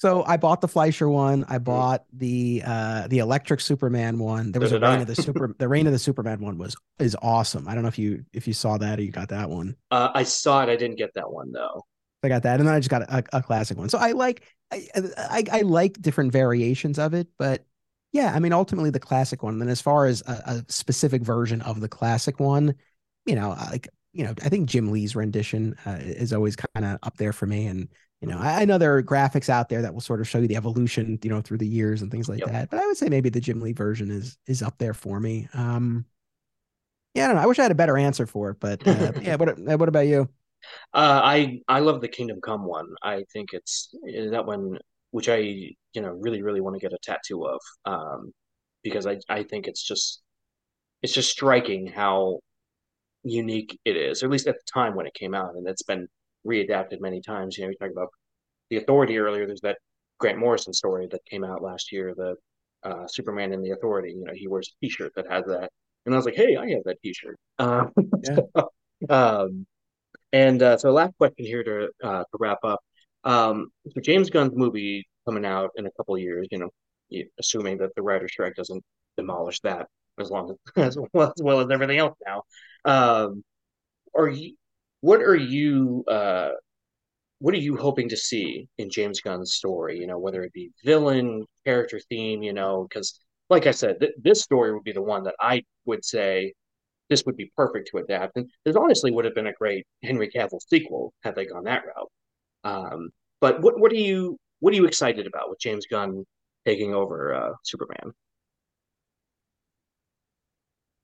So 0.00 0.24
I 0.26 0.38
bought 0.38 0.62
the 0.62 0.68
Fleischer 0.68 1.10
one. 1.10 1.44
I 1.50 1.58
mm. 1.58 1.64
bought 1.64 2.04
the 2.10 2.62
uh 2.64 3.06
the 3.08 3.18
Electric 3.18 3.60
Superman 3.60 4.18
one. 4.18 4.50
There 4.50 4.60
was 4.60 4.72
a 4.72 4.80
Reign 4.80 5.02
of 5.02 5.06
the 5.06 5.14
Super 5.22 5.54
the 5.58 5.68
Reign 5.68 5.86
of 5.86 5.92
the 5.92 5.98
Superman 5.98 6.40
one 6.40 6.56
was 6.56 6.74
is 6.98 7.14
awesome. 7.20 7.68
I 7.68 7.74
don't 7.74 7.82
know 7.82 7.88
if 7.88 7.98
you 7.98 8.24
if 8.32 8.48
you 8.48 8.54
saw 8.54 8.78
that 8.78 8.98
or 8.98 9.02
you 9.02 9.12
got 9.12 9.28
that 9.28 9.50
one. 9.50 9.76
Uh, 9.90 10.08
I 10.14 10.22
saw 10.22 10.62
it. 10.62 10.70
I 10.70 10.76
didn't 10.76 10.96
get 10.96 11.12
that 11.14 11.30
one 11.30 11.52
though. 11.52 11.84
I 12.22 12.28
got 12.28 12.42
that, 12.44 12.60
and 12.60 12.68
then 12.68 12.74
I 12.74 12.78
just 12.78 12.88
got 12.88 13.02
a, 13.02 13.22
a 13.34 13.42
classic 13.42 13.76
one. 13.76 13.90
So 13.90 13.98
I 13.98 14.12
like 14.12 14.42
I, 14.72 14.88
I, 15.18 15.44
I 15.52 15.60
like 15.62 16.00
different 16.00 16.32
variations 16.32 16.98
of 16.98 17.12
it, 17.12 17.28
but 17.38 17.66
yeah, 18.12 18.32
I 18.34 18.38
mean 18.38 18.54
ultimately 18.54 18.88
the 18.88 19.00
classic 19.00 19.42
one. 19.42 19.54
And 19.54 19.62
then 19.62 19.68
as 19.68 19.82
far 19.82 20.06
as 20.06 20.22
a, 20.26 20.32
a 20.32 20.72
specific 20.72 21.20
version 21.20 21.60
of 21.60 21.80
the 21.80 21.88
classic 21.88 22.40
one, 22.40 22.74
you 23.26 23.34
know, 23.34 23.50
like 23.70 23.88
you 24.12 24.24
know, 24.24 24.34
I 24.44 24.48
think 24.48 24.68
Jim 24.68 24.90
Lee's 24.90 25.14
rendition 25.14 25.76
uh, 25.86 25.98
is 26.00 26.32
always 26.32 26.56
kind 26.56 26.84
of 26.84 26.98
up 27.02 27.16
there 27.16 27.32
for 27.32 27.46
me, 27.46 27.66
and 27.66 27.88
you 28.20 28.28
know, 28.28 28.38
I, 28.38 28.62
I, 28.62 28.64
know 28.64 28.76
there 28.76 28.94
are 28.96 29.02
graphics 29.02 29.48
out 29.48 29.68
there 29.68 29.80
that 29.82 29.94
will 29.94 30.00
sort 30.00 30.20
of 30.20 30.28
show 30.28 30.38
you 30.38 30.48
the 30.48 30.56
evolution, 30.56 31.18
you 31.22 31.30
know, 31.30 31.40
through 31.40 31.58
the 31.58 31.66
years 31.66 32.02
and 32.02 32.10
things 32.10 32.28
like 32.28 32.40
yep. 32.40 32.50
that. 32.50 32.70
But 32.70 32.80
I 32.80 32.86
would 32.86 32.96
say 32.96 33.08
maybe 33.08 33.30
the 33.30 33.40
Jim 33.40 33.60
Lee 33.60 33.72
version 33.72 34.10
is 34.10 34.36
is 34.46 34.62
up 34.62 34.78
there 34.78 34.94
for 34.94 35.20
me. 35.20 35.48
Um, 35.54 36.04
yeah, 37.14 37.24
I 37.24 37.26
don't 37.28 37.36
know. 37.36 37.42
I 37.42 37.46
wish 37.46 37.58
I 37.58 37.62
had 37.62 37.72
a 37.72 37.76
better 37.76 37.96
answer 37.96 38.26
for 38.26 38.50
it, 38.50 38.60
but 38.60 38.86
uh, 38.86 39.12
yeah. 39.20 39.36
What 39.36 39.48
uh, 39.48 39.78
what 39.78 39.88
about 39.88 40.06
you? 40.06 40.28
Uh, 40.92 41.20
I 41.24 41.60
I 41.68 41.80
love 41.80 42.00
the 42.00 42.08
Kingdom 42.08 42.40
Come 42.42 42.64
one. 42.64 42.88
I 43.02 43.24
think 43.32 43.50
it's 43.52 43.88
that 44.30 44.44
one, 44.44 44.78
which 45.12 45.28
I 45.28 45.38
you 45.38 46.02
know 46.02 46.10
really 46.10 46.42
really 46.42 46.60
want 46.60 46.74
to 46.74 46.80
get 46.80 46.92
a 46.92 46.98
tattoo 47.02 47.46
of, 47.46 47.60
um, 47.86 48.32
because 48.82 49.06
I 49.06 49.18
I 49.28 49.44
think 49.44 49.66
it's 49.66 49.82
just 49.82 50.20
it's 51.02 51.14
just 51.14 51.30
striking 51.30 51.86
how 51.86 52.40
unique 53.22 53.78
it 53.84 53.96
is, 53.96 54.22
or 54.22 54.26
at 54.26 54.32
least 54.32 54.46
at 54.46 54.56
the 54.56 54.72
time 54.72 54.94
when 54.94 55.06
it 55.06 55.14
came 55.14 55.34
out, 55.34 55.54
and 55.54 55.66
it's 55.68 55.82
been 55.82 56.08
readapted 56.46 57.00
many 57.00 57.20
times. 57.20 57.56
You 57.56 57.64
know, 57.64 57.68
we 57.68 57.76
talked 57.76 57.92
about 57.92 58.08
the 58.70 58.76
Authority 58.76 59.18
earlier. 59.18 59.46
There's 59.46 59.60
that 59.60 59.78
Grant 60.18 60.38
Morrison 60.38 60.72
story 60.72 61.08
that 61.10 61.24
came 61.26 61.44
out 61.44 61.62
last 61.62 61.92
year, 61.92 62.14
the 62.16 62.36
uh, 62.82 63.06
Superman 63.06 63.52
and 63.52 63.64
the 63.64 63.72
Authority. 63.72 64.10
You 64.10 64.24
know, 64.24 64.32
he 64.34 64.48
wears 64.48 64.68
a 64.68 64.86
T-shirt 64.86 65.12
that 65.16 65.30
has 65.30 65.44
that, 65.46 65.70
and 66.06 66.14
I 66.14 66.16
was 66.16 66.24
like, 66.24 66.36
hey, 66.36 66.56
I 66.56 66.70
have 66.70 66.84
that 66.84 67.00
T-shirt. 67.02 67.38
Uh, 67.58 67.86
yeah. 68.24 68.62
um, 69.08 69.66
and 70.32 70.62
uh, 70.62 70.78
so 70.78 70.92
last 70.92 71.16
question 71.18 71.44
here 71.44 71.64
to 71.64 71.88
uh, 72.02 72.20
to 72.20 72.38
wrap 72.38 72.58
up. 72.64 72.80
Um, 73.24 73.70
so 73.92 74.00
James 74.00 74.30
Gunn's 74.30 74.54
movie 74.54 75.06
coming 75.26 75.44
out 75.44 75.70
in 75.76 75.86
a 75.86 75.90
couple 75.92 76.16
years, 76.16 76.48
you 76.50 76.58
know, 76.58 76.70
assuming 77.38 77.78
that 77.78 77.94
the 77.94 78.02
writer's 78.02 78.32
strike 78.32 78.54
doesn't 78.54 78.82
demolish 79.16 79.60
that 79.60 79.88
as 80.18 80.30
long 80.30 80.50
as 80.50 80.56
as 80.76 80.98
well 81.12 81.28
as, 81.28 81.42
well 81.42 81.60
as 81.60 81.70
everything 81.70 81.98
else 81.98 82.16
now. 82.26 82.42
Um, 82.84 83.44
are 84.14 84.28
you 84.28 84.54
what 85.00 85.20
are 85.20 85.36
you 85.36 86.04
uh, 86.08 86.50
what 87.40 87.54
are 87.54 87.58
you 87.58 87.76
hoping 87.76 88.08
to 88.10 88.16
see 88.16 88.68
in 88.78 88.90
James 88.90 89.20
Gunn's 89.20 89.54
story? 89.54 89.98
You 89.98 90.06
know, 90.06 90.18
whether 90.18 90.42
it 90.42 90.52
be 90.52 90.70
villain, 90.84 91.46
character 91.64 92.00
theme, 92.08 92.42
you 92.42 92.52
know, 92.52 92.86
because 92.88 93.18
like 93.48 93.66
I 93.66 93.72
said, 93.72 94.00
th- 94.00 94.12
this 94.22 94.42
story 94.42 94.72
would 94.72 94.84
be 94.84 94.92
the 94.92 95.02
one 95.02 95.24
that 95.24 95.36
I 95.40 95.62
would 95.86 96.04
say 96.04 96.54
this 97.08 97.24
would 97.26 97.36
be 97.36 97.52
perfect 97.56 97.88
to 97.90 97.98
adapt. 97.98 98.36
And 98.36 98.48
this 98.64 98.76
honestly 98.76 99.10
would 99.10 99.24
have 99.24 99.34
been 99.34 99.48
a 99.48 99.52
great 99.52 99.86
Henry 100.02 100.30
Cavill 100.30 100.60
sequel 100.68 101.12
had 101.22 101.34
they 101.34 101.46
gone 101.46 101.64
that 101.64 101.82
route. 101.84 102.10
Um, 102.64 103.10
but 103.40 103.60
what 103.62 103.78
what 103.78 103.92
are 103.92 103.96
you 103.96 104.38
what 104.60 104.72
are 104.72 104.76
you 104.76 104.86
excited 104.86 105.26
about 105.26 105.50
with 105.50 105.60
James 105.60 105.86
Gunn 105.90 106.24
taking 106.66 106.94
over 106.94 107.34
uh, 107.34 107.52
Superman? 107.64 108.12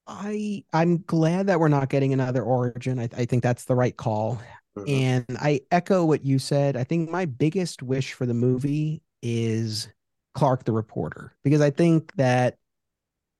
I 0.06 0.64
I'm 0.72 0.98
glad 0.98 1.48
that 1.48 1.58
we're 1.58 1.68
not 1.68 1.88
getting 1.88 2.12
another 2.12 2.42
origin. 2.42 2.98
I, 2.98 3.08
I 3.16 3.24
think 3.24 3.42
that's 3.42 3.64
the 3.64 3.74
right 3.74 3.96
call. 3.96 4.40
Mm-hmm. 4.76 4.90
And 4.90 5.38
I 5.40 5.60
echo 5.70 6.04
what 6.04 6.24
you 6.24 6.38
said. 6.38 6.76
I 6.76 6.84
think 6.84 7.10
my 7.10 7.24
biggest 7.24 7.82
wish 7.82 8.12
for 8.12 8.26
the 8.26 8.34
movie 8.34 9.02
is 9.22 9.88
Clark 10.34 10.64
the 10.64 10.72
reporter 10.72 11.32
because 11.42 11.60
I 11.60 11.70
think 11.70 12.14
that 12.16 12.58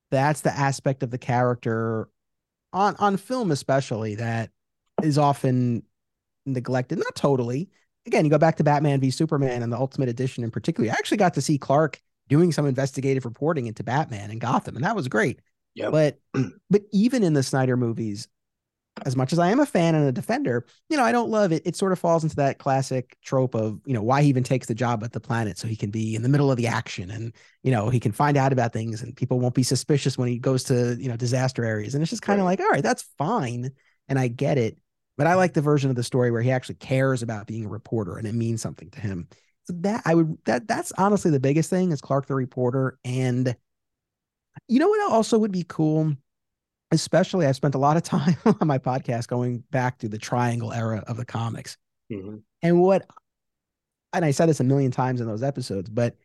that's 0.09 0.41
the 0.41 0.51
aspect 0.51 1.03
of 1.03 1.11
the 1.11 1.17
character 1.17 2.09
on 2.73 2.95
on 2.97 3.17
film 3.17 3.51
especially 3.51 4.15
that 4.15 4.49
is 5.03 5.17
often 5.17 5.83
neglected. 6.45 6.97
Not 6.97 7.15
totally. 7.15 7.69
Again, 8.05 8.25
you 8.25 8.31
go 8.31 8.37
back 8.37 8.55
to 8.57 8.63
Batman 8.63 8.99
v 8.99 9.11
Superman 9.11 9.61
and 9.61 9.71
the 9.71 9.77
Ultimate 9.77 10.09
Edition 10.09 10.43
in 10.43 10.51
particular. 10.51 10.89
I 10.89 10.93
actually 10.93 11.17
got 11.17 11.33
to 11.35 11.41
see 11.41 11.57
Clark 11.57 12.01
doing 12.29 12.51
some 12.51 12.65
investigative 12.65 13.25
reporting 13.25 13.67
into 13.67 13.83
Batman 13.83 14.31
and 14.31 14.41
Gotham, 14.41 14.75
and 14.75 14.83
that 14.83 14.95
was 14.95 15.07
great. 15.07 15.39
But 15.91 16.19
but 16.69 16.81
even 16.91 17.23
in 17.23 17.33
the 17.33 17.43
Snyder 17.43 17.77
movies, 17.77 18.27
as 19.05 19.15
much 19.15 19.33
as 19.33 19.39
I 19.39 19.49
am 19.49 19.59
a 19.59 19.65
fan 19.65 19.95
and 19.95 20.07
a 20.07 20.11
defender, 20.11 20.65
you 20.89 20.97
know, 20.97 21.03
I 21.03 21.11
don't 21.11 21.29
love 21.29 21.51
it. 21.51 21.63
It 21.65 21.75
sort 21.75 21.91
of 21.91 21.99
falls 21.99 22.23
into 22.23 22.35
that 22.37 22.57
classic 22.57 23.15
trope 23.23 23.55
of, 23.55 23.79
you 23.85 23.93
know, 23.93 24.01
why 24.01 24.21
he 24.21 24.29
even 24.29 24.43
takes 24.43 24.67
the 24.67 24.75
job 24.75 25.03
at 25.03 25.11
the 25.11 25.19
planet 25.19 25.57
so 25.57 25.67
he 25.67 25.75
can 25.75 25.91
be 25.91 26.15
in 26.15 26.23
the 26.23 26.29
middle 26.29 26.51
of 26.51 26.57
the 26.57 26.67
action 26.67 27.11
and, 27.11 27.33
you 27.63 27.71
know, 27.71 27.89
he 27.89 27.99
can 27.99 28.11
find 28.11 28.37
out 28.37 28.53
about 28.53 28.73
things 28.73 29.03
and 29.03 29.15
people 29.15 29.39
won't 29.39 29.55
be 29.55 29.63
suspicious 29.63 30.17
when 30.17 30.27
he 30.27 30.39
goes 30.39 30.63
to, 30.65 30.95
you 30.99 31.09
know, 31.09 31.17
disaster 31.17 31.63
areas. 31.63 31.93
And 31.93 32.01
it's 32.01 32.09
just 32.09 32.21
kind 32.21 32.39
of 32.39 32.45
right. 32.45 32.59
like, 32.59 32.65
all 32.65 32.71
right, 32.71 32.83
that's 32.83 33.05
fine. 33.17 33.71
And 34.07 34.17
I 34.17 34.27
get 34.27 34.57
it. 34.57 34.77
But 35.17 35.27
I 35.27 35.33
like 35.33 35.53
the 35.53 35.61
version 35.61 35.89
of 35.89 35.95
the 35.95 36.03
story 36.03 36.31
where 36.31 36.41
he 36.43 36.51
actually 36.51 36.75
cares 36.75 37.23
about 37.23 37.47
being 37.47 37.65
a 37.65 37.69
reporter 37.69 38.17
and 38.17 38.27
it 38.27 38.35
means 38.35 38.61
something 38.61 38.89
to 38.91 39.01
him. 39.01 39.27
So 39.63 39.73
that 39.79 40.03
I 40.05 40.15
would 40.15 40.37
that 40.45 40.67
that's 40.67 40.93
honestly 40.97 41.29
the 41.29 41.39
biggest 41.39 41.69
thing 41.69 41.91
is 41.91 42.01
Clark 42.01 42.27
the 42.27 42.35
reporter 42.35 42.97
and 43.03 43.55
you 44.67 44.79
know 44.79 44.87
what 44.87 45.11
also 45.11 45.37
would 45.37 45.51
be 45.51 45.65
cool? 45.67 46.13
Especially, 46.91 47.45
I 47.45 47.51
spent 47.51 47.75
a 47.75 47.79
lot 47.79 47.97
of 47.97 48.03
time 48.03 48.37
on 48.61 48.67
my 48.67 48.77
podcast 48.77 49.27
going 49.27 49.63
back 49.71 49.97
to 49.99 50.09
the 50.09 50.17
triangle 50.17 50.71
era 50.71 51.03
of 51.07 51.17
the 51.17 51.25
comics. 51.25 51.77
Mm-hmm. 52.11 52.37
And 52.61 52.81
what, 52.81 53.05
and 54.13 54.23
I 54.23 54.31
said 54.31 54.47
this 54.47 54.59
a 54.59 54.63
million 54.63 54.91
times 54.91 55.19
in 55.19 55.27
those 55.27 55.43
episodes, 55.43 55.89
but 55.89 56.15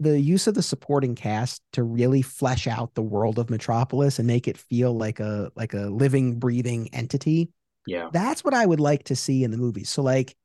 the 0.00 0.20
use 0.20 0.46
of 0.46 0.54
the 0.54 0.62
supporting 0.62 1.14
cast 1.14 1.62
to 1.72 1.82
really 1.82 2.22
flesh 2.22 2.66
out 2.66 2.94
the 2.94 3.02
world 3.02 3.38
of 3.38 3.50
Metropolis 3.50 4.18
and 4.18 4.26
make 4.26 4.46
it 4.46 4.58
feel 4.58 4.94
like 4.94 5.20
a 5.20 5.50
like 5.56 5.74
a 5.74 5.86
living, 5.86 6.38
breathing 6.38 6.88
entity. 6.92 7.50
Yeah. 7.86 8.08
That's 8.12 8.44
what 8.44 8.52
I 8.52 8.66
would 8.66 8.80
like 8.80 9.04
to 9.04 9.16
see 9.16 9.44
in 9.44 9.50
the 9.50 9.56
movie. 9.56 9.84
So 9.84 10.02
like 10.02 10.36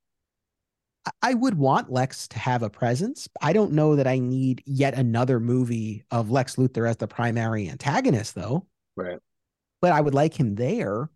I 1.22 1.34
would 1.34 1.58
want 1.58 1.92
Lex 1.92 2.28
to 2.30 2.40
have 2.40 2.62
a 2.62 2.70
presence. 2.70 3.28
I 3.42 3.54
don't 3.54 3.72
know 3.72 3.96
that 3.96 4.08
I 4.08 4.20
need 4.20 4.64
yet 4.66 4.94
another 4.94 5.40
movie 5.40 6.04
of 6.12 6.30
Lex 6.30 6.58
Luthor 6.58 6.88
as 6.88 6.98
the 6.98 7.08
primary 7.08 7.70
antagonist, 7.70 8.36
though. 8.36 8.68
Right. 8.96 9.18
But 9.82 9.94
I 9.94 10.02
would 10.02 10.14
like 10.14 10.40
him 10.40 10.56
there. 10.56 11.10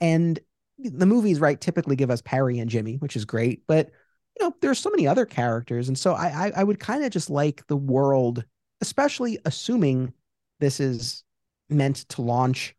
And 0.00 0.38
the 0.78 1.06
movies, 1.06 1.38
right, 1.38 1.60
typically 1.60 1.94
give 1.94 2.10
us 2.10 2.20
Perry 2.20 2.58
and 2.58 2.70
Jimmy, 2.70 2.96
which 2.96 3.14
is 3.14 3.24
great. 3.24 3.62
But 3.68 3.90
you 4.38 4.46
know, 4.46 4.54
there's 4.60 4.78
so 4.78 4.90
many 4.90 5.06
other 5.06 5.26
characters, 5.26 5.88
and 5.88 5.98
so 5.98 6.14
I 6.14 6.46
I, 6.46 6.52
I 6.56 6.64
would 6.64 6.78
kind 6.78 7.04
of 7.04 7.10
just 7.10 7.28
like 7.28 7.66
the 7.66 7.76
world, 7.76 8.44
especially 8.80 9.38
assuming 9.44 10.12
this 10.60 10.78
is 10.78 11.24
meant 11.68 12.08
to 12.10 12.22
launch. 12.22 12.76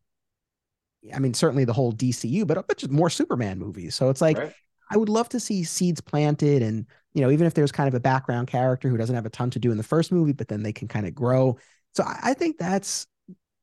I 1.14 1.20
mean, 1.20 1.34
certainly 1.34 1.66
the 1.66 1.74
whole 1.74 1.92
DCU, 1.92 2.48
but 2.48 2.66
but 2.68 2.78
just 2.78 2.92
more 2.92 3.10
Superman 3.10 3.60
movies. 3.60 3.96
So 3.96 4.10
it's 4.10 4.22
like. 4.22 4.38
Right 4.38 4.54
I 4.90 4.98
would 4.98 5.10
love 5.10 5.30
to 5.30 5.40
see 5.40 5.64
seeds 5.64 6.02
planted 6.02 6.62
and, 6.62 6.86
you 7.14 7.22
know, 7.22 7.32
even 7.32 7.48
if 7.48 7.54
there's 7.54 7.72
kind 7.72 7.88
of 7.88 7.94
a 7.94 8.00
background 8.00 8.48
character 8.48 8.90
who 8.90 8.98
doesn't 8.98 9.16
have 9.16 9.26
a 9.26 9.30
ton 9.30 9.50
to 9.52 9.60
do 9.60 9.72
in 9.72 9.78
the 9.78 9.84
first 9.84 10.12
movie, 10.12 10.34
but 10.34 10.48
then 10.48 10.64
they 10.64 10.74
can 10.74 10.88
kind 10.88 11.06
of 11.06 11.14
grow. 11.14 11.58
So 11.94 12.04
I, 12.06 12.34
think 12.34 12.58
that's 12.58 13.08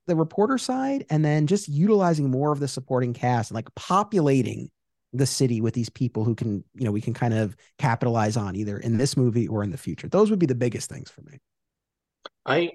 the 0.06 0.16
reporter 0.16 0.58
side 0.58 1.04
and 1.10 1.24
then 1.24 1.46
just 1.46 1.68
utilizing 1.68 2.30
more 2.30 2.52
of 2.52 2.60
the 2.60 2.68
supporting 2.68 3.12
cast 3.12 3.52
like 3.52 3.72
populating 3.74 4.70
the 5.12 5.26
city 5.26 5.60
with 5.60 5.74
these 5.74 5.88
people 5.88 6.24
who 6.24 6.34
can, 6.34 6.62
you 6.74 6.84
know, 6.84 6.92
we 6.92 7.00
can 7.00 7.14
kind 7.14 7.34
of 7.34 7.56
capitalize 7.78 8.36
on 8.36 8.54
either 8.56 8.78
in 8.78 8.98
this 8.98 9.16
movie 9.16 9.48
or 9.48 9.62
in 9.62 9.70
the 9.70 9.78
future. 9.78 10.08
Those 10.08 10.30
would 10.30 10.38
be 10.38 10.46
the 10.46 10.54
biggest 10.54 10.90
things 10.90 11.10
for 11.10 11.22
me. 11.22 11.38
I 12.44 12.72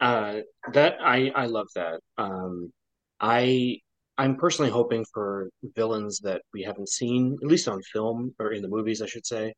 uh 0.00 0.40
that 0.72 0.96
I 1.00 1.30
I 1.34 1.46
love 1.46 1.68
that. 1.74 2.00
Um 2.16 2.72
I 3.18 3.80
I'm 4.20 4.36
personally 4.36 4.70
hoping 4.70 5.06
for 5.14 5.48
villains 5.74 6.18
that 6.24 6.42
we 6.52 6.62
haven't 6.62 6.90
seen, 6.90 7.38
at 7.42 7.48
least 7.48 7.66
on 7.68 7.80
film 7.80 8.34
or 8.38 8.52
in 8.52 8.60
the 8.60 8.68
movies, 8.68 9.00
I 9.00 9.06
should 9.06 9.24
say. 9.26 9.54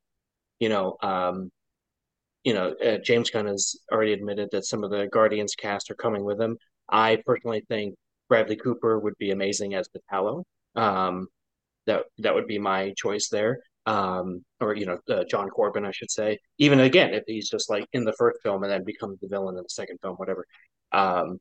You 0.61 0.69
know, 0.69 0.97
um, 1.03 1.51
you 2.45 2.55
know, 2.55 2.73
uh, 2.75 2.99
James 2.99 3.29
Gunn 3.29 3.47
has 3.47 3.75
already 3.91 4.13
admitted 4.13 4.51
that 4.53 4.65
some 4.65 4.85
of 4.85 4.93
the 4.93 5.09
Guardians 5.09 5.57
cast 5.57 5.91
are 5.91 5.97
coming 5.97 6.23
with 6.25 6.41
him. 6.41 6.57
I 6.89 7.19
personally 7.27 7.65
think 7.69 7.97
Bradley 8.29 8.55
Cooper 8.55 9.01
would 9.01 9.19
be 9.19 9.33
amazing 9.33 9.75
as 9.75 9.89
Metallo. 9.89 10.45
Um, 10.77 11.27
that 11.87 12.05
that 12.19 12.33
would 12.33 12.47
be 12.47 12.61
my 12.61 12.95
choice 12.97 13.29
there. 13.31 13.59
Um, 13.87 14.45
or 14.61 14.77
you 14.77 14.87
know, 14.87 14.99
uh, 15.11 15.25
John 15.29 15.49
Corben, 15.51 15.85
I 15.85 15.91
should 15.91 16.13
say. 16.13 16.39
Even 16.59 16.79
again, 16.79 17.15
if 17.15 17.25
he's 17.27 17.51
just 17.51 17.69
like 17.69 17.87
in 17.93 18.05
the 18.05 18.13
first 18.13 18.39
film 18.45 18.63
and 18.63 18.71
then 18.71 18.85
becomes 18.85 19.19
the 19.19 19.29
villain 19.29 19.57
in 19.57 19.65
the 19.65 19.69
second 19.69 19.99
film, 20.03 20.15
whatever. 20.19 20.47
Um, 20.93 21.39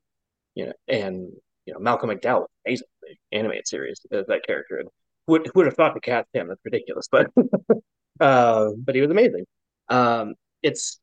you 0.56 0.66
know, 0.66 0.72
and 0.88 1.30
you 1.66 1.72
know, 1.72 1.80
Malcolm 1.80 2.10
McDowell, 2.10 2.46
amazing 2.66 2.88
animated 3.30 3.66
series 3.66 4.00
as 4.10 4.26
that 4.26 4.44
character. 4.46 4.78
And 4.78 4.88
would 5.26 5.50
would 5.54 5.66
have 5.66 5.74
thought 5.74 5.94
to 5.94 6.00
cast 6.00 6.28
him? 6.32 6.48
That's 6.48 6.64
ridiculous, 6.64 7.08
but 7.10 7.30
uh, 8.20 8.70
but 8.76 8.94
he 8.94 9.00
was 9.00 9.10
amazing. 9.10 9.46
Um, 9.88 10.34
it's 10.62 11.00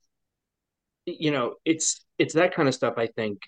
you 1.05 1.31
know, 1.31 1.55
it's 1.65 2.05
it's 2.17 2.33
that 2.35 2.53
kind 2.53 2.67
of 2.67 2.75
stuff. 2.75 2.95
I 2.97 3.07
think, 3.07 3.39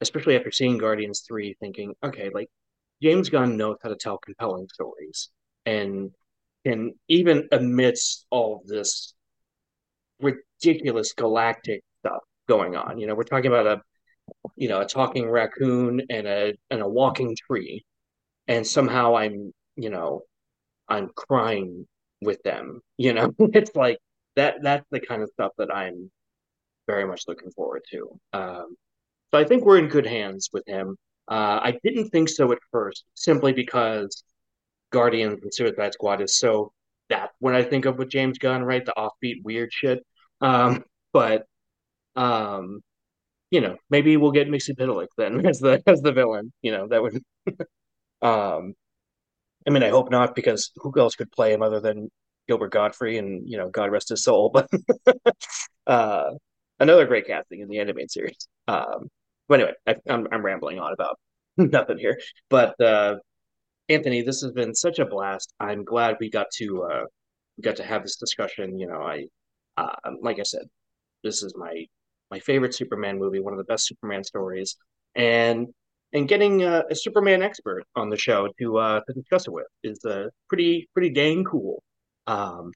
especially 0.00 0.36
after 0.36 0.50
seeing 0.50 0.78
Guardians 0.78 1.24
three, 1.26 1.56
thinking, 1.60 1.94
okay, 2.02 2.30
like 2.32 2.48
James 3.02 3.28
Gunn 3.30 3.56
knows 3.56 3.76
how 3.82 3.88
to 3.90 3.96
tell 3.96 4.18
compelling 4.18 4.68
stories, 4.72 5.30
and 5.66 6.10
and 6.64 6.94
even 7.08 7.48
amidst 7.52 8.26
all 8.30 8.62
this 8.66 9.14
ridiculous 10.20 11.12
galactic 11.12 11.82
stuff 12.00 12.22
going 12.48 12.76
on, 12.76 12.98
you 12.98 13.06
know, 13.06 13.14
we're 13.14 13.24
talking 13.24 13.50
about 13.50 13.66
a 13.66 13.82
you 14.56 14.68
know, 14.68 14.80
a 14.80 14.86
talking 14.86 15.28
raccoon 15.28 16.02
and 16.10 16.26
a 16.26 16.54
and 16.70 16.82
a 16.82 16.88
walking 16.88 17.36
tree, 17.36 17.84
and 18.48 18.66
somehow 18.66 19.16
I'm, 19.16 19.52
you 19.76 19.90
know, 19.90 20.22
I'm 20.88 21.10
crying 21.14 21.86
with 22.20 22.42
them. 22.42 22.80
You 22.96 23.14
know, 23.14 23.32
it's 23.38 23.74
like 23.74 23.98
that. 24.36 24.56
That's 24.62 24.86
the 24.90 25.00
kind 25.00 25.22
of 25.22 25.30
stuff 25.30 25.52
that 25.58 25.74
I'm 25.74 26.10
very 26.86 27.06
much 27.06 27.24
looking 27.28 27.50
forward 27.50 27.82
to. 27.90 28.20
Um, 28.32 28.76
so 29.32 29.40
I 29.40 29.44
think 29.44 29.64
we're 29.64 29.78
in 29.78 29.88
good 29.88 30.06
hands 30.06 30.50
with 30.52 30.64
him. 30.66 30.96
Uh, 31.28 31.58
I 31.62 31.78
didn't 31.82 32.10
think 32.10 32.28
so 32.28 32.52
at 32.52 32.58
first, 32.70 33.04
simply 33.14 33.52
because 33.52 34.22
Guardians 34.90 35.40
and 35.42 35.52
Suicide 35.52 35.94
Squad 35.94 36.20
is 36.20 36.38
so 36.38 36.72
that 37.08 37.30
when 37.38 37.54
I 37.54 37.62
think 37.62 37.84
of 37.86 37.98
with 37.98 38.10
James 38.10 38.38
Gunn, 38.38 38.62
right, 38.62 38.84
the 38.84 38.94
offbeat 38.96 39.42
weird 39.42 39.72
shit. 39.72 40.04
Um, 40.40 40.84
but 41.12 41.46
um, 42.16 42.80
you 43.54 43.60
know, 43.60 43.76
maybe 43.88 44.16
we'll 44.16 44.32
get 44.32 44.48
Mxyzptlk 44.48 45.06
then 45.16 45.46
as 45.50 45.60
the 45.60 45.80
as 45.86 46.02
the 46.02 46.10
villain. 46.10 46.52
You 46.60 46.72
know, 46.72 46.88
that 46.88 47.00
would. 47.00 47.22
um, 48.22 48.74
I 49.66 49.70
mean, 49.70 49.84
I 49.84 49.90
hope 49.90 50.10
not 50.10 50.34
because 50.34 50.72
who 50.74 50.92
else 50.98 51.14
could 51.14 51.30
play 51.30 51.52
him 51.52 51.62
other 51.62 51.80
than 51.80 52.10
Gilbert 52.48 52.72
Gottfried 52.72 53.16
and 53.16 53.48
you 53.48 53.56
know, 53.56 53.68
God 53.68 53.92
rest 53.92 54.08
his 54.08 54.24
soul. 54.24 54.50
But 54.52 54.68
uh, 55.86 56.30
another 56.80 57.06
great 57.06 57.28
casting 57.28 57.60
in 57.60 57.68
the 57.68 57.78
animated 57.78 58.10
series. 58.10 58.48
Um, 58.66 59.08
but 59.48 59.60
anyway, 59.60 59.74
I, 59.86 59.90
am 59.92 59.98
I'm, 60.08 60.28
I'm 60.32 60.44
rambling 60.44 60.80
on 60.80 60.92
about 60.92 61.16
nothing 61.56 61.98
here. 61.98 62.18
But 62.50 62.80
uh, 62.80 63.16
Anthony, 63.88 64.22
this 64.22 64.40
has 64.40 64.50
been 64.50 64.74
such 64.74 64.98
a 64.98 65.06
blast. 65.06 65.54
I'm 65.60 65.84
glad 65.84 66.16
we 66.18 66.28
got 66.28 66.46
to 66.56 66.82
uh, 66.82 67.04
got 67.62 67.76
to 67.76 67.84
have 67.84 68.02
this 68.02 68.16
discussion. 68.16 68.80
You 68.80 68.88
know, 68.88 69.00
I 69.00 69.26
uh, 69.76 69.94
like 70.20 70.40
I 70.40 70.44
said, 70.44 70.64
this 71.22 71.44
is 71.44 71.54
my 71.56 71.86
my 72.34 72.40
favorite 72.40 72.74
Superman 72.74 73.16
movie, 73.16 73.38
one 73.38 73.52
of 73.52 73.58
the 73.58 73.64
best 73.64 73.86
Superman 73.86 74.24
stories, 74.24 74.76
and 75.14 75.68
and 76.12 76.26
getting 76.28 76.64
a, 76.64 76.82
a 76.90 76.94
Superman 76.94 77.42
expert 77.42 77.84
on 77.94 78.10
the 78.10 78.16
show 78.16 78.48
to 78.58 78.78
uh, 78.78 79.00
to 79.06 79.12
discuss 79.12 79.46
it 79.46 79.52
with 79.52 79.66
is 79.84 80.04
uh, 80.04 80.26
pretty 80.48 80.88
pretty 80.92 81.10
dang 81.10 81.44
cool. 81.44 81.80
Um, 82.26 82.72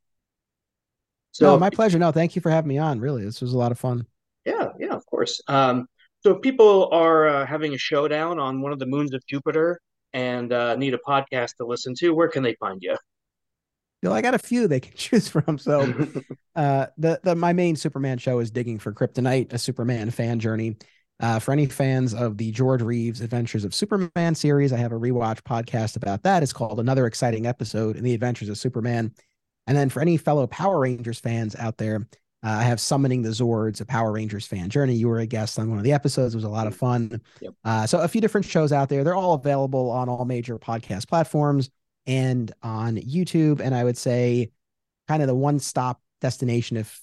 so 1.32 1.47
no, 1.47 1.59
my 1.59 1.70
pleasure. 1.70 1.98
No, 1.98 2.12
thank 2.12 2.36
you 2.36 2.43
for 2.43 2.51
having 2.51 2.68
me 2.68 2.78
on. 2.78 3.01
Really, 3.01 3.24
this 3.24 3.40
was 3.40 3.52
a 3.52 3.59
lot 3.59 3.72
of 3.72 3.80
fun. 3.80 4.06
Yeah, 4.44 4.68
yeah, 4.78 4.94
of 4.94 5.05
course. 5.06 5.40
Um, 5.48 5.86
so 6.20 6.36
if 6.36 6.43
people 6.43 6.89
are 6.93 7.28
uh, 7.28 7.47
having 7.47 7.74
a 7.74 7.78
showdown 7.78 8.39
on 8.39 8.62
one 8.62 8.72
of 8.72 8.78
the 8.78 8.86
moons 8.86 9.12
of 9.12 9.26
Jupiter 9.26 9.80
and 10.12 10.52
uh, 10.52 10.76
need 10.76 10.94
a 10.94 10.98
podcast 10.98 11.56
to 11.56 11.66
listen 11.66 11.94
to, 11.98 12.10
where 12.10 12.28
can 12.28 12.44
they 12.44 12.55
find 12.60 12.78
you? 12.80 12.97
You 14.03 14.09
know, 14.09 14.15
I 14.15 14.23
got 14.23 14.35
a 14.35 14.39
few 14.39 14.69
they 14.69 14.81
can 14.81 14.93
choose 14.97 15.29
from. 15.29 15.59
So, 15.59 15.81
uh, 16.57 16.87
the 16.97 17.20
the 17.23 17.35
my 17.35 17.53
main 17.53 17.77
Superman 17.77 18.19
show 18.19 18.39
is 18.39 18.51
Digging 18.51 18.79
for 18.79 18.93
Kryptonite, 18.93 19.53
a 19.53 19.59
Superman 19.59 20.11
fan 20.11 20.41
journey. 20.41 20.77
Uh, 21.20 21.41
for 21.41 21.51
any 21.51 21.66
fans 21.66 22.15
of 22.15 22.37
the 22.39 22.53
George 22.53 22.81
Reeves 22.81 23.20
Adventures 23.20 23.65
of 23.65 23.75
Superman 23.75 24.37
series, 24.37 24.73
I 24.73 24.77
have 24.77 24.93
a 24.93 24.99
rewatch 24.99 25.43
podcast 25.43 25.97
about 25.97 26.23
that. 26.23 26.45
It's 26.45 26.53
called 26.53 26.79
Another 26.79 27.07
Exciting 27.07 27.45
Episode 27.45 27.97
in 27.97 28.05
the 28.05 28.15
Adventures 28.15 28.49
of 28.49 28.57
Superman. 28.57 29.12
And 29.66 29.77
then 29.77 29.89
for 29.89 30.01
any 30.01 30.16
fellow 30.16 30.47
Power 30.47 30.79
Rangers 30.79 31.19
fans 31.19 31.57
out 31.57 31.77
there, 31.77 32.07
uh, 32.47 32.51
I 32.51 32.62
have 32.62 32.79
Summoning 32.79 33.23
the 33.23 33.31
Zords, 33.31 33.81
a 33.81 33.85
Power 33.85 34.12
Rangers 34.12 34.47
fan 34.47 34.70
journey. 34.70 34.95
You 34.95 35.09
were 35.09 35.19
a 35.19 35.27
guest 35.27 35.59
on 35.59 35.69
one 35.70 35.79
of 35.79 35.85
the 35.85 35.93
episodes. 35.93 36.35
It 36.35 36.37
was 36.37 36.45
a 36.45 36.49
lot 36.49 36.69
of 36.69 36.77
fun. 36.77 37.20
Yep. 37.41 37.55
Uh, 37.65 37.85
so, 37.85 37.99
a 37.99 38.07
few 38.07 38.20
different 38.20 38.47
shows 38.47 38.73
out 38.73 38.89
there. 38.89 39.03
They're 39.03 39.16
all 39.16 39.35
available 39.35 39.91
on 39.91 40.09
all 40.09 40.25
major 40.25 40.57
podcast 40.57 41.09
platforms 41.09 41.69
and 42.09 42.51
on 42.62 42.97
YouTube. 42.97 43.60
And 43.60 43.74
I 43.74 43.85
would 43.85 43.97
say, 43.97 44.51
kind 45.06 45.22
of 45.22 45.28
the 45.28 45.35
one 45.35 45.60
stop 45.60 46.01
destination, 46.20 46.76
if 46.76 47.01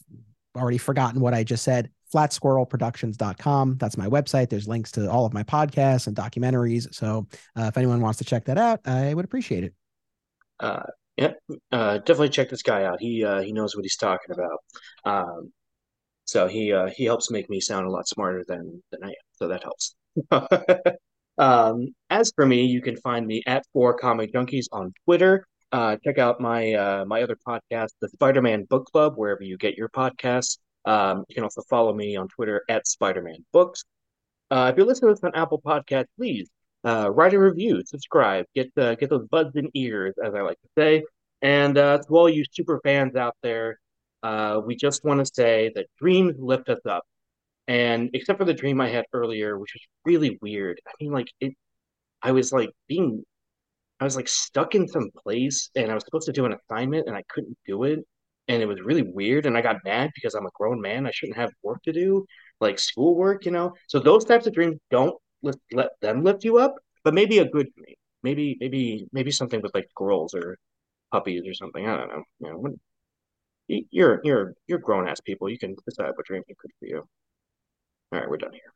already 0.57 0.77
forgotten 0.77 1.21
what 1.21 1.33
I 1.33 1.43
just 1.43 1.63
said, 1.63 1.89
flatsquirrelproductions.com. 2.13 3.77
That's 3.77 3.97
my 3.97 4.07
website. 4.07 4.49
There's 4.49 4.67
links 4.67 4.91
to 4.93 5.09
all 5.09 5.25
of 5.25 5.33
my 5.33 5.43
podcasts 5.43 6.07
and 6.07 6.15
documentaries. 6.15 6.93
So, 6.93 7.27
uh, 7.57 7.63
if 7.63 7.77
anyone 7.77 8.01
wants 8.01 8.17
to 8.19 8.25
check 8.25 8.45
that 8.45 8.57
out, 8.57 8.81
I 8.85 9.13
would 9.13 9.25
appreciate 9.25 9.63
it. 9.63 9.73
Uh, 10.59 10.83
yeah, 11.17 11.33
uh, 11.71 11.99
definitely 11.99 12.29
check 12.29 12.49
this 12.49 12.63
guy 12.63 12.83
out. 12.83 12.99
He 12.99 13.23
uh, 13.23 13.41
he 13.41 13.53
knows 13.53 13.75
what 13.75 13.85
he's 13.85 13.95
talking 13.95 14.31
about. 14.33 14.59
Um, 15.05 15.53
so 16.25 16.47
he 16.47 16.73
uh, 16.73 16.87
he 16.87 17.05
helps 17.05 17.31
make 17.31 17.49
me 17.49 17.61
sound 17.61 17.85
a 17.85 17.89
lot 17.89 18.07
smarter 18.07 18.43
than 18.47 18.81
than 18.91 19.03
I 19.03 19.07
am. 19.07 19.13
So 19.33 19.47
that 19.47 19.63
helps. 19.63 19.95
um, 21.37 21.93
as 22.09 22.31
for 22.35 22.45
me, 22.45 22.65
you 22.65 22.81
can 22.81 22.97
find 22.97 23.25
me 23.25 23.43
at 23.45 23.65
Four 23.73 23.95
Comic 23.95 24.33
Junkies 24.33 24.67
on 24.71 24.93
Twitter. 25.03 25.45
Uh, 25.71 25.97
check 26.03 26.17
out 26.17 26.39
my 26.39 26.73
uh, 26.73 27.05
my 27.05 27.21
other 27.21 27.37
podcast, 27.47 27.89
the 28.01 28.09
Spider 28.09 28.41
Man 28.41 28.63
Book 28.63 28.85
Club, 28.91 29.13
wherever 29.15 29.43
you 29.43 29.57
get 29.57 29.75
your 29.75 29.89
podcasts. 29.89 30.57
Um, 30.85 31.25
you 31.27 31.35
can 31.35 31.43
also 31.43 31.61
follow 31.69 31.93
me 31.93 32.15
on 32.15 32.27
Twitter 32.27 32.63
at 32.69 32.87
Spider 32.87 33.21
Man 33.21 33.43
Books. 33.51 33.83
Uh, 34.51 34.69
if 34.71 34.77
you're 34.77 34.85
listening 34.85 35.09
to 35.09 35.15
this 35.15 35.23
on 35.23 35.35
Apple 35.35 35.59
Podcast, 35.59 36.05
please 36.17 36.49
uh, 36.85 37.09
write 37.11 37.33
a 37.33 37.39
review, 37.39 37.81
subscribe, 37.85 38.45
get 38.53 38.71
uh, 38.77 38.95
get 38.95 39.09
those 39.09 39.27
buds 39.27 39.55
in 39.55 39.69
ears, 39.73 40.13
as 40.23 40.35
I 40.35 40.41
like 40.41 40.61
to 40.61 40.69
say. 40.77 41.03
And 41.41 41.77
uh, 41.77 41.97
to 41.97 42.07
all 42.15 42.29
you 42.29 42.45
super 42.51 42.79
fans 42.83 43.15
out 43.15 43.35
there, 43.41 43.79
uh, 44.23 44.61
we 44.65 44.75
just 44.75 45.03
want 45.03 45.19
to 45.19 45.31
say 45.31 45.71
that 45.75 45.87
dreams 45.99 46.35
lift 46.39 46.69
us 46.69 46.79
up. 46.87 47.03
And 47.67 48.09
except 48.13 48.39
for 48.39 48.45
the 48.45 48.53
dream 48.53 48.79
I 48.81 48.89
had 48.89 49.05
earlier, 49.13 49.57
which 49.59 49.73
was 49.73 49.81
really 50.05 50.37
weird. 50.41 50.79
I 50.87 50.91
mean, 50.99 51.11
like 51.11 51.27
it, 51.39 51.53
I 52.21 52.31
was 52.31 52.51
like 52.51 52.71
being, 52.87 53.23
I 53.99 54.03
was 54.05 54.15
like 54.15 54.27
stuck 54.27 54.75
in 54.75 54.87
some 54.87 55.09
place, 55.23 55.69
and 55.75 55.91
I 55.91 55.95
was 55.95 56.03
supposed 56.05 56.27
to 56.27 56.33
do 56.33 56.45
an 56.45 56.53
assignment, 56.53 57.07
and 57.07 57.15
I 57.15 57.23
couldn't 57.29 57.57
do 57.65 57.83
it, 57.83 57.99
and 58.47 58.61
it 58.61 58.67
was 58.67 58.81
really 58.81 59.03
weird. 59.03 59.45
And 59.45 59.57
I 59.57 59.61
got 59.61 59.83
mad 59.85 60.11
because 60.15 60.35
I'm 60.35 60.45
a 60.45 60.51
grown 60.55 60.81
man. 60.81 61.07
I 61.07 61.11
shouldn't 61.11 61.37
have 61.37 61.51
work 61.63 61.81
to 61.83 61.93
do, 61.93 62.25
like 62.61 62.79
schoolwork, 62.79 63.45
you 63.45 63.51
know. 63.51 63.73
So 63.87 63.99
those 63.99 64.25
types 64.25 64.47
of 64.47 64.53
dreams 64.53 64.77
don't 64.91 65.15
let, 65.43 65.55
let 65.73 65.89
them 66.01 66.23
lift 66.23 66.43
you 66.43 66.57
up, 66.59 66.75
but 67.03 67.13
maybe 67.13 67.39
a 67.39 67.49
good 67.49 67.67
dream. 67.75 67.95
Maybe 68.23 68.57
maybe 68.59 69.07
maybe 69.11 69.31
something 69.31 69.61
with 69.61 69.73
like 69.75 69.87
girls 69.95 70.33
or 70.33 70.57
puppies 71.11 71.47
or 71.47 71.53
something. 71.53 71.87
I 71.87 71.97
don't 71.97 72.09
know. 72.09 72.23
You 72.39 72.49
know, 72.51 72.57
when, 72.57 72.79
you're 73.67 74.21
you're 74.23 74.53
you're 74.67 74.79
grown 74.79 75.07
ass 75.07 75.21
people. 75.21 75.49
You 75.49 75.57
can 75.59 75.75
decide 75.85 76.11
what 76.15 76.25
dreams 76.25 76.45
are 76.49 76.55
good 76.61 76.71
for 76.79 76.85
you. 76.85 77.07
All 78.11 78.19
right, 78.19 78.29
we're 78.29 78.37
done 78.37 78.53
here. 78.53 78.74